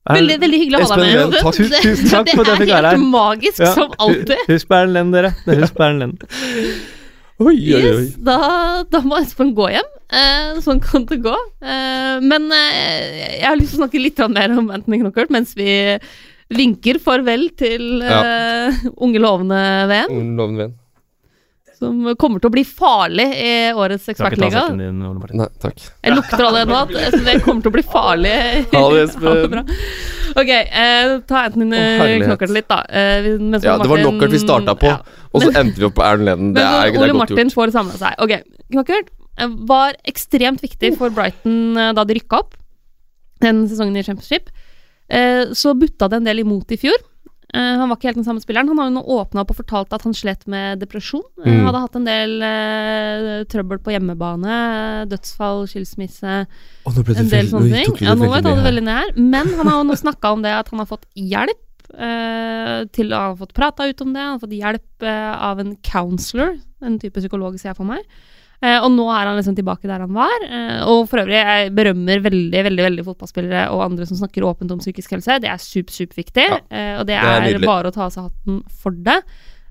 Veldig, 0.06 0.36
veldig 0.42 0.58
hyggelig 0.62 0.80
å 0.84 0.88
ha 0.90 0.98
deg 1.00 1.16
med. 1.16 1.32
Takk. 1.40 1.56
Tusen- 1.58 1.82
tusen 1.82 2.10
takk 2.12 2.28
for 2.36 2.44
at 2.46 2.52
jeg 2.52 2.60
fikk 2.62 2.74
være 2.76 2.82
Det 2.84 2.92
er 2.92 2.98
helt 3.00 3.10
magisk, 3.16 3.60
Ja. 3.64 3.72
som 3.74 3.96
alltid. 4.06 4.44
Husk 4.52 4.68
Berlin, 4.70 5.10
dere. 5.16 5.32
Husk 5.48 5.80
Berlin. 5.80 6.14
Oi, 7.36 7.52
oi, 7.52 7.82
oi. 7.82 7.82
Yes, 7.82 8.14
da, 8.24 8.38
da 8.94 9.02
må 9.04 9.18
Espen 9.20 9.50
gå 9.58 9.66
hjem. 9.74 9.90
Eh, 10.16 10.60
sånn 10.64 10.80
kan 10.84 11.04
det 11.10 11.18
gå. 11.26 11.34
Eh, 11.66 12.22
men 12.24 12.46
eh, 12.54 13.40
jeg 13.42 13.48
har 13.50 13.58
lyst 13.60 13.74
til 13.74 13.82
å 13.82 13.84
snakke 13.84 14.00
litt 14.04 14.22
mer 14.32 14.54
om 14.56 14.70
Anthony 14.72 15.02
Knockert 15.02 15.34
mens 15.34 15.52
vi 15.58 15.98
vinker 16.56 17.00
farvel 17.02 17.48
til 17.58 18.04
eh, 18.06 18.86
unge 19.02 19.20
lovende 19.20 19.58
VM. 19.90 20.14
Unge 20.14 20.38
lovende 20.40 20.62
venn. 20.68 20.76
Som 21.80 22.16
kommer 22.22 22.40
til 22.44 22.50
å 22.50 22.54
bli 22.56 22.64
farlig 22.68 23.26
i 23.40 23.52
årets 23.76 24.08
ekspertliga. 24.14 24.64
Martin. 24.76 25.38
Nei, 25.42 25.48
takk. 25.62 25.82
Jeg 26.04 26.16
lukter 26.16 26.44
allerede 26.48 26.72
nå 26.72 26.80
at 26.84 27.18
det 27.26 27.36
kommer 27.46 27.62
til 27.66 27.72
å 27.72 27.76
bli 27.76 27.84
farlig. 27.84 28.36
Ha 28.74 28.84
det, 28.94 29.04
Espen. 29.08 29.50
bra. 29.56 29.64
Ok, 30.36 30.50
eh, 30.52 31.12
ta 31.30 31.44
enten 31.48 31.72
Å, 31.76 32.06
knokkert 32.26 32.52
litt, 32.56 32.68
da. 32.68 32.82
Eh, 32.90 33.30
Ja, 33.30 33.60
det 33.60 33.70
var 33.70 33.88
Martin- 33.88 34.04
knockert 34.10 34.32
vi 34.36 34.42
starta 34.44 34.76
på, 34.76 34.90
Ja. 34.92 34.98
og 35.34 35.42
så 35.46 35.52
endte 35.56 35.80
vi 35.80 35.86
opp 35.88 35.96
på 35.96 36.04
Erlend 36.04 36.26
Leden. 36.28 36.54
Det 36.58 36.64
er, 36.66 36.92
det 36.92 37.00
Ole 37.00 37.08
godt 37.14 37.22
Martin 37.24 37.38
gjort. 37.50 37.54
får 37.56 37.72
samla 37.78 37.98
seg. 38.02 38.20
Ok, 38.20 38.36
Knockert 38.74 39.10
eh, 39.38 39.48
var 39.72 39.94
ekstremt 40.08 40.62
viktig 40.62 40.98
for 40.98 41.10
Brighton 41.10 41.78
eh, 41.78 41.94
da 41.94 42.04
de 42.04 42.14
rykka 42.20 42.40
opp 42.44 42.56
den 43.44 43.66
sesongen 43.70 43.98
i 44.00 44.04
Championship. 44.04 44.50
Eh, 45.10 45.54
Så 45.54 45.76
butta 45.78 46.08
det 46.10 46.18
en 46.18 46.24
del 46.28 46.40
imot 46.44 46.72
i 46.72 46.78
fjor. 46.82 46.98
Eh, 47.56 47.76
Han 47.80 47.88
var 47.88 47.96
ikke 47.98 48.10
helt 48.10 48.20
den 48.20 48.28
samme 48.28 48.44
spilleren. 48.44 48.68
Han 48.72 48.82
har 48.82 48.90
jo 48.90 48.96
nå 48.98 49.04
åpna 49.18 49.44
opp 49.46 49.54
og 49.54 49.60
fortalt 49.62 49.94
at 49.96 50.04
han 50.04 50.16
slet 50.18 50.44
med 50.52 50.82
depresjon. 50.84 51.24
Mm. 51.40 51.46
Uh, 51.48 51.62
Hadde 51.70 51.84
hatt 51.86 52.00
en 52.00 52.08
del 52.10 52.34
uh, 52.44 53.44
trøbbel 53.52 53.80
på 53.86 53.94
hjemmebane. 53.96 54.58
Dødsfall, 55.12 55.64
skilsmisse, 55.72 56.42
Å, 56.46 56.96
det 56.98 57.06
en 57.16 57.32
del 57.32 57.52
sånne 57.54 57.86
ting. 57.86 57.96
Ja, 58.04 58.18
nå 58.18 58.28
var 58.28 58.42
veldig 58.44 58.58
det 58.60 58.68
veldig 58.70 58.86
ned 58.90 59.00
her. 59.02 59.14
Men 59.36 59.54
han 59.56 59.72
har 59.72 59.80
jo 59.80 59.88
nå 59.92 59.98
snakka 60.02 60.34
om 60.36 60.44
det 60.46 60.52
at 60.58 60.72
han 60.74 60.84
har 60.84 60.90
fått 60.92 61.08
hjelp. 61.16 61.62
eh, 61.96 62.80
til 62.92 63.14
Han 63.14 63.32
har 63.32 63.36
fått 63.40 63.54
prata 63.56 63.88
ut 63.88 64.02
om 64.02 64.12
det. 64.14 64.20
Han 64.26 64.36
har 64.36 64.44
fått 64.44 64.58
hjelp 64.58 65.04
eh, 65.06 65.34
av 65.50 65.60
en 65.64 65.76
counselor, 65.86 66.58
en 66.84 67.00
type 67.00 67.22
psykolog, 67.22 67.56
ser 67.62 67.72
jeg 67.72 67.78
for 67.80 67.88
meg. 67.88 68.04
Eh, 68.66 68.78
og 68.82 68.90
nå 68.96 69.06
er 69.14 69.30
han 69.30 69.38
liksom 69.38 69.56
tilbake 69.58 69.90
der 69.90 70.02
han 70.02 70.14
var. 70.16 70.46
Eh, 70.48 70.80
og 70.90 71.04
for 71.12 71.22
øvrig, 71.22 71.38
jeg 71.38 71.74
berømmer 71.78 72.24
veldig 72.26 72.64
veldig, 72.70 72.86
veldig 72.88 73.06
fotballspillere 73.06 73.66
og 73.76 73.84
andre 73.86 74.08
som 74.10 74.18
snakker 74.22 74.48
åpent 74.48 74.74
om 74.74 74.82
psykisk 74.82 75.18
helse. 75.18 75.38
Det 75.44 75.52
er 75.52 75.62
super, 75.62 75.94
superviktig. 75.94 76.48
Ja, 76.50 76.62
eh, 76.70 76.94
og 77.00 77.06
det 77.10 77.20
det 77.20 77.34
er 77.36 77.60
er, 77.60 77.68
bare 77.68 77.92
å 77.92 77.96
ta 77.96 78.08
av 78.08 78.16
seg 78.16 78.30
hatten 78.30 78.64
for 78.82 78.96
det. 79.06 79.20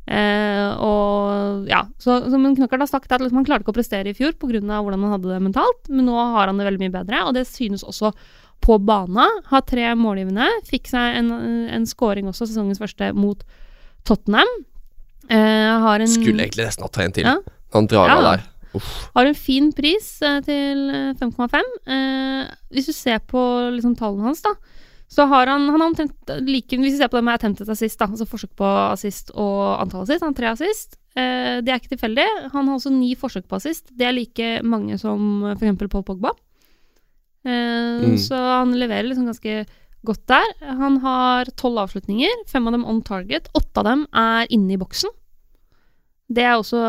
Eh, 0.04 0.68
og 0.84 1.64
ja, 1.70 1.80
så, 1.98 2.18
så 2.28 2.38
men 2.38 2.54
Knockert 2.58 2.84
har 2.84 2.90
sagt 2.90 3.12
at 3.14 3.22
liksom, 3.24 3.40
han 3.40 3.46
klarte 3.48 3.64
ikke 3.64 3.72
å 3.72 3.78
prestere 3.78 4.12
i 4.12 4.16
fjor 4.16 4.36
pga. 4.36 4.60
hvordan 4.84 5.00
han 5.06 5.14
hadde 5.16 5.32
det 5.32 5.40
mentalt, 5.42 5.88
men 5.88 6.04
nå 6.10 6.18
har 6.36 6.50
han 6.50 6.60
det 6.60 6.68
veldig 6.68 6.82
mye 6.84 6.96
bedre, 7.00 7.24
og 7.24 7.34
det 7.38 7.46
synes 7.48 7.82
også 7.88 8.12
på 8.64 8.78
bana. 8.84 9.26
Har 9.50 9.64
tre 9.68 9.90
målgivende. 9.98 10.46
Fikk 10.68 10.88
seg 10.92 11.18
en, 11.18 11.32
en 11.72 11.88
scoring 11.88 12.28
også, 12.30 12.46
sesongens 12.48 12.80
første, 12.80 13.10
mot 13.16 13.42
Tottenham. 14.08 14.48
Eh, 15.28 15.72
har 15.84 16.00
en 16.00 16.08
Skulle 16.08 16.44
egentlig 16.46 16.68
nesten 16.68 16.84
hatt 16.84 17.00
en 17.00 17.16
til. 17.16 17.28
Ja. 17.28 17.38
Han 17.74 17.88
drar 17.90 18.08
Ja. 18.12 18.20
der. 18.22 18.44
Uff. 18.74 18.88
har 19.14 19.26
en 19.30 19.36
fin 19.38 19.70
pris 19.76 20.08
eh, 20.22 20.40
til 20.46 20.88
eh, 20.90 21.12
5,5. 21.20 21.60
Eh, 21.86 22.54
hvis 22.74 22.88
du 22.90 22.94
ser 22.96 23.20
på 23.30 23.40
liksom, 23.76 23.94
tallene 23.98 24.26
hans, 24.28 24.42
da, 24.42 24.54
så 25.14 25.26
har 25.30 25.46
han, 25.52 25.68
han 25.70 25.78
har 25.80 25.90
omtrent 25.90 26.30
like 26.42 26.74
Hvis 26.80 26.96
vi 26.96 26.98
ser 26.98 27.10
på 27.12 27.18
det 27.20 27.24
med 27.28 27.36
attempted 27.36 27.68
assist, 27.70 27.98
da, 28.00 28.08
altså 28.08 28.26
forsøk 28.26 28.54
på 28.58 28.66
assist 28.90 29.30
og 29.36 29.80
antall 29.82 30.02
assist, 30.06 30.24
han 30.24 30.32
har 30.32 30.38
tre 30.40 30.50
assist. 30.54 30.96
Eh, 31.14 31.60
det 31.62 31.70
er 31.70 31.78
ikke 31.78 31.92
tilfeldig. 31.94 32.24
Han 32.54 32.66
har 32.66 32.74
også 32.80 32.90
ni 32.90 33.12
forsøk 33.14 33.46
på 33.46 33.60
assist. 33.60 33.92
Det 33.94 34.08
er 34.08 34.16
like 34.16 34.48
mange 34.66 34.98
som 34.98 35.44
eh, 35.44 35.54
f.eks. 35.60 35.78
Paul 35.86 36.02
Pogba. 36.08 36.34
Eh, 37.44 38.00
Mm. 38.04 38.16
Så 38.18 38.34
han 38.34 38.72
leverer 38.74 39.04
liksom 39.06 39.26
ganske 39.28 39.66
godt 40.04 40.26
der. 40.28 40.46
Han 40.80 40.96
har 41.04 41.44
tolv 41.60 41.78
avslutninger, 41.84 42.44
fem 42.50 42.66
av 42.66 42.72
dem 42.74 42.84
on 42.88 43.02
target. 43.04 43.46
Åtte 43.54 43.80
av 43.82 43.84
dem 43.84 44.06
er 44.16 44.48
inne 44.52 44.74
i 44.74 44.80
boksen. 44.80 45.12
Det 46.32 46.42
er 46.42 46.56
også 46.56 46.80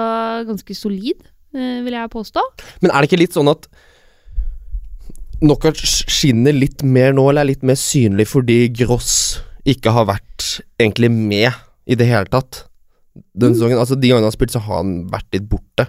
ganske 0.47 0.75
solid, 0.75 1.19
eh, 1.21 1.34
vil 1.55 1.93
jeg 1.95 2.11
påstå. 2.13 2.43
Men 2.83 2.91
er 2.91 3.01
det 3.01 3.09
ikke 3.09 3.21
litt 3.23 3.35
sånn 3.37 3.49
at 3.51 3.67
Knockout 5.41 5.77
skinner 5.77 6.55
litt 6.55 6.81
mer 6.87 7.11
nå, 7.13 7.25
eller 7.29 7.43
er 7.43 7.49
litt 7.51 7.65
mer 7.67 7.75
synlig 7.79 8.27
fordi 8.31 8.69
Gross 8.73 9.41
ikke 9.67 9.91
har 9.93 10.07
vært 10.07 10.61
egentlig 10.79 11.09
med 11.11 11.51
i 11.91 11.97
det 11.99 12.07
hele 12.07 12.29
tatt? 12.31 12.63
Den 13.35 13.51
Mm. 13.51 13.55
sesongen, 13.55 13.79
altså 13.79 13.95
De 13.99 14.07
gangene 14.09 14.23
han 14.23 14.31
har 14.31 14.35
spilt, 14.37 14.51
så 14.51 14.61
har 14.63 14.77
han 14.83 15.09
vært 15.11 15.27
litt 15.33 15.49
borte. 15.49 15.87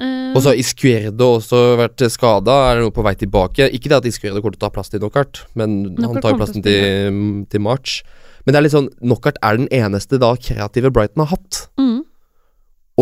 Eh, 0.00 0.32
Og 0.34 0.40
så 0.42 0.48
har 0.50 0.56
Iscuerdo 0.56 1.36
også 1.38 1.76
vært 1.78 2.00
skada, 2.10 2.72
er 2.72 2.80
noe 2.80 2.90
på 2.90 3.02
vei 3.04 3.12
tilbake. 3.14 3.68
Ikke 3.70 3.88
det 3.92 3.98
at 4.00 4.06
Iscuerdo 4.08 4.40
kommer 4.40 4.56
til 4.56 4.60
å 4.66 4.66
ta 4.66 4.70
plass 4.70 4.88
til 4.88 4.98
Knockout, 5.00 5.42
men 5.54 5.94
han 6.00 6.20
tar 6.20 6.32
jo 6.32 6.38
plassen 6.40 6.62
til, 6.62 7.44
til 7.48 7.60
March. 7.60 8.02
Men 8.44 8.52
det 8.54 8.58
er 8.58 8.62
litt 8.62 8.72
sånn 8.72 8.88
Knockout 9.00 9.36
er 9.42 9.56
den 9.58 9.68
eneste 9.68 10.18
da 10.18 10.34
kreative 10.34 10.90
Brighton 10.90 11.24
har 11.26 11.36
hatt. 11.36 11.68
mm, 11.78 12.01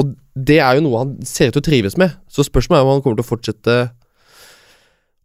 Og 0.00 0.14
det 0.50 0.58
er 0.64 0.78
jo 0.78 0.84
noe 0.86 1.02
han 1.04 1.14
ser 1.26 1.50
ut 1.50 1.56
til 1.58 1.62
å 1.62 1.68
trives 1.68 1.96
med. 2.00 2.14
Så 2.30 2.44
spørsmålet 2.46 2.80
er 2.80 2.86
om 2.86 2.92
han 2.96 3.02
kommer 3.04 3.20
til 3.20 3.26
å 3.26 3.30
fortsette 3.30 3.78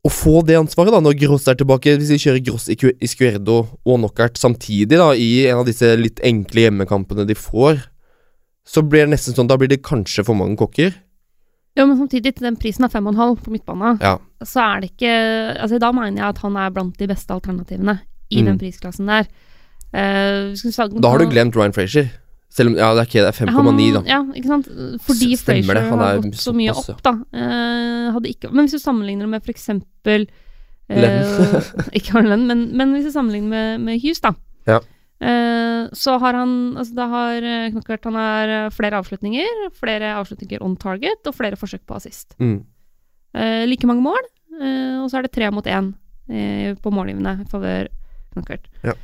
å 0.06 0.10
få 0.14 0.44
det 0.46 0.58
ansvaret, 0.60 0.94
da, 0.94 1.00
når 1.02 1.16
Gross 1.24 1.48
er 1.50 1.58
tilbake. 1.58 1.96
Hvis 1.98 2.12
de 2.14 2.20
kjører 2.22 2.44
Gross, 2.46 2.68
i 2.70 2.76
Iscuerdo 3.08 3.56
og 3.82 3.96
Knockout 3.98 4.38
samtidig, 4.38 5.00
da, 5.02 5.08
i 5.18 5.48
en 5.50 5.64
av 5.64 5.66
disse 5.66 5.90
litt 5.98 6.22
enkle 6.26 6.68
hjemmekampene 6.68 7.26
de 7.26 7.34
får, 7.38 7.80
så 8.66 8.84
blir 8.86 9.06
det 9.06 9.14
nesten 9.16 9.34
sånn 9.38 9.50
Da 9.50 9.58
blir 9.62 9.70
det 9.70 9.82
kanskje 9.86 10.26
for 10.26 10.38
mange 10.38 10.58
kokker. 10.58 10.94
jo, 11.78 11.86
men 11.86 11.98
samtidig, 11.98 12.36
til 12.36 12.46
den 12.48 12.56
prisen 12.56 12.86
av 12.86 12.92
5,5 12.94 13.42
på 13.44 13.52
midtbane, 13.52 13.98
Ja. 14.02 14.18
så 14.44 14.62
er 14.78 14.82
det 14.82 14.92
ikke 14.94 15.58
Altså, 15.60 15.80
da 15.80 15.92
mener 15.92 16.18
jeg 16.22 16.30
at 16.30 16.38
han 16.40 16.56
er 16.58 16.70
blant 16.72 16.98
de 16.98 17.08
beste 17.08 17.30
alternativene 17.34 18.00
i 18.32 18.42
Mm. 18.42 18.46
den 18.46 18.60
prisklassen 18.60 19.06
der. 19.08 19.28
Uh, 19.94 20.54
Da 21.00 21.10
har 21.10 21.18
du 21.20 21.26
glemt 21.28 21.56
Ryan 21.56 21.72
Frazier. 21.74 22.10
Selv 22.56 22.72
om 22.72 22.78
Ja, 22.80 22.94
det 22.96 23.04
er 23.04 23.10
ikke 23.10 23.24
det 23.26 23.32
er 23.34 23.38
5,9, 23.52 23.86
da. 23.98 24.02
Ja, 24.08 24.22
ikke 24.32 24.48
sant. 24.54 24.68
Fordi 25.04 25.36
stemmer 25.36 25.76
Frazier 25.76 26.02
har 26.02 26.20
gått 26.24 26.40
så 26.40 26.54
mye 26.56 26.76
opp, 26.78 27.02
da. 27.04 27.14
Eh, 27.36 28.20
ikke, 28.32 28.52
men 28.54 28.68
hvis 28.68 28.78
du 28.78 28.84
sammenligner 28.84 29.28
det 29.28 29.34
med 29.34 29.50
eksempel 29.52 30.28
eh, 30.88 31.02
Lenn. 31.02 31.58
Ikke 31.98 32.16
Arne 32.16 32.32
Lenn, 32.32 32.46
men, 32.48 32.62
men 32.80 32.94
hvis 32.96 33.10
du 33.10 33.12
sammenligner 33.12 33.52
med, 33.52 33.88
med 33.90 34.00
Hughes, 34.00 34.22
da. 34.24 34.32
Ja. 34.70 34.80
Eh, 35.20 35.90
så 35.96 36.18
har 36.20 36.36
han 36.36 36.76
Altså, 36.76 36.92
da 36.98 37.06
har 37.08 37.46
eh, 37.48 37.70
Knockert 37.72 38.04
Han 38.04 38.18
har 38.20 38.52
eh, 38.52 38.72
flere 38.76 39.00
avslutninger, 39.00 39.68
flere 39.80 40.12
avslutninger 40.20 40.64
on 40.64 40.76
target 40.80 41.28
og 41.28 41.36
flere 41.36 41.60
forsøk 41.60 41.84
på 41.88 41.96
assist. 42.00 42.36
Mm. 42.40 42.62
Eh, 43.36 43.64
like 43.68 43.88
mange 43.88 44.04
mål, 44.06 44.32
eh, 44.62 45.02
og 45.02 45.10
så 45.12 45.20
er 45.20 45.28
det 45.28 45.36
tre 45.36 45.52
mot 45.52 45.68
én 45.68 45.94
på 46.26 46.90
målgivende 46.90 47.36
i 47.44 47.44
favør 47.52 47.86
Knockert. 48.34 48.64
Ja. 48.82 48.96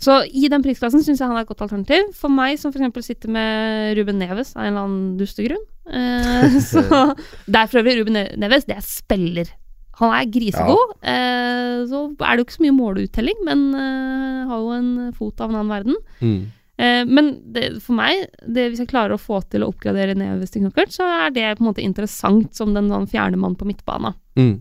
Så 0.00 0.22
i 0.32 0.48
den 0.48 0.62
prisklassen 0.64 1.02
syns 1.04 1.20
jeg 1.20 1.28
han 1.28 1.36
er 1.36 1.44
et 1.44 1.50
godt 1.50 1.66
alternativ. 1.66 2.12
For 2.16 2.32
meg 2.32 2.56
som 2.60 2.72
f.eks. 2.72 3.04
sitter 3.04 3.32
med 3.32 3.98
Ruben 3.98 4.20
Neves 4.22 4.54
av 4.56 4.64
en 4.64 4.70
eller 4.70 4.86
annen 4.86 5.18
dustegrunn. 5.20 5.64
Eh, 5.92 6.56
så 6.70 6.84
Der 7.44 7.64
er 7.64 7.68
for 7.68 7.82
øvrig 7.82 7.98
Ruben 8.00 8.16
Neves, 8.40 8.64
det 8.68 8.78
er 8.78 8.86
spiller. 8.86 9.50
Han 10.00 10.14
er 10.16 10.30
grisegod. 10.32 10.94
Eh, 11.04 11.82
så 11.90 12.06
er 12.16 12.32
det 12.32 12.40
jo 12.40 12.46
ikke 12.46 12.56
så 12.56 12.64
mye 12.64 12.78
måluttelling, 12.78 13.44
men 13.44 13.66
eh, 13.76 14.48
har 14.48 14.64
jo 14.64 14.72
en 14.78 14.90
fot 15.16 15.44
av 15.44 15.52
en 15.52 15.60
annen 15.60 15.74
verden. 15.74 16.00
Mm. 16.24 16.40
Eh, 16.80 17.02
men 17.04 17.30
det, 17.52 17.66
for 17.84 17.98
meg, 17.98 18.24
det, 18.46 18.70
hvis 18.70 18.80
jeg 18.80 18.92
klarer 18.92 19.18
å 19.18 19.20
få 19.20 19.42
til 19.52 19.66
å 19.66 19.68
oppgradere 19.68 20.16
Neves 20.16 20.54
til 20.54 20.64
Knockert, 20.64 20.96
så 20.96 21.04
er 21.26 21.34
det 21.36 21.44
på 21.58 21.66
en 21.66 21.72
måte 21.74 21.84
interessant 21.84 22.56
som 22.56 22.72
den 22.76 22.88
sånn 22.88 23.10
fjerne 23.10 23.40
mann 23.40 23.58
på 23.60 23.68
midtbana. 23.68 24.14
Mm. 24.40 24.56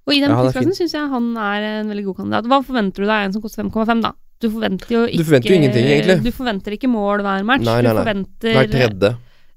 Eh, 0.00 0.08
og 0.08 0.16
i 0.16 0.20
den 0.22 0.32
Ja, 0.32 0.42
prisklassen 0.42 0.76
syns 0.76 0.94
jeg 0.96 1.12
han 1.12 1.30
er 1.36 1.68
en 1.80 1.92
veldig 1.92 2.04
god 2.08 2.16
kandidat. 2.22 2.48
Hva 2.50 2.60
forventer 2.64 3.04
du 3.04 3.06
deg 3.06 3.16
av 3.16 3.24
en 3.28 3.32
som 3.36 3.42
koster 3.44 3.64
5,5, 3.64 4.02
da? 4.02 4.14
Du 4.40 4.48
forventer 4.48 4.94
jo 4.94 5.02
ikke 5.04 5.20
Du 5.20 5.26
forventer 5.28 5.52
jo 5.52 5.58
ingenting, 5.58 5.88
egentlig. 5.90 6.16
Du 6.24 6.32
forventer 6.32 6.76
ikke 6.76 6.88
mål 6.88 7.24
hver 7.26 7.44
match. 7.44 7.66
Nei, 7.66 7.80
nei, 7.84 7.92
nei. 7.92 7.92
Du 7.92 8.00
forventer 8.00 8.56
Hver 8.56 8.70
tredje. 8.72 9.10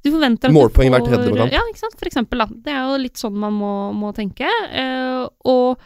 du 0.03 0.11
forventer 0.11 0.51
at 0.51 0.55
Målpoeng 0.57 0.91
hver 0.91 1.05
tredje 1.07 1.35
kamp. 1.37 1.55
Ja, 1.55 1.63
ikke 1.71 1.83
sant. 1.85 1.95
For 1.99 2.09
eksempel, 2.09 2.43
da. 2.43 2.47
Det 2.65 2.73
er 2.75 2.81
jo 2.89 2.97
litt 2.99 3.21
sånn 3.21 3.37
man 3.39 3.55
må, 3.55 3.73
må 3.95 4.11
tenke. 4.15 4.49
Uh, 4.75 5.29
og 5.47 5.79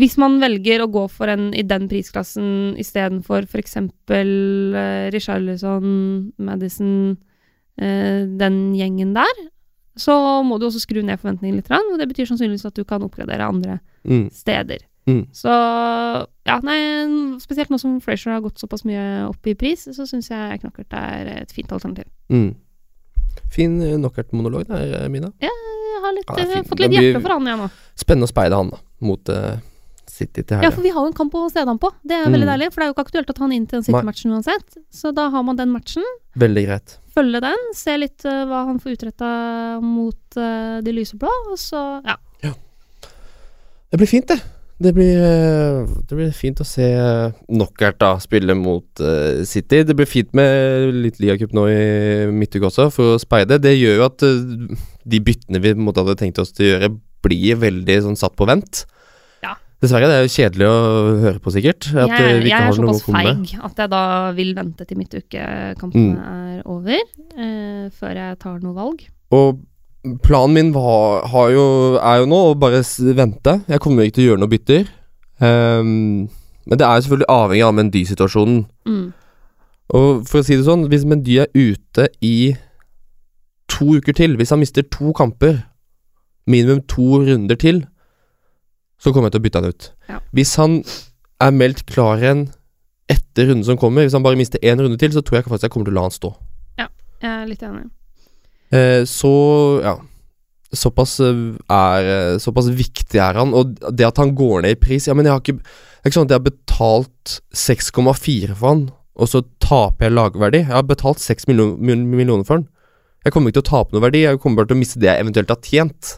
hvis 0.00 0.14
man 0.16 0.38
velger 0.40 0.84
å 0.84 0.88
gå 0.88 1.02
for 1.12 1.28
en 1.28 1.50
i 1.52 1.64
den 1.66 1.88
prisklassen 1.90 2.78
istedenfor 2.80 3.50
f.eks. 3.50 3.76
Uh, 4.08 5.10
Richarlison, 5.12 5.90
Madison, 6.38 6.94
uh, 7.82 8.22
den 8.40 8.62
gjengen 8.78 9.12
der, 9.18 9.42
så 10.00 10.14
må 10.46 10.58
du 10.60 10.66
også 10.68 10.80
skru 10.82 11.02
ned 11.04 11.20
forventningene 11.20 11.60
litt. 11.60 11.70
Og 11.70 11.98
det 12.00 12.08
betyr 12.10 12.28
sannsynligvis 12.30 12.66
at 12.68 12.74
du 12.78 12.84
kan 12.88 13.02
oppgradere 13.06 13.46
andre 13.48 13.80
Mm. 14.08 14.30
steder. 14.32 14.78
Mm. 15.06 15.26
Så 15.34 15.50
ja, 16.46 16.56
nei, 16.64 16.78
spesielt 17.42 17.68
nå 17.72 17.78
som 17.80 17.98
Frazier 18.00 18.32
har 18.36 18.40
gått 18.44 18.60
såpass 18.62 18.84
mye 18.88 19.26
opp 19.28 19.46
i 19.50 19.54
pris, 19.58 19.84
så 19.92 20.06
syns 20.08 20.30
jeg 20.30 20.60
Knockert 20.62 20.92
er 20.96 21.30
et 21.42 21.52
fint 21.52 21.72
alternativ. 21.72 22.06
Mm. 22.32 22.54
Fin 23.50 23.80
eh, 23.82 23.96
knockout-monolog 23.98 24.66
der, 24.68 25.08
Mina. 25.08 25.32
Mina. 25.40 25.50
Jeg 26.00 26.02
har 26.04 26.14
litt, 26.16 26.30
Ja, 26.30 26.44
eh, 26.60 26.64
fått 26.64 26.80
litt 26.80 26.94
hjerte 26.96 27.20
for 27.22 27.34
han, 27.36 27.46
jeg 27.50 27.58
nå. 27.60 27.68
Spennende 27.98 28.28
å 28.28 28.32
speide 28.32 28.56
han, 28.56 28.70
da, 28.72 28.78
mot 29.04 29.28
eh, 29.28 29.58
City 30.20 30.44
til 30.46 30.62
Ja, 30.64 30.70
for 30.70 30.84
vi 30.84 30.92
har 30.94 31.02
jo 31.02 31.10
en 31.10 31.16
kamp 31.16 31.34
å 31.40 31.46
se 31.50 31.64
han 31.66 31.80
på. 31.82 31.90
Det 32.06 32.16
er 32.18 32.28
veldig 32.30 32.46
Mm. 32.46 32.52
deilig, 32.52 32.70
for 32.72 32.80
det 32.80 32.86
er 32.86 32.92
jo 32.92 32.96
ikke 32.98 33.06
aktuelt 33.08 33.32
å 33.32 33.36
ta 33.40 33.44
han 33.46 33.56
inn 33.56 33.66
til 33.66 33.80
den 33.80 33.86
City-matchen 33.88 34.36
uansett. 34.36 34.78
Så 34.92 35.14
da 35.16 35.28
har 35.32 35.42
man 35.46 35.56
den 35.58 35.72
matchen, 35.72 36.04
Veldig 36.38 36.64
greit. 36.68 36.98
følge 37.14 37.40
den, 37.42 37.66
se 37.74 37.96
litt 37.98 38.24
uh, 38.28 38.44
hva 38.46 38.64
han 38.68 38.78
får 38.78 38.96
utretta 38.98 39.30
mot 39.82 40.38
uh, 40.38 40.80
de 40.84 40.92
lyseblå, 41.00 41.32
og 41.50 41.58
så 41.58 41.84
ja. 42.06 42.16
Det 43.90 43.98
blir 43.98 44.06
fint, 44.06 44.28
det. 44.30 44.38
Det 44.80 44.94
blir, 44.96 45.18
eh, 45.20 45.80
det 46.08 46.16
blir 46.16 46.30
fint 46.32 46.60
å 46.62 46.64
se 46.64 46.86
knockout 47.50 47.98
da 48.00 48.14
spille 48.22 48.54
mot 48.56 49.02
uh, 49.04 49.42
City. 49.44 49.82
Det 49.84 49.96
blir 49.98 50.08
fint 50.08 50.30
med 50.32 50.94
litt 50.94 51.18
ligacup 51.20 51.52
nå 51.52 51.66
i 51.68 51.80
midtuke 52.32 52.70
også, 52.70 52.86
for 52.94 53.16
å 53.16 53.20
speide. 53.20 53.58
Det 53.60 53.74
gjør 53.76 53.98
jo 53.98 54.06
at 54.06 54.24
uh, 54.24 54.78
de 55.04 55.20
byttene 55.26 55.60
vi 55.60 55.74
Måtte 55.74 55.84
måte 55.84 56.04
hadde 56.06 56.16
tenkt 56.22 56.40
oss 56.40 56.54
til 56.56 56.64
å 56.64 56.70
gjøre, 56.70 56.92
blir 57.26 57.58
veldig 57.60 57.98
sånn 58.06 58.16
satt 58.16 58.32
på 58.38 58.46
vent. 58.48 58.84
Dessverre, 59.80 60.08
det 60.10 60.16
er 60.18 60.26
jo 60.26 60.32
kjedelig 60.34 60.66
å 60.68 60.76
høre 61.22 61.40
på, 61.40 61.52
sikkert. 61.54 61.86
At 61.94 62.10
eh, 62.12 62.18
jeg, 62.20 62.42
vi 62.44 62.50
jeg 62.50 62.52
ikke 62.52 62.58
er 62.58 62.66
har 62.66 62.76
noe 62.76 62.90
å 62.90 62.98
såpass 62.98 63.04
komme 63.06 63.22
med. 63.24 63.46
feig 63.48 63.64
at 63.70 63.78
jeg 63.80 63.90
da 63.94 64.02
vil 64.36 64.50
vente 64.58 64.84
til 64.86 64.98
midtukekampene 65.00 66.02
Mm. 66.10 66.18
er 66.20 66.62
over, 66.68 67.00
eh, 67.36 67.86
før 67.96 68.14
jeg 68.20 68.38
tar 68.44 68.58
noe 68.60 68.74
valg. 68.76 69.06
Og 69.32 69.60
planen 70.24 70.54
min 70.54 70.72
var, 70.72 71.26
har 71.32 71.48
jo, 71.54 71.64
er 71.96 72.20
jo 72.20 72.26
nå 72.28 72.40
å 72.50 72.58
bare 72.60 72.82
vente. 73.16 73.56
Jeg 73.68 73.80
kommer 73.80 74.04
ikke 74.04 74.18
til 74.18 74.26
å 74.26 74.28
gjøre 74.34 74.42
noe 74.44 74.52
bytter. 74.52 74.88
Um, 75.40 76.28
men 76.68 76.76
det 76.78 76.84
er 76.84 76.96
jo 77.00 77.06
selvfølgelig 77.06 77.32
avhengig 77.32 77.64
av 77.64 77.74
Mendy-situasjonen. 77.78 78.58
Mm. 78.86 79.12
Og 79.96 80.26
for 80.28 80.40
å 80.40 80.44
si 80.44 80.56
det 80.56 80.66
sånn, 80.68 80.84
hvis 80.92 81.06
Mendy 81.08 81.38
er 81.40 81.48
ute 81.56 82.08
i 82.20 82.52
to 83.70 83.96
uker 83.96 84.12
til, 84.12 84.36
hvis 84.36 84.52
han 84.52 84.60
mister 84.60 84.82
to 84.82 85.12
kamper, 85.16 85.62
minimum 86.46 86.82
to 86.86 87.22
runder 87.24 87.56
til, 87.56 87.86
så 89.00 89.12
kommer 89.12 89.30
jeg 89.30 89.36
til 89.38 89.42
å 89.42 89.46
bytte 89.46 89.62
han 89.62 89.72
ut. 89.72 89.88
Ja. 90.10 90.18
Hvis 90.36 90.54
han 90.60 90.80
er 91.40 91.56
meldt 91.56 91.86
klar 91.88 92.20
igjen 92.20 92.44
etter 93.10 93.48
runden 93.48 93.66
som 93.66 93.78
kommer, 93.80 94.04
hvis 94.06 94.14
han 94.14 94.24
bare 94.26 94.38
mister 94.38 94.62
én 94.62 94.80
runde 94.80 95.00
til, 95.00 95.12
så 95.14 95.22
tror 95.24 95.40
jeg 95.40 95.48
faktisk 95.48 95.66
jeg 95.68 95.74
kommer 95.74 95.88
til 95.88 95.96
å 95.96 95.98
la 95.98 96.06
han 96.06 96.14
stå. 96.14 96.30
Ja, 96.78 96.86
Jeg 97.22 97.32
er 97.32 97.48
litt 97.48 97.64
enig. 97.66 97.88
Eh, 98.70 99.02
så 99.08 99.30
ja 99.82 99.96
Såpass 100.70 101.16
eh, 101.18 101.38
er 101.74 102.06
eh, 102.06 102.36
Såpass 102.38 102.68
viktig 102.70 103.18
er 103.18 103.34
han. 103.40 103.50
Og 103.56 103.72
det 103.90 104.06
at 104.06 104.20
han 104.22 104.30
går 104.38 104.62
ned 104.62 104.76
i 104.76 104.78
pris 104.78 105.08
Ja, 105.08 105.16
men 105.18 105.26
jeg 105.26 105.34
har 105.34 105.40
ikke 105.42 105.56
Det 105.58 106.04
er 106.04 106.12
ikke 106.12 106.18
sånn 106.20 106.28
at 106.28 106.34
jeg 106.36 106.38
har 106.38 106.46
betalt 106.46 107.32
6,4 107.50 108.54
for 108.54 108.68
han, 108.68 108.84
og 109.20 109.28
så 109.28 109.42
taper 109.60 110.06
jeg 110.06 110.14
lagverdi. 110.16 110.62
Jeg 110.62 110.72
har 110.72 110.86
betalt 110.88 111.20
6 111.20 111.48
millioner, 111.50 112.06
millioner 112.06 112.46
for 112.46 112.56
han. 112.60 112.68
Jeg 113.26 113.34
kommer 113.34 113.50
ikke 113.50 113.58
til 113.58 113.66
å 113.66 113.70
tape 113.74 113.92
noe 113.92 114.04
verdi, 114.06 114.22
jeg 114.22 114.38
kommer 114.40 114.62
bare 114.62 114.70
til 114.70 114.78
å 114.78 114.80
miste 114.80 115.02
det 115.02 115.10
jeg 115.10 115.26
eventuelt 115.26 115.52
har 115.52 115.60
tjent. 115.66 116.14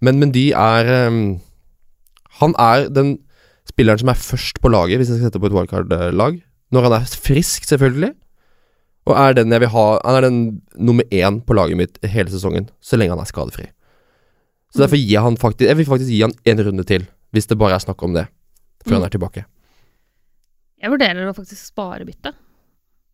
Men 0.00 0.22
Mendy 0.22 0.46
er 0.56 0.88
eh, 0.94 1.18
Han 2.40 2.54
er 2.58 2.88
den 2.88 3.18
spilleren 3.68 3.98
som 4.00 4.08
er 4.08 4.14
først 4.18 4.60
på 4.60 4.70
laget, 4.72 4.98
hvis 4.98 5.08
jeg 5.12 5.18
skal 5.20 5.28
sette 5.30 5.40
på 5.42 5.46
et 5.46 5.52
wildcard-lag. 5.52 6.40
Når 6.72 6.82
han 6.88 6.92
er 6.96 7.04
frisk, 7.04 7.64
selvfølgelig. 7.68 8.14
Og 9.06 9.16
er 9.18 9.34
den 9.34 9.50
jeg 9.50 9.60
vil 9.60 9.68
ha 9.68 9.98
Han 10.04 10.14
er 10.16 10.20
den 10.28 10.62
nummer 10.78 11.02
én 11.10 11.40
på 11.44 11.54
laget 11.54 11.76
mitt 11.76 11.98
hele 12.06 12.30
sesongen, 12.30 12.68
så 12.80 12.96
lenge 12.96 13.10
han 13.10 13.18
er 13.20 13.24
skadefri. 13.28 13.66
Så 14.72 14.78
Mm. 14.78 14.82
derfor 14.86 14.96
gir 14.96 15.20
han 15.20 15.36
faktisk 15.36 15.66
Jeg 15.68 15.76
vil 15.76 15.86
faktisk 15.86 16.08
gi 16.10 16.20
han 16.22 16.32
en 16.46 16.64
runde 16.66 16.84
til, 16.86 17.06
hvis 17.32 17.46
det 17.46 17.58
bare 17.58 17.74
er 17.74 17.78
snakk 17.84 18.02
om 18.02 18.14
det, 18.14 18.26
før 18.86 18.92
Mm. 18.92 19.00
han 19.00 19.04
er 19.04 19.08
tilbake. 19.18 19.44
Jeg 20.82 20.90
vurderer 20.90 21.28
å 21.28 21.34
faktisk 21.36 21.62
spare 21.66 22.04
byttet. 22.06 22.34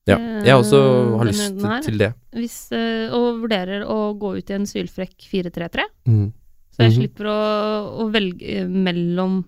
Ja. 0.06 0.16
Jeg 0.16 0.54
også 0.56 0.78
Eh, 0.78 1.18
har 1.18 1.24
lyst 1.26 1.60
her. 1.62 1.82
til 1.82 1.98
det. 1.98 2.14
Hvis, 2.32 2.72
eh, 2.72 3.10
og 3.12 3.42
vurderer 3.42 3.84
å 3.84 4.16
gå 4.18 4.38
ut 4.38 4.50
i 4.50 4.54
en 4.54 4.64
sylfrekk 4.64 5.16
4-3-3. 5.28 5.84
Mm. 6.06 6.32
Så 6.78 6.86
jeg 6.86 6.92
Mhm. 6.92 6.98
slipper 7.00 7.26
å, 7.26 7.38
å 8.06 8.10
velge 8.14 8.68
mellom 8.70 9.44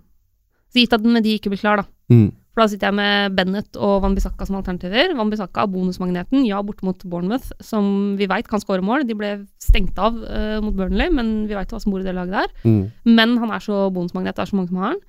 Så 0.71 0.79
gitt 0.83 0.93
at 0.93 1.03
med 1.03 1.23
de 1.25 1.39
ikke 1.39 1.51
blir 1.51 1.59
klar, 1.59 1.77
da. 1.79 1.85
Mm. 2.11 2.29
For 2.55 2.63
da 2.63 2.67
sitter 2.69 2.87
jeg 2.91 2.95
med 2.95 3.35
Bennett 3.35 3.77
og 3.77 4.03
Van 4.03 4.15
Bissaka 4.15 4.47
som 4.47 4.57
alternativer. 4.59 5.17
Van 5.17 5.31
Bissaka 5.31 5.65
bonusmagneten, 5.67 6.45
ja, 6.47 6.61
borte 6.63 6.83
mot 6.87 6.99
Bournemouth, 7.03 7.51
som 7.61 8.17
vi 8.17 8.27
veit 8.27 8.47
kan 8.47 8.61
skåre 8.61 8.83
mål. 8.83 9.03
De 9.07 9.15
ble 9.15 9.47
stengt 9.59 9.99
av 9.99 10.15
uh, 10.15 10.61
mot 10.63 10.75
Burnley, 10.75 11.11
men 11.11 11.47
vi 11.49 11.55
veit 11.55 11.71
hva 11.71 11.81
som 11.83 11.91
bor 11.91 12.01
i 12.01 12.07
det 12.07 12.15
laget 12.15 12.31
der. 12.35 12.47
Mm. 12.65 12.93
Men 13.05 13.37
han 13.39 13.51
er 13.51 13.59
så 13.59 13.91
bonusmagnet, 13.91 14.35
det 14.37 14.43
er 14.43 14.51
så 14.51 14.59
mange 14.59 14.69
som 14.69 14.79
har 14.79 14.95
han. 14.95 15.03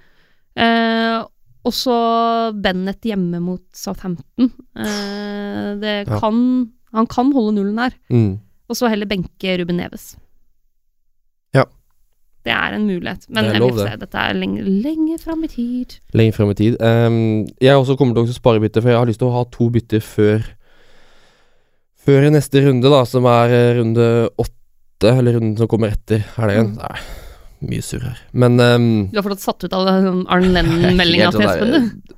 Uh, 0.58 1.28
og 1.64 1.74
så 1.78 1.96
Bennett 2.58 3.02
hjemme 3.06 3.38
mot 3.42 3.62
Southampton. 3.78 4.50
Eh, 4.76 5.76
det 5.78 6.08
Ja. 6.10 6.20
Han 6.22 7.06
kan 7.08 7.32
holde 7.32 7.54
nullen 7.56 7.76
der. 7.78 7.94
Mm. 8.10 8.40
Og 8.68 8.76
så 8.76 8.90
heller 8.90 9.06
benke 9.06 9.58
Ruben 9.60 9.78
Neves. 9.78 10.16
Det 12.42 12.54
er 12.56 12.74
en 12.74 12.88
mulighet, 12.90 13.28
men 13.30 13.52
jeg 13.52 13.62
vil 13.62 13.76
se, 13.78 13.92
dette 14.02 14.18
er 14.18 14.34
lenge, 14.34 14.64
lenge 14.66 15.18
fram 15.22 15.44
i 15.46 15.50
tid. 15.52 16.00
Lenge 16.18 16.34
frem 16.34 16.50
i 16.50 16.56
tid. 16.58 16.78
Um, 16.82 17.18
jeg 17.62 17.78
også 17.78 17.94
kommer 18.00 18.18
til 18.18 18.26
å 18.26 18.34
spare 18.34 18.64
bytte, 18.64 18.82
for 18.82 18.90
jeg 18.90 18.98
har 18.98 19.10
lyst 19.10 19.22
til 19.22 19.30
å 19.30 19.36
ha 19.36 19.44
to 19.54 19.70
bytter 19.74 20.02
før 20.06 20.50
Før 22.02 22.26
neste 22.34 22.64
runde, 22.66 22.90
da, 22.90 23.04
som 23.06 23.28
er 23.30 23.52
eh, 23.54 23.76
runde 23.78 24.06
åtte, 24.42 25.12
eller 25.12 25.36
runden 25.38 25.54
som 25.60 25.68
kommer 25.70 25.92
etter. 25.94 26.24
helgen. 26.34 26.72
Mm. 26.74 26.80
Nei, 26.82 27.68
mye 27.70 27.86
surr 27.86 28.08
her. 28.08 28.24
Men 28.34 28.58
um, 28.58 28.88
Du 29.12 29.20
har 29.20 29.28
fortsatt 29.28 29.46
satt 29.46 29.68
ut 29.68 29.76
av 29.78 29.92
Arne 29.92 30.50
Lennon-meldinga 30.56 31.30
til 31.30 31.44
sånn 31.44 31.52
Espen, 31.52 31.76
du. 32.02 32.16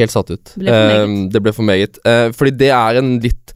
Helt 0.00 0.14
satt 0.14 0.32
ut. 0.32 0.54
Ble 0.56 0.78
um. 1.04 1.18
Det 1.28 1.44
ble 1.44 1.52
for 1.56 1.68
meget. 1.68 2.00
Uh, 2.08 2.30
fordi 2.36 2.54
det 2.64 2.72
er 2.72 3.02
en 3.02 3.18
litt 3.20 3.52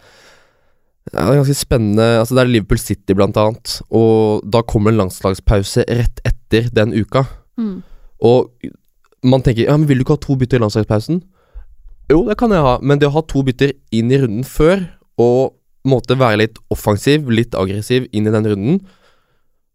ja, 1.10 1.24
det 1.24 1.32
er 1.32 1.40
ganske 1.40 1.58
spennende 1.58 2.04
Altså 2.20 2.36
Det 2.36 2.42
er 2.42 2.50
Liverpool 2.52 2.78
City, 2.78 3.14
blant 3.18 3.38
annet. 3.40 3.80
Og 3.90 4.44
da 4.46 4.62
kommer 4.62 4.92
en 4.92 5.00
landslagspause 5.02 5.86
rett 5.88 6.22
etter 6.28 6.70
den 6.74 6.94
uka. 6.94 7.24
Mm. 7.58 7.80
Og 8.26 8.70
man 9.26 9.42
tenker 9.44 9.66
ja, 9.66 9.76
men 9.76 9.88
vil 9.88 10.00
du 10.00 10.06
ikke 10.06 10.16
ha 10.16 10.22
to 10.22 10.36
bytter 10.38 10.60
i 10.60 10.64
landslagspausen? 10.64 11.22
Jo, 12.10 12.24
det 12.26 12.36
kan 12.40 12.52
jeg 12.54 12.62
ha, 12.64 12.78
men 12.82 12.98
det 12.98 13.08
å 13.08 13.14
ha 13.14 13.22
to 13.26 13.42
bytter 13.46 13.74
inn 13.94 14.10
i 14.10 14.18
runden 14.18 14.46
før, 14.46 14.82
og 15.20 15.56
måtte 15.86 16.16
være 16.18 16.40
litt 16.42 16.56
offensiv, 16.72 17.28
litt 17.30 17.54
aggressiv 17.56 18.08
inn 18.16 18.26
i 18.26 18.32
den 18.34 18.48
runden, 18.50 18.80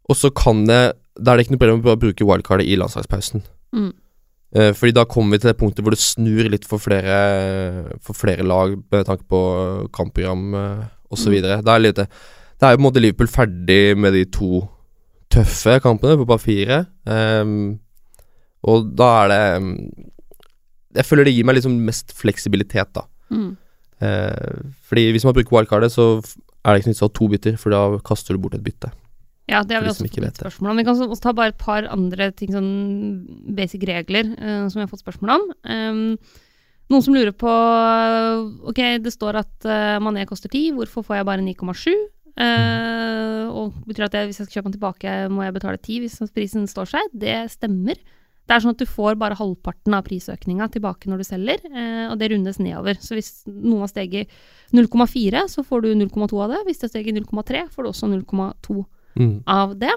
og 0.06 0.18
så 0.20 0.30
kan 0.30 0.66
det 0.70 0.84
Da 1.16 1.32
er 1.32 1.40
det 1.40 1.46
ikke 1.46 1.56
noe 1.56 1.62
problem 1.62 1.86
å 1.88 1.96
bruke 1.96 2.26
wildcardet 2.28 2.68
i 2.68 2.76
landslagspausen. 2.76 3.46
Mm. 3.72 3.94
Eh, 4.56 4.74
fordi 4.76 4.92
da 4.98 5.06
kommer 5.08 5.36
vi 5.36 5.40
til 5.40 5.48
det 5.48 5.60
punktet 5.62 5.86
hvor 5.86 5.96
det 5.96 6.02
snur 6.04 6.50
litt 6.52 6.68
for 6.68 6.84
flere, 6.84 7.96
for 8.04 8.18
flere 8.20 8.44
lag 8.44 8.76
med 8.92 9.08
tanke 9.08 9.24
på 9.32 9.40
kampprogram 9.96 10.44
uh, 10.60 10.84
osv. 11.14 11.36
Mm. 11.36 11.66
Da 11.66 11.76
er 11.76 11.86
det 11.86 12.08
er 12.64 12.72
jo 12.72 12.80
på 12.80 12.82
en 12.82 12.88
måte 12.88 13.04
Liverpool 13.04 13.32
ferdig 13.32 13.98
med 14.00 14.16
de 14.16 14.24
to 14.32 14.64
tøffe 15.34 15.80
kampene 15.84 16.18
på 16.22 16.28
papiret. 16.30 16.90
Um, 17.06 17.78
og 18.66 18.90
da 18.98 19.10
er 19.22 19.30
det 19.30 19.40
ehm, 19.56 19.74
Jeg 20.96 21.06
føler 21.06 21.28
det 21.28 21.36
gir 21.36 21.46
meg 21.46 21.58
liksom 21.60 21.76
mest 21.86 22.14
fleksibilitet, 22.16 22.94
da. 22.96 23.04
Mm. 23.30 23.50
Uh, 24.00 24.72
fordi 24.88 25.10
hvis 25.12 25.26
man 25.28 25.36
bruker 25.36 25.58
wildcardet, 25.58 25.92
så 25.92 26.22
er 26.64 26.74
det 26.74 26.82
ikke 26.82 26.94
nytt 26.94 27.02
å 27.04 27.10
ha 27.10 27.18
to 27.20 27.28
bytter, 27.34 27.58
for 27.60 27.76
da 27.76 27.82
kaster 28.06 28.36
du 28.36 28.42
bort 28.42 28.56
et 28.56 28.64
bytte. 28.64 28.94
Ja, 29.52 29.60
det 29.62 29.76
har 29.76 29.84
vi 29.84 29.92
også 29.92 30.08
fått 30.08 30.40
spørsmål 30.40 30.72
om. 30.72 30.80
Vi 30.80 30.86
kan 30.88 30.96
også 30.96 31.22
ta 31.22 31.36
bare 31.36 31.54
et 31.54 31.60
par 31.62 31.86
andre 31.92 32.32
ting, 32.34 32.56
sånn 32.56 32.72
basic 33.58 33.84
regler, 33.86 34.32
uh, 34.40 34.66
som 34.72 34.80
vi 34.80 34.86
har 34.88 34.92
fått 34.94 35.04
spørsmål 35.04 35.36
om. 35.36 35.46
Um, 35.68 36.06
noen 36.92 37.02
som 37.06 37.16
lurer 37.16 37.34
på 37.34 37.50
Ok, 38.70 38.82
det 39.02 39.14
står 39.14 39.40
at 39.42 39.66
uh, 39.70 39.98
Mané 40.04 40.26
koster 40.30 40.52
10, 40.52 40.74
hvorfor 40.78 41.06
får 41.08 41.20
jeg 41.22 41.28
bare 41.32 41.46
9,7? 41.46 41.96
Uh, 42.36 43.46
og 43.56 43.78
betyr 43.88 44.06
at 44.10 44.18
jeg, 44.20 44.28
hvis 44.30 44.40
jeg 44.42 44.48
skal 44.50 44.58
kjøpe 44.60 44.70
den 44.70 44.76
tilbake, 44.78 45.14
må 45.32 45.46
jeg 45.46 45.56
betale 45.56 45.80
10 45.80 46.02
hvis 46.04 46.20
prisen 46.36 46.68
står 46.70 46.90
seg? 46.92 47.14
Det 47.16 47.38
stemmer. 47.54 47.98
Det 48.46 48.54
er 48.54 48.62
sånn 48.62 48.76
at 48.76 48.82
du 48.84 48.86
får 48.86 49.16
bare 49.18 49.38
halvparten 49.40 49.96
av 49.98 50.04
prisøkninga 50.06 50.68
tilbake 50.76 51.10
når 51.10 51.24
du 51.24 51.26
selger, 51.26 51.64
uh, 51.72 52.12
og 52.12 52.20
det 52.22 52.30
rundes 52.34 52.60
nedover. 52.62 53.00
Så 53.02 53.16
hvis 53.18 53.32
noen 53.50 53.86
har 53.86 53.90
steget 53.94 54.36
0,4, 54.76 55.46
så 55.50 55.64
får 55.66 55.88
du 55.88 55.94
0,2 56.04 56.44
av 56.46 56.52
det. 56.54 56.60
Hvis 56.68 56.84
det 56.84 56.90
har 56.90 56.94
steget 56.98 57.18
0,3, 57.24 57.64
får 57.74 57.88
du 57.88 57.92
også 57.94 58.12
0,2 58.14 58.84
Mm. 59.16 59.38
av 59.48 59.78
det. 59.80 59.94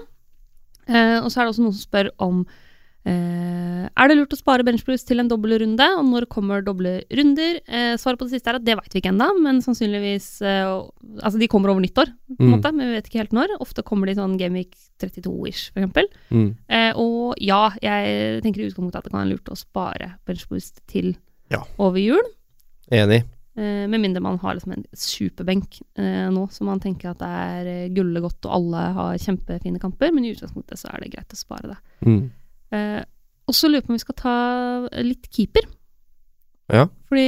Uh, 0.87 1.19
og 1.19 1.27
så 1.27 1.41
er 1.41 1.43
det 1.43 1.51
også 1.51 1.63
noen 1.65 1.73
som 1.75 1.83
spør 1.83 2.07
om 2.23 2.37
eh, 2.47 2.68
Er 3.09 4.07
det 4.07 4.15
lurt 4.19 4.33
å 4.35 4.37
spare 4.39 4.63
benchboost 4.63 5.07
til 5.09 5.19
en 5.19 5.27
dobbeltrunde, 5.31 5.85
og 5.97 6.05
når 6.07 6.27
kommer 6.31 6.61
doble 6.63 6.99
runder? 7.11 7.57
Eh, 7.67 7.95
svaret 7.99 8.19
på 8.21 8.27
det 8.27 8.35
siste 8.37 8.51
er 8.51 8.59
at 8.59 8.65
det 8.67 8.75
vet 8.77 8.93
vi 8.95 9.01
ikke 9.01 9.11
ennå, 9.11 9.27
men 9.43 9.61
sannsynligvis 9.65 10.27
eh, 10.45 10.67
Altså, 11.25 11.39
de 11.41 11.47
kommer 11.51 11.71
over 11.73 11.81
nyttår, 11.83 12.11
på 12.29 12.37
en 12.39 12.47
Mm. 12.49 12.53
måte, 12.53 12.71
men 12.75 12.87
vi 12.87 12.95
vet 12.99 13.07
ikke 13.09 13.19
helt 13.23 13.33
når. 13.35 13.55
Ofte 13.59 13.83
kommer 13.83 14.07
de 14.07 14.13
sånn 14.15 14.37
Gameweek 14.39 14.75
32-ish, 15.01 15.71
for 15.73 15.81
eksempel. 15.81 16.07
Mm. 16.31 16.55
Eh, 16.69 16.91
og 16.95 17.33
ja, 17.41 17.71
jeg 17.81 18.41
tenker 18.45 18.61
i 18.61 18.69
utgangspunktet 18.69 18.99
at 19.01 19.03
det 19.03 19.11
kan 19.11 19.23
være 19.25 19.33
lurt 19.33 19.49
å 19.51 19.57
spare 19.57 20.13
benchboost 20.29 20.79
til 20.87 21.15
Ja. 21.51 21.63
over 21.79 21.97
jul. 21.99 22.23
Enig. 22.91 23.23
Eh, 23.57 23.87
med 23.89 23.99
mindre 23.99 24.21
man 24.21 24.37
har 24.39 24.55
liksom 24.55 24.71
en 24.77 24.85
superbenk 24.95 25.81
eh, 25.97 26.29
nå, 26.31 26.45
så 26.53 26.63
man 26.63 26.79
tenker 26.79 27.09
at 27.11 27.19
det 27.19 27.27
er 27.27 27.65
eh, 27.67 27.89
gullet 27.89 28.21
godt 28.23 28.45
og 28.45 28.53
alle 28.55 28.85
har 28.93 29.17
kjempefine 29.17 29.79
kamper, 29.81 30.13
men 30.13 30.23
i 30.23 30.31
utgangspunktet 30.35 30.77
så 30.79 30.93
er 30.93 31.01
det 31.03 31.11
greit 31.17 31.33
å 31.35 31.39
spare 31.41 31.73
det. 31.73 31.77
Mm. 32.05 32.29
Eh, 32.75 33.01
og 33.49 33.55
så 33.57 33.67
lurer 33.69 33.81
jeg 33.81 33.87
på 33.87 33.93
om 33.93 33.97
vi 33.97 34.03
skal 34.05 34.17
ta 34.19 34.35
litt 35.01 35.29
keeper. 35.33 35.65
Ja. 36.69 36.83
Fordi 37.09 37.25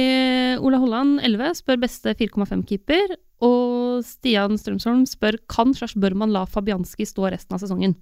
Ola 0.62 0.78
Holland 0.78 1.18
11 1.26 1.56
spør 1.58 1.80
beste 1.82 2.14
4,5-keeper, 2.14 3.16
og 3.42 4.04
Stian 4.06 4.54
Strømsholm 4.60 5.02
spør 5.10 5.40
kan 5.50 5.72
slash 5.74 5.98
bør 5.98 6.14
man 6.14 6.30
la 6.30 6.44
Fabianski 6.46 7.02
stå 7.08 7.26
resten 7.34 7.56
av 7.56 7.62
sesongen. 7.64 7.96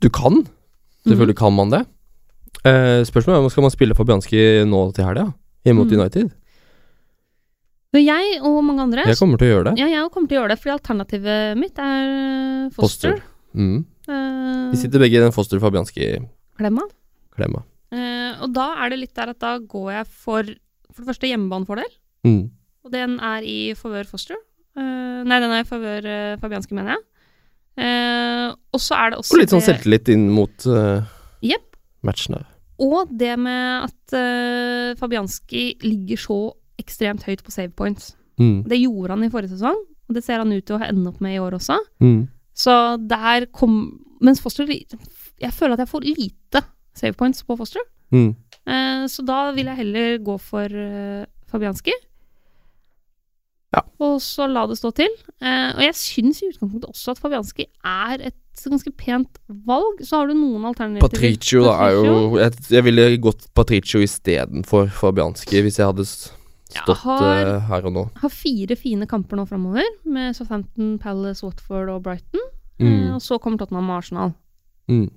Du 0.00 0.08
kan. 0.08 0.46
Selvfølgelig 1.04 1.36
kan 1.36 1.52
man 1.52 1.70
det. 1.74 1.82
Eh, 2.64 3.04
spørsmålet 3.06 3.36
er 3.36 3.44
om 3.44 3.52
skal 3.52 3.66
man 3.66 3.74
spille 3.74 3.96
Fabianski 3.98 4.40
nå 4.68 4.80
til 4.96 5.04
helga, 5.04 5.28
hjemme 5.68 5.82
mot 5.84 5.92
Mm. 5.92 6.00
United. 6.00 6.32
Men 7.92 8.04
jeg 8.04 8.40
og 8.44 8.58
mange 8.64 8.82
andre 8.84 9.04
Jeg 9.08 9.16
kommer 9.16 9.38
til 9.40 9.48
å 9.48 9.52
gjøre 9.52 9.64
det. 9.70 9.78
Ja, 9.80 9.86
jeg 9.88 10.10
kommer 10.12 10.28
til 10.28 10.36
å 10.36 10.40
gjøre 10.42 10.48
det, 10.52 10.58
fordi 10.60 10.74
alternativet 10.76 11.56
mitt 11.60 11.78
er 11.78 12.70
Foster. 12.76 13.16
Foster. 13.16 13.22
Mm. 13.54 13.84
Eh, 14.08 14.70
Vi 14.72 14.78
sitter 14.80 15.02
begge 15.02 15.18
i 15.18 15.22
den 15.22 15.32
Foster 15.36 15.60
Fabianski-klemma. 15.62 16.84
Klemma. 17.36 17.62
Uh, 17.92 18.42
og 18.44 18.52
da 18.52 18.66
er 18.84 18.90
det 18.92 18.98
litt 19.00 19.14
der 19.16 19.30
at 19.32 19.38
da 19.40 19.54
går 19.58 19.92
jeg 19.94 20.06
for 20.12 20.48
for 20.92 21.04
det 21.04 21.10
første 21.12 21.28
hjemmebanefordel, 21.30 21.90
Mm. 22.26 22.50
og 22.84 22.90
den 22.92 23.18
er 23.20 23.44
i 23.46 23.72
favør 23.78 24.06
Foster. 24.10 24.36
Uh, 24.76 25.22
nei, 25.24 25.38
den 25.40 25.52
er 25.52 25.60
i 25.62 25.68
favør 25.68 26.04
eh, 26.08 26.36
Fabianski, 26.40 26.74
mener 26.74 26.96
jeg. 26.96 27.04
Eh, 27.78 28.54
og 28.74 28.80
så 28.82 28.96
er 28.98 29.10
det 29.12 29.18
også 29.20 29.36
Og 29.36 29.40
litt 29.42 29.52
sånn 29.54 29.62
selvtillit 29.62 30.08
inn 30.10 30.24
mot 30.34 30.66
eh, 30.66 31.04
matchene. 32.02 32.40
Og 32.82 33.10
det 33.18 33.36
med 33.38 33.88
at 33.88 34.98
Fabianski 34.98 35.78
ligger 35.82 36.16
så 36.22 36.38
ekstremt 36.78 37.24
høyt 37.26 37.42
på 37.42 37.50
save 37.54 37.70
points. 37.74 38.12
Mm. 38.38 38.62
Det 38.70 38.78
gjorde 38.80 39.14
han 39.16 39.24
i 39.26 39.30
forrige 39.30 39.50
sesong, 39.56 39.78
og 40.08 40.14
det 40.14 40.22
ser 40.24 40.38
han 40.42 40.52
ut 40.52 40.64
til 40.66 40.78
å 40.78 40.82
ende 40.86 41.10
opp 41.10 41.20
med 41.20 41.34
i 41.34 41.40
år 41.42 41.56
også. 41.58 41.78
Mm. 42.02 42.28
Så 42.58 42.74
der 43.06 43.46
kom 43.54 43.80
Mens 44.20 44.40
Foster 44.42 44.66
Jeg 44.66 45.52
føler 45.54 45.76
at 45.76 45.84
jeg 45.84 45.92
får 45.92 46.06
lite 46.08 46.62
save 46.98 47.14
points 47.14 47.44
på 47.46 47.56
Foster. 47.56 47.84
Mm. 48.10 48.34
Eh, 48.66 49.06
så 49.06 49.22
da 49.22 49.52
vil 49.54 49.70
jeg 49.70 49.78
heller 49.84 50.18
gå 50.26 50.34
for 50.42 50.66
uh, 50.66 51.22
Fabianski. 51.50 51.94
Ja. 53.76 53.82
Og 54.00 54.16
så 54.24 54.46
la 54.48 54.64
det 54.66 54.78
stå 54.80 54.90
til. 54.96 55.12
Eh, 55.44 55.70
og 55.76 55.82
jeg 55.84 55.96
syns 55.98 56.40
i 56.40 56.48
utgangspunktet 56.48 56.88
også 56.88 57.12
at 57.12 57.20
Fabianski 57.20 57.66
er 57.84 58.24
et 58.30 58.62
ganske 58.64 58.92
pent 58.96 59.40
valg. 59.68 60.00
Så 60.02 60.18
har 60.18 60.30
du 60.30 60.34
noen 60.34 60.64
alternativer. 60.70 61.04
Patricio 61.04 61.66
da 61.66 61.76
er 61.84 61.98
jo 61.98 62.38
Jeg, 62.40 62.56
jeg 62.72 62.86
ville 62.88 63.06
gått 63.22 63.46
Patricio 63.54 64.00
istedenfor 64.02 64.88
Fabianski 64.98 65.62
hvis 65.66 65.78
jeg 65.78 65.90
hadde 65.90 66.08
s- 66.68 66.74
Ja, 66.76 66.82
stått 66.84 66.98
har- 67.04 67.46
eh, 67.56 67.60
her 67.68 67.86
og 67.86 67.92
nå. 67.92 68.10
Har 68.16 68.28
fire 68.30 68.76
fine 68.76 69.06
kamper 69.06 69.36
nå 69.36 69.46
framover, 69.48 69.82
med 70.04 70.34
Southampton, 70.36 70.98
Palace, 70.98 71.42
Watford 71.42 71.88
og 71.88 72.02
Brighton. 72.02 72.40
Eh, 72.80 72.84
Mm. 72.86 73.14
og 73.14 73.20
så 73.20 73.38
kommer 73.40 73.58
Tottenham 73.58 73.90
og 73.90 73.96
Arsenal. 73.98 74.34
Mm. 74.88 75.10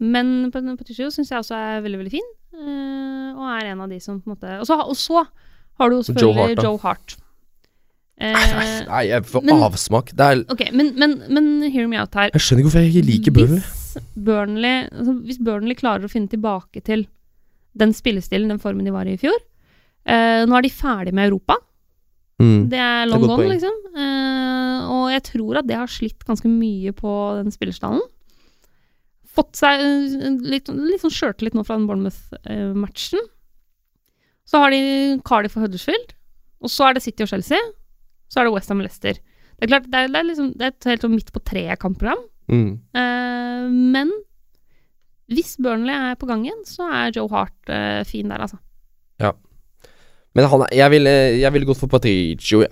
Men 0.00 0.50
Pat- 0.52 0.78
Patricio 0.78 1.08
syns 1.10 1.28
jeg 1.30 1.38
også 1.38 1.54
er 1.56 1.80
veldig, 1.82 1.98
veldig 2.04 2.10
fin. 2.12 2.28
eh, 2.52 3.32
og 3.36 3.62
er 3.62 3.70
en 3.72 3.80
av 3.80 3.88
de 3.88 3.98
som 4.00 4.20
på 4.20 4.26
en 4.30 4.36
måte 4.36 4.60
Og 4.60 4.66
så, 4.66 4.74
og 4.78 4.94
så 4.96 5.26
har 5.78 5.88
du 5.88 5.96
jo 5.96 6.02
selvfølgelig 6.02 6.48
Joe 6.48 6.54
Hart. 6.56 6.62
Joe 6.64 6.78
Hart. 6.78 7.16
Eh, 8.20 8.32
Nei, 8.34 8.84
nei, 8.86 9.02
jeg 9.08 9.22
får 9.24 9.42
men- 9.44 9.62
avsmak. 9.62 10.10
Det 10.14 10.20
er 10.20 10.44
ok, 10.52 10.72
men, 10.74 10.94
men, 10.98 11.22
men 11.32 11.70
hear 11.72 11.86
me 11.88 11.96
out 11.96 12.12
her. 12.14 12.28
Jeg 12.34 12.40
skjønner 12.42 12.60
ikke 12.60 12.68
hvorfor 12.68 12.82
jeg 12.84 12.92
ikke 12.92 13.06
liker 13.06 13.32
Burnley. 13.32 13.60
Hvis 13.60 13.96
Burnley, 14.24 14.88
altså, 14.92 15.14
hvis 15.24 15.38
Burnley 15.42 15.74
klarer 15.74 16.04
å 16.04 16.10
finne 16.10 16.28
tilbake 16.28 16.82
til 16.84 17.06
den 17.76 17.92
spillestilen, 17.96 18.48
den 18.48 18.58
formen 18.58 18.84
de 18.84 18.90
var 18.92 19.06
i 19.08 19.14
i 19.14 19.16
fjor 19.16 19.38
eh, 20.06 20.44
Nå 20.48 20.56
er 20.56 20.64
de 20.64 20.72
ferdig 20.72 21.12
med 21.16 21.28
Europa. 21.30 21.58
Mm. 22.40 22.70
Det 22.72 22.78
er 22.80 23.08
long 23.08 23.26
gone, 23.28 23.48
liksom. 23.50 23.74
Uh, 23.92 24.88
og 24.88 25.02
jeg 25.12 25.24
tror 25.28 25.60
at 25.60 25.68
det 25.68 25.76
har 25.76 25.90
slitt 25.92 26.24
ganske 26.24 26.48
mye 26.48 26.92
på 26.96 27.10
den 27.40 27.52
spillerstallen. 27.52 28.00
Fått 29.30 29.60
seg 29.60 29.82
uh, 29.82 30.38
litt, 30.48 30.70
litt 30.72 31.04
sånn 31.04 31.12
sjøltillit 31.12 31.56
nå 31.56 31.66
fra 31.66 31.76
den 31.76 31.84
Bournemouth-matchen. 31.90 33.26
Så 34.48 34.62
har 34.62 34.72
de 34.72 34.80
Cardiff 35.26 35.58
og 35.58 35.66
Huddersfield. 35.66 36.14
Og 36.64 36.72
så 36.72 36.88
er 36.88 36.96
det 36.96 37.04
City 37.04 37.26
og 37.26 37.30
Chelsea. 37.34 37.60
Så 38.32 38.40
er 38.40 38.48
det 38.48 38.54
Westham 38.54 38.80
og 38.80 38.88
Leicester. 38.88 39.20
Det 39.20 39.68
er 39.68 39.72
klart, 39.74 39.92
det 39.92 40.00
er, 40.00 40.08
det 40.08 40.22
er, 40.22 40.26
liksom, 40.30 40.50
det 40.56 40.64
er 40.64 40.72
et 40.72 40.88
helt 40.88 41.04
sånn 41.04 41.12
midt 41.12 41.30
på 41.34 41.44
treet-kampprogram. 41.44 42.24
Mm. 42.50 42.70
Men 43.92 44.10
hvis 45.30 45.52
Burnley 45.62 45.94
er 45.94 46.16
på 46.18 46.26
gang 46.26 46.46
igjen, 46.46 46.64
så 46.66 46.88
er 46.88 47.12
Joe 47.14 47.28
Hart 47.30 47.72
fin 48.08 48.32
der, 48.32 48.46
altså. 48.48 48.58
Men 50.34 50.46
han 50.52 50.62
jeg 50.70 50.90
ville 50.92 51.50
vil 51.52 51.64
gått 51.66 51.80
for 51.80 51.88
Patricio, 51.90 52.60
ja. 52.62 52.68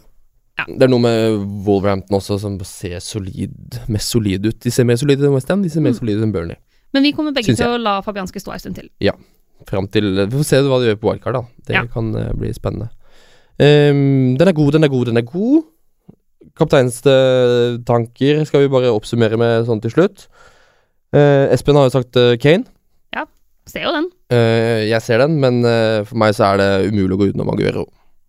Ja. 0.59 0.65
Det 0.67 0.83
er 0.89 0.91
noe 0.91 0.99
med 1.03 1.39
Wolverhampton 1.67 2.17
også 2.19 2.39
som 2.43 2.57
ser 2.67 2.99
solid 2.99 3.77
mest 3.89 4.11
solid 4.11 4.45
ut. 4.47 4.59
De 4.61 4.71
ser 4.75 4.85
mer 4.89 4.97
solide 4.99 5.23
enn 5.27 5.35
West 5.37 5.49
Ham, 5.53 5.63
de 5.63 5.71
ser 5.71 5.81
mer 5.81 5.93
Mm. 5.95 5.99
solide 6.01 6.23
enn 6.27 6.33
Burnley. 6.35 6.57
Men 6.93 7.03
vi 7.05 7.13
kommer 7.13 7.33
begge 7.33 7.55
til 7.55 7.67
å 7.67 7.79
la 7.79 8.01
Fabianski 8.03 8.41
stå 8.43 8.53
en 8.55 8.59
stund 8.59 8.75
til. 8.75 8.89
Ja. 9.01 9.13
Fram 9.67 9.87
til 9.89 10.27
Vi 10.27 10.37
får 10.39 10.45
se 10.45 10.57
hva 10.63 10.81
de 10.81 10.89
gjør 10.91 10.99
på 10.99 11.11
wildcard, 11.13 11.35
da. 11.35 11.43
Det 11.67 11.75
Ja. 11.75 11.85
kan 11.87 12.15
uh, 12.17 12.33
bli 12.35 12.51
spennende. 12.53 12.89
Um, 13.61 14.37
den 14.39 14.49
er 14.49 14.53
god, 14.53 14.73
den 14.73 14.85
er 14.85 14.89
god, 14.89 15.07
den 15.07 15.17
er 15.19 15.23
god. 15.23 15.63
Kapteinstanker 16.59 18.45
skal 18.47 18.61
vi 18.65 18.69
bare 18.73 18.93
oppsummere 18.95 19.39
med 19.41 19.67
sånn 19.69 19.81
til 19.83 19.91
slutt. 19.95 20.27
Uh, 21.15 21.49
Espen 21.55 21.77
har 21.79 21.89
jo 21.89 21.95
sagt 21.95 22.17
uh, 22.21 22.37
Kane. 22.41 22.65
Ser 23.69 23.85
jo 23.85 23.95
den. 23.95 24.11
Uh, 24.33 24.85
jeg 24.89 25.01
ser 25.05 25.21
den, 25.23 25.39
men 25.43 25.61
uh, 25.67 26.05
for 26.09 26.19
meg 26.21 26.37
så 26.37 26.53
er 26.53 26.61
det 26.61 26.69
umulig 26.91 27.17
å 27.17 27.21
gå 27.21 27.31
utenom 27.33 27.51
Aguero. 27.53 27.85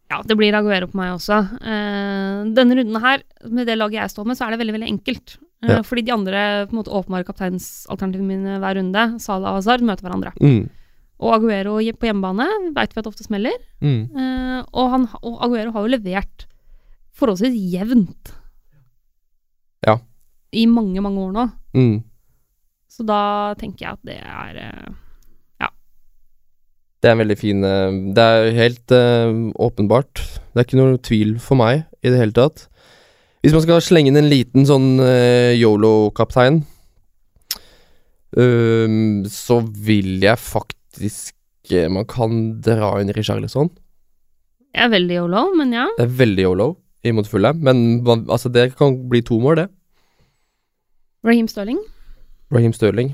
Ja, 0.10 0.20
det 0.26 0.36
blir 0.40 0.56
Aguero 0.58 0.90
på 0.90 0.98
meg 1.00 1.14
også. 1.16 1.38
Uh, 1.62 2.50
denne 2.58 2.80
runden 2.80 3.00
her, 3.04 3.24
med 3.48 3.70
det 3.70 3.78
laget 3.80 4.02
jeg 4.02 4.14
står 4.16 4.28
med, 4.28 4.40
så 4.40 4.48
er 4.48 4.54
det 4.54 4.60
veldig 4.64 4.76
veldig 4.76 4.90
enkelt. 4.96 5.38
Ja. 5.68 5.82
Fordi 5.84 6.06
de 6.08 6.14
andre 6.16 6.42
på 6.68 6.74
en 6.74 6.80
måte 6.80 6.92
åpenbare 6.96 7.28
kapteinsalternativene 7.28 8.28
mine 8.28 8.60
hver 8.64 8.78
runde, 8.80 9.06
Salah 9.20 9.54
og 9.54 9.60
Hazard, 9.60 9.84
møter 9.84 10.08
hverandre. 10.08 10.32
Mm. 10.40 10.70
Og 11.20 11.34
Aguero 11.36 11.74
på 12.00 12.08
hjemmebane 12.08 12.48
veit 12.76 12.96
vi 12.96 13.02
at 13.02 13.10
ofte 13.10 13.26
smeller. 13.28 13.58
Mm. 13.84 14.06
Og, 14.72 14.86
han, 14.94 15.08
og 15.20 15.42
Aguero 15.44 15.74
har 15.76 15.84
jo 15.84 15.92
levert 15.92 16.46
forholdsvis 17.20 17.58
jevnt. 17.74 18.32
Ja. 19.84 19.98
I 20.56 20.64
mange, 20.72 21.04
mange 21.04 21.26
år 21.28 21.36
nå. 21.36 21.46
Mm. 21.76 21.98
Så 22.88 23.04
da 23.08 23.20
tenker 23.60 23.86
jeg 23.86 24.00
at 24.00 24.08
det 24.08 24.18
er 24.24 24.64
Det 27.00 27.08
er 27.08 27.16
en 27.16 27.22
veldig 27.22 27.38
fin 27.40 27.64
eh, 27.64 28.00
Det 28.16 28.24
er 28.24 28.58
helt 28.58 28.94
uh, 28.96 29.32
åpenbart. 29.56 30.20
Det 30.52 30.60
er 30.60 30.68
ikke 30.68 30.80
noe 30.80 31.00
tvil 31.04 31.38
for 31.44 31.60
meg 31.60 31.86
i 32.04 32.12
det 32.12 32.20
hele 32.20 32.36
tatt. 32.36 32.66
Hvis 33.40 33.56
man 33.56 33.64
skal 33.64 33.84
slenge 33.84 34.12
inn 34.12 34.20
en 34.20 34.32
liten 34.32 34.68
sånn 34.68 34.98
uh, 35.00 35.56
yolo-kaptein, 35.56 36.60
øhm, 38.36 39.24
så 39.32 39.62
vil 39.64 40.20
jeg 40.24 40.38
faktisk 40.44 41.36
Man 41.94 42.08
kan 42.10 42.62
dra 42.66 42.96
inn 42.98 43.12
Richarlison. 43.14 43.68
Jeg 44.74 44.88
er 44.88 44.90
veldig 44.90 45.16
yolo, 45.20 45.44
men 45.54 45.74
ja. 45.76 45.84
Det 46.00 46.08
er 46.08 46.16
veldig 46.24 46.46
yolo 46.48 46.68
imot 47.06 47.30
Fulham, 47.30 47.62
men 47.62 48.02
altså, 48.26 48.50
det 48.50 48.74
kan 48.80 48.96
bli 49.10 49.22
to 49.22 49.38
mål, 49.40 49.62
det. 49.62 49.68
Raheem 51.24 51.48
Sterling. 51.48 51.78
Raheem 52.52 52.74
Stirling. 52.74 53.14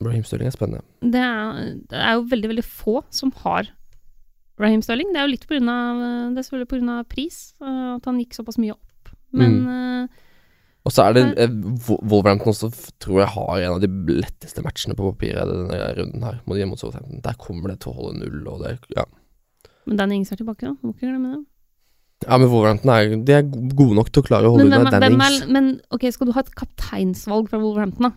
Raheem 0.00 0.24
Sterling 0.24 0.48
er 0.48 0.56
spennende. 0.56 0.84
Det 1.00 1.20
er, 1.20 1.74
det 1.90 2.00
er 2.00 2.16
jo 2.16 2.24
veldig, 2.30 2.50
veldig 2.54 2.64
få 2.64 3.00
som 3.12 3.32
har 3.42 3.68
Raheem 4.60 4.82
Sterling. 4.84 5.12
Det 5.12 5.20
er 5.20 5.28
jo 5.28 5.34
litt 5.34 5.46
av 5.50 6.00
Det 6.36 6.44
er 6.46 7.04
pris, 7.08 7.38
eh, 7.60 7.86
at 7.96 8.08
han 8.08 8.20
gikk 8.20 8.36
såpass 8.36 8.60
mye 8.60 8.76
opp. 8.76 9.14
Men 9.36 9.60
mm. 9.62 10.08
Og 10.88 10.94
så 10.94 11.04
er 11.04 11.16
det 11.16 11.22
eh, 11.36 11.52
Wolverhampton 12.08 12.54
også 12.54 12.70
tror 13.02 13.20
jeg 13.20 13.32
har 13.34 13.60
en 13.60 13.74
av 13.76 13.82
de 13.82 13.88
letteste 14.16 14.62
matchene 14.64 14.96
på 14.96 15.10
papiret 15.12 15.50
denne 15.50 15.80
runden 15.98 16.24
her. 16.24 16.40
Mot 16.48 16.56
hjemme 16.56 16.72
mot 16.72 16.80
Southampton. 16.80 17.20
Der 17.24 17.36
kommer 17.40 17.72
det 17.72 17.82
til 17.84 17.92
å 17.92 17.98
holde 17.98 18.22
null, 18.22 18.40
og 18.48 18.64
det 18.64 18.78
ja. 18.96 19.04
Men 19.88 20.00
Danny 20.00 20.20
Ings 20.20 20.32
er 20.32 20.40
tilbake, 20.40 20.70
da. 20.70 20.72
Må 20.80 20.94
ikke 20.94 21.10
glemme 21.10 21.34
det. 21.34 21.42
ja, 22.24 22.38
men 22.40 22.50
Wolverhampton 22.52 22.94
er, 22.94 23.12
de 23.28 23.36
er 23.36 23.46
gode 23.76 23.98
nok 23.98 24.08
til 24.08 24.24
å 24.24 24.28
klare 24.30 24.48
å 24.48 24.54
holde 24.54 24.70
Men, 24.70 24.80
unna 24.80 24.94
Dannings. 24.96 25.42
er, 25.44 25.52
men 25.52 25.70
ok, 25.92 26.08
skal 26.16 26.30
du 26.30 26.34
ha 26.36 26.44
et 26.46 26.52
kapteinsvalg 26.56 27.52
fra 27.52 27.60
Wolverhampton, 27.60 28.08
da? 28.08 28.12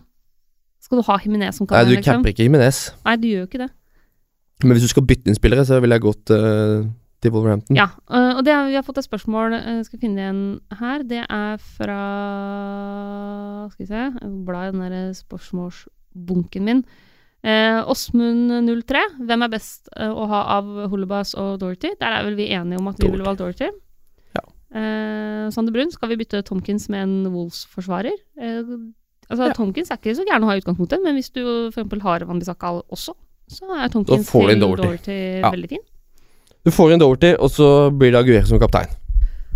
Skal 0.84 1.00
du 1.00 1.06
ha 1.06 1.16
Jimenez 1.22 1.56
som 1.56 1.64
Nei, 1.64 1.70
kaptein, 1.72 1.88
du 1.88 1.96
liksom? 1.96 2.20
capper 2.20 2.34
ikke 2.34 2.44
Jimenez. 2.44 2.82
Nei, 3.06 3.16
du 3.20 3.30
gjør 3.30 3.40
jo 3.44 3.48
ikke 3.48 3.62
det. 3.64 3.70
Men 4.64 4.76
hvis 4.76 4.84
du 4.84 4.92
skal 4.92 5.06
bytte 5.08 5.30
inn 5.30 5.38
spillere, 5.38 5.64
så 5.66 5.80
ville 5.82 5.96
jeg 5.96 6.04
gått 6.04 6.32
uh, 6.32 6.84
til 7.24 7.32
Wolverhampton. 7.34 7.78
Ja, 7.78 7.88
uh, 8.12 8.36
og 8.36 8.44
det, 8.46 8.54
vi 8.68 8.76
har 8.76 8.84
fått 8.86 9.00
et 9.00 9.08
spørsmål, 9.08 9.56
uh, 9.56 9.80
skal 9.86 10.02
finne 10.02 10.22
igjen 10.22 10.44
her. 10.80 11.06
Det 11.08 11.24
er 11.24 11.56
fra 11.78 11.98
Skal 13.72 13.82
vi 13.84 13.88
se, 13.90 14.04
jeg 14.12 14.36
bla 14.46 14.68
i 14.68 14.70
den 14.74 14.84
der 14.84 15.10
spørsmålsbunken 15.18 16.68
min. 16.68 16.84
Eh, 17.44 17.78
Åsmund03, 17.92 19.00
hvem 19.28 19.44
er 19.44 19.50
best 19.52 19.90
å 20.00 20.24
ha 20.30 20.38
av 20.56 20.68
Holebas 20.88 21.34
og 21.36 21.58
Dorothy? 21.60 21.90
Der 22.00 22.14
er 22.16 22.24
vel 22.24 22.38
vi 22.38 22.46
enige 22.56 22.80
om 22.80 22.88
at 22.88 23.02
vi 23.02 23.10
ville 23.12 23.26
valgt 23.26 23.42
Dorothy. 23.42 23.68
Ja. 24.32 24.44
Eh, 24.72 25.50
Sander 25.52 25.74
Brun, 25.74 25.92
skal 25.92 26.08
vi 26.08 26.16
bytte 26.22 26.40
Tomkins 26.48 26.88
med 26.88 27.04
en 27.04 27.34
Wolves-forsvarer? 27.34 28.16
Altså, 29.30 29.46
Ja. 29.48 29.52
Tomkins 29.56 29.90
er 29.90 29.96
ikke 29.96 30.16
så 30.16 30.24
gæren 30.28 30.44
å 30.44 30.50
ha 30.50 30.54
i 30.56 30.60
utgangspunktet, 30.60 31.02
men 31.02 31.14
hvis 31.16 31.32
du 31.32 31.42
eksempel 31.70 32.00
har 32.02 32.24
Van 32.28 32.38
Bissaka 32.38 32.80
også, 32.92 33.14
så 33.48 33.64
er 33.76 33.88
Tomkins 33.88 34.30
til 34.30 34.60
Dorothy. 34.60 34.82
Doherty 34.82 35.18
Ja. 35.40 35.50
veldig 35.50 35.68
fin. 35.68 35.84
Du 36.64 36.70
får 36.70 36.92
inn 36.92 36.98
Dorothy 37.00 37.34
og 37.38 37.50
så 37.50 37.90
blir 37.90 38.12
det 38.12 38.20
Aguirre 38.24 38.46
som 38.46 38.58
kaptein. 38.58 38.88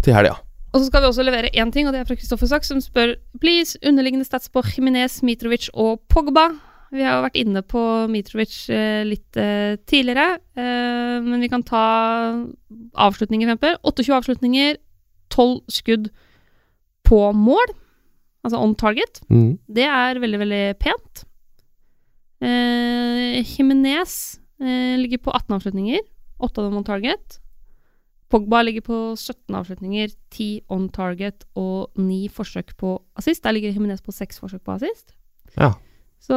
Til 0.02 0.14
helga. 0.14 0.36
Og 0.74 0.80
så 0.80 0.86
skal 0.86 1.00
vi 1.00 1.08
også 1.08 1.24
levere 1.24 1.50
én 1.56 1.72
ting, 1.72 1.86
og 1.86 1.92
det 1.94 2.00
er 2.00 2.04
fra 2.04 2.14
Kristoffer 2.14 2.46
Sachs, 2.46 2.68
som 2.68 2.80
spør 2.80 3.16
please, 3.40 3.76
underliggende 3.82 4.26
stats 4.26 4.50
på 4.52 4.62
Jimenez, 4.62 5.22
Mitrovic 5.22 5.70
og 5.72 6.00
Pogba. 6.08 6.50
Vi 6.92 7.02
har 7.04 7.18
jo 7.18 7.24
vært 7.26 7.40
inne 7.40 7.62
på 7.62 7.80
Mitrovic 8.08 8.68
eh, 8.72 9.02
litt 9.04 9.36
eh, 9.36 9.76
tidligere, 9.88 10.38
eh, 10.56 11.16
men 11.24 11.40
vi 11.40 11.48
kan 11.48 11.62
ta 11.62 12.44
avslutninger, 12.96 13.48
for 13.48 13.56
eksempel. 13.56 13.76
28 13.84 14.14
avslutninger, 14.20 14.76
12 15.30 15.60
skudd 15.72 16.10
på 17.08 17.20
mål, 17.36 17.74
altså 18.44 18.60
on 18.62 18.74
target. 18.78 19.20
Mm. 19.30 19.58
Det 19.66 19.86
er 19.88 20.20
veldig, 20.22 20.40
veldig 20.44 20.62
pent. 20.82 21.24
Eh, 22.44 23.40
Jimenez 23.42 24.38
eh, 24.62 24.94
ligger 25.00 25.22
på 25.24 25.34
18 25.34 25.58
avslutninger, 25.58 26.06
8 26.38 26.62
av 26.62 26.68
dem 26.68 26.78
on 26.80 26.86
target. 26.86 27.40
Pogba 28.28 28.60
ligger 28.62 28.84
på 28.84 28.96
17 29.16 29.56
avslutninger, 29.56 30.12
10 30.30 30.68
on 30.74 30.88
target 30.92 31.46
og 31.56 31.96
9 31.96 32.28
forsøk 32.28 32.74
på 32.76 32.98
assist. 33.16 33.42
Der 33.44 33.56
ligger 33.56 33.72
Jimenez 33.72 34.04
på 34.04 34.12
6 34.12 34.42
forsøk 34.42 34.62
på 34.66 34.76
assist. 34.76 35.14
Ja. 35.56 35.72
Så 36.20 36.36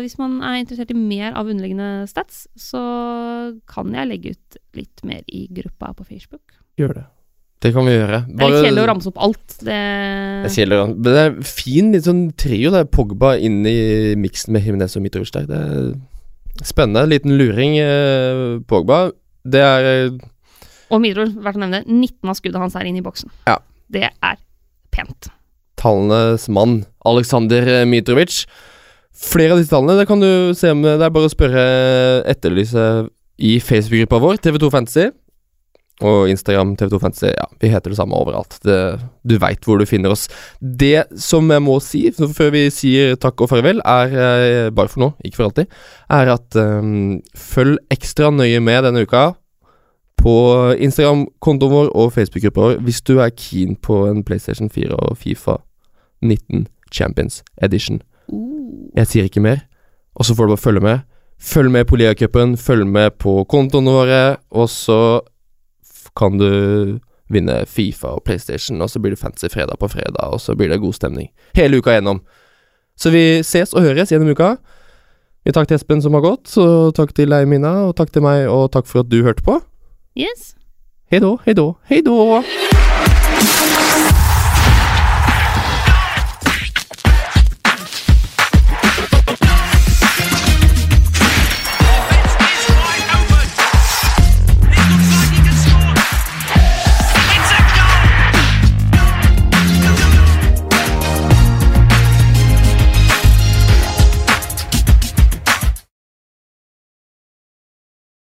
hvis 0.00 0.16
man 0.18 0.38
er 0.46 0.62
interessert 0.62 0.92
i 0.94 0.96
mer 0.96 1.34
av 1.36 1.50
underliggende 1.50 2.06
stats, 2.08 2.46
så 2.56 2.82
kan 3.68 3.92
jeg 3.92 4.08
legge 4.08 4.32
ut 4.36 4.58
litt 4.78 5.02
mer 5.04 5.26
i 5.28 5.44
gruppa 5.52 5.92
på 5.98 6.06
Facebook. 6.06 6.54
Gjør 6.80 7.02
det. 7.02 7.04
Det 7.62 7.70
kan 7.74 7.86
vi 7.86 7.92
gjøre. 7.94 8.22
Det 8.26 8.42
er 8.42 8.56
kjedelig 8.58 8.82
å 8.82 8.86
ramse 8.90 9.10
opp 9.12 9.20
alt. 9.22 9.44
Det, 9.60 9.66
Det 9.66 10.48
er 10.48 10.54
kjedelig, 10.56 10.78
men 10.88 11.02
det 11.06 11.20
er 11.22 11.36
fin 11.46 11.92
litt 11.94 12.08
sånn 12.08 12.22
trio. 12.40 12.72
Det 12.74 12.80
er 12.82 12.88
Pogba 12.90 13.36
inn 13.38 13.60
i 13.70 13.76
miksen 14.18 14.54
med 14.56 14.66
Jimenez 14.66 14.96
og 14.98 15.04
Mitrovic 15.04 15.30
der. 15.36 15.46
Det 15.50 15.60
er 15.60 15.92
Spennende. 16.66 17.06
Liten 17.08 17.32
luring. 17.38 17.78
Eh, 17.80 18.58
Pogba. 18.68 19.04
Det 19.48 19.62
er 19.64 19.86
eh, 19.92 20.18
Og 20.92 21.00
Mitrovic, 21.00 21.38
verdt 21.42 21.56
å 21.56 21.62
nevne, 21.62 21.80
19 21.86 22.28
av 22.28 22.36
skuddet 22.36 22.60
hans 22.60 22.74
er 22.76 22.90
inne 22.90 23.00
i 23.00 23.06
boksen. 23.06 23.30
Ja. 23.48 23.56
Det 23.92 24.10
er 24.10 24.36
pent. 24.92 25.30
tallenes 25.80 26.44
mann, 26.52 26.84
Aleksandr 27.08 27.64
Mitrovic. 27.88 28.42
Flere 29.22 29.54
av 29.54 29.58
disse 29.62 29.72
tallene 29.72 29.96
det 29.98 30.06
kan 30.08 30.20
du 30.22 30.52
se 30.56 30.70
med 30.74 30.98
Det 31.00 31.06
er 31.06 31.12
bare 31.14 31.28
å 31.28 31.32
spørre 31.32 31.62
etterlyse 32.30 32.84
i 33.42 33.56
Facebook-gruppa 33.62 34.20
vår, 34.22 34.38
TV2 34.44 34.70
Fantasy. 34.70 35.08
Og 36.02 36.30
Instagram, 36.30 36.74
TV2 36.78 36.98
Fantasy. 37.02 37.30
Ja, 37.30 37.46
vi 37.62 37.70
heter 37.70 37.92
det 37.92 37.98
samme 37.98 38.18
overalt. 38.18 38.56
Det, 38.66 38.78
du 39.28 39.36
veit 39.42 39.62
hvor 39.66 39.78
du 39.78 39.86
finner 39.86 40.14
oss. 40.14 40.26
Det 40.60 41.06
som 41.20 41.50
jeg 41.50 41.62
må 41.62 41.78
si, 41.84 42.04
før 42.10 42.50
vi 42.54 42.64
sier 42.74 43.14
takk 43.22 43.44
og 43.44 43.52
farvel, 43.52 43.82
er 43.86 44.16
eh, 44.16 44.70
bare 44.74 44.90
for 44.90 45.04
nå, 45.04 45.12
ikke 45.24 45.40
for 45.40 45.50
alltid, 45.50 45.78
er 46.12 46.32
at 46.34 46.58
um, 46.58 47.20
følg 47.38 47.78
ekstra 47.94 48.32
nøye 48.34 48.60
med 48.64 48.82
denne 48.88 49.06
uka 49.06 49.30
på 50.22 50.34
Instagram-kontoen 50.78 51.72
vår 51.72 51.90
og 51.98 52.12
Facebook-gruppa 52.14 52.66
vår 52.66 52.82
hvis 52.86 53.02
du 53.02 53.16
er 53.18 53.32
keen 53.34 53.74
på 53.74 54.04
en 54.06 54.22
PlayStation 54.26 54.70
4 54.70 54.94
og 54.94 55.16
Fifa 55.18 55.58
19 56.22 56.68
Champions 56.94 57.42
Edition. 57.62 58.02
Jeg 58.96 59.08
sier 59.10 59.26
ikke 59.26 59.42
mer, 59.42 59.64
og 60.14 60.26
så 60.26 60.36
får 60.36 60.46
du 60.46 60.54
bare 60.54 60.66
følge 60.66 60.84
med. 60.84 61.02
Følg 61.42 61.72
med 61.74 61.88
på 61.90 61.98
Liacupen, 61.98 62.54
følg 62.56 62.86
med 62.86 63.16
på 63.18 63.40
kontoene 63.50 63.90
våre, 63.90 64.22
og 64.54 64.68
så 64.70 64.98
kan 66.18 66.38
du 66.38 66.98
vinne 67.32 67.62
Fifa 67.66 68.16
og 68.18 68.24
PlayStation, 68.26 68.80
og 68.84 68.90
så 68.92 69.00
blir 69.00 69.14
det 69.14 69.20
fancy 69.22 69.48
fredag 69.52 69.78
på 69.80 69.88
fredag, 69.88 70.34
og 70.34 70.40
så 70.40 70.56
blir 70.58 70.68
det 70.72 70.82
god 70.82 70.98
stemning 70.98 71.30
hele 71.56 71.80
uka 71.80 71.96
gjennom. 71.96 72.20
Så 72.96 73.12
vi 73.14 73.40
ses 73.46 73.72
og 73.72 73.86
høres 73.86 74.12
gjennom 74.12 74.32
uka. 74.32 74.56
Vi 75.42 75.54
takk 75.56 75.70
til 75.70 75.80
Espen 75.80 76.02
som 76.04 76.14
har 76.14 76.22
gått, 76.22 76.52
og 76.60 76.92
takk 76.94 77.14
til 77.16 77.32
deg, 77.32 77.48
Mina, 77.50 77.88
og 77.88 77.96
takk 77.98 78.12
til 78.14 78.22
meg, 78.22 78.44
og 78.52 78.68
takk 78.74 78.86
for 78.90 79.02
at 79.02 79.10
du 79.10 79.22
hørte 79.24 79.42
på. 79.42 79.58
Yes. 80.14 80.52
Hei 81.10 81.20
då, 81.20 81.38
hei 81.44 81.54
då, 81.54 81.74
hei 81.88 82.02
då! 82.02 82.42